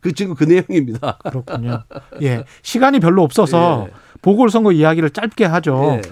그 0.00 0.12
지금 0.12 0.34
그 0.34 0.44
내용입니다. 0.44 1.18
그렇군요. 1.24 1.82
예. 2.22 2.44
시간이 2.62 3.00
별로 3.00 3.22
없어서 3.22 3.86
예. 3.88 3.92
보궐선거 4.22 4.72
이야기를 4.72 5.10
짧게 5.10 5.44
하죠. 5.44 5.98
예. 5.98 6.02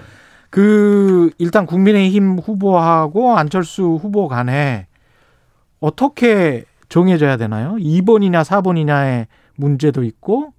그 0.49 1.31
일단 1.37 1.65
국민의힘 1.65 2.39
후보하고 2.39 3.37
안철수 3.37 3.97
후보 4.01 4.27
간에 4.27 4.87
어떻게 5.79 6.65
정해져야 6.89 7.37
되나요? 7.37 7.75
2번이냐 7.79 8.43
4번이냐의 8.43 9.27
문제도 9.55 10.03
있고 10.03 10.53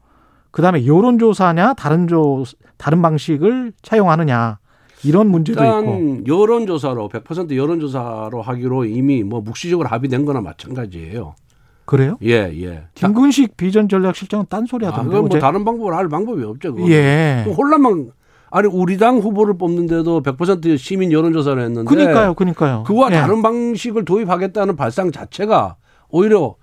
그다음에 0.51 0.87
여론 0.87 1.19
조사냐 1.19 1.75
다른 1.75 2.09
조 2.09 2.45
다른 2.79 3.03
방식을 3.03 3.73
차용하느냐 3.83 4.59
이런 5.05 5.29
문제도 5.29 5.63
있고 5.63 5.77
일단 5.77 6.27
여론 6.27 6.67
조사로 6.67 7.09
100% 7.09 7.55
여론 7.57 7.81
조사로 7.81 8.41
하기로 8.41 8.87
이미 8.87 9.23
뭐 9.23 9.41
묵시적으로 9.41 9.89
합의된 9.89 10.25
거나 10.25 10.41
마찬가지예요. 10.41 11.35
그래요? 11.85 12.17
예, 12.23 12.51
예. 12.63 12.85
김근식 12.95 13.57
비전 13.57 13.89
전략실장은 13.89 14.47
딴소리 14.49 14.87
아, 14.87 14.91
하던데 14.91 15.11
그건 15.11 15.29
뭐. 15.29 15.39
다른 15.39 15.65
방법을 15.65 15.95
할 15.95 16.09
방법이 16.09 16.43
없죠. 16.45 16.75
그거는. 16.75 16.93
예. 16.95 17.43
또 17.45 17.53
혼란만 17.53 18.11
아니 18.51 18.69
우리 18.69 18.99
당 18.99 19.19
후보를 19.19 19.57
뽑는데도 19.57 20.23
100% 20.23 20.77
시민 20.79 21.11
여론조사를 21.11 21.63
했는데 21.63 21.89
그니까요, 21.89 22.35
그니까요. 22.35 22.85
그와 22.87 23.09
예. 23.11 23.15
다른 23.17 23.43
방식을 23.43 24.05
도입하겠다는 24.05 24.77
발상 24.77 25.11
자체가 25.11 25.77
오히려 26.11 26.55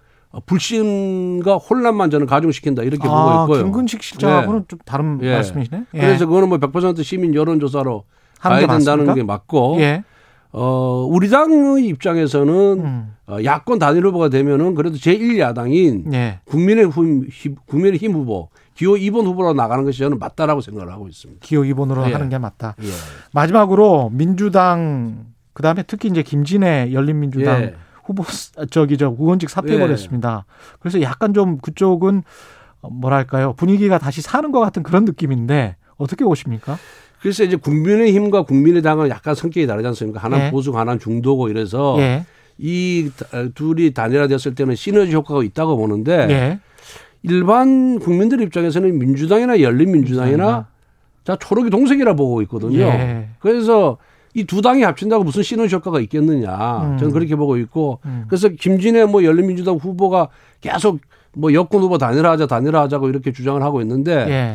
불신과 0.45 1.55
혼란만 1.57 2.11
저는 2.11 2.27
가중시킨다 2.27 2.83
이렇게 2.83 3.07
아, 3.07 3.45
보고 3.45 3.53
있고요. 3.55 3.63
김근식 3.63 4.03
실장하고는 4.03 4.65
좀 4.67 4.79
다른 4.85 5.19
예. 5.23 5.33
말씀이시네. 5.33 5.83
예. 5.95 5.99
그래서 5.99 6.27
그거는 6.27 6.49
뭐 6.49 6.59
100% 6.59 7.03
시민 7.03 7.33
여론조사로 7.33 8.03
가야 8.39 8.59
된다는 8.59 9.05
맞습니까? 9.05 9.13
게 9.15 9.23
맞고 9.23 9.77
예. 9.79 10.03
어 10.51 11.07
우리 11.09 11.29
당의 11.29 11.85
입장에서는 11.87 12.53
음. 12.79 13.15
어, 13.27 13.37
야권 13.43 13.77
단일 13.77 14.05
후보가 14.07 14.29
되면은 14.29 14.73
그래도 14.73 14.97
제1야당인 14.97 16.11
예. 16.13 16.39
국민의힘 16.45 17.27
국민의힘 17.67 18.13
후보 18.13 18.49
기호 18.73 18.93
2번 18.93 19.25
후보로 19.25 19.53
나가는 19.53 19.83
것이 19.83 19.99
저는 19.99 20.17
맞다라고 20.17 20.61
생각을 20.61 20.91
하고 20.91 21.07
있습니다. 21.07 21.39
기호 21.43 21.61
2번으로 21.63 22.07
예. 22.07 22.13
하는 22.13 22.29
게 22.29 22.37
맞다. 22.39 22.75
예. 22.81 22.87
마지막으로 23.33 24.09
민주당 24.11 25.25
그다음에 25.53 25.83
특히 25.83 26.09
이제 26.09 26.23
김진애 26.23 26.91
열린민주당 26.93 27.61
예. 27.61 27.75
후보 28.03 28.23
저기 28.71 28.97
저 28.97 29.15
의원직 29.19 29.51
사퇴해버렸습니다. 29.51 30.45
그래서 30.79 31.01
약간 31.01 31.35
좀 31.35 31.59
그쪽은 31.59 32.23
어, 32.81 32.89
뭐랄까요 32.89 33.53
분위기가 33.53 33.99
다시 33.99 34.21
사는 34.21 34.51
것 34.51 34.59
같은 34.59 34.81
그런 34.81 35.05
느낌인데 35.05 35.75
어떻게 35.97 36.23
보십니까? 36.23 36.77
그래서 37.21 37.43
이제 37.43 37.55
국민의힘과 37.55 38.43
국민의당은 38.43 39.09
약간 39.09 39.35
성격이 39.35 39.67
다르지 39.67 39.87
않습니까? 39.89 40.19
하나는 40.19 40.47
예. 40.47 40.51
보수, 40.51 40.71
하나는 40.71 40.99
중도고 40.99 41.49
이래서 41.49 41.95
예, 41.99 42.25
이 42.57 43.09
다- 43.17 43.27
둘이 43.55 43.93
단일화됐을 43.93 44.55
때는 44.55 44.75
시너지 44.75 45.13
효과가 45.13 45.43
있다고 45.43 45.75
보는데 45.77 46.27
예, 46.29 46.59
일반 47.23 47.99
국민들 47.99 48.41
입장에서는 48.41 48.97
민주당이나 48.97 49.59
열린민주당이나 49.61 50.67
자 51.25 51.35
초록이 51.35 51.69
동색이라 51.69 52.13
보고 52.15 52.41
있거든요. 52.43 52.79
예. 52.79 53.29
그래서 53.39 53.97
이 54.35 54.43
두 54.45 54.61
당이 54.61 54.83
합친다고 54.83 55.23
무슨 55.23 55.41
시너지 55.43 55.73
효과가 55.75 55.99
있겠느냐 56.01 56.83
음. 56.83 56.97
저는 56.99 57.11
그렇게 57.13 57.35
보고 57.35 57.57
있고 57.57 57.99
음. 58.05 58.25
그래서 58.27 58.47
김진애 58.47 59.05
뭐 59.05 59.23
열린민주당 59.23 59.75
후보가 59.75 60.29
계속 60.61 60.99
뭐 61.33 61.51
여권 61.53 61.81
후보 61.81 61.97
단일화하자 61.97 62.45
단일화하자고 62.47 63.09
이렇게 63.09 63.31
주장을 63.33 63.61
하고 63.63 63.81
있는데 63.81 64.13
예, 64.29 64.53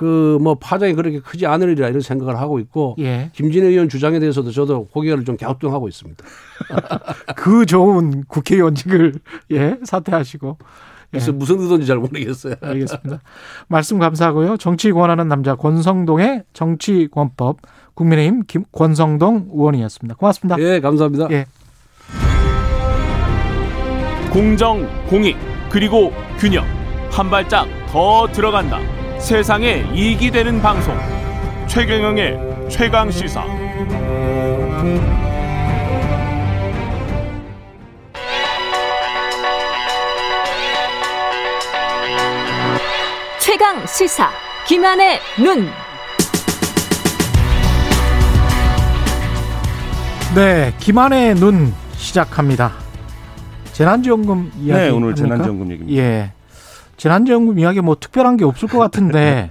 그 0.00 0.38
뭐 0.40 0.54
파장이 0.54 0.94
그렇게 0.94 1.20
크지 1.20 1.46
않으리라 1.46 1.88
이런 1.88 2.00
생각을 2.00 2.38
하고 2.38 2.58
있고 2.58 2.96
예. 3.00 3.30
김진애 3.34 3.66
의원 3.66 3.90
주장에 3.90 4.18
대해서도 4.18 4.50
저도 4.50 4.86
고개를 4.86 5.26
좀 5.26 5.36
갸우뚱하고 5.36 5.88
있습니다. 5.88 6.24
그 7.36 7.66
좋은 7.66 8.24
국회의원직을 8.26 9.14
예 9.50 9.76
사퇴하시고 9.84 10.56
그래서 11.10 11.32
무슨 11.32 11.60
의도인지 11.60 11.86
잘 11.86 11.98
모르겠어요. 11.98 12.54
알겠습니다. 12.62 13.20
말씀 13.68 13.98
감사하고요. 13.98 14.56
정치 14.56 14.90
권하는 14.90 15.28
남자 15.28 15.54
권성동의 15.54 16.44
정치권법 16.54 17.58
국민의힘 17.92 18.44
김, 18.46 18.64
권성동 18.72 19.50
의원이었습니다. 19.52 20.14
고맙습니다. 20.16 20.58
예, 20.60 20.80
감사합니다. 20.80 21.28
예. 21.32 21.44
공정, 24.32 24.86
공익, 25.08 25.36
그리고 25.68 26.12
균형. 26.38 26.64
한 27.10 27.28
발짝 27.28 27.66
더 27.88 28.28
들어간다. 28.32 28.78
세상에 29.20 29.84
이익이 29.94 30.30
되는 30.30 30.60
방송. 30.60 30.96
최경영의 31.68 32.68
최강 32.68 33.10
시사. 33.10 33.44
최강 43.38 43.86
시사 43.86 44.30
김한의 44.66 45.20
눈. 45.38 45.68
네, 50.34 50.72
김한의 50.78 51.34
눈 51.36 51.72
시작합니다. 51.92 52.72
재난지원금 53.72 54.52
이야기 54.60 54.82
네, 54.82 54.88
오늘 54.90 55.08
합니까? 55.08 55.14
재난지원금 55.14 55.70
얘기입니다. 55.72 56.02
예. 56.02 56.39
재난지원금 57.00 57.58
이야기 57.58 57.80
뭐 57.80 57.96
특별한 57.98 58.36
게 58.36 58.44
없을 58.44 58.68
것 58.68 58.78
같은데 58.78 59.48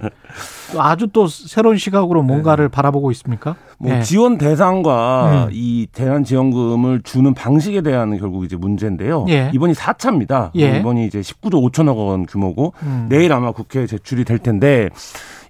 또 0.72 0.80
아주 0.80 1.08
또 1.08 1.26
새로운 1.26 1.76
시각으로 1.78 2.22
뭔가를 2.22 2.68
바라보고 2.68 3.10
있습니까? 3.10 3.56
뭐 3.82 3.96
예. 3.96 4.02
지원 4.02 4.36
대상과 4.36 5.46
음. 5.46 5.50
이 5.52 5.86
재난지원금을 5.92 7.00
주는 7.02 7.32
방식에 7.32 7.80
대한 7.80 8.18
결국 8.18 8.44
이제 8.44 8.54
문제인데요. 8.54 9.24
예. 9.30 9.50
이번이 9.54 9.72
4차입니다. 9.72 10.50
예. 10.56 10.78
이번이 10.78 11.06
이제 11.06 11.20
19조 11.22 11.72
5천억 11.72 11.96
원 11.96 12.26
규모고 12.26 12.74
음. 12.82 13.06
내일 13.08 13.32
아마 13.32 13.52
국회에 13.52 13.86
제출이 13.86 14.24
될 14.24 14.38
텐데 14.38 14.90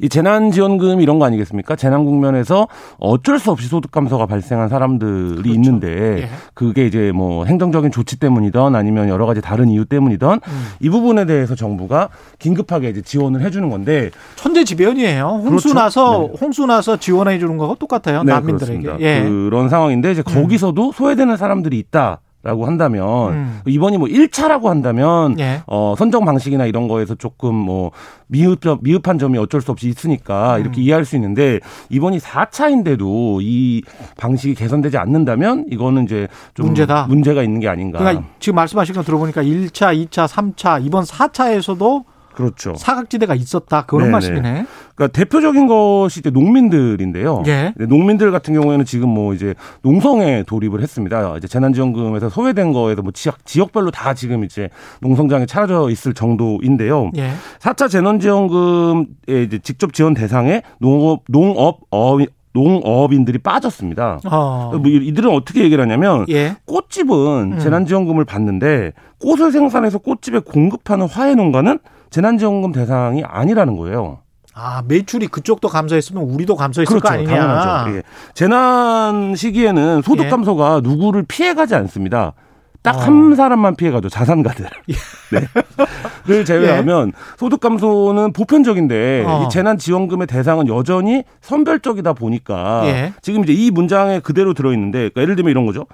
이 0.01 0.09
재난 0.09 0.53
지원금 0.53 1.01
이런 1.01 1.19
거 1.19 1.27
아니겠습니까? 1.27 1.75
재난 1.75 2.05
국면에서 2.05 2.69
어쩔 2.99 3.39
수 3.41 3.51
없이 3.51 3.67
소득 3.67 3.91
감소가 3.91 4.27
발생한 4.27 4.69
사람들이 4.69 5.43
그렇죠. 5.43 5.51
있는데 5.51 6.23
예. 6.23 6.29
그게 6.55 6.87
이제 6.87 7.11
뭐 7.13 7.45
행정적인 7.45 7.91
조치 7.91 8.19
때문이든 8.19 8.77
아니면 8.77 9.09
여러 9.09 9.27
가지 9.27 9.41
다른 9.41 9.69
이유 9.69 9.85
때문이든 9.85 10.29
음. 10.29 10.67
이 10.79 10.89
부분에 10.89 11.27
대해서 11.27 11.57
정부가 11.57 12.11
긴급하게 12.39 12.91
이제 12.91 13.03
지원을 13.03 13.43
해 13.43 13.51
주는 13.51 13.69
건데 13.71 14.11
천재지변이에요. 14.37 15.25
홍수 15.45 15.69
그렇죠. 15.69 15.75
나서 15.75 16.29
네. 16.31 16.39
홍수 16.41 16.65
나서 16.67 16.97
지원해 16.97 17.39
주는 17.41 17.57
거하고 17.57 17.75
똑같아요. 17.75 18.20
네, 18.25 18.33
난민들에게. 18.33 18.83
그렇습니다. 18.83 19.01
예. 19.01 19.23
그런 19.23 19.69
상황인데 19.69 20.13
이제 20.13 20.23
거기서도 20.23 20.93
소외되는 20.93 21.37
사람들이 21.37 21.79
있다 21.79 22.21
라고 22.43 22.67
한다면 22.67 23.33
음. 23.35 23.61
이번이 23.67 23.99
뭐 23.99 24.09
1차라고 24.09 24.65
한다면 24.65 25.39
예. 25.39 25.61
어, 25.67 25.95
선정 25.99 26.25
방식이나 26.25 26.65
이런 26.65 26.89
거에서 26.89 27.15
조금 27.15 27.55
뭐 27.55 27.91
미흡, 28.29 28.59
미흡한 28.81 29.19
점이 29.19 29.37
어쩔 29.37 29.61
수 29.61 29.71
없이 29.71 29.89
있으니까 29.89 30.57
음. 30.57 30.61
이렇게 30.63 30.81
이해할 30.81 31.05
수 31.05 31.17
있는데 31.17 31.61
이번이 31.91 32.19
4차인데도 32.19 33.41
이 33.43 33.83
방식이 34.17 34.55
개선되지 34.55 34.97
않는다면 34.97 35.67
이거는 35.71 36.05
이제 36.05 36.29
좀 36.55 36.67
문제다. 36.67 37.07
문제가 37.09 37.43
있는 37.43 37.61
게 37.61 37.69
아닌가. 37.69 37.99
그러니까 37.99 38.25
지금 38.39 38.57
말씀하신 38.57 38.95
거 38.95 39.03
들어보니까 39.03 39.43
1차, 39.43 40.09
2차, 40.09 40.27
3차, 40.27 40.83
이번 40.83 41.05
4차에서도 41.05 42.05
그렇죠. 42.41 42.75
사각지대가 42.75 43.35
있었다. 43.35 43.83
그런 43.87 44.05
네네. 44.05 44.13
말씀이네. 44.13 44.67
그러니까 44.95 45.09
대표적인 45.19 45.67
것이 45.67 46.21
이제 46.21 46.31
농민들인데요. 46.31 47.43
예. 47.47 47.75
네, 47.77 47.87
농민들 47.87 48.31
같은 48.31 48.55
경우에는 48.55 48.85
지금 48.85 49.09
뭐 49.11 49.35
이제 49.35 49.55
농성에 49.83 50.45
돌입을 50.47 50.81
했습니다. 50.81 51.37
이제 51.37 51.47
재난지원금에서 51.49 52.29
소외된 52.31 52.73
거에서 52.73 53.03
뭐 53.03 53.13
지역 53.13 53.45
지역별로 53.47 53.91
다 53.91 54.15
지금 54.15 54.45
이제 54.45 54.69
농성장에 55.01 55.47
차려져 55.47 55.91
있을 55.91 56.15
정도인데요. 56.15 57.11
예. 57.17 57.31
4차 57.61 57.89
재난지원금에 57.91 59.05
이제 59.29 59.59
직접 59.63 59.93
지원 59.93 60.15
대상에 60.15 60.63
농업 60.79 61.23
농업 61.29 61.81
어 61.91 62.17
농업인들이 62.53 63.39
빠졌습니다. 63.39 64.19
어. 64.29 64.73
뭐 64.77 64.91
이- 64.91 65.07
이들은 65.07 65.31
어떻게 65.31 65.63
얘기를 65.63 65.83
하냐면 65.83 66.27
예. 66.29 66.57
꽃집은 66.67 67.53
음. 67.53 67.59
재난지원금을 67.61 68.25
받는데 68.25 68.93
꽃을 69.21 69.53
생산해서 69.53 69.99
꽃집에 69.99 70.41
공급하는 70.41 71.07
화훼 71.07 71.35
농가는 71.37 71.79
재난지원금 72.11 72.73
대상이 72.73 73.23
아니라는 73.25 73.77
거예요. 73.77 74.19
아, 74.53 74.83
매출이 74.87 75.29
그쪽도 75.29 75.69
감소했으면 75.69 76.25
우리도 76.25 76.57
감소했을 76.57 77.01
거 77.01 77.09
아니냐. 77.09 77.29
그렇죠. 77.29 77.47
당연하죠. 77.47 77.97
예. 77.97 78.03
재난 78.35 79.35
시기에는 79.37 80.03
소득 80.03 80.27
예. 80.27 80.29
감소가 80.29 80.81
누구를 80.83 81.25
피해가지 81.27 81.75
않습니다. 81.77 82.33
딱 82.83 82.97
어. 82.97 82.99
한 83.01 83.35
사람만 83.35 83.77
피해가죠. 83.77 84.09
자산가들. 84.09 84.67
네. 85.33 85.41
를 86.27 86.45
제외하면 86.45 87.13
소득 87.39 87.61
감소는 87.61 88.33
보편적인데 88.33 89.21
예. 89.21 89.25
어. 89.27 89.45
이 89.45 89.49
재난 89.51 89.79
지원금의 89.79 90.27
대상은 90.27 90.69
여전히 90.69 91.25
선별적이다 91.41 92.13
보니까 92.13 92.83
예. 92.87 93.13
지금 93.23 93.43
이제 93.43 93.53
이 93.53 93.71
문장에 93.71 94.21
그대로 94.21 94.55
들어 94.55 94.73
있는데 94.73 94.99
그러니까 94.99 95.23
예를 95.23 95.37
들면 95.37 95.51
이런 95.51 95.67
거죠. 95.67 95.87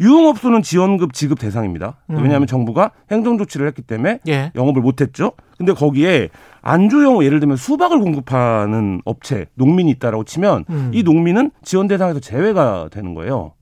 유흥업소는 0.00 0.62
지원급 0.62 1.12
지급 1.12 1.38
대상입니다. 1.38 1.96
음. 2.10 2.22
왜냐하면 2.22 2.46
정부가 2.46 2.92
행정 3.10 3.38
조치를 3.38 3.66
했기 3.66 3.82
때문에 3.82 4.20
예. 4.28 4.52
영업을 4.54 4.82
못 4.82 5.00
했죠. 5.00 5.32
근데 5.58 5.72
거기에 5.72 6.28
안주용 6.62 7.24
예를 7.24 7.40
들면 7.40 7.56
수박을 7.56 7.98
공급하는 8.00 9.00
업체 9.04 9.46
농민이 9.54 9.90
있다라고 9.92 10.24
치면 10.24 10.64
음. 10.70 10.90
이 10.94 11.02
농민은 11.02 11.50
지원 11.64 11.88
대상에서 11.88 12.20
제외가 12.20 12.88
되는 12.90 13.14
거예요. 13.14 13.52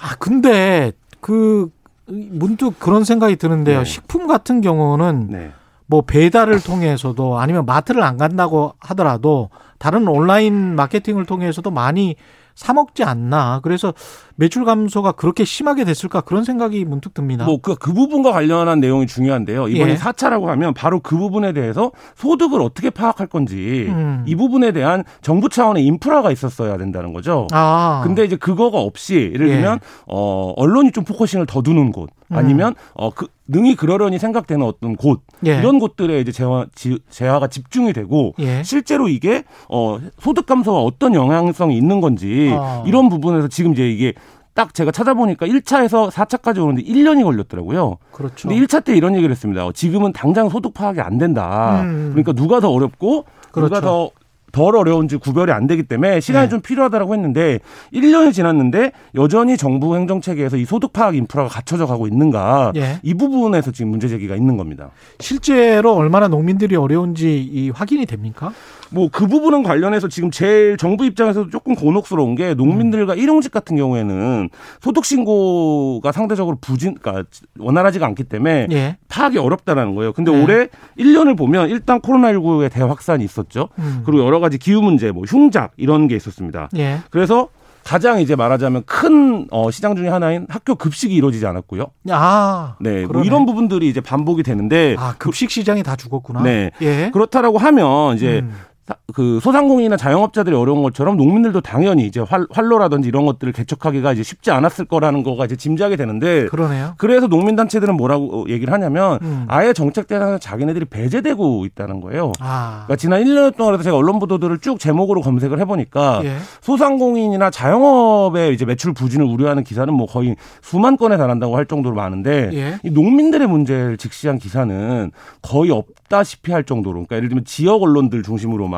아, 0.00 0.14
근데 0.18 0.92
그 1.20 1.70
문득 2.06 2.78
그런 2.78 3.04
생각이 3.04 3.36
드는데요. 3.36 3.80
네. 3.80 3.84
식품 3.84 4.26
같은 4.26 4.60
경우는 4.60 5.28
네. 5.30 5.52
뭐 5.86 6.02
배달을 6.02 6.60
통해서도 6.62 7.38
아니면 7.38 7.64
마트를 7.66 8.02
안 8.02 8.16
간다고 8.16 8.74
하더라도 8.78 9.50
다른 9.78 10.08
온라인 10.08 10.74
마케팅을 10.74 11.26
통해서도 11.26 11.70
많이 11.70 12.16
사 12.54 12.72
먹지 12.72 13.04
않나. 13.04 13.60
그래서 13.62 13.92
매출 14.36 14.64
감소가 14.64 15.12
그렇게 15.12 15.44
심하게 15.44 15.84
됐을까 15.84 16.20
그런 16.20 16.44
생각이 16.44 16.84
문득 16.84 17.14
듭니다. 17.14 17.44
뭐그 17.44 17.76
그 17.76 17.92
부분과 17.92 18.32
관련한 18.32 18.80
내용이 18.80 19.06
중요한데요. 19.06 19.68
이번에 19.68 19.92
예. 19.92 19.96
사 19.96 20.12
4차라고 20.16 20.46
하면 20.46 20.74
바로 20.74 21.00
그 21.00 21.16
부분에 21.16 21.52
대해서 21.52 21.92
소득을 22.16 22.60
어떻게 22.60 22.90
파악할 22.90 23.26
건지 23.26 23.86
음. 23.88 24.24
이 24.26 24.34
부분에 24.34 24.72
대한 24.72 25.04
정부 25.20 25.48
차원의 25.48 25.84
인프라가 25.84 26.30
있었어야 26.30 26.76
된다는 26.76 27.12
거죠. 27.12 27.46
아. 27.52 28.02
근데 28.04 28.24
이제 28.24 28.36
그거가 28.36 28.78
없이 28.78 29.30
예를 29.34 29.48
예. 29.48 29.54
들면 29.54 29.80
어 30.06 30.52
언론이 30.56 30.92
좀 30.92 31.04
focusing을 31.04 31.46
더 31.46 31.62
두는 31.62 31.92
곳 31.92 32.10
아니면 32.28 32.74
어그 32.94 33.26
능히 33.48 33.76
그러려니 33.76 34.18
생각되는 34.18 34.64
어떤 34.66 34.96
곳 34.96 35.22
음. 35.40 35.46
예. 35.46 35.58
이런 35.58 35.78
곳들에 35.78 36.20
이제 36.20 36.32
재화 36.32 36.66
지, 36.74 36.98
재화가 37.10 37.46
집중이 37.48 37.92
되고 37.92 38.34
예. 38.40 38.62
실제로 38.64 39.08
이게 39.08 39.44
어 39.68 39.98
소득 40.18 40.46
감소가 40.46 40.80
어떤 40.80 41.14
영향성이 41.14 41.76
있는 41.76 42.00
건지 42.00 42.52
아. 42.52 42.82
이런 42.86 43.08
부분에서 43.08 43.48
지금 43.48 43.72
이제 43.72 43.88
이게 43.88 44.14
딱 44.56 44.72
제가 44.72 44.90
찾아보니까 44.90 45.46
1차에서 45.46 46.10
4차까지 46.10 46.64
오는데 46.64 46.82
1년이 46.82 47.22
걸렸더라고요. 47.22 47.98
그렇죠. 48.10 48.48
근데 48.48 48.64
1차 48.64 48.82
때 48.82 48.96
이런 48.96 49.14
얘기를 49.14 49.30
했습니다. 49.30 49.66
어, 49.66 49.72
지금은 49.72 50.12
당장 50.12 50.48
소득 50.48 50.72
파악이 50.72 51.00
안 51.00 51.18
된다. 51.18 51.82
음. 51.82 52.08
그러니까 52.12 52.32
누가 52.32 52.58
더 52.58 52.70
어렵고 52.70 53.26
그렇죠. 53.52 53.74
누가 53.74 54.10
더덜 54.52 54.76
어려운지 54.76 55.18
구별이 55.18 55.52
안 55.52 55.66
되기 55.66 55.82
때문에 55.82 56.20
시간이 56.20 56.46
네. 56.46 56.48
좀 56.48 56.60
필요하다라고 56.62 57.12
했는데 57.12 57.58
1년이 57.92 58.32
지났는데 58.32 58.92
여전히 59.14 59.58
정부 59.58 59.94
행정 59.94 60.22
체계에서 60.22 60.56
이 60.56 60.64
소득 60.64 60.94
파악 60.94 61.14
인프라가 61.16 61.50
갖춰져 61.50 61.86
가고 61.86 62.06
있는가 62.06 62.72
예. 62.76 62.98
이 63.02 63.12
부분에서 63.12 63.72
지금 63.72 63.90
문제 63.90 64.08
제기가 64.08 64.36
있는 64.36 64.56
겁니다. 64.56 64.90
실제로 65.20 65.94
얼마나 65.94 66.28
농민들이 66.28 66.76
어려운지 66.76 67.42
이 67.42 67.68
확인이 67.68 68.06
됩니까? 68.06 68.52
뭐 68.90 69.08
그 69.16 69.26
부분은 69.26 69.62
관련해서 69.62 70.08
지금 70.08 70.30
제일 70.30 70.76
정부 70.76 71.06
입장에서도 71.06 71.48
조금 71.50 71.74
곤혹스러운 71.74 72.34
게 72.34 72.52
농민들과 72.54 73.14
음. 73.14 73.18
일용직 73.18 73.50
같은 73.50 73.76
경우에는 73.76 74.50
소득 74.80 75.06
신고가 75.06 76.12
상대적으로 76.12 76.58
부진, 76.60 76.94
그러니까 76.94 77.28
원활하지가 77.58 78.04
않기 78.06 78.24
때문에 78.24 78.66
예. 78.72 78.96
파악이 79.08 79.38
어렵다라는 79.38 79.94
거예요. 79.94 80.12
근데 80.12 80.30
네. 80.30 80.42
올해 80.42 80.68
1년을 80.98 81.36
보면 81.36 81.70
일단 81.70 82.00
코로나19의 82.00 82.70
대확산이 82.70 83.24
있었죠. 83.24 83.68
음. 83.78 84.02
그리고 84.04 84.24
여러 84.24 84.38
가지 84.38 84.58
기후 84.58 84.82
문제, 84.82 85.10
뭐 85.12 85.22
흉작 85.26 85.72
이런 85.78 86.08
게 86.08 86.16
있었습니다. 86.16 86.68
예. 86.76 86.98
그래서 87.10 87.48
가장 87.84 88.20
이제 88.20 88.34
말하자면 88.34 88.82
큰 88.84 89.46
어, 89.50 89.70
시장 89.70 89.94
중에 89.94 90.08
하나인 90.08 90.46
학교 90.50 90.74
급식이 90.74 91.14
이루어지지 91.14 91.46
않았고요. 91.46 91.86
아. 92.10 92.74
네, 92.80 93.06
뭐. 93.06 93.22
이런 93.22 93.46
부분들이 93.46 93.88
이제 93.88 94.00
반복이 94.00 94.42
되는데 94.42 94.96
아, 94.98 95.14
급식 95.16 95.50
시장이 95.50 95.84
다 95.84 95.94
죽었구나. 95.94 96.42
네. 96.42 96.70
예. 96.82 97.10
그렇다라고 97.12 97.58
하면 97.58 98.16
이제 98.16 98.40
음. 98.40 98.52
사- 98.86 98.94
그 99.14 99.40
소상공인이나 99.42 99.96
자영업자들이 99.96 100.54
어려운 100.54 100.82
것처럼 100.82 101.16
농민들도 101.16 101.60
당연히 101.60 102.06
이제 102.06 102.20
활, 102.20 102.46
활로라든지 102.50 103.08
이런 103.08 103.26
것들을 103.26 103.52
개척하기가 103.52 104.12
이제 104.12 104.22
쉽지 104.22 104.50
않았을 104.50 104.84
거라는 104.84 105.22
거가 105.22 105.44
이제 105.46 105.56
짐작이 105.56 105.96
되는데 105.96 106.46
그러네요. 106.46 106.94
그래서 106.98 107.26
농민 107.26 107.56
단체들은 107.56 107.96
뭐라고 107.96 108.46
얘기를 108.48 108.72
하냐면 108.72 109.18
음. 109.22 109.44
아예 109.48 109.72
정책 109.72 110.06
대상에서 110.06 110.38
자기네들이 110.38 110.84
배제되고 110.84 111.64
있다는 111.66 112.00
거예요. 112.00 112.30
아. 112.40 112.84
그러니까 112.86 112.96
지난 112.96 113.24
1년 113.24 113.56
동안 113.56 113.72
그래서 113.72 113.84
제가 113.84 113.96
언론 113.96 114.18
보도들을 114.20 114.58
쭉 114.58 114.78
제목으로 114.78 115.20
검색을 115.22 115.58
해 115.58 115.64
보니까 115.64 116.20
예. 116.24 116.36
소상공인이나 116.60 117.50
자영업의 117.50 118.54
이제 118.54 118.64
매출 118.64 118.92
부진을 118.92 119.26
우려하는 119.26 119.64
기사는 119.64 119.92
뭐 119.92 120.06
거의 120.06 120.36
수만 120.62 120.96
건에 120.96 121.16
달한다고 121.16 121.56
할 121.56 121.66
정도로 121.66 121.96
많은데 121.96 122.50
예. 122.52 122.78
이 122.84 122.90
농민들의 122.90 123.48
문제를 123.48 123.96
직시한 123.96 124.38
기사는 124.38 125.10
거의 125.42 125.70
없다시피 125.70 126.52
할 126.52 126.62
정도로 126.64 126.94
그러니까 126.94 127.16
예를 127.16 127.28
들면 127.30 127.44
지역 127.46 127.82
언론들 127.82 128.22
중심으로만 128.22 128.75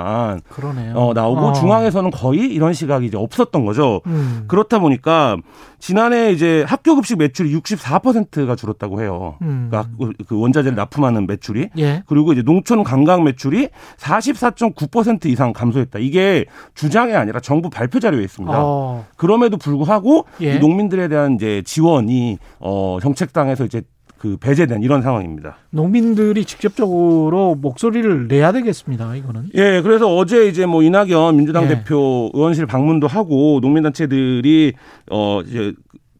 그러네요. 0.48 0.94
어, 0.94 1.12
나오고 1.14 1.40
어. 1.48 1.52
중앙에서는 1.52 2.10
거의 2.10 2.40
이런 2.52 2.72
시각이 2.72 3.06
이제 3.06 3.16
없었던 3.16 3.64
거죠. 3.64 4.00
음. 4.06 4.44
그렇다 4.48 4.78
보니까 4.78 5.36
지난해 5.78 6.32
이제 6.32 6.64
학교 6.66 6.94
급식 6.96 7.18
매출이 7.18 7.54
64%가 7.54 8.56
줄었다고 8.56 9.00
해요. 9.00 9.36
음. 9.42 9.68
그러니까 9.70 9.90
그- 9.98 10.12
그 10.26 10.40
원자재를 10.40 10.76
납품하는 10.76 11.26
매출이 11.26 11.68
예. 11.78 12.02
그리고 12.06 12.32
이제 12.32 12.42
농촌 12.42 12.82
관광 12.82 13.24
매출이 13.24 13.68
44.9% 13.98 15.26
이상 15.26 15.52
감소했다. 15.52 15.98
이게 15.98 16.44
주장이 16.74 17.14
아니라 17.14 17.40
정부 17.40 17.70
발표 17.70 18.00
자료에 18.00 18.22
있습니다. 18.24 18.54
어. 18.56 19.04
그럼에도 19.16 19.56
불구하고 19.56 20.24
예. 20.42 20.56
이 20.56 20.58
농민들에 20.58 21.08
대한 21.08 21.34
이제 21.34 21.62
지원이 21.64 22.38
어 22.60 22.98
정책당에서 23.00 23.64
이제 23.64 23.82
그 24.18 24.36
배제된 24.36 24.82
이런 24.82 25.00
상황입니다. 25.00 25.58
농민들이 25.70 26.44
직접적으로 26.44 27.54
목소리를 27.54 28.28
내야 28.28 28.52
되겠습니다. 28.52 29.14
이거는. 29.16 29.50
예, 29.54 29.80
그래서 29.82 30.14
어제 30.14 30.46
이제 30.48 30.66
뭐 30.66 30.82
이낙연 30.82 31.36
민주당 31.36 31.64
예. 31.64 31.68
대표 31.68 32.30
의원실 32.34 32.66
방문도 32.66 33.06
하고 33.06 33.60
농민단체들이 33.62 34.74
어 35.10 35.40
이제 35.42 35.72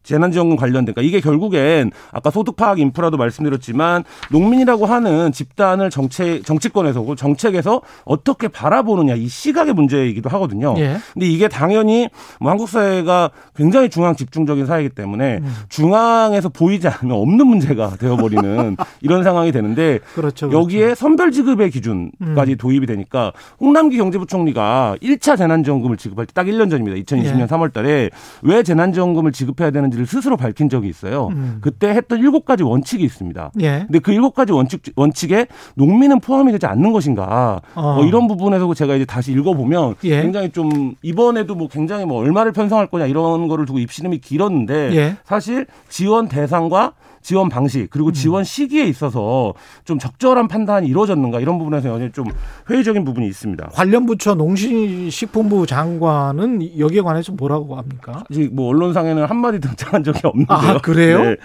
재난지원금 0.09 0.57
관련된 0.57 0.93
그러니까 0.93 1.01
이게 1.01 1.21
결국엔 1.21 1.91
아까 2.11 2.31
소득 2.31 2.55
파악 2.55 2.79
인프라도 2.79 3.17
말씀드렸지만 3.17 4.03
농민이라고 4.31 4.85
하는 4.85 5.31
집단을 5.31 5.89
정책 5.89 6.45
정치권에서 6.45 7.15
정책에서 7.15 7.81
어떻게 8.05 8.47
바라보느냐 8.47 9.13
이 9.15 9.27
시각의 9.27 9.73
문제이기도 9.73 10.29
하거든요. 10.29 10.73
예. 10.77 10.97
근데 11.13 11.27
이게 11.27 11.47
당연히 11.47 12.09
뭐 12.39 12.49
한국 12.49 12.67
사회가 12.67 13.29
굉장히 13.55 13.89
중앙 13.89 14.15
집중적인 14.15 14.65
사회이기 14.65 14.95
때문에 14.95 15.39
음. 15.43 15.55
중앙에서 15.69 16.49
보이지 16.49 16.87
않으면 16.87 17.17
없는 17.17 17.45
문제가 17.45 17.91
되어버리는 17.97 18.77
이런 19.01 19.23
상황이 19.23 19.51
되는데 19.51 19.99
그렇죠. 20.15 20.49
그렇죠. 20.49 20.51
여기에 20.51 20.95
선별 20.95 21.31
지급의 21.31 21.69
기준까지 21.69 22.51
음. 22.53 22.57
도입이 22.57 22.85
되니까 22.87 23.33
홍남기 23.59 23.97
경제부총리가 23.97 24.95
1차 25.01 25.37
재난지원금을 25.37 25.97
지급할 25.97 26.25
때 26.25 26.39
딱 26.39 26.45
1년 26.45 26.69
전입니다. 26.69 26.95
2020년 27.03 27.41
예. 27.41 27.45
3월 27.47 27.73
달에 27.73 28.09
왜 28.43 28.63
재난지원금을 28.63 29.33
지급해야 29.33 29.71
되는지 29.71 29.97
를 29.99 30.05
스스로 30.05 30.37
밝힌 30.37 30.69
적이 30.69 30.87
있어요. 30.87 31.27
음. 31.27 31.57
그때 31.61 31.89
했던 31.89 32.21
7가지 32.21 32.65
원칙이 32.65 33.03
있습니다. 33.03 33.51
예. 33.61 33.83
근데 33.85 33.99
그 33.99 34.11
일곱 34.11 34.33
가지 34.33 34.53
원칙 34.53 34.81
원칙에 34.95 35.47
농민은 35.75 36.21
포함이 36.21 36.51
되지 36.53 36.65
않는 36.65 36.91
것인가? 36.93 37.61
어. 37.75 37.95
뭐 37.95 38.05
이런 38.05 38.27
부분에서 38.27 38.73
제가 38.73 38.95
이제 38.95 39.05
다시 39.05 39.31
읽어보면 39.33 39.95
예. 40.05 40.21
굉장히 40.21 40.51
좀 40.51 40.95
이번에도 41.01 41.55
뭐 41.55 41.67
굉장히 41.67 42.05
뭐 42.05 42.19
얼마를 42.19 42.53
편성할 42.53 42.87
거냐 42.87 43.07
이런 43.07 43.47
거를 43.47 43.65
두고 43.65 43.79
입시름이 43.79 44.19
길었는데 44.19 44.95
예. 44.95 45.17
사실 45.25 45.67
지원 45.89 46.27
대상과 46.29 46.93
지원 47.21 47.49
방식 47.49 47.89
그리고 47.89 48.11
지원 48.11 48.43
시기에 48.43 48.85
있어서 48.85 49.53
좀 49.85 49.99
적절한 49.99 50.47
판단이 50.47 50.87
이루어졌는가 50.87 51.39
이런 51.39 51.57
부분에서 51.57 51.89
여전히 51.89 52.11
좀 52.11 52.25
회의적인 52.69 53.03
부분이 53.03 53.27
있습니다. 53.27 53.69
관련 53.73 54.05
부처 54.05 54.35
농식품부 54.35 55.65
장관은 55.65 56.79
여기에 56.79 57.01
관해서 57.01 57.31
뭐라고 57.33 57.75
합니까? 57.75 58.23
아직 58.29 58.53
뭐 58.53 58.67
언론상에는 58.69 59.25
한 59.25 59.37
마디 59.37 59.59
등장한 59.59 60.03
적이 60.05 60.19
없는데요. 60.23 60.57
아, 60.57 60.77
그래요? 60.79 61.23
네. 61.23 61.35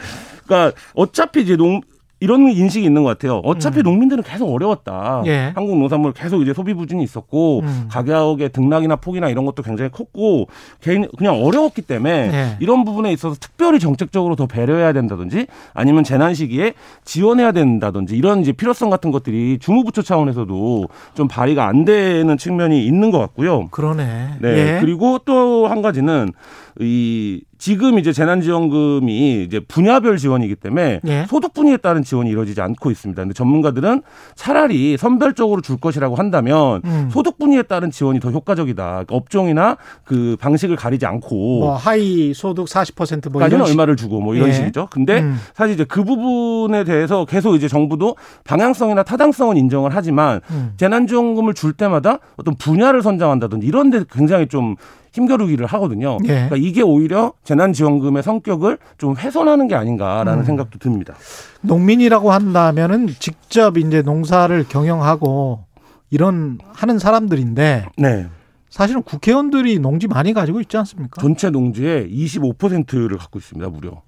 그러니까 0.46 0.76
어차피 0.94 1.42
이제 1.42 1.56
농 1.56 1.80
이런 2.20 2.48
인식이 2.48 2.86
있는 2.86 3.02
것 3.02 3.10
같아요. 3.10 3.38
어차피 3.44 3.82
농민들은 3.82 4.22
계속 4.22 4.50
어려웠다. 4.52 5.20
음. 5.20 5.26
예. 5.26 5.52
한국 5.54 5.78
농산물 5.78 6.12
계속 6.12 6.40
이제 6.42 6.54
소비 6.54 6.72
부진이 6.72 7.02
있었고 7.02 7.60
음. 7.60 7.88
가격의 7.90 8.50
등락이나 8.50 8.96
폭이나 8.96 9.28
이런 9.28 9.44
것도 9.44 9.62
굉장히 9.62 9.90
컸고 9.90 10.48
개인 10.80 11.06
그냥 11.18 11.42
어려웠기 11.42 11.82
때문에 11.82 12.30
예. 12.32 12.56
이런 12.60 12.84
부분에 12.84 13.12
있어서 13.12 13.36
특별히 13.38 13.78
정책적으로 13.78 14.36
더 14.36 14.46
배려해야 14.46 14.92
된다든지 14.92 15.48
아니면 15.74 16.04
재난 16.04 16.34
시기에 16.34 16.74
지원해야 17.04 17.52
된다든지 17.52 18.16
이런 18.16 18.40
이제 18.40 18.52
필요성 18.52 18.90
같은 18.90 19.10
것들이 19.10 19.58
주무부처 19.58 20.02
차원에서도 20.02 20.88
좀 21.14 21.28
발의가 21.28 21.66
안 21.66 21.84
되는 21.84 22.38
측면이 22.38 22.86
있는 22.86 23.10
것 23.10 23.18
같고요. 23.18 23.68
그러네. 23.70 24.36
네. 24.40 24.48
예. 24.48 24.78
그리고 24.80 25.18
또 25.18 25.64
한 25.68 25.82
가지는 25.82 26.32
이 26.80 27.42
지금 27.64 27.98
이제 27.98 28.12
재난지원금이 28.12 29.42
이제 29.44 29.58
분야별 29.58 30.18
지원이기 30.18 30.54
때문에 30.56 31.00
예. 31.06 31.24
소득 31.30 31.54
분위에 31.54 31.78
따른 31.78 32.04
지원이 32.04 32.28
이루어지지 32.28 32.60
않고 32.60 32.90
있습니다. 32.90 33.22
근데 33.22 33.32
전문가들은 33.32 34.02
차라리 34.34 34.98
선별적으로 34.98 35.62
줄 35.62 35.78
것이라고 35.78 36.14
한다면 36.14 36.82
음. 36.84 37.08
소득 37.10 37.38
분위에 37.38 37.62
따른 37.62 37.90
지원이 37.90 38.20
더 38.20 38.30
효과적이다. 38.30 38.84
그러니까 38.84 39.14
업종이나 39.16 39.78
그 40.04 40.36
방식을 40.38 40.76
가리지 40.76 41.06
않고 41.06 41.60
뭐 41.60 41.74
하이 41.74 42.34
소득 42.34 42.66
40%뭐 42.66 43.40
까지는 43.40 43.56
이런 43.56 43.66
식- 43.66 43.72
얼마를 43.72 43.96
주고 43.96 44.20
뭐 44.20 44.34
이런 44.34 44.50
예. 44.50 44.52
식이죠. 44.52 44.88
근데 44.90 45.20
음. 45.22 45.38
사실 45.54 45.72
이제 45.72 45.84
그 45.84 46.04
부분에 46.04 46.84
대해서 46.84 47.24
계속 47.24 47.54
이제 47.54 47.66
정부도 47.66 48.16
방향성이나 48.44 49.04
타당성은 49.04 49.56
인정을 49.56 49.90
하지만 49.94 50.42
음. 50.50 50.74
재난지원금을 50.76 51.54
줄 51.54 51.72
때마다 51.72 52.18
어떤 52.36 52.56
분야를 52.56 53.00
선정한다든지 53.00 53.66
이런 53.66 53.88
데 53.88 54.04
굉장히 54.12 54.48
좀 54.48 54.76
힘겨루기를 55.14 55.66
하거든요. 55.66 56.18
예. 56.24 56.28
그러니까 56.28 56.56
이게 56.56 56.82
오히려 56.82 57.32
재난지원금의 57.44 58.22
성격을 58.22 58.78
좀 58.98 59.16
훼손하는 59.16 59.68
게 59.68 59.76
아닌가라는 59.76 60.40
음. 60.40 60.44
생각도 60.44 60.78
듭니다. 60.78 61.14
농민이라고 61.62 62.32
한다면은 62.32 63.08
직접 63.20 63.78
이제 63.78 64.02
농사를 64.02 64.64
경영하고 64.68 65.64
이런 66.10 66.58
하는 66.72 66.98
사람들인데 66.98 67.86
네. 67.96 68.26
사실은 68.68 69.02
국회의원들이 69.02 69.78
농지 69.78 70.08
많이 70.08 70.32
가지고 70.32 70.60
있지 70.60 70.76
않습니까? 70.76 71.22
전체 71.22 71.48
농지의 71.48 72.10
25%를 72.10 73.16
갖고 73.16 73.38
있습니다, 73.38 73.68
무려. 73.70 74.02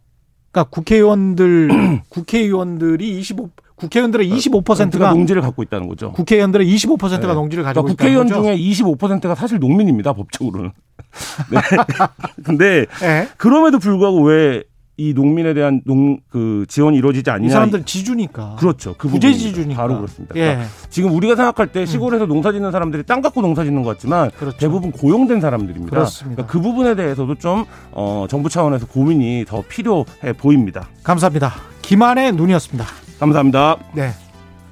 그러니까 0.51 0.71
국회의원들 0.71 2.03
국회의원들이 2.11 3.21
25 3.21 3.51
국회의원들의 3.77 4.29
25%가 4.31 5.13
농지를 5.13 5.43
갖고 5.43 5.63
있다는 5.63 5.89
거죠. 5.89 6.13
국회의원들의 6.13 6.67
25%가 6.67 7.19
네. 7.19 7.35
농지를 7.35 7.63
그러니까 7.65 7.83
가지고 7.83 7.87
국회의원 7.87 8.27
있다는 8.27 8.43
거죠. 8.43 8.57
중에 8.57 8.71
25%가 8.93 9.35
사실 9.35 9.59
농민입니다, 9.59 10.13
법적으로는. 10.15 10.73
네. 11.53 11.61
근데 12.45 12.87
예. 13.03 13.29
그럼에도 13.37 13.79
불구하고 13.79 14.23
왜 14.23 14.63
이 14.99 15.13
농민에 15.13 15.53
대한 15.53 15.83
농 15.85 16.17
그 16.31 16.65
지원이 16.69 16.97
이루어지지 16.97 17.29
않냐? 17.31 17.47
이 17.47 17.51
사람들 17.51 17.85
지주니까. 17.85 18.57
그렇죠. 18.59 18.95
그 18.97 19.09
부재. 19.09 19.33
지주니까. 19.35 19.81
바로 19.83 19.97
그렇습니다. 19.97 20.35
예. 20.37 20.41
그러니까 20.55 20.69
지금 20.89 21.13
우리가 21.15 21.37
생각할 21.37 21.67
때 21.67 21.85
시골에서 21.85 22.25
농사 22.27 22.51
짓는 22.53 22.73
사람들이 22.73 23.03
땅 23.03 23.21
갖고 23.21 23.43
농사 23.43 23.63
짓는 23.65 23.83
것 23.83 23.91
같지만 23.91 24.31
그렇죠. 24.39 24.57
대부분 24.57 24.93
고용된 24.93 25.41
사람들입니다. 25.43 25.91
그렇습니다. 25.91 26.45
그러니까 26.45 26.53
그 26.53 26.61
부분에 26.61 26.95
대해서도 26.95 27.35
좀 27.35 27.65
어, 27.93 28.27
정부 28.31 28.49
차원에서 28.49 28.87
고민이 28.87 29.45
더 29.47 29.63
필요해 29.69 30.33
보입니다. 30.39 30.89
감사합니다. 31.03 31.53
김한의 31.83 32.33
눈이었습니다. 32.33 32.87
감사합니다. 33.19 33.77
네. 33.95 34.11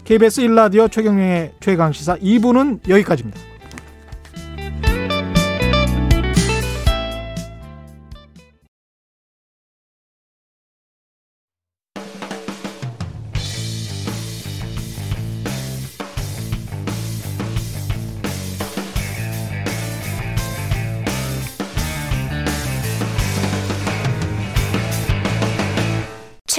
KBS 0.05 0.43
1라디오 0.43 0.91
최경영의 0.91 1.53
최강 1.61 1.93
시사 1.93 2.17
2부는 2.17 2.89
여기까지입니다. 2.89 3.54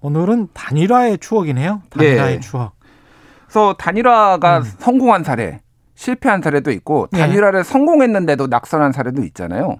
오늘은 0.00 0.48
단일화의 0.54 1.18
추억이네요. 1.18 1.82
단일화의 1.90 2.36
예. 2.36 2.40
추억. 2.40 2.72
그래서 3.46 3.74
단일화가 3.78 4.58
음. 4.58 4.64
성공한 4.78 5.24
사례, 5.24 5.60
실패한 5.94 6.40
사례도 6.42 6.70
있고 6.72 7.08
예. 7.14 7.18
단일화를 7.18 7.64
성공했는데도 7.64 8.46
낙선한 8.46 8.92
사례도 8.92 9.22
있잖아요. 9.24 9.76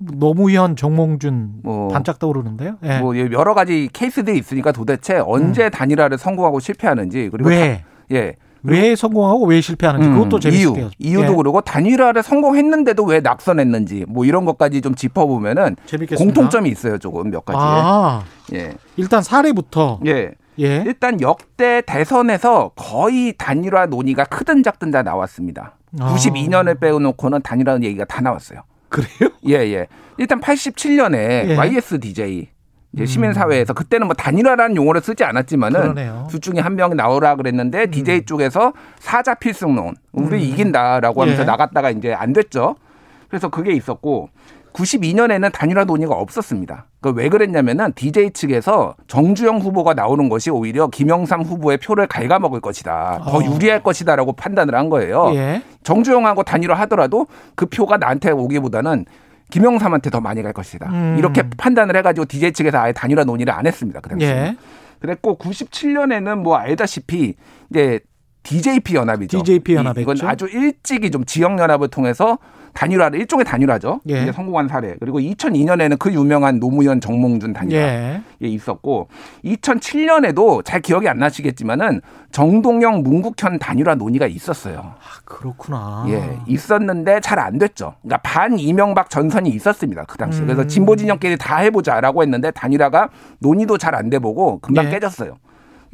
노무현, 0.00 0.76
정몽준 0.76 1.60
뭐, 1.62 1.88
반짝 1.88 2.18
떠오르는데요. 2.18 2.76
예. 2.84 2.98
뭐 2.98 3.16
여러 3.16 3.54
가지 3.54 3.88
케이스들이 3.92 4.36
있으니까 4.38 4.72
도대체 4.72 5.20
언제 5.24 5.70
단일화를 5.70 6.18
성공하고 6.18 6.60
실패하는지 6.60 7.30
그리고 7.30 7.48
음. 7.48 7.50
왜? 7.50 7.78
다- 7.78 7.84
예. 8.12 8.36
왜 8.66 8.96
성공하고 8.96 9.44
왜 9.46 9.60
실패하는지 9.60 10.08
음, 10.08 10.14
그것도 10.14 10.40
재밌을 10.40 10.60
이유, 10.78 10.84
요 10.84 10.90
이유도 10.98 11.36
그러고 11.36 11.60
단일화를 11.60 12.22
성공했는데도 12.22 13.04
왜 13.04 13.20
낙선했는지 13.20 14.06
뭐 14.08 14.24
이런 14.24 14.46
것까지 14.46 14.80
좀 14.80 14.94
짚어보면은 14.94 15.76
재밌겠습니다. 15.84 16.16
공통점이 16.24 16.70
있어요 16.70 16.96
조금 16.96 17.30
몇 17.30 17.44
가지. 17.44 17.58
아, 17.60 18.22
예. 18.54 18.72
일단 18.96 19.22
사례부터 19.22 20.00
예. 20.06 20.32
예. 20.60 20.84
일단 20.86 21.20
역대 21.20 21.82
대선에서 21.84 22.72
거의 22.76 23.34
단일화 23.36 23.86
논의가 23.86 24.24
크든 24.24 24.62
작든 24.62 24.90
다 24.90 25.02
나왔습니다. 25.02 25.76
아. 26.00 26.14
92년을 26.14 26.78
빼놓고는 26.80 27.42
단일화 27.42 27.80
얘기가 27.82 28.04
다 28.04 28.20
나왔어요. 28.20 28.60
그래요? 28.88 29.30
예, 29.48 29.54
예. 29.54 29.86
일단 30.18 30.40
87년에 30.40 31.14
예. 31.48 31.56
YSDJ 31.56 32.48
이제 32.92 33.02
음. 33.02 33.06
시민사회에서 33.06 33.72
그때는 33.72 34.06
뭐 34.06 34.14
단일화라는 34.14 34.76
용어를 34.76 35.00
쓰지 35.00 35.24
않았지만은 35.24 35.80
그러네요. 35.80 36.28
둘 36.30 36.40
중에 36.40 36.60
한 36.60 36.76
명이 36.76 36.94
나오라 36.94 37.34
그랬는데 37.34 37.90
DJ 37.90 38.24
쪽에서 38.24 38.72
사자 39.00 39.34
필승론 39.34 39.96
우리 40.12 40.36
음. 40.36 40.40
이긴다라고 40.40 41.22
하면서 41.22 41.42
예. 41.42 41.44
나갔다가 41.44 41.90
이제 41.90 42.14
안 42.14 42.32
됐죠. 42.32 42.76
그래서 43.28 43.48
그게 43.48 43.72
있었고 43.72 44.28
92년에는 44.74 45.52
단일화 45.52 45.84
논의가 45.84 46.14
없었습니다. 46.14 46.86
그왜 47.00 47.28
그랬냐면은 47.28 47.92
DJ 47.94 48.32
측에서 48.32 48.94
정주영 49.06 49.58
후보가 49.58 49.94
나오는 49.94 50.28
것이 50.28 50.50
오히려 50.50 50.88
김영삼 50.88 51.42
후보의 51.42 51.78
표를 51.78 52.06
갉아먹을 52.08 52.60
것이다. 52.60 53.20
더 53.24 53.38
어. 53.38 53.42
유리할 53.44 53.82
것이다라고 53.82 54.32
판단을 54.32 54.74
한 54.74 54.90
거예요. 54.90 55.30
예. 55.34 55.62
정주영하고 55.84 56.42
단일화 56.42 56.74
하더라도 56.80 57.26
그 57.54 57.66
표가 57.66 57.98
나한테 57.98 58.30
오기보다는 58.32 59.06
김영삼한테 59.50 60.10
더 60.10 60.20
많이 60.20 60.42
갈 60.42 60.52
것이다. 60.52 60.90
음. 60.90 61.16
이렇게 61.18 61.44
판단을 61.56 61.96
해가지고 61.96 62.24
DJ 62.26 62.52
측에서 62.52 62.78
아예 62.78 62.92
단일화 62.92 63.24
논의를 63.24 63.52
안 63.52 63.66
했습니다. 63.66 64.00
그 64.00 64.08
당시에. 64.10 64.28
예. 64.28 64.56
그랬고 64.98 65.38
97년에는 65.38 66.36
뭐 66.38 66.56
알다시피 66.56 67.34
이제 67.70 68.00
DJP 68.42 68.96
연합이죠. 68.96 69.38
DJP 69.38 69.74
연합 69.74 69.96
이- 69.98 70.02
이건. 70.02 70.16
아주 70.22 70.46
일찍이 70.46 71.10
좀 71.10 71.24
지역 71.24 71.58
연합을 71.58 71.88
통해서 71.88 72.38
단일화를 72.74 73.18
일종의 73.20 73.44
단일화죠. 73.44 74.00
예. 74.10 74.22
이제 74.22 74.32
성공한 74.32 74.68
사례. 74.68 74.96
그리고 75.00 75.18
2002년에는 75.20 75.98
그 75.98 76.12
유명한 76.12 76.60
노무현 76.60 77.00
정몽준 77.00 77.52
단일화. 77.52 77.80
예. 77.80 78.22
예, 78.42 78.46
있었고 78.48 79.08
2007년에도 79.44 80.64
잘 80.64 80.80
기억이 80.80 81.08
안 81.08 81.18
나시겠지만은 81.18 82.00
정동영 82.32 83.02
문국현 83.02 83.58
단일화 83.58 83.94
논의가 83.94 84.26
있었어요. 84.26 84.78
아, 84.78 85.20
그렇구나. 85.24 86.04
예, 86.08 86.38
있었는데 86.46 87.20
잘 87.20 87.38
안 87.44 87.58
됐죠. 87.58 87.94
그러니까 88.02 88.18
반 88.22 88.58
이명박 88.58 89.10
전선이 89.10 89.50
있었습니다. 89.50 90.04
그 90.04 90.16
당시. 90.16 90.38
에 90.38 90.42
음. 90.42 90.46
그래서 90.46 90.66
진보 90.66 90.96
진영끼리 90.96 91.36
다 91.36 91.58
해보자라고 91.58 92.22
했는데 92.22 92.50
단일화가 92.50 93.10
논의도 93.40 93.76
잘 93.78 93.94
안 93.94 94.10
돼 94.10 94.18
보고 94.18 94.58
금방 94.60 94.86
예. 94.86 94.90
깨졌어요. 94.90 95.36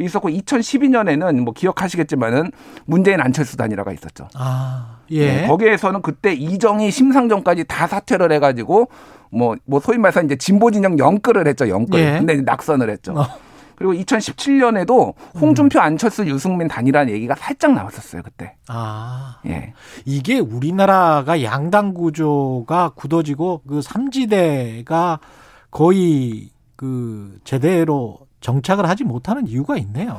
있었고 0.05 0.29
2012년에는 0.29 1.41
뭐 1.41 1.53
기억하시겠지만은 1.53 2.51
문재인 2.87 3.21
안철수 3.21 3.57
단일화가 3.57 3.93
있었죠. 3.93 4.29
아, 4.35 4.99
예. 5.11 5.27
네, 5.27 5.47
거기에서는 5.47 6.03
그때 6.03 6.33
이정희 6.33 6.91
심상정까지 6.91 7.65
다 7.65 7.87
사퇴를 7.87 8.33
해가지고 8.33 8.89
뭐, 9.31 9.57
뭐 9.65 9.81
소위 9.81 9.99
말해서 9.99 10.23
이제 10.23 10.37
진보 10.37 10.71
진영 10.71 10.99
영끌을 10.99 11.47
했죠, 11.47 11.69
영끌. 11.69 12.01
예. 12.01 12.19
근데 12.19 12.41
낙선을 12.43 12.91
했죠. 12.91 13.13
어. 13.13 13.27
그리고 13.77 13.95
2017년에도 13.95 15.15
홍준표, 15.41 15.81
안철수, 15.81 16.27
유승민 16.27 16.69
단일화 16.69 17.09
얘기가 17.09 17.35
살짝 17.35 17.73
나왔었어요, 17.73 18.23
그때. 18.23 18.55
아. 18.69 19.39
예. 19.47 19.73
이게 20.05 20.39
우리나라가 20.39 21.43
양당 21.43 21.95
구조가 21.95 22.91
굳어지고 22.95 23.63
그 23.67 23.81
삼지대가 23.81 25.21
거의 25.71 26.51
그 26.77 27.39
제대로 27.45 28.19
정착을 28.41 28.88
하지 28.88 29.05
못하는 29.05 29.47
이유가 29.47 29.76
있네요. 29.78 30.18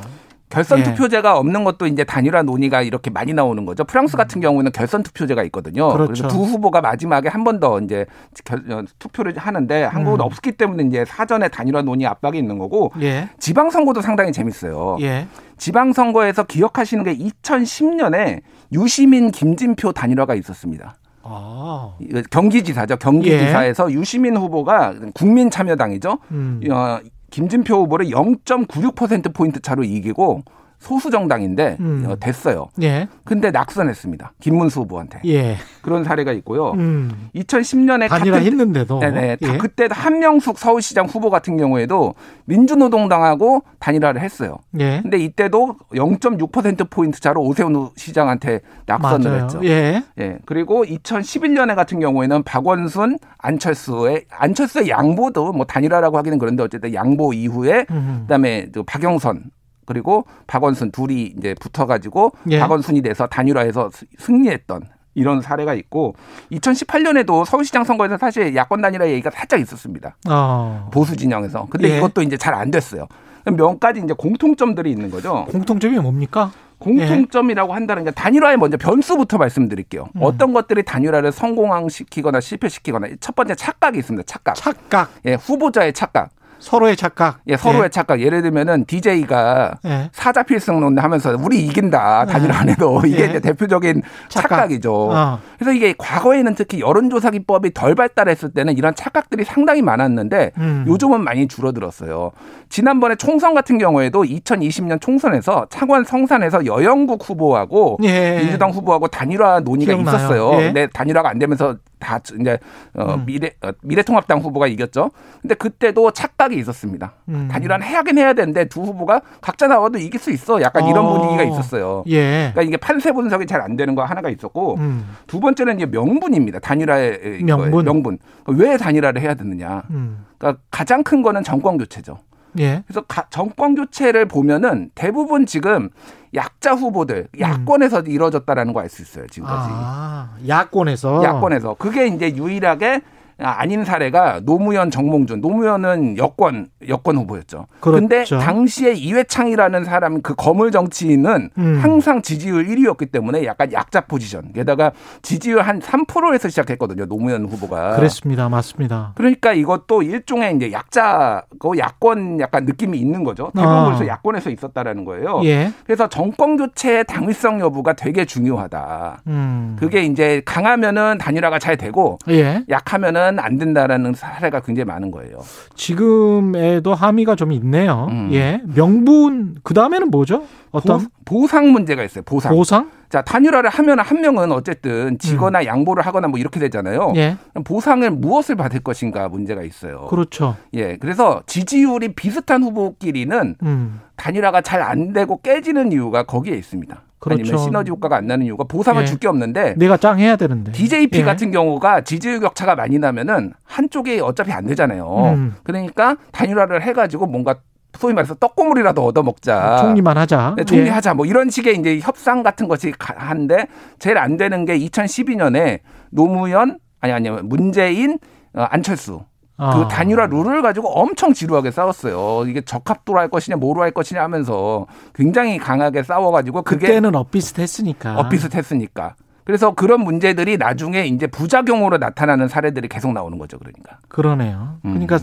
결선 0.50 0.80
예. 0.80 0.84
투표제가 0.84 1.38
없는 1.38 1.64
것도 1.64 1.88
이제 1.88 2.04
단일화 2.04 2.42
논의가 2.44 2.82
이렇게 2.82 3.10
많이 3.10 3.34
나오는 3.34 3.66
거죠. 3.66 3.86
프랑스 3.86 4.18
같은 4.18 4.42
경우에는 4.42 4.74
결선 4.74 5.02
투표제가 5.02 5.44
있거든요. 5.44 5.88
음. 5.88 5.94
그렇죠. 5.94 6.24
래서두 6.26 6.44
후보가 6.44 6.82
마지막에 6.82 7.30
한 7.30 7.46
번 7.46 7.62
더 7.62 7.80
이제 7.80 8.06
결- 8.44 8.70
어, 8.70 8.84
투표를 9.00 9.38
하는데 9.38 9.84
한국은 9.86 10.20
음. 10.20 10.26
없기 10.26 10.52
때문에 10.54 10.84
이제 10.84 11.06
사전에 11.06 11.48
단일화 11.48 11.84
논의 11.84 12.06
압박이 12.06 12.38
있는 12.38 12.58
거고 12.60 12.92
예. 13.02 13.30
지방선거도 13.40 14.02
상당히 14.02 14.34
재밌어요. 14.34 14.98
예. 15.00 15.26
지방선거에서 15.58 16.44
기억하시는 16.44 17.02
게 17.06 17.16
2010년에 17.18 18.42
유시민 18.74 19.32
김진표 19.32 19.94
단일화가 19.94 20.36
있었습니다. 20.36 20.96
아. 21.24 21.94
경기지사죠. 22.30 22.98
경기지사에서 22.98 23.90
유시민 23.94 24.36
후보가 24.36 24.96
국민참여당이죠. 25.14 26.18
음. 26.32 26.60
어, 26.72 27.00
김진표 27.32 27.76
후보를 27.76 28.08
0.96% 28.08 29.34
포인트 29.34 29.60
차로 29.62 29.84
이기고 29.84 30.44
소수 30.82 31.12
정당인데 31.12 31.78
음. 31.80 32.06
어, 32.08 32.16
됐어요. 32.20 32.70
예. 32.82 33.08
근데 33.24 33.52
낙선했습니다. 33.52 34.34
김문수 34.42 34.82
후보한테 34.82 35.22
예. 35.26 35.58
그런 35.84 36.04
사례가 36.04 36.32
있고요. 36.34 36.72
음. 36.72 37.30
2010년에 37.36 38.10
단일화 38.10 38.38
했는데도. 38.38 39.00
네네. 39.00 39.36
다 39.36 39.54
예. 39.54 39.58
그때 39.58 39.88
한명숙 39.90 40.58
서울시장 40.58 41.06
후보 41.06 41.30
같은 41.30 41.56
경우에도 41.56 42.16
민주노동당하고 42.46 43.62
단일화를 43.78 44.22
했어요. 44.22 44.58
예. 44.80 45.02
근데 45.04 45.18
이때도 45.18 45.76
0.6% 45.94 46.90
포인트 46.90 47.20
차로 47.20 47.42
오세훈 47.44 47.90
시장한테 47.96 48.62
낙선을 48.88 49.30
맞아요. 49.30 49.44
했죠. 49.44 49.62
예. 49.64 50.04
예. 50.20 50.40
그리고 50.46 50.84
2011년에 50.84 51.76
같은 51.76 52.00
경우에는 52.00 52.42
박원순, 52.42 53.20
안철수의 53.38 54.26
안철수의 54.32 54.90
양보도 54.90 55.54
뭐 55.54 55.64
단일화라고 55.66 56.18
하기는 56.18 56.40
그런데 56.40 56.64
어쨌든 56.64 56.96
양보 56.96 57.34
이후에 57.34 57.86
음. 57.92 58.22
그다음에 58.24 58.72
또 58.72 58.82
박영선 58.84 59.51
그리고 59.86 60.26
박원순 60.48 60.92
둘이 60.92 61.34
이제 61.38 61.56
붙어가지고 61.60 62.32
예. 62.50 62.60
박원순이 62.60 63.02
돼서 63.02 63.28
단일화해서 63.28 63.90
스- 63.92 64.06
승리했던 64.20 64.84
이런 65.16 65.42
사례가 65.42 65.74
있고 65.74 66.16
2018년에도 66.52 67.44
서울시장 67.46 67.84
선거에서 67.84 68.18
사실 68.18 68.56
야권 68.56 68.82
단일화 68.82 69.08
얘기가 69.10 69.30
살짝 69.32 69.60
있었습니다. 69.60 70.16
어. 70.30 70.90
보수 70.94 71.16
진영에서. 71.18 71.68
근데 71.70 71.90
예. 71.92 71.98
이것도 71.98 72.22
이제 72.22 72.38
잘 72.38 72.54
안 72.54 72.72
됐어요. 72.72 73.08
몇 73.46 73.80
가지 73.80 74.00
이제 74.04 74.14
공통점들이 74.14 74.92
있는 74.92 75.10
거죠. 75.10 75.46
공통점이 75.50 75.98
뭡니까? 76.00 76.52
공통점이라고 76.78 77.74
한다는 77.74 78.04
게 78.04 78.12
단일화의 78.12 78.58
먼저 78.58 78.78
변수부터 78.78 79.38
말씀드릴게요. 79.38 80.08
음. 80.16 80.22
어떤 80.24 80.54
것들이 80.54 80.84
단일화를 80.84 81.32
성공시키거나 81.32 82.40
실패시키거나 82.40 83.08
첫 83.20 83.36
번째 83.36 83.56
착각이 83.56 83.98
있습니다. 84.00 84.24
착각. 84.26 84.56
착각. 84.56 85.10
예, 85.26 85.34
후보자의 85.36 85.94
착각. 85.94 86.30
서로의 86.62 86.96
착각. 86.96 87.40
예, 87.48 87.58
서로의 87.58 87.90
착각. 87.90 88.22
예를 88.22 88.42
들면은 88.42 88.86
DJ가 88.86 89.80
예. 89.86 90.10
사자 90.14 90.44
필승론 90.44 90.98
하면서 90.98 91.36
우리 91.40 91.66
이긴다. 91.66 92.28
단일화 92.28 92.60
안 92.60 92.70
해도 92.70 93.02
이게 93.06 93.24
예. 93.24 93.26
이제 93.26 93.40
대표적인 93.40 94.04
착각. 94.30 94.72
이죠 94.72 95.10
어. 95.12 95.40
그래서 95.58 95.74
이게 95.74 95.94
과거에는 95.98 96.54
특히 96.56 96.80
여론조사 96.80 97.32
기법이 97.32 97.74
덜 97.74 97.96
발달했을 97.96 98.52
때는 98.54 98.78
이런 98.78 98.94
착각들이 98.94 99.44
상당히 99.44 99.82
많았는데 99.82 100.52
음. 100.58 100.86
요즘은 100.88 101.24
많이 101.24 101.48
줄어들었어요. 101.48 102.32
지난번에 102.70 103.16
총선 103.16 103.56
같은 103.56 103.78
경우에도 103.80 104.24
2020년 104.24 105.02
총선에서 105.02 105.66
창원 105.70 106.04
성산에서 106.04 106.66
여영국 106.66 107.28
후보하고 107.28 107.98
예. 108.04 108.38
민주당 108.38 108.70
후보하고 108.70 109.08
단일화 109.08 109.62
논의가 109.62 109.94
기억나요. 109.94 110.16
있었어요. 110.16 110.52
예. 110.62 110.66
근데 110.68 110.88
단일화가 110.94 111.28
안 111.30 111.40
되면서 111.40 111.76
다 112.02 112.20
이제 112.40 112.60
어, 112.96 113.14
음. 113.14 113.26
미래 113.26 113.52
어, 113.62 113.72
미래통합당 113.82 114.40
후보가 114.40 114.68
이겼죠. 114.68 115.12
근데 115.42 115.56
그때도 115.56 116.12
착각이 116.12 116.58
있었습니다. 116.58 117.14
음. 117.30 117.48
단일화는 117.50 117.86
해야긴 117.86 118.18
해야 118.18 118.34
되는데 118.34 118.66
두 118.66 118.82
후보가 118.82 119.22
각자 119.40 119.68
나와도 119.68 120.00
이길 120.00 120.20
수 120.20 120.32
있어. 120.32 120.62
약간 120.62 120.86
이런 120.88 121.06
어. 121.06 121.14
분위기가 121.20 121.44
있었어요. 121.44 122.04
예. 122.08 122.50
그러니까 122.52 122.62
이게 122.64 122.78
판세 122.78 123.12
분석이 123.14 123.46
잘 123.48 123.62
안 123.62 123.76
되는 123.78 123.94
거 123.94 124.04
하나가 124.04 124.30
있었고 124.32 124.78
음. 124.78 125.16
두 125.28 125.40
번째는 125.40 125.76
이제 125.76 125.86
명분입니다. 125.86 126.58
단일화의 126.60 127.44
명분. 127.44 127.70
거예요. 127.72 127.84
명분. 127.84 128.18
왜 128.48 128.76
단일화를 128.76 129.22
해야 129.22 129.36
되느냐. 129.36 129.84
음. 129.92 130.26
그러니까 130.40 130.60
가장 130.72 131.04
큰 131.04 131.22
거는 131.22 131.44
정권 131.44 131.78
교체죠. 131.78 132.18
예. 132.60 132.84
그래서 132.88 133.02
가- 133.02 133.28
정권 133.30 133.76
교체를 133.76 134.28
보면은 134.28 134.90
대부분 134.96 135.46
지금 135.46 135.90
약자 136.34 136.74
후보들 136.76 137.28
야권에서 137.40 138.02
이루어졌다라는 138.02 138.74
거 138.74 138.82
알 138.82 138.90
수 138.90 139.02
있어요. 139.02 139.28
지금까지. 139.28 139.70
음. 139.70 139.76
아, 139.78 140.30
야권에서. 140.48 141.24
야권에서 141.24 141.76
그게 141.76 142.08
이제 142.08 142.36
유일하게 142.36 143.02
아닌 143.44 143.84
사례가 143.84 144.42
노무현 144.44 144.92
정몽준. 144.92 145.42
노무현은 145.42 146.18
여권 146.18 146.68
여권 146.88 147.18
후보였죠. 147.18 147.68
그렇죠. 147.80 148.00
근데 148.00 148.24
당시에 148.24 148.94
이회창이라는 148.94 149.84
사람 149.84 150.22
그 150.22 150.36
거물 150.36 150.72
정치인은 150.72 151.50
음. 151.58 151.80
항상 151.82 152.22
지지율 152.22 152.68
1위였기 152.68 153.12
때문에 153.12 153.46
약간 153.46 153.72
약자 153.74 154.02
포지션. 154.02 154.54
게다가 154.54 154.92
지지율 155.22 155.62
한 155.62 155.80
3%에서 155.80 156.50
시작했거든요. 156.50 157.06
노무현 157.06 157.46
후보가. 157.46 157.96
그랬습니다. 157.96 158.50
맞습니다. 158.50 159.14
그러니까 159.16 159.54
이것도 159.54 160.04
일종의 160.04 160.56
이제 160.56 160.72
약자고 160.72 161.78
야권 161.78 162.40
약간 162.40 162.66
느낌이 162.66 162.98
있는 162.98 163.24
거죠. 163.24 163.52
대부분 163.56 163.76
아. 163.76 163.86
벌써 163.86 164.08
야권에서 164.08 164.50
있었다라는 164.50 165.06
거예요. 165.06 165.42
예. 165.44 165.72
그래서 165.86 166.08
정권 166.08 166.58
교체의 166.58 167.06
당위성 167.06 167.60
여부가 167.60 167.94
되게 167.94 168.26
중요하다. 168.26 169.22
음. 169.28 169.76
그게 169.80 170.04
이제 170.04 170.42
강하면은 170.46 171.18
단일화가 171.18 171.60
잘 171.60 171.78
되고 171.78 172.18
예. 172.30 172.64
약하면은 172.70 173.31
안 173.40 173.58
된다라는 173.58 174.14
사례가 174.14 174.62
굉장히 174.62 174.86
많은 174.86 175.12
거예요. 175.12 175.38
지금에도 175.76 176.94
함의가 176.94 177.36
좀 177.36 177.52
있네요. 177.54 178.08
음. 178.10 178.30
예. 178.34 178.62
명분 178.76 179.58
그 179.64 179.74
다음에는 179.74 180.10
뭐죠? 180.10 180.44
어떤 180.72 181.08
보, 181.26 181.48
상 181.48 181.72
문제가 181.72 182.04
있어요. 182.04 182.24
보상. 182.24 182.56
보상? 182.56 182.92
자 183.10 183.22
단일화를 183.22 183.70
하면 183.70 184.00
한 184.00 184.22
명은 184.22 184.52
어쨌든 184.54 185.18
지거나 185.20 185.66
양보를 185.66 186.06
하거나 186.06 186.30
뭐 186.30 186.40
이렇게 186.40 186.60
되잖아요. 186.62 187.10
음. 187.10 187.16
예. 187.18 187.38
보상을 187.64 188.10
무엇을 188.10 188.56
받을 188.56 188.80
것인가 188.80 189.28
문제가 189.28 189.64
있어요. 189.64 190.08
그렇죠. 190.10 190.56
예, 190.74 190.96
그래서 190.98 191.44
지지율이 191.46 192.14
비슷한 192.14 192.64
후보끼리는 192.64 193.56
음. 193.64 194.00
단일화가 194.16 194.62
잘 194.62 194.82
안 194.82 195.14
되고 195.14 195.40
깨지는 195.42 195.92
이유가 195.92 196.24
거기에 196.24 196.56
있습니다. 196.56 197.02
그렇죠. 197.22 197.42
아니면 197.44 197.58
시너지 197.60 197.92
효과가 197.92 198.18
안 198.18 198.28
나는 198.28 198.46
이유가 198.48 198.64
보상을 198.66 199.02
예. 199.02 199.06
줄게 199.06 199.28
없는데 199.28 199.76
내가 199.78 199.96
짱 199.96 200.20
해야 200.20 200.36
되는데. 200.36 200.72
DJP 200.74 201.20
예. 201.20 201.24
같은 201.24 201.52
경우가 201.52 202.02
지지율 202.02 202.40
격차가 202.42 202.76
많이 202.76 203.00
나면은 203.00 203.54
한쪽이 203.64 204.20
어차피 204.20 204.52
안 204.52 204.66
되잖아요. 204.66 205.34
음. 205.36 205.56
그러니까 205.64 206.18
단일화를 206.34 206.82
해가지고 206.82 207.28
뭔가 207.28 207.56
소위 207.98 208.14
말해서 208.14 208.34
떡고물이라도 208.36 209.06
얻어먹자. 209.06 209.78
총리만 209.82 210.18
하자. 210.18 210.56
네, 210.58 210.64
총리하자. 210.64 211.14
뭐 211.14 211.26
이런 211.26 211.50
식의 211.50 211.78
이제 211.78 212.00
협상 212.02 212.42
같은 212.42 212.68
것이 212.68 212.92
가- 212.98 213.14
한데 213.18 213.68
제일 214.00 214.18
안 214.18 214.38
되는 214.38 214.66
게 214.66 214.78
2012년에 214.80 215.80
노무현 216.10 216.80
아니 217.02 217.14
아니 217.14 217.30
문재인 217.30 218.18
어, 218.54 218.64
안철수 218.70 219.22
아. 219.64 219.78
그 219.78 219.88
단일화 219.88 220.26
룰을 220.26 220.64
가지고 220.64 220.90
엄청 220.90 221.34
지루하게 221.34 221.70
싸웠어요. 221.70 222.50
이게 222.50 222.62
적합도로 222.62 223.20
할 223.20 223.30
것이냐 223.30 223.58
뭐로 223.58 223.84
할 223.84 223.92
것이냐 223.92 224.24
하면서 224.24 224.88
굉장히 225.14 225.60
강하게 225.60 226.02
싸워가지고 226.02 226.64
그게 226.64 226.88
그때는 226.88 227.14
엇비슷했으니까. 227.14 228.20
엇비슷했으니까. 228.20 229.14
그래서 229.44 229.76
그런 229.76 230.02
문제들이 230.02 230.58
나중에 230.58 231.06
이제 231.06 231.28
부작용으로 231.28 232.00
나타나는 232.00 232.48
사례들이 232.48 232.88
계속 232.88 233.14
나오는 233.14 233.38
거죠. 233.38 233.60
그러니까. 233.60 234.00
그러네요. 234.08 234.80
음. 234.86 234.94
그러니까 234.94 235.20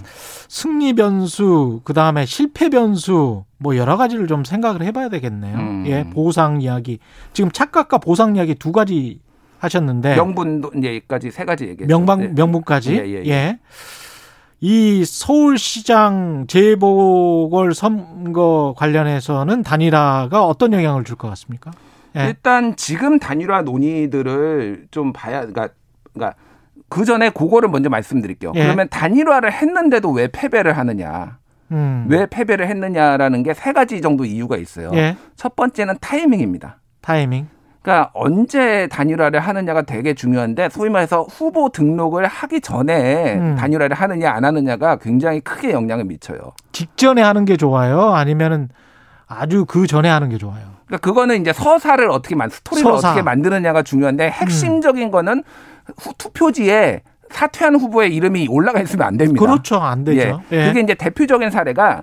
승리 0.48 0.92
변수, 0.92 1.80
그 1.82 1.92
다음에 1.92 2.24
실패 2.24 2.68
변수, 2.68 3.44
뭐 3.58 3.76
여러 3.76 3.96
가지를 3.96 4.28
좀 4.28 4.44
생각을 4.44 4.82
해봐야 4.82 5.08
되겠네요. 5.08 5.56
음. 5.56 5.84
예, 5.88 6.04
보상 6.10 6.60
이야기. 6.60 7.00
지금 7.32 7.50
착각과 7.50 7.98
보상 7.98 8.36
이야기 8.36 8.54
두 8.54 8.70
가지 8.70 9.20
하셨는데 9.58 10.14
명분도 10.14 10.72
이제까지 10.76 11.32
세 11.32 11.44
가지 11.44 11.64
얘기했죠. 11.64 11.86
네. 11.86 11.88
명방 11.88 12.20
네. 12.20 12.28
명분까지. 12.28 12.92
예, 12.94 13.04
예, 13.04 13.22
예, 13.24 13.26
예. 13.26 13.58
이 14.60 15.04
서울시장 15.04 16.46
재보궐 16.48 17.74
선거 17.74 18.74
관련해서는 18.76 19.62
단일화가 19.62 20.44
어떤 20.44 20.72
영향을 20.72 21.04
줄 21.04 21.16
것 21.16 21.28
같습니까? 21.28 21.70
예. 22.16 22.24
일단 22.26 22.74
지금 22.76 23.18
단일화 23.18 23.62
논의들을 23.62 24.88
좀 24.90 25.12
봐야 25.12 25.40
그러니까 25.46 25.68
그러니까 26.12 26.36
그 26.88 27.04
전에 27.04 27.30
그거를 27.30 27.68
먼저 27.68 27.88
말씀드릴게요. 27.88 28.52
예. 28.56 28.62
그러면 28.64 28.88
단일화를 28.88 29.52
했는데도 29.52 30.10
왜 30.10 30.26
패배를 30.28 30.76
하느냐? 30.76 31.38
음. 31.70 32.06
왜 32.08 32.26
패배를 32.26 32.66
했느냐라는 32.66 33.42
게 33.42 33.52
세 33.54 33.72
가지 33.72 34.00
정도 34.00 34.24
이유가 34.24 34.56
있어요. 34.56 34.90
예. 34.94 35.16
첫 35.36 35.54
번째는 35.54 35.98
타이밍입니다. 36.00 36.80
타이밍. 37.02 37.46
그러니까 37.88 38.10
언제 38.12 38.86
단일화를 38.88 39.40
하느냐가 39.40 39.80
되게 39.80 40.12
중요한데 40.12 40.68
소위 40.68 40.90
말해서 40.90 41.22
후보 41.22 41.70
등록을 41.70 42.26
하기 42.26 42.60
전에 42.60 43.36
음. 43.36 43.56
단일화를 43.58 43.96
하느냐 43.96 44.30
안 44.30 44.44
하느냐가 44.44 44.96
굉장히 44.96 45.40
크게 45.40 45.72
영향을 45.72 46.04
미쳐요. 46.04 46.38
직전에 46.72 47.22
하는 47.22 47.46
게 47.46 47.56
좋아요? 47.56 48.10
아니면은 48.10 48.68
아주 49.26 49.64
그 49.66 49.86
전에 49.86 50.06
하는 50.10 50.28
게 50.28 50.36
좋아요? 50.36 50.60
그러니까 50.86 50.98
그거는 50.98 51.40
이제 51.40 51.54
서사를 51.54 52.10
어떻게 52.10 52.34
만 52.34 52.50
스토리를 52.50 52.90
서사. 52.92 53.08
음. 53.08 53.10
어떻게 53.12 53.22
만드느냐가 53.22 53.82
중요한데 53.82 54.28
핵심적인 54.28 55.10
거는 55.10 55.42
후- 55.98 56.12
투표지에 56.18 57.00
사퇴한 57.30 57.76
후보의 57.76 58.14
이름이 58.14 58.48
올라가 58.50 58.80
있으면 58.82 59.06
안 59.06 59.16
됩니다. 59.16 59.40
그렇죠. 59.40 59.76
안 59.76 60.04
되죠. 60.04 60.42
예. 60.52 60.66
그게 60.66 60.80
이제 60.80 60.94
대표적인 60.94 61.48
사례가 61.50 62.02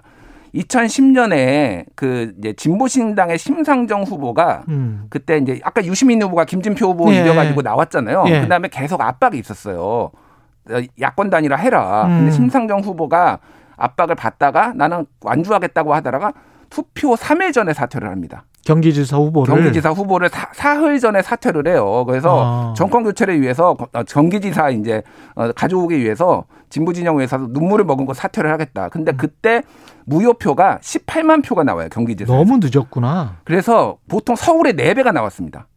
2010년에 0.56 1.86
그 1.95 2.34
이제 2.40 2.53
진보신당의 2.53 3.38
심상정 3.38 4.03
후보가 4.03 4.64
음. 4.69 5.06
그때 5.10 5.38
이제 5.38 5.60
아까 5.64 5.84
유시민 5.84 6.22
후보가 6.22 6.45
김진표 6.45 6.88
후보 6.88 7.14
예. 7.14 7.22
이겨가지고 7.22 7.61
나왔잖아요. 7.61 8.23
예. 8.27 8.41
그다음에 8.41 8.69
계속 8.69 9.02
압박이 9.02 9.38
있었어요. 9.38 9.80
어, 9.82 10.82
야권 10.99 11.30
단일화 11.30 11.57
해라. 11.57 12.06
음. 12.06 12.19
근데 12.19 12.32
심상정 12.32 12.80
후보가 12.82 13.40
압박을 13.77 14.15
받다가 14.15 14.73
나는 14.73 15.06
완주하겠다고 15.22 15.94
하다가 15.94 16.34
투표 16.69 17.15
3일 17.15 17.53
전에 17.53 17.73
사퇴를 17.73 18.09
합니다. 18.09 18.45
경기지사 18.65 19.17
후보를 19.17 19.53
경기지사 19.53 19.91
후보를 19.91 20.29
사, 20.29 20.49
사흘 20.53 20.99
전에 20.99 21.21
사퇴를 21.21 21.67
해요. 21.67 22.03
그래서 22.07 22.71
아. 22.71 22.73
정권 22.75 23.03
교체를 23.03 23.39
위해서 23.39 23.77
어, 23.93 24.03
경기지사 24.03 24.71
이제 24.71 25.03
어, 25.35 25.51
가져오기 25.51 25.99
위해서 25.99 26.45
진보 26.69 26.91
진영 26.91 27.21
에서 27.21 27.37
눈물을 27.37 27.85
머금고 27.85 28.13
사퇴를 28.13 28.51
하겠다. 28.51 28.89
근데 28.89 29.11
음. 29.11 29.17
그때 29.17 29.61
무효표가 30.05 30.79
18만 30.81 31.45
표가 31.45 31.63
나와요. 31.63 31.87
경기지사. 31.91 32.33
너무 32.33 32.59
늦었구나. 32.59 33.37
그래서 33.43 33.97
보통 34.09 34.35
서울에 34.35 34.73
4배가 34.73 35.13
나왔습니다. 35.13 35.67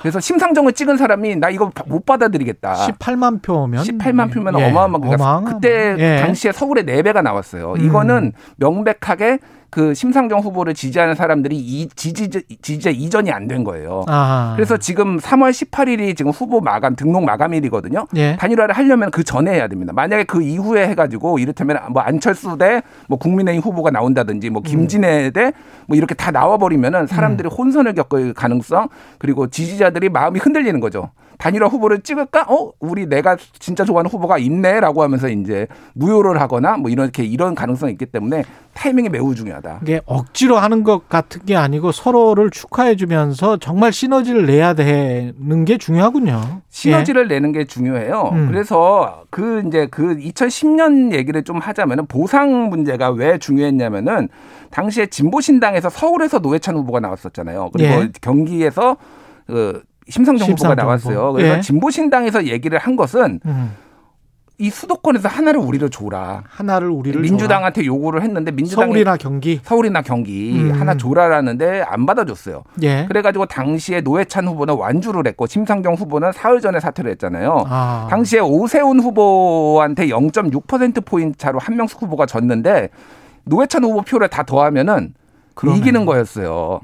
그래서 0.00 0.20
심상정을 0.20 0.72
찍은 0.72 0.96
사람이 0.96 1.36
나 1.36 1.50
이거 1.50 1.70
못 1.86 2.04
받아들이겠다. 2.04 2.74
18만 2.74 3.42
표면 3.42 3.82
18만 3.82 4.32
표면 4.32 4.58
예, 4.60 4.64
어마어마한 4.68 5.14
어마어마한 5.14 5.44
그때 5.44 5.96
예. 5.98 6.16
당시에 6.20 6.52
서울에 6.52 6.82
4배가 6.84 7.22
나왔어요. 7.22 7.72
음. 7.72 7.80
이거는 7.80 8.32
명백하게 8.56 9.38
그 9.70 9.94
심상정 9.94 10.40
후보를 10.40 10.74
지지하는 10.74 11.14
사람들이 11.14 11.56
이 11.56 11.88
지지 11.94 12.28
지지자 12.62 12.90
이전이 12.90 13.30
안 13.30 13.48
된 13.48 13.64
거예요. 13.64 14.04
아. 14.06 14.52
그래서 14.54 14.76
지금 14.76 15.18
3월 15.18 15.50
18일이 15.50 16.16
지금 16.16 16.30
후보 16.30 16.60
마감 16.60 16.94
등록 16.94 17.24
마감일이거든요. 17.24 18.06
예. 18.16 18.36
단일화를 18.36 18.76
하려면 18.76 19.10
그 19.10 19.24
전에 19.24 19.52
해야 19.54 19.66
됩니다. 19.66 19.92
만약에 19.92 20.24
그 20.24 20.42
이후에 20.42 20.86
해가지고 20.88 21.38
이를테면 21.38 21.78
뭐 21.90 22.02
안철수 22.02 22.56
대 22.58 22.82
뭐 23.08 23.18
국민의힘 23.18 23.62
후보가 23.62 23.90
나온다든지 23.90 24.50
뭐 24.50 24.62
김진애 24.62 25.30
대 25.30 25.52
뭐 25.86 25.96
이렇게 25.96 26.14
다 26.14 26.30
나와버리면은 26.30 27.06
사람들이 27.08 27.48
음. 27.48 27.50
혼선을 27.50 27.94
겪을 27.94 28.32
가능성 28.34 28.88
그리고 29.18 29.48
지지자들이 29.48 30.08
마음이 30.10 30.38
흔들리는 30.38 30.78
거죠. 30.78 31.10
단일화 31.38 31.66
후보를 31.68 32.02
찍을까? 32.02 32.42
어, 32.48 32.70
우리 32.80 33.06
내가 33.06 33.36
진짜 33.58 33.82
좋아하는 33.84 34.10
후보가 34.10 34.36
있네라고 34.38 35.02
하면서 35.02 35.28
이제 35.28 35.66
무효를 35.94 36.40
하거나 36.40 36.76
뭐 36.76 36.90
이렇게 36.90 37.24
이런 37.24 37.54
가능성이 37.54 37.92
있기 37.92 38.06
때문에 38.06 38.44
타이밍이 38.80 39.10
매우 39.10 39.34
중요하다. 39.34 39.80
이게 39.82 40.00
억지로 40.06 40.56
하는 40.56 40.84
것 40.84 41.06
같은 41.06 41.44
게 41.44 41.54
아니고 41.54 41.92
서로를 41.92 42.48
축하해 42.48 42.96
주면서 42.96 43.58
정말 43.58 43.92
시너지를 43.92 44.46
내야 44.46 44.72
되는 44.72 45.66
게 45.66 45.76
중요하군요. 45.76 46.62
시너지를 46.70 47.28
내는 47.28 47.52
게 47.52 47.66
중요해요. 47.66 48.30
예. 48.32 48.36
음. 48.38 48.48
그래서 48.48 49.24
그 49.28 49.62
이제 49.66 49.86
그 49.90 50.16
2010년 50.16 51.12
얘기를 51.12 51.44
좀 51.44 51.58
하자면은 51.58 52.06
보상 52.06 52.70
문제가 52.70 53.10
왜 53.10 53.36
중요했냐면은 53.36 54.30
당시에 54.70 55.08
진보신당에서 55.08 55.90
서울에서 55.90 56.38
노회찬 56.38 56.74
후보가 56.76 57.00
나왔었잖아요. 57.00 57.68
그리고 57.74 57.92
예. 57.92 58.08
경기에서 58.22 58.96
그 59.46 59.82
심상정, 60.08 60.48
후보가 60.52 60.74
나왔어요. 60.74 61.18
후보. 61.18 61.32
그래서 61.34 61.58
예. 61.58 61.60
진보신당에서 61.60 62.46
얘기를 62.46 62.78
한 62.78 62.96
것은 62.96 63.40
예. 63.44 63.50
음. 63.50 63.72
이 64.60 64.68
수도권에서 64.68 65.26
하나를 65.26 65.58
우리로 65.58 65.88
줘라. 65.88 66.44
하나를 66.46 66.90
우리를 66.90 67.18
민주당한테 67.22 67.86
요구를 67.86 68.20
했는데 68.22 68.50
줘라. 68.50 68.56
민주당이 68.56 68.86
서울이나 68.92 69.16
경기. 69.16 69.58
서울이나 69.64 70.02
경기 70.02 70.52
음. 70.54 70.72
하나 70.78 70.94
줘라라는데 70.98 71.82
안 71.86 72.04
받아줬어요. 72.04 72.64
예. 72.82 73.06
그래가지고 73.06 73.46
당시에 73.46 74.02
노회찬 74.02 74.46
후보는 74.48 74.74
완주를 74.74 75.26
했고 75.26 75.46
심상정 75.46 75.94
후보는 75.94 76.32
사흘 76.32 76.60
전에 76.60 76.78
사퇴를 76.78 77.10
했잖아요. 77.12 77.64
아. 77.70 78.06
당시에 78.10 78.40
오세훈 78.40 79.00
후보한테 79.00 80.08
0.6% 80.08 81.06
포인트 81.06 81.38
차로 81.38 81.58
한명숙 81.58 82.02
후보가 82.02 82.26
졌는데 82.26 82.90
노회찬 83.44 83.82
후보 83.82 84.02
표를 84.02 84.28
다 84.28 84.42
더하면은 84.42 85.14
그러네. 85.54 85.78
이기는 85.78 86.04
거였어요. 86.04 86.80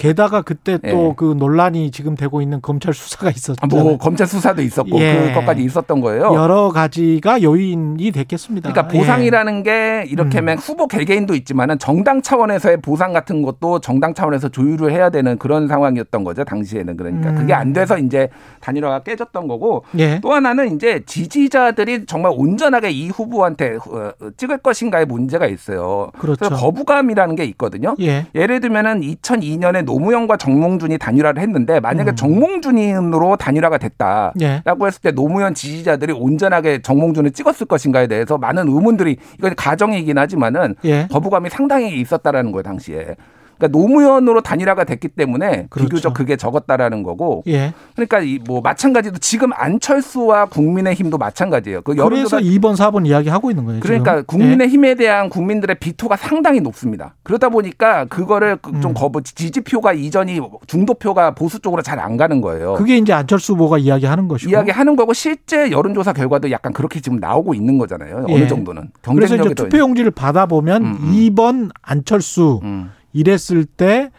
게다가 0.00 0.40
그때 0.40 0.78
예. 0.82 0.90
또그 0.90 1.34
논란이 1.36 1.90
지금 1.90 2.16
되고 2.16 2.40
있는 2.40 2.62
검찰 2.62 2.94
수사가 2.94 3.28
있었죠. 3.28 3.58
아, 3.60 3.66
뭐 3.66 3.98
검찰 3.98 4.26
수사도 4.26 4.62
있었고 4.62 4.98
예. 4.98 5.28
그것까지 5.28 5.62
있었던 5.62 6.00
거예요. 6.00 6.32
여러 6.34 6.70
가지가 6.70 7.42
요인이 7.42 8.10
됐겠습니다. 8.10 8.72
그러니까 8.72 8.94
예. 8.94 8.98
보상이라는 8.98 9.62
게 9.62 10.06
이렇게 10.08 10.38
하면 10.38 10.56
후보 10.56 10.86
개개인도 10.86 11.34
있지만은 11.34 11.78
정당 11.78 12.22
차원에서의 12.22 12.78
보상 12.78 13.12
같은 13.12 13.42
것도 13.42 13.80
정당 13.80 14.14
차원에서 14.14 14.48
조율을 14.48 14.90
해야 14.90 15.10
되는 15.10 15.36
그런 15.36 15.68
상황이었던 15.68 16.24
거죠 16.24 16.44
당시에는 16.44 16.96
그러니까 16.96 17.30
음. 17.30 17.34
그게 17.34 17.52
안 17.52 17.74
돼서 17.74 17.98
이제 17.98 18.30
단일화가 18.60 19.00
깨졌던 19.00 19.48
거고 19.48 19.84
예. 19.98 20.18
또 20.22 20.32
하나는 20.32 20.76
이제 20.76 21.02
지지자들이 21.04 22.06
정말 22.06 22.32
온전하게 22.34 22.90
이 22.90 23.10
후보한테 23.10 23.76
어, 23.76 24.12
찍을 24.38 24.58
것인가의 24.58 25.04
문제가 25.04 25.46
있어요. 25.46 26.10
그렇죠. 26.18 26.48
거부감이라는 26.48 27.36
게 27.36 27.44
있거든요. 27.44 27.94
예. 28.00 28.24
예를 28.34 28.60
들면은 28.60 29.02
2002년에 29.02 29.89
노무현과 29.90 30.36
정몽준이 30.36 30.98
단일화를 30.98 31.42
했는데 31.42 31.80
만약에 31.80 32.12
음. 32.12 32.16
정몽준으로 32.16 33.36
단일화가 33.36 33.78
됐다. 33.78 34.32
예. 34.40 34.62
라고 34.64 34.86
했을 34.86 35.00
때 35.00 35.10
노무현 35.10 35.54
지지자들이 35.54 36.12
온전하게 36.12 36.82
정몽준을 36.82 37.32
찍었을 37.32 37.66
것인가에 37.66 38.06
대해서 38.06 38.38
많은 38.38 38.68
의문들이 38.68 39.16
이건 39.38 39.54
가정이긴 39.56 40.16
하지만은 40.16 40.76
예. 40.84 41.08
거부감이 41.10 41.50
상당히 41.50 42.00
있었다라는 42.00 42.52
거예요 42.52 42.62
당시에. 42.62 43.16
그러니까 43.60 43.78
노무현으로 43.78 44.40
단일화가 44.40 44.84
됐기 44.84 45.08
때문에 45.08 45.66
그렇죠. 45.70 45.88
비교적 45.88 46.14
그게 46.14 46.36
적었다라는 46.36 47.02
거고. 47.02 47.42
예. 47.46 47.74
그러니까 47.94 48.20
이 48.20 48.40
뭐 48.46 48.60
마찬가지로 48.62 49.18
지금 49.18 49.50
안철수와 49.52 50.46
국민의힘도 50.46 51.18
마찬가지예요. 51.18 51.82
그 51.82 51.92
그래서 51.92 52.04
여론조사 52.04 52.38
2번, 52.40 52.74
4번 52.74 53.06
이야기 53.06 53.28
하고 53.28 53.50
있는 53.50 53.64
거예요. 53.66 53.80
그러니까 53.80 54.22
지금. 54.22 54.24
국민의힘에 54.26 54.94
대한 54.94 55.28
국민들의 55.28 55.76
비토가 55.78 56.16
상당히 56.16 56.60
높습니다. 56.60 57.14
그러다 57.22 57.50
보니까 57.50 58.06
그거를 58.06 58.56
그 58.56 58.70
음. 58.70 58.80
좀 58.80 58.94
거부 58.94 59.22
지지표가 59.22 59.92
이전이 59.92 60.40
중도표가 60.66 61.34
보수 61.34 61.60
쪽으로 61.60 61.82
잘 61.82 62.00
안 62.00 62.16
가는 62.16 62.40
거예요. 62.40 62.72
예. 62.72 62.78
그게 62.78 62.96
이제 62.96 63.12
안철수 63.12 63.52
후보가 63.52 63.76
이야기하는 63.76 64.26
것이고. 64.26 64.50
이야기하는 64.50 64.96
거고 64.96 65.12
실제 65.12 65.70
여론조사 65.70 66.14
결과도 66.14 66.50
약간 66.50 66.72
그렇게 66.72 66.98
지금 67.00 67.18
나오고 67.18 67.52
있는 67.52 67.76
거잖아요. 67.76 68.24
예. 68.30 68.34
어느 68.34 68.48
정도는 68.48 68.88
그래서 69.02 69.34
이제 69.34 69.36
경쟁력이 69.36 69.54
더 69.54 69.64
투표용지를 69.64 70.10
받아보면 70.12 70.82
음, 70.82 70.98
음. 71.02 71.12
2번 71.12 71.70
안철수 71.82 72.60
음, 72.62 72.90
이랬을 73.12 73.64
때 73.64 74.10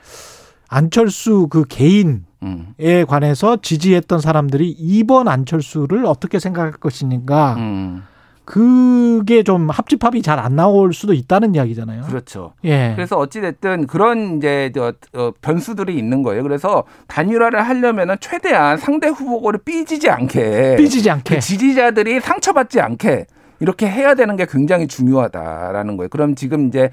안철수 0.68 1.48
그 1.50 1.66
개인에 1.68 2.22
음, 2.44 2.74
관해서 3.08 3.58
지지했던 3.62 4.20
사람들이 4.22 4.76
2번 5.04 5.28
안철수를 5.28 6.06
어떻게 6.06 6.40
생각할 6.40 6.72
것인가 6.74 7.56
음. 7.58 8.04
그게 8.44 9.44
좀 9.44 9.70
합집합이 9.70 10.22
잘 10.22 10.40
안 10.40 10.56
나올 10.56 10.92
수도 10.94 11.14
있다는 11.14 11.54
이야기잖아요. 11.56 12.04
그렇죠. 12.04 12.54
예. 12.64 12.94
그래서 12.96 13.16
어찌 13.18 13.40
됐든 13.42 13.86
그런 13.86 14.38
이제 14.38 14.72
저, 14.74 14.94
어, 15.14 15.32
변수들이 15.42 15.96
있는 15.96 16.24
거예요. 16.24 16.42
그래서 16.42 16.84
단일화를 17.08 17.62
하려면은 17.62 18.16
최대한 18.20 18.78
상대 18.78 19.08
후보를 19.08 19.60
삐지지 19.64 20.10
않게 20.10 20.78
삐지지 20.78 21.10
않게. 21.12 21.36
그 21.36 21.42
지지자들이 21.42 22.20
상처받지 22.22 22.82
않게 22.82 23.28
이렇게 23.62 23.88
해야 23.88 24.16
되는 24.16 24.36
게 24.36 24.48
굉장히 24.50 24.88
중요하다라는 24.88 25.96
거예요. 25.96 26.10
그럼 26.10 26.34
지금 26.34 26.68
이제 26.68 26.90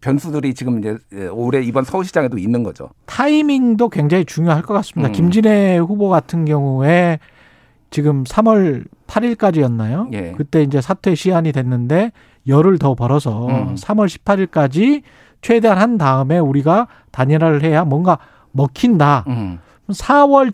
변수들이 0.00 0.54
지금 0.54 0.78
이제 0.78 0.96
올해 1.32 1.60
이번 1.60 1.82
서울시장에도 1.84 2.38
있는 2.38 2.62
거죠. 2.62 2.90
타이밍도 3.06 3.88
굉장히 3.88 4.24
중요할 4.24 4.62
것 4.62 4.72
같습니다. 4.74 5.10
음. 5.10 5.12
김진애 5.12 5.78
후보 5.78 6.08
같은 6.08 6.44
경우에 6.44 7.18
지금 7.90 8.22
3월 8.24 8.84
8일까지였나요? 9.08 10.12
예. 10.14 10.32
그때 10.36 10.62
이제 10.62 10.80
사퇴 10.80 11.16
시한이 11.16 11.50
됐는데 11.50 12.12
열을 12.46 12.78
더 12.78 12.94
벌어서 12.94 13.46
음. 13.48 13.74
3월 13.74 14.06
18일까지 14.06 15.02
최대한 15.42 15.78
한 15.78 15.98
다음에 15.98 16.38
우리가 16.38 16.86
단일화를 17.10 17.62
해야 17.64 17.84
뭔가 17.84 18.18
먹힌다. 18.52 19.24
음. 19.26 19.58
4월 19.88 20.52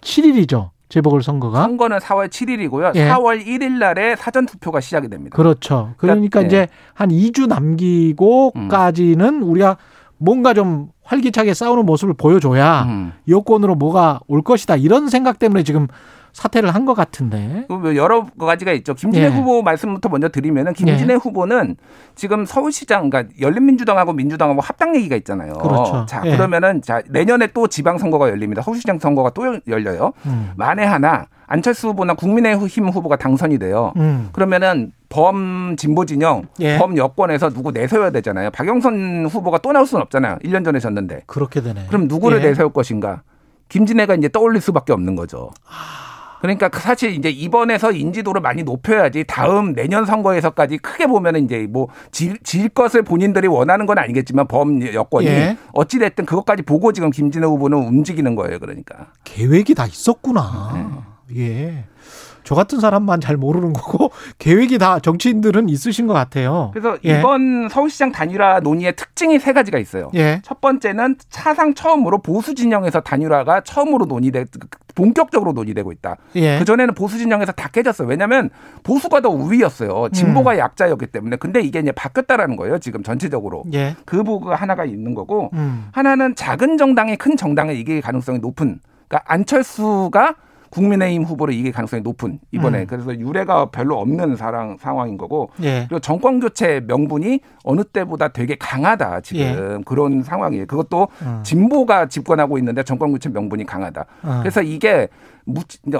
7일이죠. 0.00 0.70
재보궐 0.88 1.22
선거가. 1.22 1.62
선거는 1.62 1.98
4월 1.98 2.28
7일이고요. 2.28 2.94
예. 2.94 3.08
4월 3.08 3.44
1일 3.44 3.78
날에 3.78 4.16
사전 4.16 4.46
투표가 4.46 4.80
시작이 4.80 5.08
됩니다. 5.08 5.36
그렇죠. 5.36 5.94
그러니까 5.96 6.40
그러니까, 6.40 6.42
이제 6.42 6.68
한 6.94 7.08
2주 7.10 7.48
남기고까지는 7.48 9.42
우리가 9.42 9.76
뭔가 10.18 10.54
좀 10.54 10.88
활기차게 11.04 11.54
싸우는 11.54 11.86
모습을 11.86 12.14
보여줘야 12.14 12.84
음. 12.84 13.12
여권으로 13.28 13.74
뭐가 13.74 14.20
올 14.28 14.42
것이다. 14.42 14.76
이런 14.76 15.08
생각 15.08 15.38
때문에 15.38 15.62
지금 15.62 15.88
사퇴를 16.36 16.74
한 16.74 16.84
것 16.84 16.92
같은데. 16.94 17.64
뭐 17.68 17.96
여러 17.96 18.26
가지가 18.38 18.70
있죠. 18.74 18.94
김진애 18.94 19.24
예. 19.24 19.28
후보 19.28 19.62
말씀부터 19.62 20.08
먼저 20.10 20.28
드리면은 20.28 20.72
김진애 20.74 21.14
예. 21.14 21.16
후보는 21.16 21.76
지금 22.14 22.44
서울시장, 22.44 23.08
그러니까 23.10 23.34
열린민주당하고 23.40 24.12
민주당하고 24.12 24.60
합당 24.60 24.94
얘기가 24.94 25.16
있잖아요. 25.16 25.54
그렇죠. 25.54 26.04
자 26.06 26.22
예. 26.26 26.30
그러면은 26.36 26.82
자 26.82 27.02
내년에 27.08 27.48
또 27.48 27.66
지방 27.66 27.96
선거가 27.98 28.28
열립니다. 28.28 28.60
서울시장 28.62 28.98
선거가 28.98 29.30
또 29.30 29.58
열려요. 29.66 30.12
음. 30.26 30.50
만에 30.56 30.84
하나 30.84 31.26
안철수 31.46 31.88
후보나 31.88 32.14
국민의힘 32.14 32.88
후보가 32.90 33.16
당선이 33.16 33.58
돼요. 33.58 33.92
음. 33.96 34.28
그러면은 34.32 34.92
범 35.08 35.74
진보 35.78 36.04
진영, 36.04 36.42
예. 36.60 36.76
범 36.78 36.96
여권에서 36.98 37.48
누구 37.50 37.72
내세워야 37.72 38.10
되잖아요. 38.10 38.50
박영선 38.50 39.26
후보가 39.32 39.58
또 39.58 39.72
나올 39.72 39.86
수는 39.86 40.02
없잖아요. 40.02 40.36
1년 40.44 40.64
전에 40.64 40.78
졌는데. 40.80 41.22
그렇게 41.26 41.62
되네. 41.62 41.86
그럼 41.88 42.06
누구를 42.08 42.42
예. 42.44 42.48
내세울 42.48 42.72
것인가? 42.72 43.22
김진애가 43.70 44.14
이제 44.16 44.28
떠올릴 44.28 44.60
수밖에 44.60 44.92
없는 44.92 45.16
거죠. 45.16 45.50
그러니까 46.40 46.68
그 46.68 46.80
사실 46.80 47.12
이제 47.12 47.28
이번에서 47.30 47.92
인지도를 47.92 48.40
많이 48.40 48.62
높여야지 48.62 49.24
다음 49.26 49.74
내년 49.74 50.04
선거에서까지 50.04 50.78
크게 50.78 51.06
보면은 51.06 51.44
이제 51.44 51.66
뭐 51.68 51.88
질, 52.10 52.38
질 52.42 52.68
것을 52.68 53.02
본인들이 53.02 53.46
원하는 53.48 53.86
건 53.86 53.98
아니겠지만 53.98 54.46
범 54.46 54.82
여권이 54.82 55.26
예. 55.26 55.56
어찌 55.72 55.98
됐든 55.98 56.26
그것까지 56.26 56.62
보고 56.62 56.92
지금 56.92 57.10
김진애 57.10 57.46
후보는 57.46 57.78
움직이는 57.78 58.34
거예요. 58.36 58.58
그러니까. 58.58 59.12
계획이 59.24 59.74
다 59.74 59.86
있었구나. 59.86 61.04
예. 61.36 61.84
저 62.46 62.54
같은 62.54 62.78
사람만 62.78 63.20
잘 63.20 63.36
모르는 63.36 63.72
거고 63.72 64.12
계획이 64.38 64.78
다 64.78 65.00
정치인들은 65.00 65.68
있으신 65.68 66.06
것 66.06 66.14
같아요. 66.14 66.70
그래서 66.72 66.96
예. 67.04 67.18
이번 67.18 67.68
서울시장 67.68 68.12
단일화 68.12 68.60
논의의 68.60 68.94
특징이 68.94 69.40
세 69.40 69.52
가지가 69.52 69.78
있어요. 69.78 70.10
예. 70.14 70.40
첫 70.44 70.60
번째는 70.60 71.16
사상 71.28 71.74
처음으로 71.74 72.22
보수 72.22 72.54
진영에서 72.54 73.00
단일화가 73.00 73.62
처음으로 73.62 74.06
논의돼 74.06 74.44
본격적으로 74.94 75.52
논의되고 75.52 75.90
있다. 75.90 76.16
예. 76.36 76.58
그 76.60 76.64
전에는 76.64 76.94
보수 76.94 77.18
진영에서 77.18 77.50
다 77.50 77.68
깨졌어요. 77.68 78.06
왜냐하면 78.06 78.50
보수가 78.84 79.20
더 79.22 79.28
우위였어요. 79.28 80.10
진보가 80.12 80.52
음. 80.52 80.58
약자였기 80.58 81.08
때문에. 81.08 81.36
근데 81.36 81.60
이게 81.60 81.80
이제 81.80 81.90
바뀌었다라는 81.90 82.54
거예요. 82.56 82.78
지금 82.78 83.02
전체적으로. 83.02 83.64
예. 83.74 83.96
그 84.04 84.22
부가 84.22 84.54
하나가 84.54 84.84
있는 84.84 85.14
거고 85.14 85.50
음. 85.54 85.88
하나는 85.90 86.36
작은 86.36 86.78
정당이 86.78 87.16
큰 87.16 87.36
정당을 87.36 87.74
이길 87.74 88.00
가능성이 88.00 88.38
높은. 88.38 88.78
그러니까 89.08 89.32
안철수가 89.32 90.36
국민의힘 90.76 91.22
후보를 91.24 91.54
이길 91.54 91.72
가능성이 91.72 92.02
높은 92.02 92.38
이번에 92.52 92.80
음. 92.80 92.86
그래서 92.86 93.18
유례가 93.18 93.70
별로 93.70 93.98
없는 93.98 94.36
사랑, 94.36 94.76
상황인 94.78 95.16
거고 95.16 95.50
예. 95.62 95.86
그리고 95.88 96.00
정권 96.00 96.38
교체 96.38 96.82
명분이 96.86 97.40
어느 97.64 97.82
때보다 97.82 98.28
되게 98.28 98.56
강하다 98.56 99.22
지금 99.22 99.82
그런 99.84 100.22
상황이에요. 100.22 100.66
그것도 100.66 101.08
예. 101.22 101.26
음. 101.26 101.40
진보가 101.42 102.08
집권하고 102.08 102.58
있는데 102.58 102.82
정권 102.82 103.10
교체 103.10 103.30
명분이 103.30 103.64
강하다. 103.64 104.04
어. 104.22 104.38
그래서 104.40 104.60
이게 104.60 105.08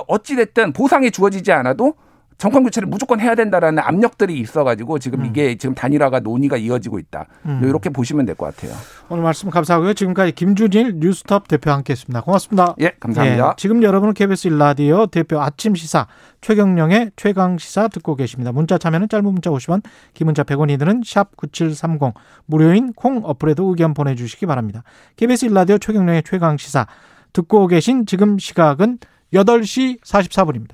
어찌 0.09 0.37
됐든 0.37 0.75
보상이 0.75 1.11
주어지지 1.11 1.53
않아도 1.53 1.95
정권 2.39 2.65
교체를 2.65 2.87
무조건 2.87 3.19
해야 3.19 3.35
된다라는 3.35 3.83
압력들이 3.83 4.39
있어가지고 4.41 4.99
지금 4.99 5.25
이게 5.25 5.57
지금 5.57 5.75
단일화가 5.75 6.21
논의가 6.21 6.59
이어지고 6.59 6.99
있다. 6.99 7.27
음. 7.47 7.63
이렇게 7.65 7.89
보시면 7.89 8.27
될 8.27 8.35
것 8.37 8.55
같아요. 8.55 8.77
오늘 9.09 9.23
말씀 9.23 9.49
감사하고요. 9.49 9.95
지금까지 9.95 10.33
김준일 10.33 10.97
뉴스톱 10.99 11.49
대표와 11.49 11.77
함께했습니다. 11.79 12.21
고맙습니다. 12.21 12.75
예, 12.81 12.93
감사합니다. 13.01 13.47
예, 13.47 13.53
지금 13.57 13.83
여러분은 13.83 14.13
KBS 14.13 14.49
일라디오 14.49 15.07
대표 15.07 15.41
아침 15.41 15.75
시사 15.75 16.07
최경령의 16.43 17.13
최강 17.17 17.57
시사 17.57 17.89
듣고 17.89 18.15
계십니다. 18.17 18.53
문자 18.53 18.77
참여는 18.77 19.09
짧은 19.09 19.25
문자 19.25 19.49
50원, 19.51 19.83
긴 20.13 20.27
문자 20.27 20.43
100원이 20.45 20.79
드는 20.79 21.01
샵 21.07 21.35
9730 21.37 22.13
무료인 22.45 22.93
콩 22.93 23.23
어플에도 23.25 23.65
의견 23.71 23.95
보내주시기 23.95 24.45
바랍니다. 24.45 24.83
KBS 25.17 25.47
일라디오 25.47 25.79
최경령의 25.79 26.23
최강 26.25 26.59
시사 26.59 26.87
듣고 27.33 27.67
계신 27.67 28.05
지금 28.05 28.39
시각은 28.39 28.99
8시 29.33 30.01
44분입니다. 30.03 30.73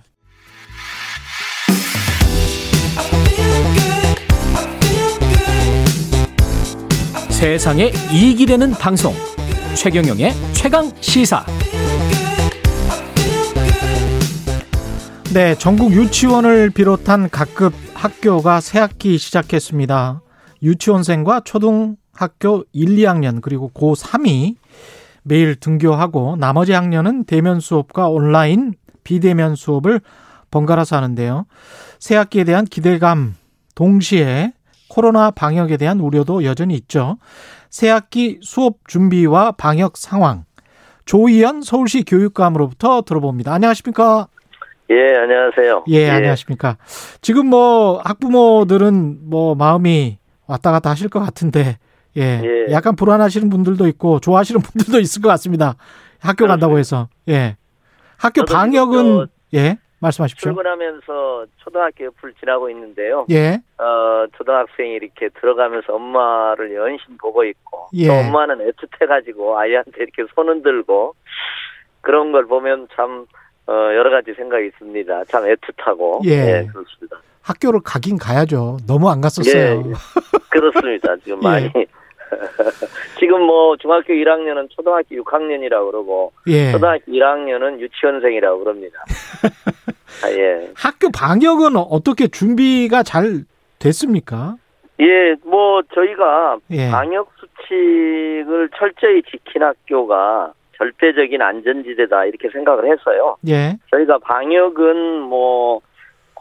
세상에 7.30 7.90
이익이 8.12 8.46
되는 8.46 8.70
방송 8.70 9.12
최경영의 9.74 10.32
최강 10.52 10.92
시사 11.00 11.44
네, 15.34 15.54
전국 15.56 15.92
유치원을 15.92 16.70
비롯한 16.70 17.30
각급 17.30 17.72
학교가 17.94 18.60
새학기 18.60 19.16
시작했습니다. 19.16 20.20
유치원생과 20.62 21.40
초등학교 21.40 22.64
1, 22.72 22.96
2학년 22.96 23.40
그리고 23.40 23.70
고3이 23.74 24.56
매일 25.22 25.56
등교하고 25.56 26.36
나머지 26.36 26.72
학년은 26.72 27.24
대면 27.24 27.60
수업과 27.60 28.08
온라인 28.08 28.74
비대면 29.04 29.56
수업을 29.56 30.00
번갈아서 30.52 30.94
하는데요. 30.96 31.46
새 31.98 32.14
학기에 32.14 32.44
대한 32.44 32.64
기대감 32.64 33.34
동시에 33.74 34.52
코로나 34.88 35.32
방역에 35.32 35.76
대한 35.76 35.98
우려도 35.98 36.44
여전히 36.44 36.74
있죠. 36.74 37.18
새 37.70 37.88
학기 37.88 38.38
수업 38.42 38.86
준비와 38.86 39.52
방역 39.52 39.96
상황 39.96 40.44
조희연 41.06 41.62
서울시 41.62 42.04
교육감으로부터 42.04 43.02
들어봅니다. 43.02 43.52
안녕하십니까? 43.52 44.28
예, 44.90 45.16
안녕하세요. 45.16 45.84
예, 45.88 46.10
안녕하십니까. 46.10 46.76
지금 47.22 47.46
뭐 47.46 48.00
학부모들은 48.04 49.20
뭐 49.22 49.54
마음이 49.54 50.18
왔다 50.46 50.70
갔다 50.70 50.90
하실 50.90 51.08
것 51.08 51.20
같은데, 51.20 51.78
예, 52.16 52.42
예. 52.44 52.72
약간 52.72 52.94
불안하시는 52.94 53.48
분들도 53.48 53.86
있고 53.88 54.20
좋아하시는 54.20 54.60
분들도 54.60 55.00
있을 55.00 55.22
것 55.22 55.28
같습니다. 55.30 55.76
학교 56.18 56.46
간다고 56.46 56.78
해서, 56.78 57.08
예. 57.28 57.56
학교 58.18 58.44
방역은 58.44 59.02
지금 59.02 59.26
예, 59.54 59.78
말씀하십시오. 60.02 60.50
출근하면서 60.52 61.46
초등학교 61.58 62.04
옆을 62.06 62.34
지나고 62.40 62.68
있는데요. 62.70 63.24
예, 63.30 63.60
어, 63.78 64.26
초등학생이 64.36 64.94
이렇게 64.94 65.28
들어가면서 65.40 65.94
엄마를 65.94 66.74
연신 66.74 67.16
보고 67.18 67.44
있고, 67.44 67.88
예. 67.94 68.08
또 68.08 68.14
엄마는 68.14 68.58
애틋해가지고 68.58 69.56
아이한테 69.56 69.92
이렇게 70.02 70.24
손 70.34 70.48
흔들고, 70.48 71.14
그런 72.00 72.32
걸 72.32 72.46
보면 72.46 72.88
참, 72.94 73.26
어, 73.66 73.72
여러 73.72 74.10
가지 74.10 74.34
생각이 74.34 74.72
듭니다. 74.78 75.22
참 75.28 75.44
애틋하고. 75.44 76.24
예. 76.26 76.66
그렇습니다. 76.72 77.20
학교를 77.42 77.80
가긴 77.84 78.18
가야죠. 78.18 78.78
너무 78.86 79.08
안 79.10 79.20
갔었어요. 79.20 79.54
예, 79.56 79.82
그렇습니다. 80.50 81.16
지금 81.24 81.38
예. 81.42 81.48
많이. 81.48 81.70
지금 83.18 83.42
뭐 83.42 83.76
중학교 83.76 84.12
1학년은 84.12 84.68
초등학교 84.70 85.16
6학년이라고 85.16 85.90
그러고, 85.90 86.32
예. 86.46 86.72
초등학교 86.72 87.12
1학년은 87.12 87.80
유치원생이라고 87.80 88.58
그럽니다. 88.64 89.04
아, 90.24 90.30
예. 90.30 90.70
학교 90.74 91.10
방역은 91.10 91.76
어떻게 91.76 92.28
준비가 92.28 93.02
잘 93.02 93.44
됐습니까? 93.78 94.56
예, 95.00 95.34
뭐 95.44 95.82
저희가 95.94 96.58
예. 96.70 96.90
방역 96.90 97.32
수칙을 97.38 98.70
철저히 98.76 99.22
지킨 99.22 99.62
학교가 99.62 100.52
절대적인 100.76 101.40
안전지대다 101.40 102.26
이렇게 102.26 102.48
생각을 102.50 102.90
했어요. 102.90 103.36
예, 103.48 103.76
저희가 103.90 104.18
방역은 104.18 105.20
뭐 105.22 105.80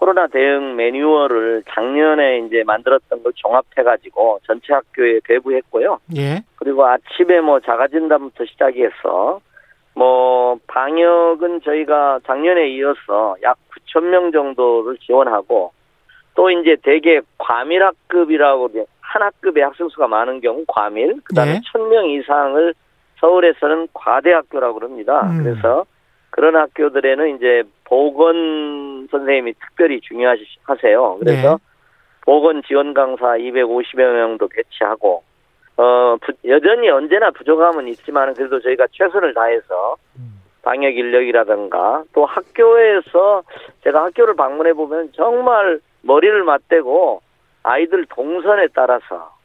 코로나 0.02 0.26
대응 0.26 0.76
매뉴얼을 0.78 1.62
작년에 1.70 2.40
이제 2.40 2.64
만들었던 2.66 3.22
걸 3.22 3.32
종합해가지고 3.36 4.40
전체 4.48 4.74
학교에 4.74 5.20
배부했고요. 5.24 6.00
예, 6.18 6.42
그리고 6.56 6.88
아침에 6.88 7.40
뭐 7.40 7.60
자가진단부터 7.60 8.46
시작해서 8.46 9.42
뭐 9.94 10.58
방역은 10.66 11.62
저희가 11.62 12.22
작년에 12.26 12.70
이어서 12.70 13.36
약 13.44 13.58
9천 13.70 14.06
명 14.06 14.32
정도를 14.32 14.98
지원하고 14.98 15.72
또 16.34 16.50
이제 16.50 16.78
대개 16.82 17.22
과밀 17.38 17.84
학급이라고 17.84 18.70
이제 18.70 18.86
한 19.02 19.22
학급에 19.22 19.62
학생 19.62 19.88
수가 19.90 20.08
많은 20.08 20.42
경우 20.42 20.66
과밀 20.68 21.22
그다음에 21.26 21.52
예. 21.52 21.62
천명 21.72 22.10
이상을 22.10 22.74
서울에서는 23.20 23.90
과대학교라고 23.94 24.80
그럽니다. 24.80 25.22
음. 25.28 25.44
그래서 25.44 25.86
그런 26.32 26.56
학교들에는 26.56 27.36
이제 27.36 27.64
보건 27.84 29.08
선생님이 29.12 29.54
특별히 29.54 30.02
중요하세요. 30.02 31.18
그래서 31.20 31.58
네. 31.58 31.64
보건 32.22 32.64
지원 32.64 32.94
강사 32.94 33.38
250여 33.38 34.14
명도 34.14 34.48
배치하고 34.48 35.24
어 35.78 36.18
부- 36.22 36.34
여전히 36.46 36.90
언제나 36.90 37.32
부족함은 37.32 37.88
있지만 37.90 38.34
그래도 38.34 38.60
저희가 38.62 38.88
최선을 38.92 39.34
다해서 39.34 39.98
방역 40.64 40.96
인력이라든가 40.96 42.04
또 42.14 42.26
학교에서 42.26 43.44
제가 43.84 44.04
학교를 44.06 44.36
방문해 44.36 44.74
보면 44.74 45.12
정말 45.14 45.80
머리를 46.04 46.44
맞대고 46.44 47.22
아이들 47.64 48.06
동선에 48.06 48.68
따라서 48.74 49.36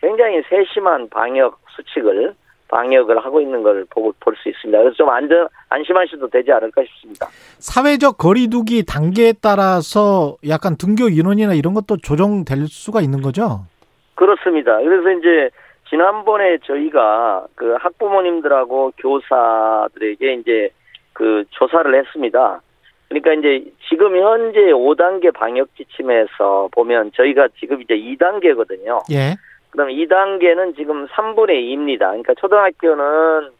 굉장히 0.00 0.42
세심한 0.48 1.08
방역 1.10 1.58
수칙을 1.76 2.34
방역을 2.76 3.24
하고 3.24 3.40
있는 3.40 3.62
걸 3.62 3.84
보고 3.90 4.12
볼 4.20 4.34
수 4.42 4.48
있습니다. 4.48 4.78
그래서 4.78 4.96
좀 4.96 5.08
안전 5.10 5.46
안심하셔도 5.68 6.28
되지 6.28 6.50
않을까 6.52 6.82
싶습니다. 6.84 7.26
사회적 7.58 8.16
거리두기 8.18 8.84
단계에 8.86 9.34
따라서 9.40 10.36
약간 10.48 10.76
등교 10.76 11.10
인원이나 11.10 11.52
이런 11.54 11.74
것도 11.74 11.98
조정될 11.98 12.66
수가 12.68 13.00
있는 13.02 13.20
거죠? 13.20 13.66
그렇습니다. 14.14 14.78
그래서 14.78 15.10
이제 15.18 15.50
지난번에 15.90 16.58
저희가 16.64 17.46
그 17.54 17.76
학부모님들하고 17.78 18.92
교사들에게 18.96 20.34
이제 20.34 20.70
그 21.12 21.44
조사를 21.50 21.94
했습니다. 21.94 22.60
그러니까 23.08 23.34
이제 23.34 23.70
지금 23.90 24.16
현재 24.16 24.58
5단계 24.72 25.34
방역 25.34 25.68
지침에서 25.76 26.70
보면 26.72 27.12
저희가 27.14 27.48
지금 27.60 27.82
이제 27.82 27.94
2단계거든요. 27.94 29.00
예. 29.12 29.34
그럼 29.72 29.88
2단계는 29.88 30.76
지금 30.76 31.06
3분의 31.06 31.50
2입니다. 31.50 32.00
그러니까 32.00 32.34
초등학교는 32.34 33.50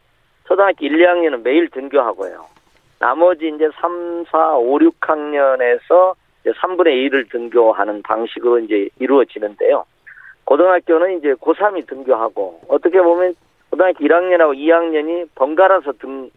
초등학교 0.47 0.85
1, 0.85 0.93
2학년은 0.99 1.43
매일 1.43 1.69
등교하고요. 1.71 2.47
나머지 2.99 3.49
이제 3.49 3.69
3, 3.81 4.25
4, 4.31 4.57
5, 4.57 4.79
6학년에서 4.79 6.15
이제 6.43 6.53
3분의 6.53 7.11
1을 7.11 7.31
등교하는 7.31 8.03
방식으로 8.03 8.61
이제 8.61 8.89
이루어지는데요. 8.99 9.85
고등학교는 10.45 11.19
이제 11.19 11.33
고3이 11.33 11.87
등교하고 11.89 12.61
어떻게 12.69 13.01
보면 13.01 13.35
고등학교 13.71 14.05
1학년하고 14.05 14.55
2학년이 14.55 15.29
번갈아서 15.35 15.93
등 15.93 16.31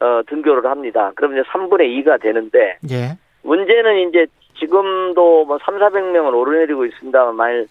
어, 0.00 0.20
등교를 0.26 0.68
합니다. 0.68 1.12
그럼 1.14 1.32
이제 1.32 1.42
3분의 1.48 2.04
2가 2.04 2.20
되는데 2.20 2.76
예. 2.90 3.16
문제는 3.44 4.08
이제 4.08 4.26
지금도 4.58 5.46
뭐 5.46 5.58
3, 5.64 5.78
400명을 5.78 6.34
오르내리고 6.34 6.84
있습니다만 6.84 7.36
만일 7.36 7.66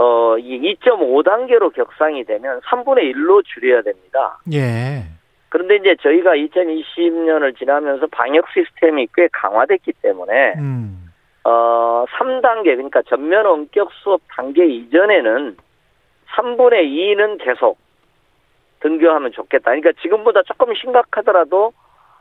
어, 0.00 0.38
이 0.38 0.76
2.5단계로 0.76 1.74
격상이 1.74 2.24
되면 2.24 2.60
3분의 2.60 3.12
1로 3.12 3.44
줄여야 3.44 3.82
됩니다. 3.82 4.38
예. 4.50 5.04
그런데 5.50 5.76
이제 5.76 5.94
저희가 6.00 6.36
2020년을 6.36 7.58
지나면서 7.58 8.06
방역 8.10 8.46
시스템이 8.54 9.08
꽤 9.14 9.28
강화됐기 9.30 9.92
때문에 10.00 10.54
음. 10.56 11.12
어, 11.44 12.06
3단계, 12.16 12.64
그러니까 12.76 13.02
전면 13.08 13.44
원격 13.44 13.90
수업 14.02 14.22
단계 14.34 14.64
이전에는 14.64 15.58
3분의 16.34 16.86
2는 16.86 17.44
계속 17.44 17.76
등교하면 18.80 19.32
좋겠다. 19.32 19.64
그러니까 19.64 19.92
지금보다 20.00 20.42
조금 20.44 20.74
심각하더라도, 20.76 21.72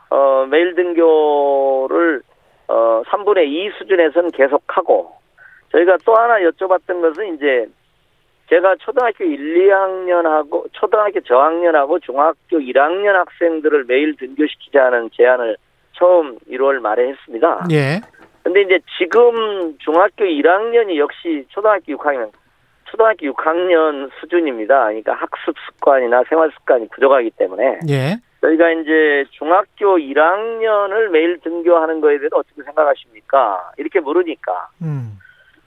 어, 0.09 0.45
매일 0.49 0.75
등교를, 0.75 2.23
어, 2.67 3.03
3분의 3.07 3.47
2 3.47 3.71
수준에서는 3.77 4.31
계속하고, 4.31 5.18
저희가 5.71 5.97
또 6.05 6.15
하나 6.15 6.39
여쭤봤던 6.39 7.01
것은 7.01 7.35
이제, 7.35 7.67
제가 8.49 8.75
초등학교 8.77 9.23
1, 9.23 9.67
2학년하고, 9.67 10.67
초등학교 10.73 11.19
저학년하고 11.21 11.99
중학교 11.99 12.57
1학년 12.57 13.13
학생들을 13.13 13.85
매일 13.87 14.15
등교시키자는 14.15 15.11
제안을 15.13 15.57
처음 15.93 16.37
1월 16.49 16.79
말에 16.79 17.09
했습니다. 17.09 17.65
예. 17.71 18.01
근데 18.43 18.61
이제 18.61 18.79
지금 18.97 19.77
중학교 19.79 20.23
1학년이 20.25 20.97
역시 20.97 21.45
초등학교 21.49 21.93
6학년, 21.93 22.31
초등학교 22.85 23.27
6학년 23.27 24.09
수준입니다. 24.19 24.85
그러니까 24.85 25.13
학습 25.13 25.55
습관이나 25.67 26.23
생활 26.27 26.49
습관이 26.51 26.87
부족하기 26.89 27.31
때문에 27.31 27.79
예. 27.89 28.15
저희가 28.41 28.71
이제 28.71 29.25
중학교 29.31 29.97
1학년을 29.97 31.09
매일 31.09 31.39
등교하는 31.41 32.01
거에 32.01 32.17
대해서 32.17 32.37
어떻게 32.37 32.63
생각하십니까? 32.63 33.71
이렇게 33.77 33.99
물으니까 33.99 34.69
음. 34.81 35.19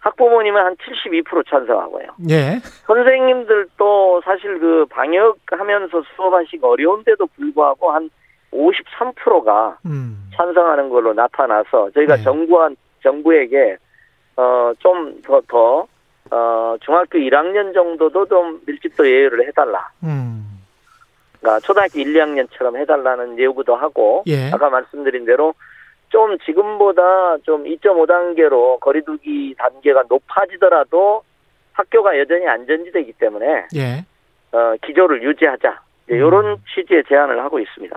학부모님은 0.03 0.61
한 0.61 0.77
72% 0.77 1.49
찬성하고요. 1.49 2.07
예. 2.31 2.59
선생님들도 2.87 4.23
사실 4.25 4.59
그 4.59 4.85
방역하면서 4.91 6.03
수업하시기 6.17 6.59
어려운데도 6.61 7.27
불구하고 7.37 7.93
한 7.93 8.11
53%가 8.53 9.79
음. 9.87 10.29
찬성하는 10.35 10.89
걸로 10.91 11.13
나타나서 11.15 11.91
저희가 11.93 12.17
네. 12.17 12.23
정부한 12.23 12.77
정부에게 13.03 13.77
어 14.37 14.73
좀 14.81 15.21
더 15.23 15.41
더 15.49 15.87
어, 16.31 16.77
중학교 16.81 17.19
1학년 17.19 17.75
정도도 17.75 18.27
좀 18.27 18.61
밀집도 18.67 19.07
예외를 19.07 19.47
해달라. 19.49 19.91
음. 20.03 20.63
그러니까 21.41 21.61
초등학교 21.61 21.99
1, 21.99 22.15
2학년처럼 22.15 22.77
해달라는 22.79 23.39
요구도 23.39 23.75
하고 23.77 24.23
예. 24.27 24.51
아까 24.51 24.71
말씀드린 24.71 25.27
대로 25.27 25.55
좀 26.13 26.37
지금보다 26.45 27.39
좀 27.39 27.65
2.5단계로 27.65 28.79
거리두기 28.81 29.55
단계가 29.57 30.05
높아지더라도 30.09 31.23
학교가 31.73 32.19
여전히 32.19 32.47
안전지대이기 32.47 33.15
때문에 33.15 33.67
예. 33.75 34.05
어, 34.53 34.75
기조를 34.87 35.23
유지하자. 35.23 35.81
이런 36.09 36.59
취지의 36.75 37.05
제안을 37.09 37.43
하고 37.43 37.59
있습니다. 37.59 37.97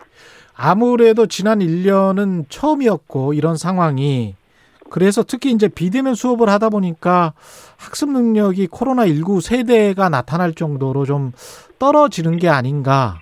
아무래도 0.55 1.25
지난 1.25 1.59
1년은 1.59 2.45
처음이었고 2.47 3.33
이런 3.33 3.57
상황이 3.57 4.35
그래서 4.89 5.21
특히 5.21 5.51
이제 5.51 5.67
비대면 5.67 6.15
수업을 6.15 6.47
하다 6.47 6.69
보니까 6.69 7.33
학습 7.77 8.09
능력이 8.11 8.67
코로나 8.67 9.05
19 9.05 9.41
세대가 9.41 10.07
나타날 10.07 10.53
정도로 10.53 11.03
좀 11.03 11.33
떨어지는 11.79 12.37
게 12.37 12.47
아닌가 12.47 13.19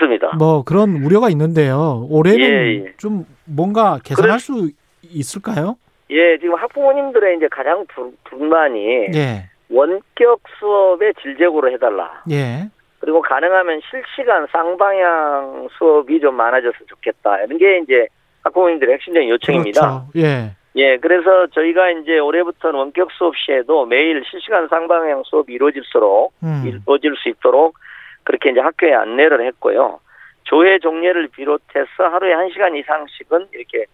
그렇습니다. 0.00 0.34
뭐 0.38 0.62
그런 0.64 1.02
우려가 1.04 1.28
있는데요. 1.30 2.06
올해는 2.10 2.40
예, 2.40 2.84
예. 2.86 2.92
좀 2.96 3.24
뭔가 3.44 3.98
개선할 4.02 4.30
그래- 4.30 4.38
수 4.38 4.70
있을까요? 5.02 5.76
예, 6.10 6.38
지금 6.38 6.54
학부모님들의 6.54 7.36
이제 7.36 7.48
가장 7.50 7.84
분- 7.94 8.16
불만이 8.24 9.08
예. 9.14 9.44
원격 9.70 10.40
수업에 10.58 11.12
질적으로 11.22 11.70
해달라. 11.70 12.22
예. 12.30 12.68
그리고 12.98 13.22
가능하면 13.22 13.80
실시간 13.90 14.46
쌍방향 14.50 15.68
수업이 15.78 16.20
좀 16.20 16.34
많아졌으면 16.34 16.86
좋겠다. 16.88 17.42
이런 17.42 17.58
게 17.58 17.78
이제 17.78 18.06
학부모님들의 18.44 18.94
핵심적인 18.94 19.28
요청입니다. 19.28 19.80
그렇죠. 20.12 20.26
예. 20.26 20.50
예, 20.76 20.96
그래서 20.98 21.46
저희가 21.48 21.90
이제 21.90 22.18
올해부터는 22.18 22.78
원격 22.78 23.10
수업 23.12 23.34
시에도 23.36 23.86
매일 23.86 24.22
실시간 24.30 24.68
쌍방향 24.68 25.22
수업이 25.26 25.52
이루어질수록 25.54 26.32
음. 26.42 26.62
이루어질 26.66 27.14
수 27.16 27.28
있도록 27.28 27.74
그렇게 28.24 28.50
이제 28.50 28.60
학교에 28.60 28.94
안내를 28.94 29.44
했고요. 29.46 30.00
조회 30.44 30.78
종례를 30.78 31.28
비롯해서 31.28 32.08
하루에 32.10 32.32
한 32.32 32.48
시간 32.50 32.74
이상씩은 32.74 33.48
이렇게 33.52 33.84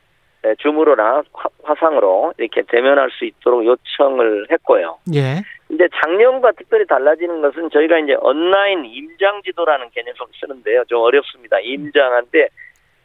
에, 0.45 0.55
줌으로나 0.57 1.23
화- 1.33 1.49
화상으로 1.65 2.33
이렇게 2.39 2.63
대면할 2.63 3.11
수 3.11 3.25
있도록 3.25 3.65
요청을 3.65 4.47
했고요. 4.51 4.99
예. 5.15 5.43
근데 5.67 5.89
작년과 6.01 6.53
특별히 6.53 6.87
달라지는 6.87 7.41
것은 7.43 7.71
저희가 7.71 7.99
이제 7.99 8.15
온라인 8.21 8.85
임장 8.85 9.43
지도라는 9.43 9.89
개념을 9.91 10.15
쓰는데요. 10.39 10.85
좀 10.85 11.01
어렵습니다. 11.03 11.59
임장한데 11.61 12.49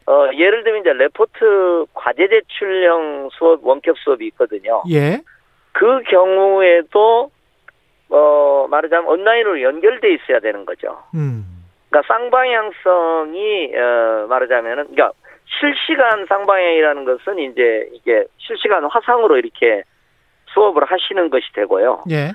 어 0.06 0.28
예를 0.34 0.62
들면 0.62 0.82
이제 0.82 0.92
레포트 0.92 1.86
과제 1.94 2.28
제출형 2.28 3.30
수업 3.32 3.64
원격 3.66 3.96
수업이 3.98 4.26
있거든요. 4.28 4.82
예. 4.90 5.20
그 5.72 6.02
경우에도 6.02 7.30
어 8.12 8.66
말하자면 8.68 9.06
온라인으로 9.06 9.62
연결돼 9.62 10.12
있어야 10.14 10.40
되는 10.40 10.66
거죠. 10.66 11.02
음. 11.14 11.44
그러니까 11.88 12.14
쌍방향성이 12.14 13.72
어 13.74 14.26
말하자면은 14.28 14.94
그러니까 14.94 15.12
실시간 15.60 16.26
쌍방향이라는 16.26 17.04
것은 17.04 17.38
이제 17.38 17.88
이게 17.92 18.24
실시간 18.38 18.84
화상으로 18.84 19.38
이렇게 19.38 19.82
수업을 20.52 20.84
하시는 20.84 21.30
것이 21.30 21.44
되고요. 21.54 22.04
예. 22.10 22.32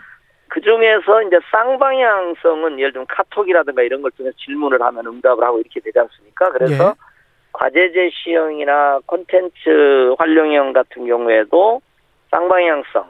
그 0.49 0.61
중에서 0.61 1.21
이제 1.23 1.39
쌍방향성은 1.51 2.79
예를 2.79 2.93
들면 2.93 3.07
카톡이라든가 3.07 3.83
이런 3.83 4.01
걸 4.01 4.11
통해서 4.11 4.35
질문을 4.37 4.81
하면 4.81 5.05
응답을 5.05 5.43
하고 5.43 5.59
이렇게 5.59 5.79
되지 5.79 5.99
않습니까? 5.99 6.51
그래서 6.51 6.89
예. 6.89 6.93
과제 7.51 7.91
제시형이나 7.91 9.01
콘텐츠 9.05 10.15
활용형 10.17 10.73
같은 10.73 11.05
경우에도 11.05 11.81
쌍방향성. 12.31 13.05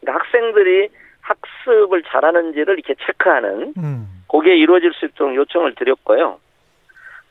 그러니까 0.00 0.24
학생들이 0.24 0.88
학습을 1.26 2.02
잘하는지를 2.04 2.78
이렇게 2.78 2.94
체크하는 3.04 3.74
음. 3.76 4.22
그게 4.30 4.56
이루어질 4.56 4.92
수 4.92 5.06
있도록 5.06 5.34
요청을 5.34 5.74
드렸고요. 5.74 6.38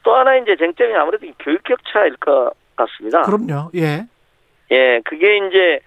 또 0.04 0.16
하나 0.16 0.36
이제 0.36 0.56
쟁점이 0.56 0.94
아무래도 0.94 1.26
이 1.26 1.34
교육 1.40 1.64
격차일 1.64 2.18
것 2.18 2.52
같습니다. 2.76 3.24
그럼요. 3.24 3.72
예. 3.76 4.06
예, 4.72 5.02
그게 5.06 5.38
이제 5.38 5.80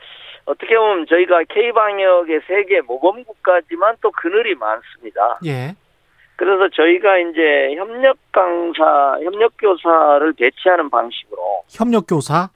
어떻게 0.44 0.76
보면 0.76 1.06
저희가 1.06 1.44
K방역의 1.44 2.40
세계 2.47 2.80
모범국가지만 2.80 3.97
또 4.01 4.10
그늘이 4.10 4.55
많습니다. 4.55 5.39
예. 5.44 5.74
그래서 6.36 6.68
저희가 6.68 7.18
이제 7.18 7.74
협력 7.76 8.16
강사, 8.32 9.18
협력 9.22 9.52
교사를 9.59 10.32
배치하는 10.35 10.89
방식으로 10.89 11.64
협력 11.68 12.06
교사. 12.06 12.48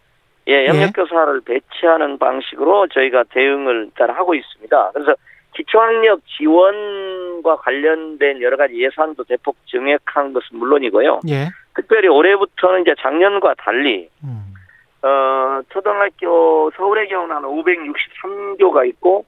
예, 0.46 0.66
협력 0.66 0.92
교사를 0.94 1.40
배치하는 1.42 2.18
방식으로 2.18 2.88
저희가 2.88 3.24
대응을 3.30 3.86
일단 3.86 4.10
하고 4.10 4.34
있습니다. 4.34 4.90
그래서 4.94 5.14
기초학력 5.54 6.20
지원과 6.26 7.56
관련된 7.56 8.40
여러 8.42 8.56
가지 8.56 8.82
예산도 8.82 9.24
대폭 9.24 9.56
증액한 9.66 10.32
것은 10.32 10.58
물론이고요. 10.58 11.20
예. 11.28 11.48
특별히 11.74 12.08
올해부터는 12.08 12.82
이제 12.82 12.94
작년과 13.00 13.54
달리 13.58 14.08
음. 14.24 14.54
어, 15.02 15.60
초등학교 15.70 16.70
서울의 16.76 17.08
경우는 17.08 17.36
한 17.36 17.42
563교가 17.42 18.88
있고 18.90 19.24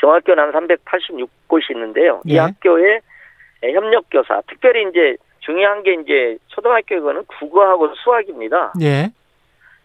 중학교는 0.00 0.42
한 0.42 0.52
386곳이 0.52 1.70
있는데요. 1.72 2.20
이 2.24 2.34
예. 2.34 2.38
학교에 2.38 3.00
협력 3.62 4.06
교사, 4.10 4.42
특별히 4.48 4.88
이제 4.88 5.16
중요한 5.40 5.82
게 5.82 5.94
이제 5.94 6.38
초등학교에는 6.48 7.24
국어하고 7.26 7.94
수학입니다. 7.94 8.72
예. 8.82 9.10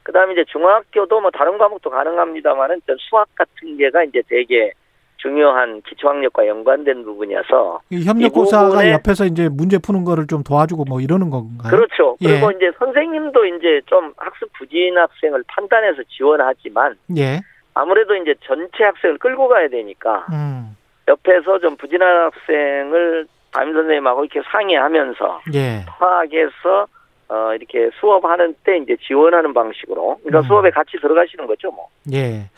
그다음에 0.04 0.34
이제 0.34 0.44
중학교도 0.46 1.22
뭐 1.22 1.30
다른 1.30 1.58
과목도 1.58 1.90
가능합니다만은 1.90 2.82
전 2.88 2.98
수학 3.00 3.28
같은 3.36 3.78
게가 3.78 4.04
이제 4.06 4.22
되게 4.28 4.74
중요한 5.22 5.82
기초학력과 5.84 6.48
연관된 6.48 7.04
부분이어서 7.04 7.82
이 7.92 8.04
협력고사가 8.04 8.90
옆에서 8.92 9.26
이제 9.26 9.50
문제 9.50 9.78
푸는 9.78 10.04
거를 10.04 10.26
좀 10.26 10.44
도와주고 10.44 10.86
뭐 10.86 11.00
이러는 11.00 11.30
건가요? 11.30 11.70
그렇죠. 11.70 12.18
예. 12.22 12.28
그리고 12.28 12.52
이제 12.52 12.72
선생님도 12.80 13.46
이제 13.46 13.82
좀 13.86 14.14
학습 14.18 14.52
부진 14.54 14.98
학생을 14.98 15.44
판단해서 15.48 16.02
지원하지만 16.10 16.96
예. 17.18 17.40
아무래도 17.76 18.16
이제 18.16 18.34
전체 18.44 18.84
학생을 18.84 19.20
끌고 19.20 19.48
가야 19.48 19.70
되니까 19.70 20.26
음. 20.32 20.76
옆에서 21.08 21.60
좀 21.60 21.76
부진한 21.78 22.32
학생을 22.32 23.28
담임 23.52 23.74
선생님하고 23.74 24.26
이렇게 24.26 24.42
상의하면서 24.52 25.42
예. 25.54 25.86
파악해서 25.88 26.88
어 27.34 27.54
이렇게 27.56 27.90
수업하는 27.98 28.54
때 28.66 28.78
이제 28.80 28.98
지원하는 29.08 29.54
방식으로 29.54 30.20
그러니까 30.22 30.40
음. 30.40 30.44
수업에 30.48 30.70
같이 30.70 30.98
들어가시는 31.02 31.48
거죠 31.48 31.72
뭐. 31.72 31.88
예. 32.12 32.50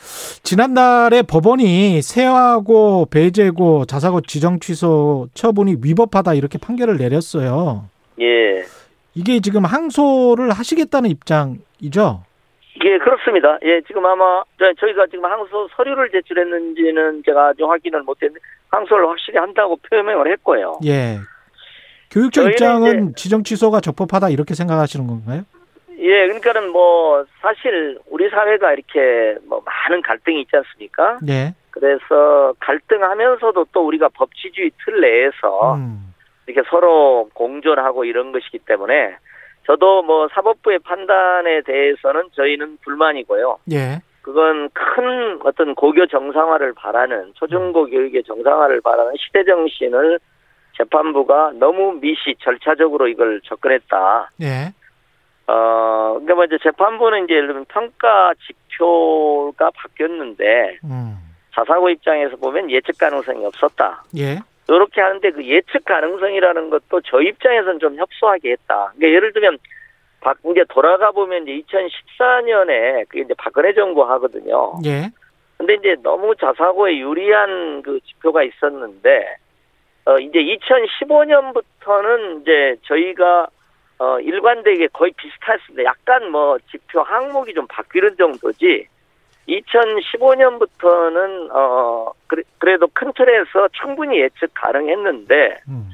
지난달에 0.42 1.22
법원이 1.22 2.02
세하고 2.02 3.06
배제고 3.12 3.86
자사고 3.86 4.22
지정 4.22 4.60
취소 4.60 5.28
처분이 5.36 5.76
위법하다 5.84 6.34
이렇게 6.34 6.58
판결을 6.58 6.98
내렸어요. 6.98 7.84
예. 8.20 8.64
이게 9.14 9.40
지금 9.42 9.64
항소를 9.64 10.50
하시겠다는 10.52 11.12
입장이죠? 11.12 12.24
예, 12.84 12.98
그렇습니다. 12.98 13.60
예, 13.64 13.80
지금 13.86 14.04
아마 14.08 14.42
저- 14.58 14.74
저희가 14.80 15.06
지금 15.06 15.26
항소 15.26 15.70
서류를 15.78 16.10
제출했는지는 16.10 17.22
제가 17.24 17.50
아직 17.50 17.62
확인을 17.64 18.02
못했는데 18.02 18.40
항소를 18.72 19.08
확실히 19.08 19.38
한다고 19.38 19.78
표명을 19.88 20.32
했고요. 20.32 20.80
예. 20.86 21.20
교육청 22.14 22.48
입장은 22.48 23.16
지정 23.16 23.44
취소가 23.44 23.82
적법하다 23.82 24.30
이렇게 24.30 24.54
생각하시는 24.54 25.08
건가요? 25.08 25.42
예, 25.98 26.28
그러니까는 26.28 26.70
뭐 26.70 27.26
사실 27.42 27.98
우리 28.08 28.30
사회가 28.30 28.74
이렇게 28.74 29.36
뭐 29.48 29.64
많은 29.66 30.04
갈등이 30.04 30.42
있지 30.42 30.56
않습니까? 30.56 31.18
예. 31.28 31.56
그래서 31.72 32.54
갈등하면서도 32.60 33.66
또 33.72 33.88
우리가 33.88 34.10
법치주의 34.10 34.72
틀 34.86 35.02
내에서 35.02 35.76
음. 35.76 36.14
이렇게 36.46 36.68
서로 36.70 37.30
공존하고 37.34 38.06
이런 38.06 38.32
것이기 38.32 38.60
때문에 38.60 39.16
저도 39.66 40.04
뭐 40.04 40.28
사법부의 40.34 40.80
판단에 40.80 41.62
대해서는 41.62 42.30
저희는 42.36 42.78
불만이고요. 42.84 43.58
예. 43.72 44.02
그건 44.22 44.70
큰 44.74 45.40
어떤 45.44 45.74
고교 45.74 46.06
정상화를 46.08 46.74
바라는 46.74 47.34
초중고 47.36 47.88
교육의 47.88 48.24
정상화를 48.24 48.82
바라는 48.82 49.14
시대 49.18 49.44
정신을 49.44 50.20
재판부가 50.78 51.52
너무 51.56 51.94
미시 52.00 52.36
절차적으로 52.40 53.08
이걸 53.08 53.42
접근했다. 53.42 54.32
예. 54.42 54.74
어, 55.48 56.14
그러니까 56.14 56.36
뭐 56.36 56.46
이제 56.46 56.58
재판부는 56.64 57.26
이제 57.26 57.36
예를 57.36 57.48
들면 57.48 57.66
평가 57.66 58.34
지표가 58.46 59.72
바뀌었는데 59.76 60.78
음. 60.86 61.18
자사고 61.54 61.90
입장에서 61.90 62.36
보면 62.38 62.72
예측 62.72 62.98
가능성이 62.98 63.46
없었다. 63.46 64.04
예. 64.18 64.40
이렇게 64.68 65.02
하는데 65.02 65.30
그 65.32 65.46
예측 65.46 65.84
가능성이라는 65.86 66.70
것도 66.70 67.02
저희 67.02 67.28
입장에서는 67.28 67.80
좀 67.80 67.98
협소하게 67.98 68.52
했다. 68.52 68.94
그러니까 68.96 69.08
예를 69.10 69.34
들면 69.34 69.58
박 70.22 70.38
이제 70.50 70.64
돌아가 70.70 71.12
보면 71.12 71.44
이제 71.44 71.62
2014년에 71.68 73.08
그게 73.10 73.22
이제 73.22 73.34
박근혜 73.38 73.74
정부 73.74 74.04
하거든요. 74.04 74.74
예. 74.86 75.12
근데 75.58 75.76
이제 75.76 75.96
너무 76.02 76.36
자사고에 76.36 76.98
유리한 76.98 77.82
그 77.84 78.00
지표가 78.06 78.44
있었는데 78.44 79.38
어 80.06 80.18
이제 80.20 80.40
2015년부터는 80.40 82.42
이제 82.42 82.76
저희가 82.84 83.48
어 84.00 84.20
일관되게 84.20 84.88
거의 84.88 85.12
비슷했습니다. 85.16 85.84
약간 85.84 86.32
뭐 86.32 86.58
지표 86.72 87.02
항목이 87.02 87.54
좀 87.54 87.68
바뀌는 87.68 88.16
정도지. 88.18 88.88
2015년부터는 89.48 91.50
어 91.54 92.12
그래, 92.28 92.44
그래 92.60 92.78
도 92.78 92.88
큰 92.94 93.12
틀에서 93.14 93.68
충분히 93.74 94.20
예측 94.22 94.50
가능했는데 94.54 95.60
음. 95.68 95.90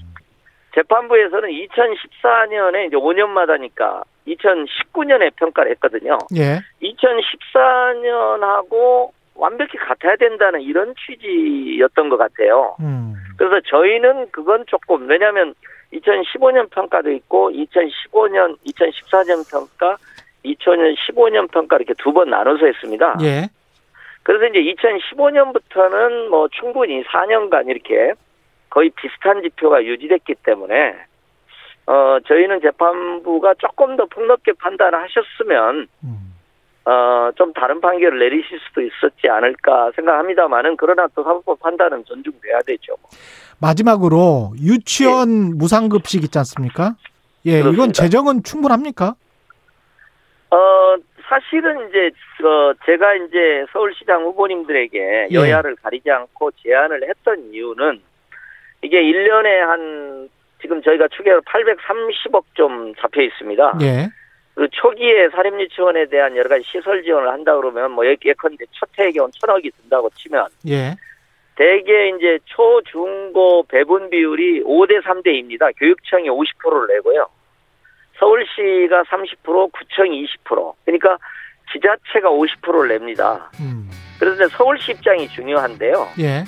재판부에서는 0.75 1.49
2014년에 1.49 2.85
이제 2.87 2.95
5년마다니까 2.95 4.03
2019년에 4.27 5.35
평가를 5.35 5.71
했거든요. 5.71 6.19
예. 6.35 6.59
2014년하고 6.83 9.09
완벽히 9.35 9.77
같아야 9.77 10.15
된다는 10.17 10.61
이런 10.61 10.93
취지였던 10.95 12.09
것 12.09 12.17
같아요. 12.17 12.75
음. 12.81 13.15
그래서 13.39 13.61
저희는 13.67 14.31
그건 14.31 14.65
조금 14.67 15.07
왜냐하면 15.07 15.53
2015년 15.93 16.69
평가도 16.71 17.09
있고 17.11 17.49
2015년, 17.51 18.57
2014년 18.67 19.49
평가, 19.49 19.95
2015년 20.43 21.49
평가 21.49 21.77
이렇게 21.77 21.93
두 21.93 22.11
번 22.11 22.29
나눠서 22.29 22.65
했습니다. 22.65 23.15
예. 23.21 23.47
그래서 24.23 24.45
이제 24.47 24.59
2015년부터는 24.73 26.27
뭐 26.27 26.49
충분히 26.49 27.01
4년간 27.05 27.69
이렇게 27.69 28.11
거의 28.69 28.89
비슷한 28.89 29.41
지표가 29.41 29.85
유지됐기 29.85 30.35
때문에 30.43 30.95
어 31.87 32.19
저희는 32.27 32.59
재판부가 32.59 33.53
조금 33.57 33.95
더 33.95 34.05
폭넓게 34.05 34.51
판단을 34.59 34.99
하셨으면 35.01 35.87
음. 36.03 36.28
어 36.89 37.19
좀 37.35 37.53
다른 37.53 37.79
판결을 37.79 38.19
내리실 38.19 38.59
수도 38.67 38.81
있었지 38.81 39.29
않을까 39.29 39.91
생각합니다만은 39.95 40.75
그러나 40.77 41.07
또 41.15 41.23
사법부 41.23 41.55
판단은 41.57 42.03
존중돼야 42.05 42.59
되죠. 42.65 42.93
마지막으로 43.59 44.53
유치원 44.59 45.57
무상급식 45.57 46.23
있지 46.23 46.37
않습니까? 46.39 46.95
예, 47.45 47.59
이건 47.59 47.71
그렇습니다. 47.73 48.03
재정은 48.03 48.43
충분합니까? 48.43 49.15
어 50.51 50.57
사실은 51.29 51.87
이제 51.89 52.11
어 52.43 52.73
제가 52.85 53.13
이제 53.15 53.65
서울시장 53.71 54.23
후보님들에게 54.23 55.27
예. 55.31 55.33
여야를 55.33 55.75
가리지 55.75 56.09
않고 56.09 56.51
제안을 56.63 57.07
했던 57.07 57.53
이유는 57.53 58.01
이게 58.81 59.01
1년에 59.01 59.47
한 59.59 60.29
지금 60.61 60.81
저희가 60.81 61.07
추계로 61.09 61.41
830억 61.41 62.43
좀 62.53 62.93
잡혀 62.95 63.21
있습니다. 63.21 63.77
예. 63.81 64.09
그 64.59 64.67
초기에 64.71 65.29
사립유치원에 65.29 66.07
대한 66.07 66.35
여러 66.35 66.49
가지 66.49 66.65
시설 66.69 67.01
지원을 67.01 67.29
한다 67.29 67.55
그러면 67.55 67.91
뭐 67.91 68.05
예- 68.05 68.17
예컨대 68.25 68.65
첫 68.73 68.89
해에 68.99 69.09
경우 69.09 69.29
천억이 69.31 69.71
든다고 69.71 70.09
치면 70.17 70.47
예. 70.67 70.97
대개 71.55 72.09
이제 72.09 72.39
초, 72.43 72.81
중, 72.83 73.31
고 73.31 73.63
배분 73.69 74.09
비율이 74.09 74.63
5대 74.63 75.01
3대입니다. 75.01 75.71
교육청이 75.77 76.27
50%를 76.29 76.93
내고요. 76.93 77.27
서울시가 78.17 79.03
30%, 79.03 79.71
구청이 79.71 80.27
20%. 80.45 80.73
그러니까 80.83 81.17
지자체가 81.71 82.29
50%를 82.29 82.89
냅니다. 82.89 83.49
음. 83.61 83.89
그래서 84.19 84.45
서울시 84.49 84.91
입장이 84.91 85.29
중요한데요. 85.29 86.09
예. 86.19 86.43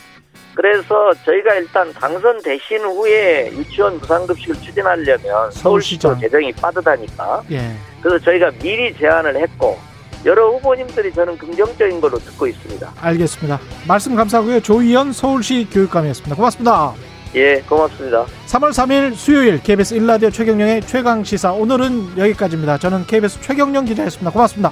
그래서 0.54 1.14
저희가 1.24 1.56
일단 1.56 1.94
당선되신 1.94 2.80
후에 2.80 3.52
유치원 3.54 3.98
무상급식을 4.00 4.56
추진하려면 4.56 5.50
서울시장. 5.52 6.20
재정이 6.20 6.52
빠듯하니까 6.52 7.44
예. 7.52 7.91
그래서 8.02 8.24
저희가 8.24 8.52
미리 8.62 8.94
제안을 8.96 9.36
했고 9.42 9.78
여러 10.26 10.50
후보님들이 10.52 11.14
저는 11.14 11.38
긍정적인 11.38 12.00
걸로 12.00 12.18
듣고 12.20 12.48
있습니다. 12.48 12.94
알겠습니다. 13.02 13.60
말씀 13.88 14.16
감사하고요. 14.16 14.60
조희연 14.62 15.14
서울시 15.14 15.68
교육감이었습니다. 15.72 16.36
고맙습니다. 16.36 16.94
예, 17.34 17.62
고맙습니다. 17.62 18.26
3월 18.48 18.70
3일 18.72 19.16
수요일 19.16 19.62
KBS 19.64 19.96
1라디오 19.96 20.32
최경령의 20.34 20.82
최강 20.82 21.24
시사 21.24 21.54
오늘은 21.54 22.18
여기까지입니다. 22.18 22.78
저는 22.78 23.06
KBS 23.08 23.40
최경령 23.42 23.86
기자였습니다. 23.86 24.32
고맙습니다. 24.32 24.72